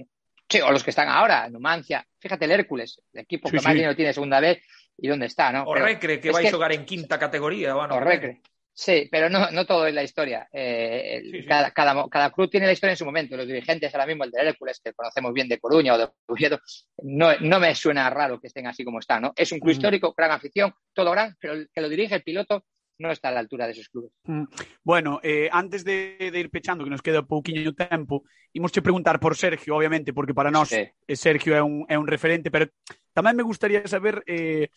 Sí, 0.48 0.60
o 0.60 0.70
los 0.70 0.84
que 0.84 0.90
están 0.90 1.08
ahora, 1.08 1.48
Numancia. 1.48 2.06
Fíjate 2.18 2.44
el 2.44 2.52
Hércules, 2.52 3.00
el 3.12 3.22
equipo 3.22 3.48
Sí, 3.48 3.56
que 3.56 3.62
más 3.62 3.72
sí. 3.72 3.78
dinero 3.78 3.96
tiene 3.96 4.12
segunda 4.12 4.40
B 4.40 4.60
y 4.98 5.08
dónde 5.08 5.26
está, 5.26 5.50
¿no? 5.52 5.64
O 5.64 5.72
Pero- 5.74 5.86
Recre, 5.86 6.20
que 6.20 6.30
vai 6.30 6.44
que- 6.44 6.50
xogar 6.50 6.72
en 6.72 6.84
quinta 6.84 7.18
categoría. 7.18 7.74
Bueno, 7.74 7.96
o 7.96 8.00
Recre. 8.00 8.40
Sí, 8.76 9.08
pero 9.10 9.30
no, 9.30 9.52
no 9.52 9.64
todo 9.66 9.86
es 9.86 9.94
la 9.94 10.02
historia. 10.02 10.48
Eh, 10.52 11.22
Sí. 11.30 11.44
Cada, 11.46 11.70
cada, 11.70 12.08
cada 12.08 12.30
club 12.32 12.50
tiene 12.50 12.66
la 12.66 12.72
historia 12.72 12.92
en 12.92 12.96
su 12.96 13.04
momento. 13.04 13.36
Los 13.36 13.46
dirigentes, 13.46 13.94
ahora 13.94 14.06
mismo 14.06 14.24
el 14.24 14.32
de 14.32 14.40
Hércules, 14.40 14.80
que 14.84 14.92
conocemos 14.92 15.32
bien 15.32 15.48
de 15.48 15.58
Coruña 15.60 15.94
o 15.94 15.98
de 15.98 16.08
Oviedo, 16.26 16.58
no, 17.04 17.36
no 17.38 17.60
me 17.60 17.72
suena 17.76 18.10
raro 18.10 18.40
que 18.40 18.48
estén 18.48 18.66
así 18.66 18.84
como 18.84 18.98
están, 18.98 19.22
¿no? 19.22 19.32
Es 19.36 19.52
un 19.52 19.60
club 19.60 19.74
Mm. 19.74 19.76
histórico, 19.76 20.14
gran 20.16 20.32
afición, 20.32 20.74
todo 20.92 21.12
gran, 21.12 21.36
pero 21.40 21.52
el 21.54 21.70
que 21.72 21.80
lo 21.80 21.88
dirige 21.88 22.16
el 22.16 22.22
piloto 22.24 22.64
no 22.98 23.10
está 23.10 23.30
a 23.30 23.38
altura 23.38 23.66
deses 23.66 23.88
clubes. 23.88 24.12
Mm. 24.24 24.44
Bueno, 24.82 25.20
eh, 25.22 25.48
antes 25.50 25.84
de, 25.84 26.16
de 26.18 26.38
ir 26.38 26.50
pechando, 26.50 26.84
que 26.84 26.90
nos 26.90 27.02
queda 27.02 27.26
pouquiño 27.26 27.74
tempo, 27.74 28.24
imos 28.54 28.70
che 28.70 28.82
preguntar 28.82 29.18
por 29.18 29.36
Sergio, 29.36 29.74
obviamente, 29.76 30.12
porque 30.12 30.34
para 30.34 30.50
nós 30.50 30.70
sí. 30.70 30.86
Eh, 30.86 31.16
Sergio 31.16 31.54
é 31.54 31.62
un, 31.62 31.86
é 31.90 31.98
un 31.98 32.06
referente, 32.06 32.50
pero 32.50 32.70
tamén 33.12 33.34
me 33.34 33.46
gustaría 33.46 33.82
saber 33.90 34.22
eh, 34.30 34.70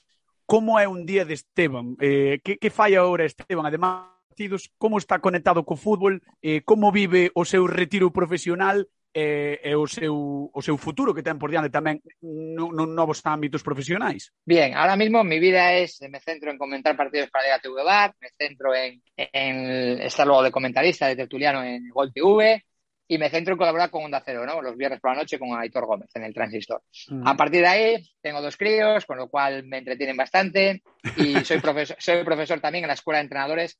como 0.49 0.80
é 0.82 0.88
un 0.88 1.05
día 1.05 1.28
de 1.28 1.38
Esteban, 1.38 1.93
eh, 2.01 2.41
que, 2.41 2.57
que 2.57 2.74
fai 2.74 2.95
agora 2.95 3.28
Esteban, 3.28 3.68
además 3.68 4.18
partidos, 4.38 4.70
como 4.78 4.99
está 4.99 5.18
conectado 5.18 5.65
co 5.65 5.76
fútbol, 5.76 6.22
eh, 6.45 6.61
como 6.61 6.91
vive 6.93 7.32
o 7.34 7.41
seu 7.41 7.65
retiro 7.65 8.13
profesional? 8.13 8.86
Eh, 9.18 9.57
e 9.63 9.74
o 9.74 9.89
seu, 9.89 10.13
o 10.53 10.61
seu 10.61 10.78
futuro 10.78 11.09
que 11.09 11.26
ten 11.26 11.41
por 11.41 11.49
diante 11.49 11.74
tamén 11.74 11.97
no, 12.22 12.70
no 12.70 12.86
novos 12.86 13.26
ámbitos 13.26 13.65
profesionais. 13.65 14.30
Bien, 14.45 14.78
ahora 14.78 14.93
mismo 14.93 15.26
mi 15.26 15.41
vida 15.41 15.74
es, 15.74 15.97
me 16.05 16.22
centro 16.22 16.53
en 16.53 16.61
comentar 16.61 16.93
partidos 16.93 17.34
para 17.34 17.49
Liga 17.49 17.57
TV 17.57 17.82
Bar, 17.82 18.13
me 18.22 18.30
centro 18.38 18.78
en, 18.78 19.01
en 19.18 19.97
estar 20.05 20.30
luego 20.30 20.45
de 20.45 20.53
comentarista, 20.53 21.09
de 21.09 21.18
tertuliano 21.18 21.65
en 21.65 21.89
Gol 21.89 22.13
TV 22.13 22.61
y 23.07 23.18
me 23.18 23.32
centro 23.32 23.53
en 23.53 23.57
colaborar 23.57 23.89
con 23.89 24.05
Onda 24.05 24.22
Cero, 24.24 24.45
¿no? 24.45 24.61
Los 24.61 24.78
viernes 24.78 24.99
por 24.99 25.09
la 25.09 25.22
noche 25.26 25.39
con 25.39 25.57
Aitor 25.57 25.88
Gómez 25.88 26.13
en 26.13 26.24
el 26.24 26.34
Transistor. 26.34 26.84
A 27.26 27.36
partir 27.36 27.61
de 27.61 27.68
ahí 27.68 28.09
tengo 28.22 28.39
dos 28.39 28.55
críos, 28.55 29.03
con 29.07 29.18
lo 29.18 29.30
cual 29.30 29.63
me 29.65 29.80
entretienen 29.80 30.18
bastante 30.18 30.84
y 31.18 31.41
soy 31.41 31.57
profesor, 31.61 31.97
soy 31.97 32.24
profesor 32.24 32.59
también 32.59 32.84
en 32.84 32.89
la 32.89 32.93
Escuela 32.93 33.18
de 33.18 33.24
Entrenadores 33.24 33.80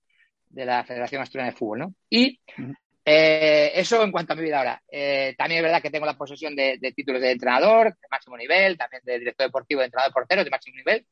de 0.50 0.66
la 0.66 0.84
Federación 0.84 1.22
Asturiana 1.22 1.52
de 1.52 1.58
Fútbol, 1.58 1.80
¿no? 1.80 1.94
Y. 2.10 2.40
eh, 3.10 3.72
eso 3.74 4.04
en 4.04 4.12
cuanto 4.12 4.34
a 4.34 4.36
mi 4.36 4.44
vida 4.44 4.58
ahora. 4.58 4.84
Eh, 4.92 5.34
también 5.38 5.60
es 5.60 5.64
verdad 5.64 5.82
que 5.82 5.90
tengo 5.90 6.06
la 6.06 6.18
posesión 6.18 6.54
de, 6.58 6.78
de 6.78 6.92
títulos 6.92 7.22
de 7.22 7.32
entrenador 7.32 7.88
de 7.88 8.08
máximo 8.12 8.36
nivel, 8.36 8.78
también 8.78 9.02
de 9.06 9.20
director 9.20 9.48
deportivo, 9.48 9.80
de 9.80 9.86
entrenador 9.86 10.12
de 10.12 10.14
porteros 10.14 10.44
de 10.44 10.52
máximo 10.52 10.76
nivel, 10.76 11.08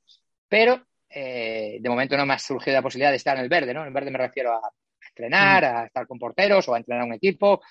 pero 0.49 0.85
eh, 1.09 1.77
de 1.79 1.89
momento 1.89 2.17
no 2.17 2.25
me 2.25 2.33
ha 2.33 2.39
surgido 2.39 2.75
la 2.75 2.81
posibilidad 2.81 3.11
de 3.11 3.15
estar 3.15 3.37
en 3.37 3.43
el 3.43 3.49
verde, 3.49 3.73
¿no? 3.73 3.79
En 3.79 3.87
el 3.87 3.93
verde 3.93 4.11
me 4.11 4.17
refiero 4.17 4.51
a 4.55 4.71
entrenar, 5.07 5.63
a 5.63 5.85
estar 5.85 6.05
con 6.05 6.19
porteros 6.19 6.67
o 6.67 6.73
a 6.73 6.77
entrenar 6.77 7.03
a 7.03 7.05
un 7.05 7.13
equipo 7.13 7.61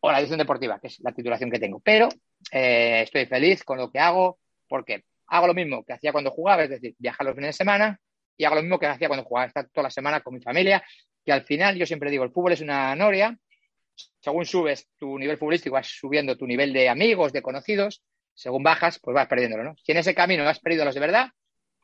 o 0.00 0.10
la 0.10 0.18
edición 0.18 0.38
deportiva, 0.38 0.80
que 0.80 0.88
es 0.88 0.98
la 0.98 1.12
titulación 1.12 1.48
que 1.48 1.60
tengo. 1.60 1.78
Pero 1.78 2.08
eh, 2.50 3.02
estoy 3.04 3.26
feliz 3.26 3.62
con 3.62 3.78
lo 3.78 3.92
que 3.92 4.00
hago 4.00 4.40
porque 4.66 5.04
hago 5.28 5.46
lo 5.46 5.54
mismo 5.54 5.84
que 5.84 5.92
hacía 5.92 6.10
cuando 6.10 6.32
jugaba, 6.32 6.64
es 6.64 6.70
decir, 6.70 6.96
viajar 6.98 7.24
los 7.24 7.36
fines 7.36 7.50
de 7.50 7.58
semana 7.58 8.00
y 8.36 8.44
hago 8.44 8.56
lo 8.56 8.62
mismo 8.62 8.80
que 8.80 8.86
hacía 8.86 9.06
cuando 9.06 9.24
jugaba, 9.24 9.46
estar 9.46 9.68
toda 9.68 9.84
la 9.84 9.90
semana 9.90 10.20
con 10.20 10.34
mi 10.34 10.40
familia, 10.40 10.82
que 11.24 11.32
al 11.32 11.44
final 11.44 11.76
yo 11.76 11.86
siempre 11.86 12.10
digo, 12.10 12.24
el 12.24 12.32
fútbol 12.32 12.52
es 12.52 12.60
una 12.60 12.96
noria, 12.96 13.36
según 14.20 14.44
subes 14.44 14.88
tu 14.98 15.18
nivel 15.18 15.38
futbolístico 15.38 15.74
vas 15.74 15.88
subiendo 15.88 16.36
tu 16.36 16.46
nivel 16.46 16.72
de 16.72 16.88
amigos, 16.88 17.32
de 17.32 17.42
conocidos, 17.42 18.02
según 18.34 18.62
bajas, 18.62 19.00
pues 19.02 19.14
vas 19.14 19.26
perdiéndolo, 19.26 19.64
¿no? 19.64 19.74
Si 19.82 19.92
en 19.92 19.98
ese 19.98 20.14
camino 20.14 20.48
has 20.48 20.60
perdido 20.60 20.82
a 20.82 20.86
los 20.86 20.94
de 20.94 21.00
verdad, 21.00 21.28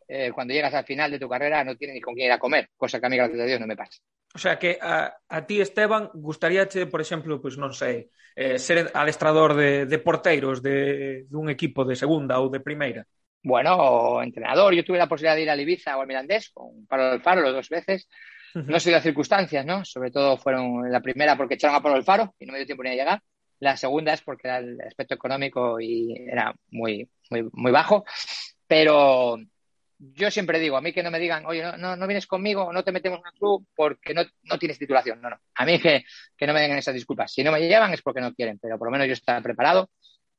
eh, 0.06 0.30
cuando 0.32 0.54
llegas 0.54 0.74
al 0.74 0.84
final 0.84 1.10
de 1.10 1.18
tu 1.18 1.28
carrera 1.28 1.64
no 1.64 1.76
tienes 1.76 1.94
ni 1.94 2.00
con 2.00 2.14
quién 2.14 2.26
ir 2.26 2.32
a 2.32 2.38
comer, 2.38 2.68
cosa 2.76 3.00
que 3.00 3.06
a 3.06 3.08
mí, 3.08 3.16
gracias 3.16 3.40
a 3.40 3.44
Dios, 3.44 3.60
no 3.60 3.66
me 3.66 3.76
pasa. 3.76 3.98
O 4.34 4.38
sea 4.38 4.58
que 4.58 4.78
a, 4.80 5.16
a 5.28 5.46
ti, 5.46 5.60
Esteban, 5.60 6.10
gustaríache, 6.12 6.86
por 6.86 7.00
exemplo, 7.00 7.38
pois 7.40 7.54
non 7.54 7.70
sei, 7.70 8.10
eh, 8.34 8.58
ser 8.58 8.90
adestrador 8.90 9.54
de, 9.54 9.86
de 9.86 9.98
porteiros 10.02 10.58
de, 10.58 11.22
dun 11.30 11.46
equipo 11.46 11.86
de 11.86 11.94
segunda 11.94 12.42
ou 12.42 12.50
de 12.50 12.58
primeira? 12.58 13.06
Bueno, 13.44 14.18
entrenador, 14.22 14.74
yo 14.74 14.82
tuve 14.82 14.98
la 14.98 15.06
posibilidad 15.06 15.36
de 15.36 15.42
ir 15.42 15.50
a 15.50 15.56
Ibiza 15.56 15.96
o 15.96 16.00
al 16.02 16.08
Mirandés 16.10 16.50
con 16.50 16.86
Pablo 16.86 17.14
Alfaro 17.14 17.52
dos 17.52 17.68
veces. 17.68 18.08
No 18.54 18.78
de 18.78 18.90
las 18.92 19.02
circunstancias, 19.02 19.66
¿no? 19.66 19.84
Sobre 19.84 20.12
todo 20.12 20.36
fueron 20.36 20.90
la 20.90 21.00
primera 21.00 21.36
porque 21.36 21.54
echaron 21.54 21.76
a 21.76 21.82
Pablo 21.82 21.96
Alfaro 21.96 22.34
y 22.38 22.46
no 22.46 22.52
me 22.52 22.58
dio 22.58 22.66
tiempo 22.66 22.84
ni 22.84 22.90
a 22.90 22.94
llegar. 22.94 23.22
La 23.58 23.76
segunda 23.76 24.12
es 24.12 24.20
porque 24.20 24.46
era 24.46 24.58
el 24.58 24.80
aspecto 24.80 25.14
económico 25.14 25.80
y 25.80 26.14
era 26.14 26.54
muy, 26.70 27.08
muy, 27.30 27.48
muy 27.52 27.72
bajo. 27.72 28.04
Pero 28.66 29.38
yo 29.98 30.30
siempre 30.30 30.60
digo, 30.60 30.76
a 30.76 30.80
mí 30.80 30.92
que 30.92 31.02
no 31.02 31.10
me 31.10 31.18
digan, 31.18 31.46
oye, 31.46 31.62
no, 31.62 31.76
no, 31.76 31.96
no 31.96 32.06
vienes 32.06 32.26
conmigo, 32.26 32.72
no 32.72 32.84
te 32.84 32.92
metemos 32.92 33.20
en 33.20 33.26
el 33.32 33.38
club 33.38 33.66
porque 33.74 34.14
no, 34.14 34.22
no 34.44 34.58
tienes 34.58 34.78
titulación. 34.78 35.20
No, 35.20 35.30
no. 35.30 35.36
A 35.54 35.64
mí 35.64 35.80
que, 35.80 36.04
que 36.36 36.46
no 36.46 36.52
me 36.52 36.60
den 36.60 36.78
esas 36.78 36.94
disculpas. 36.94 37.32
Si 37.32 37.42
no 37.42 37.50
me 37.50 37.60
llevan 37.60 37.92
es 37.92 38.02
porque 38.02 38.20
no 38.20 38.34
quieren, 38.34 38.58
pero 38.60 38.78
por 38.78 38.86
lo 38.88 38.92
menos 38.92 39.08
yo 39.08 39.14
estaba 39.14 39.40
preparado. 39.40 39.90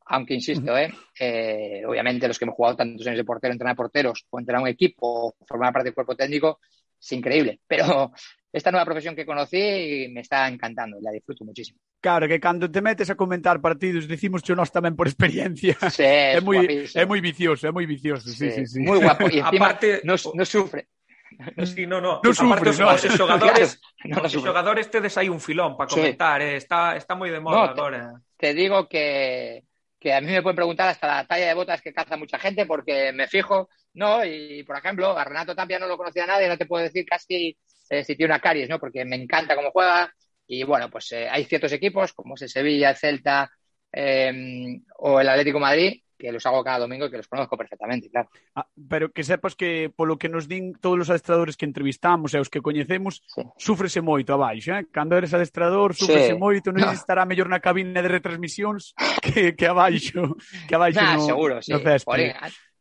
Aunque 0.07 0.35
insisto, 0.35 0.77
¿eh? 0.77 0.93
Eh, 1.19 1.81
obviamente 1.85 2.27
los 2.27 2.37
que 2.37 2.45
hemos 2.45 2.55
jugado 2.55 2.75
tantos 2.75 3.07
años 3.07 3.17
de 3.17 3.23
portero, 3.23 3.51
entrenar 3.51 3.75
porteros 3.75 4.25
o 4.29 4.39
entrenar 4.39 4.61
un 4.61 4.67
equipo 4.67 5.29
o 5.29 5.45
formar 5.45 5.73
parte 5.73 5.87
del 5.87 5.95
cuerpo 5.95 6.15
técnico 6.15 6.59
es 6.99 7.11
increíble. 7.11 7.59
Pero 7.67 8.11
esta 8.53 8.71
nueva 8.71 8.85
profesión 8.85 9.15
que 9.15 9.25
conocí 9.25 9.57
y 9.59 10.07
me 10.09 10.21
está 10.21 10.47
encantando, 10.47 10.97
la 11.01 11.11
disfruto 11.11 11.43
muchísimo. 11.45 11.79
Claro, 11.99 12.27
que 12.27 12.39
cando 12.39 12.69
te 12.69 12.81
metes 12.81 13.09
a 13.09 13.15
comentar 13.15 13.59
partidos, 13.59 14.07
decimos 14.07 14.41
que 14.45 14.53
nós 14.53 14.69
tamén 14.69 14.93
por 14.93 15.09
experiencia. 15.09 15.73
Sí, 15.89 16.05
es 16.05 16.43
moi 16.45 16.61
guapísimo. 16.61 17.01
é 17.01 17.03
moi 17.09 17.19
vicioso, 17.19 17.63
é 17.65 17.71
moi 17.73 17.85
vicioso, 17.89 18.29
sí, 18.29 18.47
sí, 18.53 18.63
sí. 18.69 18.77
Muy 18.79 19.01
guapo. 19.01 19.25
Y 19.27 19.39
encima 19.41 19.73
Aparte- 19.73 20.01
no, 20.05 20.13
no 20.13 20.45
sufre. 20.45 20.87
Sí, 21.67 21.83
no, 21.83 21.99
no. 21.99 22.21
Non 22.23 22.31
Aparte, 22.31 22.71
sufres, 22.71 22.79
os, 22.79 23.17
xogadores, 23.17 23.69
No, 24.07 24.23
no 24.23 24.29
os 24.29 24.31
xogadores 24.31 24.87
tedes 24.87 25.17
aí 25.19 25.27
un 25.27 25.41
filón 25.43 25.75
para 25.75 25.89
Sí. 25.91 25.99
comentar, 25.99 26.39
eh, 26.39 26.55
está, 26.55 26.95
está 26.95 27.11
moi 27.17 27.27
de 27.27 27.43
No, 27.43 27.49
moda 27.51 27.73
te- 27.73 27.75
agora. 27.75 27.99
Te 28.39 28.53
digo 28.55 28.87
que, 28.87 29.65
que 30.05 30.13
a 30.13 30.21
mí 30.21 30.31
me 30.31 30.43
pueden 30.43 30.55
preguntar 30.55 30.87
hasta 30.87 31.07
la 31.07 31.25
talla 31.25 31.47
de 31.47 31.55
botas 31.55 31.81
que 31.81 31.91
calza 31.91 32.15
mucha 32.15 32.37
gente 32.37 32.67
porque 32.67 33.11
me 33.11 33.27
fijo, 33.27 33.69
¿no? 33.95 34.23
Y, 34.23 34.61
por 34.61 34.77
ejemplo, 34.77 35.17
a 35.17 35.23
Renato 35.23 35.55
Tapia 35.55 35.79
no 35.79 35.87
lo 35.87 35.97
conocía 35.97 36.27
nadie, 36.27 36.47
no 36.47 36.59
te 36.59 36.67
puedo 36.67 36.83
decir 36.83 37.07
casi 37.07 37.57
eh, 37.89 38.03
si 38.03 38.15
tiene 38.15 38.31
una 38.31 38.39
caries, 38.39 38.69
¿no? 38.69 38.79
Porque 38.79 39.03
me 39.03 39.15
encanta 39.15 39.55
cómo 39.55 39.71
juega 39.71 40.13
y 40.45 40.63
bueno, 40.63 40.91
pues 40.91 41.11
eh, 41.13 41.27
hay 41.27 41.45
ciertos 41.45 41.71
equipos 41.71 42.13
como 42.13 42.35
es 42.35 42.43
el 42.43 42.49
Sevilla, 42.49 42.91
el 42.91 42.97
Celta 42.97 43.49
eh, 43.91 44.77
o 44.99 45.19
el 45.19 45.27
Atlético 45.27 45.59
Madrid 45.59 46.03
que 46.17 46.31
los 46.31 46.45
hago 46.45 46.63
cada 46.63 46.79
domingo 46.79 47.05
y 47.07 47.11
que 47.11 47.17
los 47.17 47.27
conozco 47.27 47.57
perfectamente, 47.57 48.09
claro. 48.09 48.29
Ah, 48.55 48.67
pero 48.89 49.11
que 49.11 49.23
sepas 49.23 49.55
que 49.55 49.91
polo 49.95 50.17
que 50.17 50.29
nos 50.29 50.47
din 50.47 50.73
todos 50.79 50.99
os 50.99 51.09
adestradores 51.09 51.57
que 51.57 51.65
entrevistamos 51.65 52.33
e 52.33 52.39
os 52.39 52.49
que 52.49 52.61
coñecemos, 52.61 53.21
Sí. 53.27 53.41
súfrese 53.57 53.99
moito 54.01 54.33
abaixo, 54.33 54.71
eh? 54.75 54.87
Cando 54.91 55.17
eres 55.17 55.33
adestrador, 55.33 55.93
súfrese 55.93 56.33
Sí. 56.33 56.39
moito, 56.39 56.71
non 56.71 56.87
No. 56.87 56.91
estará 56.95 57.25
mellor 57.27 57.49
na 57.51 57.59
cabina 57.59 57.99
de 58.01 58.07
retransmisións 58.07 58.95
que, 59.21 59.55
que 59.55 59.67
abaixo, 59.67 60.35
que 60.67 60.75
abaixo 60.75 61.01
Nah, 61.03 61.19
no, 61.19 61.25
seguro, 61.25 61.55
sí. 61.61 61.71
no 61.75 61.79
céspede. 61.83 62.35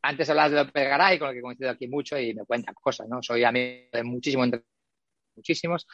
Antes 0.04 0.28
hablabas 0.28 0.52
de 0.52 0.58
López 0.68 0.84
Garay, 0.84 1.18
con 1.18 1.28
el 1.28 1.34
que 1.34 1.38
he 1.40 1.42
coincidido 1.42 1.72
aquí 1.72 1.88
mucho 1.88 2.18
y 2.20 2.34
me 2.34 2.44
cuentan 2.44 2.74
cosas, 2.76 3.08
¿no? 3.08 3.22
Soy 3.22 3.42
amigo 3.42 3.88
de 3.90 4.04
muchísimos, 4.04 4.50
muchísimos, 5.34 5.86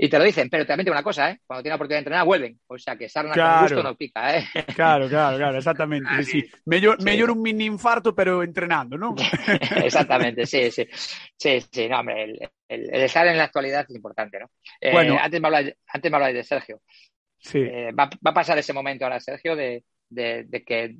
y 0.00 0.08
te 0.08 0.16
lo 0.18 0.24
dicen, 0.24 0.48
pero 0.48 0.64
también 0.64 0.84
tengo 0.84 0.94
una 0.96 1.02
cosa, 1.02 1.30
¿eh? 1.30 1.40
Cuando 1.46 1.62
tienen 1.62 1.72
la 1.72 1.76
oportunidad 1.76 1.96
de 1.96 2.00
entrenar, 2.02 2.24
vuelven. 2.24 2.60
O 2.68 2.78
sea, 2.78 2.96
que 2.96 3.08
sarna 3.08 3.32
Claro. 3.32 3.58
con 3.58 3.62
gusto 3.76 3.82
no 3.82 3.96
pica, 3.96 4.38
¿eh? 4.38 4.44
Claro, 4.76 5.08
claro, 5.08 5.36
claro, 5.36 5.58
exactamente. 5.58 6.08
Ah, 6.10 6.22
sí. 6.22 6.42
Sí. 6.42 6.50
mellor 6.64 7.30
un 7.30 7.42
mini 7.42 7.64
infarto, 7.66 8.14
pero 8.14 8.42
entrenando, 8.42 8.96
¿no? 8.96 9.14
Exactamente, 9.84 10.46
sí, 10.46 10.70
sí. 10.70 10.86
Sí, 11.36 11.60
sí, 11.70 11.88
no, 11.88 12.00
hombre, 12.00 12.22
el, 12.24 12.38
el- 12.68 12.94
el 12.94 13.02
estar 13.02 13.26
en 13.26 13.36
la 13.38 13.44
actualidad 13.44 13.86
es 13.88 13.94
importante, 13.96 14.38
¿no? 14.38 14.50
Eh, 14.80 14.92
Bueno. 14.92 15.18
Antes 15.20 15.40
me 15.40 15.48
hablabais, 15.48 15.74
antes 15.88 16.10
me 16.10 16.16
hablabais 16.16 16.36
de 16.36 16.44
Sergio. 16.44 16.80
Sí. 17.38 17.58
Eh, 17.58 17.92
va, 17.92 18.04
va 18.24 18.30
a 18.30 18.34
pasar 18.34 18.58
ese 18.58 18.72
momento 18.72 19.04
ahora, 19.04 19.20
Sergio, 19.20 19.56
de, 19.56 19.84
de, 20.08 20.44
de 20.44 20.64
que, 20.64 20.96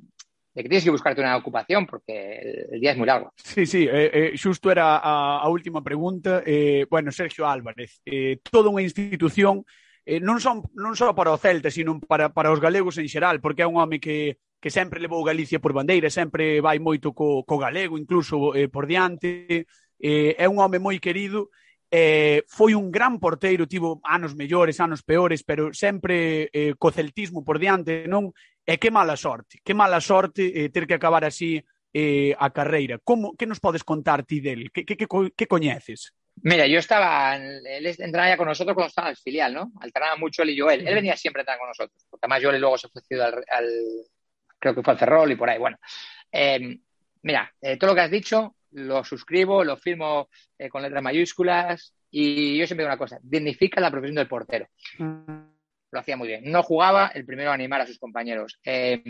de 0.59 0.63
que 0.63 0.69
tienes 0.69 0.83
que 0.83 0.91
buscarte 0.91 1.21
una 1.21 1.37
ocupación 1.37 1.87
porque 1.87 2.67
el, 2.69 2.81
día 2.81 2.91
es 2.91 2.97
muy 2.97 3.07
largo. 3.07 3.31
Sí, 3.37 3.65
sí, 3.65 3.87
eh, 3.89 4.11
eh, 4.13 4.37
xusto 4.37 4.69
era 4.69 4.97
a, 4.97 5.39
a 5.39 5.47
última 5.47 5.81
pregunta. 5.81 6.43
Eh, 6.45 6.85
bueno, 6.89 7.13
Sergio 7.13 7.47
Álvarez, 7.47 8.01
eh, 8.05 8.39
toda 8.43 8.67
unha 8.67 8.83
institución 8.83 9.63
eh, 10.03 10.19
non, 10.19 10.43
son, 10.43 10.67
non 10.75 10.99
só 10.99 11.15
para 11.15 11.31
o 11.31 11.39
Celta, 11.39 11.71
sino 11.71 11.95
para, 12.03 12.35
para 12.35 12.51
os 12.51 12.59
galegos 12.59 12.99
en 12.99 13.07
xeral, 13.07 13.39
porque 13.39 13.63
é 13.63 13.69
un 13.71 13.79
home 13.79 14.03
que, 14.03 14.35
que 14.59 14.67
sempre 14.67 14.99
levou 14.99 15.23
Galicia 15.23 15.63
por 15.63 15.71
bandeira, 15.71 16.11
sempre 16.11 16.59
vai 16.59 16.75
moito 16.83 17.15
co, 17.15 17.47
co 17.47 17.55
galego, 17.55 17.95
incluso 17.95 18.51
eh, 18.51 18.67
por 18.67 18.83
diante, 18.83 19.63
eh, 19.95 20.35
é 20.35 20.45
un 20.51 20.59
home 20.59 20.83
moi 20.83 20.99
querido, 20.99 21.55
eh, 21.87 22.43
foi 22.51 22.75
un 22.75 22.91
gran 22.91 23.15
porteiro, 23.17 23.63
tivo 23.63 24.03
anos 24.03 24.35
mellores, 24.35 24.83
anos 24.83 25.07
peores, 25.07 25.47
pero 25.47 25.71
sempre 25.71 26.51
eh, 26.51 26.75
co 26.75 26.91
celtismo 26.91 27.47
por 27.47 27.63
diante, 27.63 28.11
non? 28.11 28.35
E 28.65 28.77
que 28.77 28.91
mala 28.91 29.17
sorte, 29.17 29.59
que 29.63 29.73
mala 29.73 29.99
sorte 29.99 30.65
eh, 30.65 30.69
ter 30.69 30.85
que 30.85 30.93
acabar 30.93 31.25
así 31.25 31.63
eh, 31.93 32.35
a 32.37 32.51
carreira. 32.51 32.99
Como, 33.03 33.35
que 33.35 33.45
nos 33.47 33.59
podes 33.59 33.83
contar 33.83 34.23
ti 34.23 34.39
del? 34.41 34.71
Que, 34.71 34.85
que, 34.85 34.95
que, 34.95 35.07
que 35.35 35.47
coñeces? 35.47 36.13
Mira, 36.41 36.67
yo 36.67 36.79
estaba, 36.79 37.35
él 37.35 37.85
entrenaba 37.85 38.29
ya 38.29 38.37
con 38.37 38.47
nosotros 38.47 38.73
cuando 38.75 38.87
estaba 38.89 39.09
en 39.09 39.11
el 39.11 39.17
filial, 39.17 39.53
¿no? 39.53 39.71
Alternaba 39.81 40.15
mucho 40.15 40.43
él 40.43 40.51
y 40.51 40.59
Joel. 40.59 40.87
Él 40.87 40.95
venía 40.95 41.17
siempre 41.17 41.41
a 41.41 41.43
entrenar 41.43 41.59
con 41.59 41.67
nosotros, 41.67 42.05
porque 42.09 42.25
además 42.25 42.43
Joel 42.43 42.61
luego 42.61 42.77
se 42.77 42.87
fue 42.89 43.01
al, 43.21 43.43
al- 43.49 44.05
creo 44.57 44.75
que 44.75 44.83
fue 44.83 44.93
al 44.93 44.99
Ferrol 44.99 45.31
y 45.31 45.35
por 45.35 45.49
ahí, 45.49 45.57
bueno. 45.57 45.77
Eh, 46.31 46.77
mira, 47.23 47.51
eh, 47.61 47.75
todo 47.77 47.89
lo 47.89 47.95
que 47.95 48.01
has 48.01 48.11
dicho 48.11 48.55
lo 48.71 49.03
suscribo, 49.03 49.63
lo 49.63 49.75
firmo 49.77 50.29
eh, 50.57 50.69
con 50.69 50.83
letras 50.83 51.01
mayúsculas 51.01 51.93
y 52.11 52.57
yo 52.57 52.67
siempre 52.67 52.83
digo 52.83 52.93
una 52.93 52.97
cosa, 52.99 53.17
dignifica 53.21 53.81
la 53.81 53.89
profesión 53.91 54.15
del 54.15 54.27
portero. 54.27 54.67
Lo 55.91 55.99
hacía 55.99 56.17
muy 56.17 56.27
bien. 56.27 56.43
No 56.45 56.63
jugaba, 56.63 57.11
el 57.13 57.25
primero 57.25 57.51
a 57.51 57.53
animar 57.53 57.81
a 57.81 57.87
sus 57.87 57.97
compañeros. 57.99 58.59
Eh, 58.63 59.01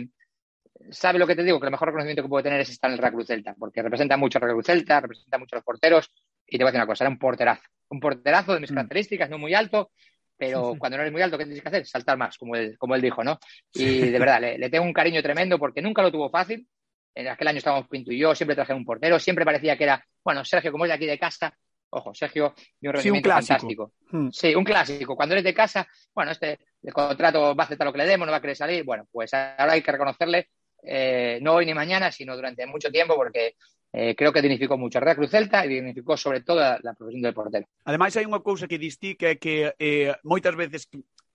¿Sabe 0.90 1.18
lo 1.18 1.26
que 1.26 1.36
te 1.36 1.42
digo? 1.44 1.60
Que 1.60 1.66
el 1.66 1.72
mejor 1.72 1.88
reconocimiento 1.88 2.22
que 2.22 2.28
puede 2.28 2.44
tener 2.44 2.60
es 2.60 2.70
estar 2.70 2.88
en 2.90 2.94
el 2.94 2.98
Real 2.98 3.12
Cruz 3.12 3.26
Celta, 3.26 3.54
porque 3.58 3.82
representa 3.82 4.16
mucho 4.16 4.38
al 4.38 4.42
Real 4.42 4.54
Cruz 4.54 4.66
Celta, 4.66 5.00
representa 5.00 5.38
mucho 5.38 5.56
a 5.56 5.58
los 5.58 5.64
porteros 5.64 6.10
y 6.46 6.56
te 6.56 6.64
voy 6.64 6.68
a 6.68 6.72
decir 6.72 6.80
una 6.80 6.86
cosa, 6.86 7.04
era 7.04 7.10
un 7.10 7.18
porterazo. 7.18 7.62
Un 7.90 8.00
porterazo 8.00 8.54
de 8.54 8.60
mis 8.60 8.70
Mm. 8.70 8.74
características, 8.76 9.28
no 9.30 9.38
muy 9.38 9.52
alto, 9.54 9.90
pero 10.38 10.74
cuando 10.78 10.96
no 10.96 11.02
eres 11.02 11.12
muy 11.12 11.20
alto, 11.20 11.36
¿qué 11.36 11.44
tienes 11.44 11.62
que 11.62 11.68
hacer? 11.68 11.86
Saltar 11.86 12.16
más, 12.16 12.38
como 12.38 12.56
él, 12.56 12.78
como 12.78 12.94
él 12.94 13.02
dijo, 13.02 13.22
¿no? 13.22 13.38
Y 13.74 14.08
de 14.08 14.18
verdad, 14.18 14.40
le, 14.40 14.56
le 14.58 14.70
tengo 14.70 14.84
un 14.86 14.92
cariño 14.94 15.22
tremendo 15.22 15.58
porque 15.58 15.82
nunca 15.82 16.00
lo 16.00 16.10
tuvo 16.10 16.30
fácil. 16.30 16.66
En 17.14 17.28
aquel 17.28 17.48
año 17.48 17.58
estábamos 17.58 17.88
Pinto 17.88 18.10
y 18.12 18.18
yo, 18.18 18.34
siempre 18.34 18.54
traje 18.54 18.72
un 18.72 18.84
portero, 18.84 19.18
siempre 19.18 19.44
parecía 19.44 19.76
que 19.76 19.84
era, 19.84 20.02
bueno, 20.24 20.44
Sergio, 20.44 20.72
como 20.72 20.84
es 20.86 20.88
de 20.90 20.94
aquí 20.94 21.06
de 21.06 21.18
casa, 21.18 21.54
ojo, 21.90 22.14
Sergio, 22.14 22.54
de 22.80 22.88
un 22.88 22.96
Sí, 23.02 23.10
un 23.10 23.20
rendimiento 23.20 23.28
clásico. 23.28 23.48
fantástico. 23.54 23.92
Hmm. 24.10 24.28
Sí, 24.30 24.54
un 24.54 24.64
clásico. 24.64 25.16
Cuando 25.16 25.34
eres 25.34 25.44
de 25.44 25.54
casa, 25.54 25.86
bueno, 26.14 26.32
este 26.32 26.58
el 26.82 26.92
contrato 26.92 27.54
va 27.54 27.64
a 27.64 27.66
aceptar 27.66 27.86
lo 27.86 27.92
que 27.92 27.98
le 27.98 28.06
demos, 28.06 28.26
no 28.26 28.32
va 28.32 28.38
a 28.38 28.40
querer 28.40 28.56
salir. 28.56 28.84
Bueno, 28.84 29.06
pues 29.12 29.34
ahora 29.34 29.72
hay 29.72 29.82
que 29.82 29.92
reconocerle, 29.92 30.48
eh, 30.82 31.38
no 31.42 31.54
hoy 31.54 31.66
ni 31.66 31.74
mañana, 31.74 32.10
sino 32.10 32.34
durante 32.34 32.66
mucho 32.66 32.90
tiempo, 32.90 33.14
porque 33.16 33.54
eh, 33.92 34.14
creo 34.14 34.32
que 34.32 34.40
dignificó 34.40 34.78
mucho 34.78 34.98
a 34.98 35.00
Real 35.02 35.16
Cruz 35.16 35.30
Celta 35.30 35.66
y 35.66 35.68
dignificó 35.68 36.16
sobre 36.16 36.40
todo 36.42 36.60
la, 36.60 36.78
la 36.82 36.94
profesión 36.94 37.22
del 37.22 37.34
portero. 37.34 37.66
Ademais, 37.84 38.16
hai 38.16 38.24
unha 38.24 38.40
cousa 38.40 38.70
que 38.70 38.78
distí 38.78 39.18
que 39.18 39.34
é 39.34 39.36
que 39.36 39.74
eh, 39.76 40.14
moitas 40.22 40.54
veces, 40.54 40.86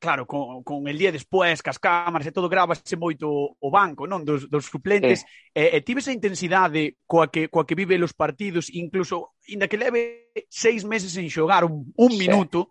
claro, 0.05 0.29
con, 0.29 0.61
con 0.63 0.87
el 0.87 0.97
día 0.97 1.11
despois, 1.11 1.65
cas 1.65 1.81
cámaras 1.81 2.29
e 2.29 2.31
todo, 2.31 2.45
grábase 2.45 2.93
moito 2.93 3.57
o 3.57 3.69
banco, 3.73 4.05
non, 4.05 4.21
dos, 4.21 4.45
dos 4.45 4.69
suplentes. 4.69 5.25
E, 5.49 5.73
eh, 5.73 5.75
e 5.75 5.83
tive 5.83 6.05
esa 6.05 6.13
intensidade 6.13 7.01
coa 7.09 7.33
que, 7.33 7.49
coa 7.49 7.65
que 7.65 7.73
vive 7.73 7.97
os 7.97 8.13
partidos, 8.13 8.69
incluso, 8.69 9.33
inda 9.49 9.65
que 9.65 9.81
leve 9.81 10.29
seis 10.47 10.85
meses 10.85 11.17
en 11.17 11.25
xogar 11.27 11.65
un, 11.65 11.89
un 11.97 12.11
sí. 12.13 12.21
minuto, 12.21 12.69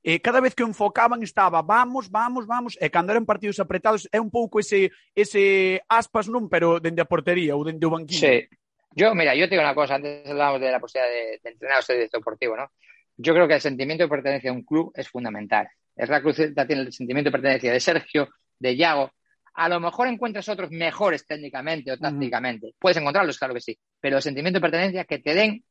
eh, 0.00 0.24
cada 0.24 0.40
vez 0.40 0.56
que 0.56 0.64
enfocaban 0.64 1.20
estaba 1.22 1.60
vamos, 1.60 2.08
vamos, 2.08 2.48
vamos, 2.48 2.72
e 2.80 2.88
cando 2.88 3.12
eran 3.12 3.28
partidos 3.28 3.60
apretados 3.60 4.08
é 4.08 4.16
un 4.16 4.32
pouco 4.32 4.56
ese, 4.56 4.88
ese 5.12 5.84
aspas 5.92 6.32
non, 6.32 6.48
pero 6.48 6.80
dende 6.80 7.04
a 7.04 7.10
portería 7.10 7.52
ou 7.52 7.62
dende 7.62 7.84
o 7.84 7.92
banquillo. 7.92 8.24
Sí. 8.24 8.48
Yo, 8.96 9.14
mira, 9.14 9.36
yo 9.36 9.46
te 9.46 9.54
digo 9.54 9.62
una 9.62 9.76
cosa, 9.76 10.00
antes 10.00 10.26
hablábamos 10.26 10.60
de 10.60 10.72
la 10.72 10.80
posibilidad 10.80 11.12
de, 11.12 11.38
de 11.38 11.50
entrenar 11.52 11.78
o 11.78 11.82
ser 11.82 12.10
deportivo, 12.10 12.56
¿no? 12.56 12.72
Yo 13.16 13.34
creo 13.34 13.46
que 13.46 13.54
el 13.54 13.60
sentimiento 13.60 14.02
de 14.02 14.08
pertenencia 14.08 14.50
a 14.50 14.54
un 14.54 14.64
club 14.64 14.90
es 14.96 15.08
fundamental. 15.08 15.68
El 15.96 16.08
Real 16.08 16.22
Cruz 16.22 16.36
Celta 16.36 16.66
tiene 16.66 16.82
el 16.82 16.92
sentimiento 16.92 17.28
de 17.28 17.32
pertenencia 17.32 17.72
de 17.72 17.80
Sergio, 17.80 18.28
de 18.58 18.76
Yago. 18.76 19.10
A 19.54 19.68
lo 19.68 19.80
mejor 19.80 20.08
encuentras 20.08 20.48
otros 20.48 20.70
mejores 20.70 21.26
técnicamente 21.26 21.92
o 21.92 21.98
tácticamente. 21.98 22.74
Puedes 22.78 22.96
encontrarlos, 22.96 23.38
claro 23.38 23.54
que 23.54 23.60
sí. 23.60 23.78
Pero 24.00 24.16
el 24.16 24.22
sentimiento 24.22 24.58
de 24.58 24.62
pertenencia, 24.62 25.04
que 25.04 25.18
te 25.18 25.34
den 25.34 25.64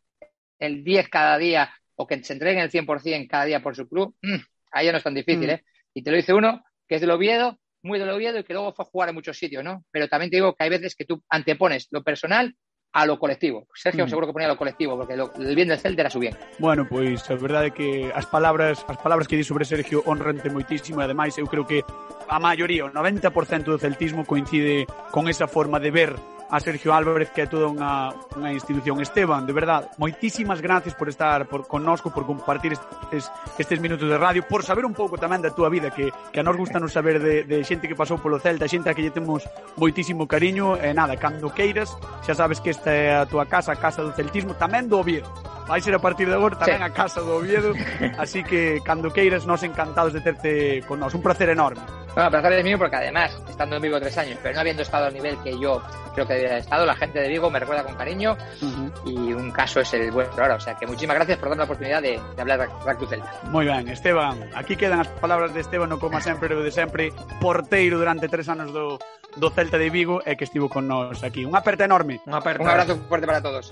el 0.60 0.84
10 0.84 1.10
cada 1.10 1.38
día 1.38 1.74
o 1.96 2.06
que 2.06 2.24
se 2.24 2.34
entreguen 2.34 2.64
el 2.64 2.70
100% 2.70 3.28
cada 3.28 3.46
día 3.46 3.62
por 3.62 3.76
su 3.76 3.88
club, 3.88 4.16
mm, 4.22 4.36
ahí 4.72 4.86
ya 4.86 4.92
no 4.92 4.98
es 4.98 5.04
tan 5.04 5.14
difícil, 5.14 5.48
Mm. 5.48 5.52
¿eh? 5.52 5.64
Y 5.94 6.04
te 6.04 6.12
lo 6.12 6.18
dice 6.18 6.34
uno 6.34 6.64
que 6.88 6.96
es 6.96 7.02
del 7.02 7.12
Oviedo, 7.12 7.60
muy 7.82 8.00
del 8.00 8.10
Oviedo 8.10 8.40
y 8.40 8.44
que 8.44 8.54
luego 8.54 8.74
fue 8.74 8.84
a 8.84 8.88
jugar 8.88 9.10
en 9.10 9.16
muchos 9.16 9.38
sitios, 9.38 9.64
¿no? 9.64 9.86
Pero 9.92 10.08
también 10.08 10.30
te 10.30 10.38
digo 10.38 10.54
que 10.54 10.64
hay 10.64 10.70
veces 10.70 10.96
que 10.96 11.06
tú 11.06 11.24
antepones 11.30 11.88
lo 11.92 12.04
personal 12.04 12.56
a 12.92 13.06
lo 13.06 13.20
colectivo. 13.20 13.68
Sergio 13.74 14.06
mm. 14.06 14.10
seguro 14.10 14.28
que 14.28 14.34
ponía 14.34 14.48
a 14.48 14.52
lo 14.52 14.58
colectivo, 14.58 14.98
porque 14.98 15.16
lo, 15.16 15.32
el 15.36 15.56
bien 15.56 15.68
del 15.68 15.80
Celta 15.80 16.02
era 16.02 16.10
su 16.10 16.20
bien. 16.20 16.36
Bueno, 16.58 16.88
pois 16.90 17.30
a 17.30 17.36
verdade 17.36 17.70
é 17.70 17.76
que 17.76 18.10
as 18.16 18.26
palabras 18.26 18.82
as 18.88 18.98
palabras 18.98 19.28
que 19.28 19.38
di 19.38 19.46
sobre 19.46 19.66
Sergio 19.66 20.02
honrante 20.06 20.50
moitísimo 20.50 21.02
e 21.02 21.06
ademais 21.06 21.38
eu 21.38 21.46
creo 21.46 21.66
que 21.66 21.86
a 22.30 22.40
maioría, 22.40 22.86
o 22.86 22.92
90% 22.94 23.70
do 23.70 23.78
celtismo 23.78 24.26
coincide 24.26 24.86
con 25.12 25.30
esa 25.30 25.48
forma 25.50 25.80
de 25.80 25.92
ver 25.92 26.12
a 26.50 26.60
Sergio 26.60 26.94
Álvarez, 26.94 27.30
que 27.30 27.46
é 27.46 27.48
toda 27.48 27.70
unha, 27.70 28.10
unha 28.34 28.50
institución. 28.50 28.98
Esteban, 29.00 29.46
de 29.46 29.54
verdad, 29.54 29.94
moitísimas 30.02 30.60
gracias 30.60 30.98
por 30.98 31.08
estar 31.08 31.46
por, 31.46 31.70
connosco, 31.70 32.10
por 32.10 32.26
compartir 32.26 32.74
estes, 32.74 33.30
estes 33.58 33.80
minutos 33.80 34.10
de 34.10 34.18
radio, 34.18 34.42
por 34.42 34.66
saber 34.66 34.84
un 34.86 34.98
pouco 34.98 35.16
tamén 35.22 35.46
da 35.46 35.54
túa 35.54 35.70
vida, 35.70 35.94
que, 35.94 36.10
que 36.10 36.40
a 36.42 36.46
nos 36.46 36.58
gusta 36.58 36.82
nos 36.82 36.92
saber 36.92 37.22
de, 37.22 37.46
de 37.46 37.62
xente 37.62 37.86
que 37.86 37.94
pasou 37.94 38.18
polo 38.18 38.42
Celta, 38.42 38.66
xente 38.66 38.90
a 38.90 38.96
que 38.98 39.06
lle 39.06 39.14
temos 39.14 39.46
moitísimo 39.78 40.26
cariño, 40.26 40.74
e 40.82 40.90
nada, 40.92 41.16
cando 41.22 41.54
queiras, 41.54 41.94
xa 42.26 42.34
sabes 42.34 42.58
que 42.58 42.74
esta 42.74 42.90
é 42.90 43.14
a 43.14 43.30
túa 43.30 43.46
casa, 43.46 43.74
a 43.74 43.78
casa 43.78 44.02
do 44.02 44.12
celtismo, 44.18 44.58
tamén 44.58 44.90
do 44.90 44.98
Oviedo. 44.98 45.30
Vai 45.70 45.86
ser 45.86 45.94
a 45.94 46.02
partir 46.02 46.26
de 46.26 46.34
agora 46.34 46.58
tamén 46.58 46.82
sí. 46.82 46.90
a 46.90 46.90
casa 46.90 47.22
do 47.22 47.38
Oviedo, 47.38 47.78
así 48.18 48.42
que 48.42 48.82
cando 48.82 49.14
queiras, 49.14 49.46
nos 49.46 49.62
encantados 49.62 50.18
de 50.18 50.22
terte 50.26 50.82
con 50.90 50.98
nós. 50.98 51.14
Un 51.14 51.22
placer 51.22 51.54
enorme. 51.54 51.86
Bueno, 52.16 52.32
placer 52.32 52.54
es 52.54 52.64
mío 52.64 52.78
porque 52.78 52.96
además, 52.96 53.38
estando 53.50 53.76
en 53.76 53.82
Vigo 53.82 54.00
tres 54.00 54.18
años, 54.18 54.40
pero 54.42 54.56
no 54.56 54.62
habiendo 54.62 54.82
estado 54.82 55.06
al 55.06 55.14
nivel 55.14 55.38
que 55.44 55.58
yo 55.60 55.82
creo 56.14 56.28
que 56.28 56.34
había 56.34 56.58
estado, 56.58 56.86
la 56.86 56.96
gente 56.96 57.20
de 57.20 57.28
Vigo 57.30 57.50
me 57.50 57.60
recuerda 57.60 57.84
con 57.84 57.96
cariño 57.96 58.36
uh 58.62 58.66
-huh. 58.66 58.92
y 59.06 59.34
un 59.34 59.52
caso 59.52 59.80
es 59.80 59.94
el 59.94 60.12
vuestro 60.12 60.44
ahora. 60.44 60.56
O 60.56 60.60
sea 60.60 60.76
que 60.76 60.86
muchísimas 60.88 61.16
gracias 61.16 61.38
por 61.38 61.50
darme 61.50 61.60
la 61.62 61.66
oportunidad 61.66 62.02
de, 62.02 62.20
de 62.36 62.42
hablar 62.42 62.60
de 62.60 63.08
Celta. 63.08 63.34
Muy 63.44 63.66
ben, 63.66 63.88
Esteban, 63.88 64.50
aquí 64.56 64.76
quedan 64.76 65.00
as 65.00 65.08
palabras 65.22 65.54
de 65.54 65.62
Esteban, 65.62 65.90
no 65.90 66.00
como 66.00 66.20
sempre 66.22 66.56
o 66.56 66.62
de 66.62 66.72
sempre, 66.72 67.14
porteiro 67.40 67.98
durante 67.98 68.28
tres 68.28 68.50
anos 68.50 68.74
do, 68.74 68.98
do 69.38 69.50
Celta 69.52 69.78
de 69.78 69.90
Vigo 69.90 70.22
e 70.26 70.36
que 70.36 70.44
estivo 70.44 70.68
con 70.68 70.88
nós 70.90 71.24
aquí. 71.24 71.46
Unha 71.46 71.62
aperta 71.62 71.86
enorme. 71.86 72.20
Unha 72.26 72.42
aperta. 72.42 72.64
Un 72.64 72.70
abrazo 72.70 72.98
fuerte 73.08 73.28
para 73.30 73.42
todos. 73.42 73.72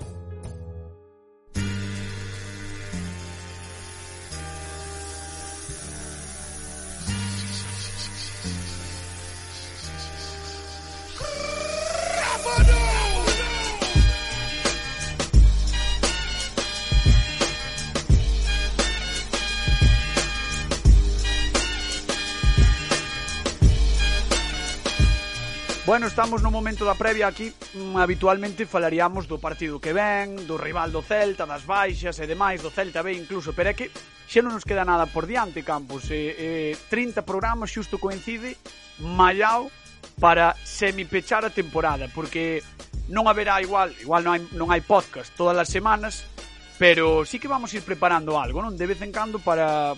Bueno, 25.88 26.06
estamos 26.06 26.42
no 26.42 26.50
momento 26.50 26.84
da 26.84 26.92
previa 26.92 27.32
aquí 27.32 27.48
mm, 27.48 27.96
Habitualmente 27.96 28.68
falaríamos 28.68 29.24
do 29.24 29.40
partido 29.40 29.80
que 29.80 29.96
ven 29.96 30.44
Do 30.44 30.60
rival 30.60 30.92
do 30.92 31.00
Celta, 31.00 31.48
das 31.48 31.64
baixas 31.64 32.20
e 32.20 32.28
demais 32.28 32.60
Do 32.60 32.68
Celta 32.68 33.00
B 33.00 33.16
incluso 33.16 33.56
Pero 33.56 33.72
é 33.72 33.74
que 33.74 33.88
xa 34.28 34.44
non 34.44 34.52
nos 34.52 34.68
queda 34.68 34.84
nada 34.84 35.08
por 35.08 35.24
diante, 35.24 35.64
Campos 35.64 36.12
Eh, 36.12 36.76
eh, 36.76 36.92
30 36.92 37.24
programas 37.24 37.72
xusto 37.72 37.96
coincide 37.96 38.60
Mallao 39.00 39.72
para 40.20 40.52
semipechar 40.60 41.48
a 41.48 41.56
temporada 41.56 42.12
Porque 42.12 42.60
non 43.08 43.24
haberá 43.24 43.56
igual 43.64 43.88
Igual 43.96 44.28
non 44.28 44.32
hai, 44.36 44.42
non 44.60 44.68
hai 44.68 44.84
podcast 44.84 45.32
todas 45.40 45.56
as 45.56 45.72
semanas 45.72 46.28
Pero 46.76 47.24
sí 47.24 47.40
que 47.40 47.48
vamos 47.48 47.72
a 47.72 47.80
ir 47.80 47.84
preparando 47.88 48.36
algo, 48.36 48.60
non? 48.60 48.76
De 48.76 48.84
vez 48.84 49.00
en 49.00 49.08
cando 49.08 49.40
para, 49.40 49.96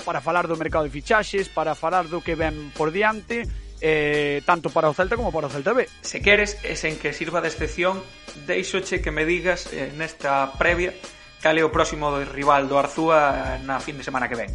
para 0.00 0.24
falar 0.24 0.48
do 0.48 0.56
mercado 0.56 0.88
de 0.88 0.96
fichaxes 0.96 1.52
Para 1.52 1.76
falar 1.76 2.08
do 2.08 2.24
que 2.24 2.32
ven 2.32 2.72
por 2.72 2.88
diante 2.88 3.65
eh, 3.80 4.42
tanto 4.44 4.70
para 4.70 4.88
o 4.88 4.94
Celta 4.94 5.16
como 5.16 5.32
para 5.32 5.46
o 5.46 5.50
Celta 5.50 5.72
B. 5.72 5.88
Se 6.00 6.20
queres, 6.20 6.56
e 6.64 6.76
sen 6.76 6.96
que 6.96 7.12
sirva 7.12 7.40
de 7.40 7.48
excepción, 7.48 8.00
deixoche 8.48 9.00
que 9.02 9.12
me 9.12 9.24
digas 9.28 9.68
eh, 9.72 9.92
nesta 9.96 10.52
previa 10.56 10.94
cal 11.40 11.56
é 11.56 11.62
o 11.62 11.70
próximo 11.70 12.10
rival 12.24 12.66
do 12.66 12.74
Arzúa 12.74 13.60
eh, 13.60 13.62
na 13.62 13.78
fin 13.78 13.94
de 13.94 14.04
semana 14.04 14.26
que 14.26 14.34
ven. 14.34 14.50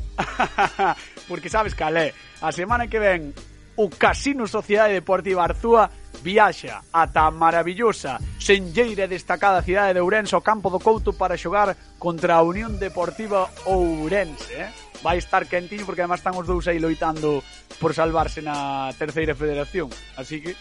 Porque 1.30 1.47
sabes 1.47 1.78
cal 1.78 1.95
é, 1.95 2.11
a 2.41 2.51
semana 2.51 2.89
que 2.89 2.99
ven 2.99 3.32
o 3.78 3.88
Casino 3.88 4.43
Sociedade 4.47 4.99
Deportiva 4.99 5.45
Arzúa 5.45 5.88
viaxa 6.22 6.84
ata 6.91 7.26
a 7.28 7.32
maravillosa, 7.32 8.19
senlleira 8.38 9.05
e 9.05 9.13
destacada 9.13 9.63
cidade 9.63 9.95
de 9.95 10.01
Ourense 10.01 10.36
ao 10.36 10.43
campo 10.43 10.69
do 10.69 10.84
Couto 10.84 11.13
para 11.13 11.38
xogar 11.38 11.74
contra 11.97 12.36
a 12.36 12.45
Unión 12.45 12.78
Deportiva 12.78 13.49
Ourense, 13.65 14.53
eh? 14.53 14.91
vai 15.04 15.18
estar 15.18 15.45
quentinho 15.45 15.86
porque 15.86 16.02
además 16.02 16.22
están 16.22 16.38
os 16.38 16.47
dous 16.47 16.70
aí 16.70 16.80
loitando 16.80 17.43
por 17.82 17.93
salvarse 17.93 18.41
na 18.41 18.93
terceira 18.97 19.36
federación. 19.36 19.89
Así 20.16 20.41
que 20.41 20.56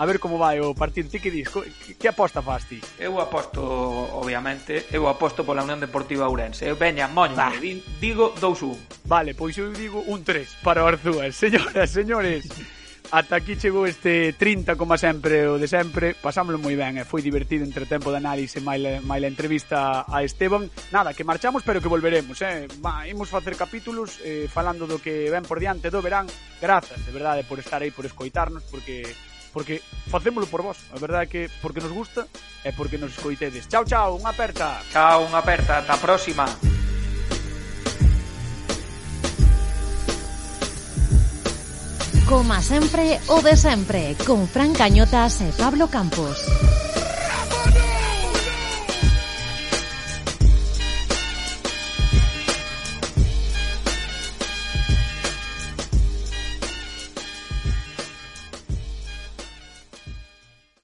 a 0.00 0.06
ver 0.06 0.18
como 0.18 0.38
vai 0.38 0.60
o 0.60 0.72
partido. 0.72 1.12
Ti 1.12 1.20
que 1.20 1.30
dis? 1.30 1.48
Que 2.00 2.08
aposta 2.08 2.40
faz 2.40 2.64
ti? 2.64 2.80
Eu 2.96 3.20
aposto, 3.20 3.60
obviamente, 3.60 4.88
eu 4.88 5.04
aposto 5.04 5.44
pola 5.44 5.60
Unión 5.60 5.76
Deportiva 5.76 6.24
Ourense. 6.24 6.64
Eu 6.64 6.76
veña, 6.76 7.04
moño, 7.04 7.36
bah. 7.36 7.52
digo 8.00 8.32
2-1. 8.40 9.04
Vale, 9.04 9.36
pois 9.36 9.58
eu 9.60 9.68
digo 9.76 10.00
un 10.08 10.24
3 10.24 10.64
para 10.64 10.84
o 10.84 10.88
Arzúa. 10.88 11.28
Señoras, 11.36 11.92
señores, 11.92 12.48
Ata 13.10 13.42
aquí 13.42 13.58
chegou 13.58 13.90
este 13.90 14.34
30, 14.38 14.78
como 14.78 14.94
sempre, 14.94 15.42
o 15.50 15.58
de 15.58 15.66
sempre. 15.66 16.14
Pasámoslo 16.14 16.62
moi 16.62 16.78
ben, 16.78 16.94
e 16.94 17.02
foi 17.02 17.26
divertido 17.26 17.66
entre 17.66 17.82
tempo 17.82 18.14
de 18.14 18.22
análise 18.22 18.62
máis 18.62 18.78
la 18.78 19.26
entrevista 19.26 20.06
a 20.06 20.22
Esteban. 20.22 20.70
Nada, 20.94 21.10
que 21.10 21.26
marchamos, 21.26 21.66
pero 21.66 21.82
que 21.82 21.90
volveremos, 21.90 22.38
eh? 22.38 22.70
Va, 22.78 23.10
imos 23.10 23.26
facer 23.26 23.58
capítulos 23.58 24.22
eh, 24.22 24.46
falando 24.46 24.86
do 24.86 25.02
que 25.02 25.26
ven 25.26 25.42
por 25.42 25.58
diante 25.58 25.90
do 25.90 25.98
verán. 25.98 26.30
Grazas, 26.62 27.02
de 27.02 27.10
verdade, 27.10 27.42
por 27.42 27.58
estar 27.58 27.82
aí, 27.82 27.90
por 27.90 28.06
escoitarnos, 28.06 28.62
porque 28.70 29.02
porque 29.50 29.82
facémolo 30.06 30.46
por 30.46 30.62
vos. 30.62 30.78
A 30.94 30.98
verdade 31.02 31.26
é 31.26 31.30
que 31.34 31.42
porque 31.58 31.82
nos 31.82 31.90
gusta 31.90 32.30
e 32.62 32.70
porque 32.70 32.94
nos 32.94 33.10
escoitedes. 33.10 33.66
Chao, 33.66 33.82
chao, 33.82 34.14
unha 34.14 34.30
aperta. 34.30 34.78
Chao, 34.94 35.26
unha 35.26 35.42
aperta. 35.42 35.82
Ata 35.82 35.98
a 35.98 36.02
próxima. 36.02 36.46
Coma 42.30 42.62
sempre 42.62 43.18
o 43.26 43.42
de 43.42 43.56
sempre, 43.56 44.14
con 44.24 44.46
Fran 44.46 44.70
Cañotas 44.72 45.42
e 45.42 45.50
Pablo 45.50 45.90
Campos. 45.90 46.46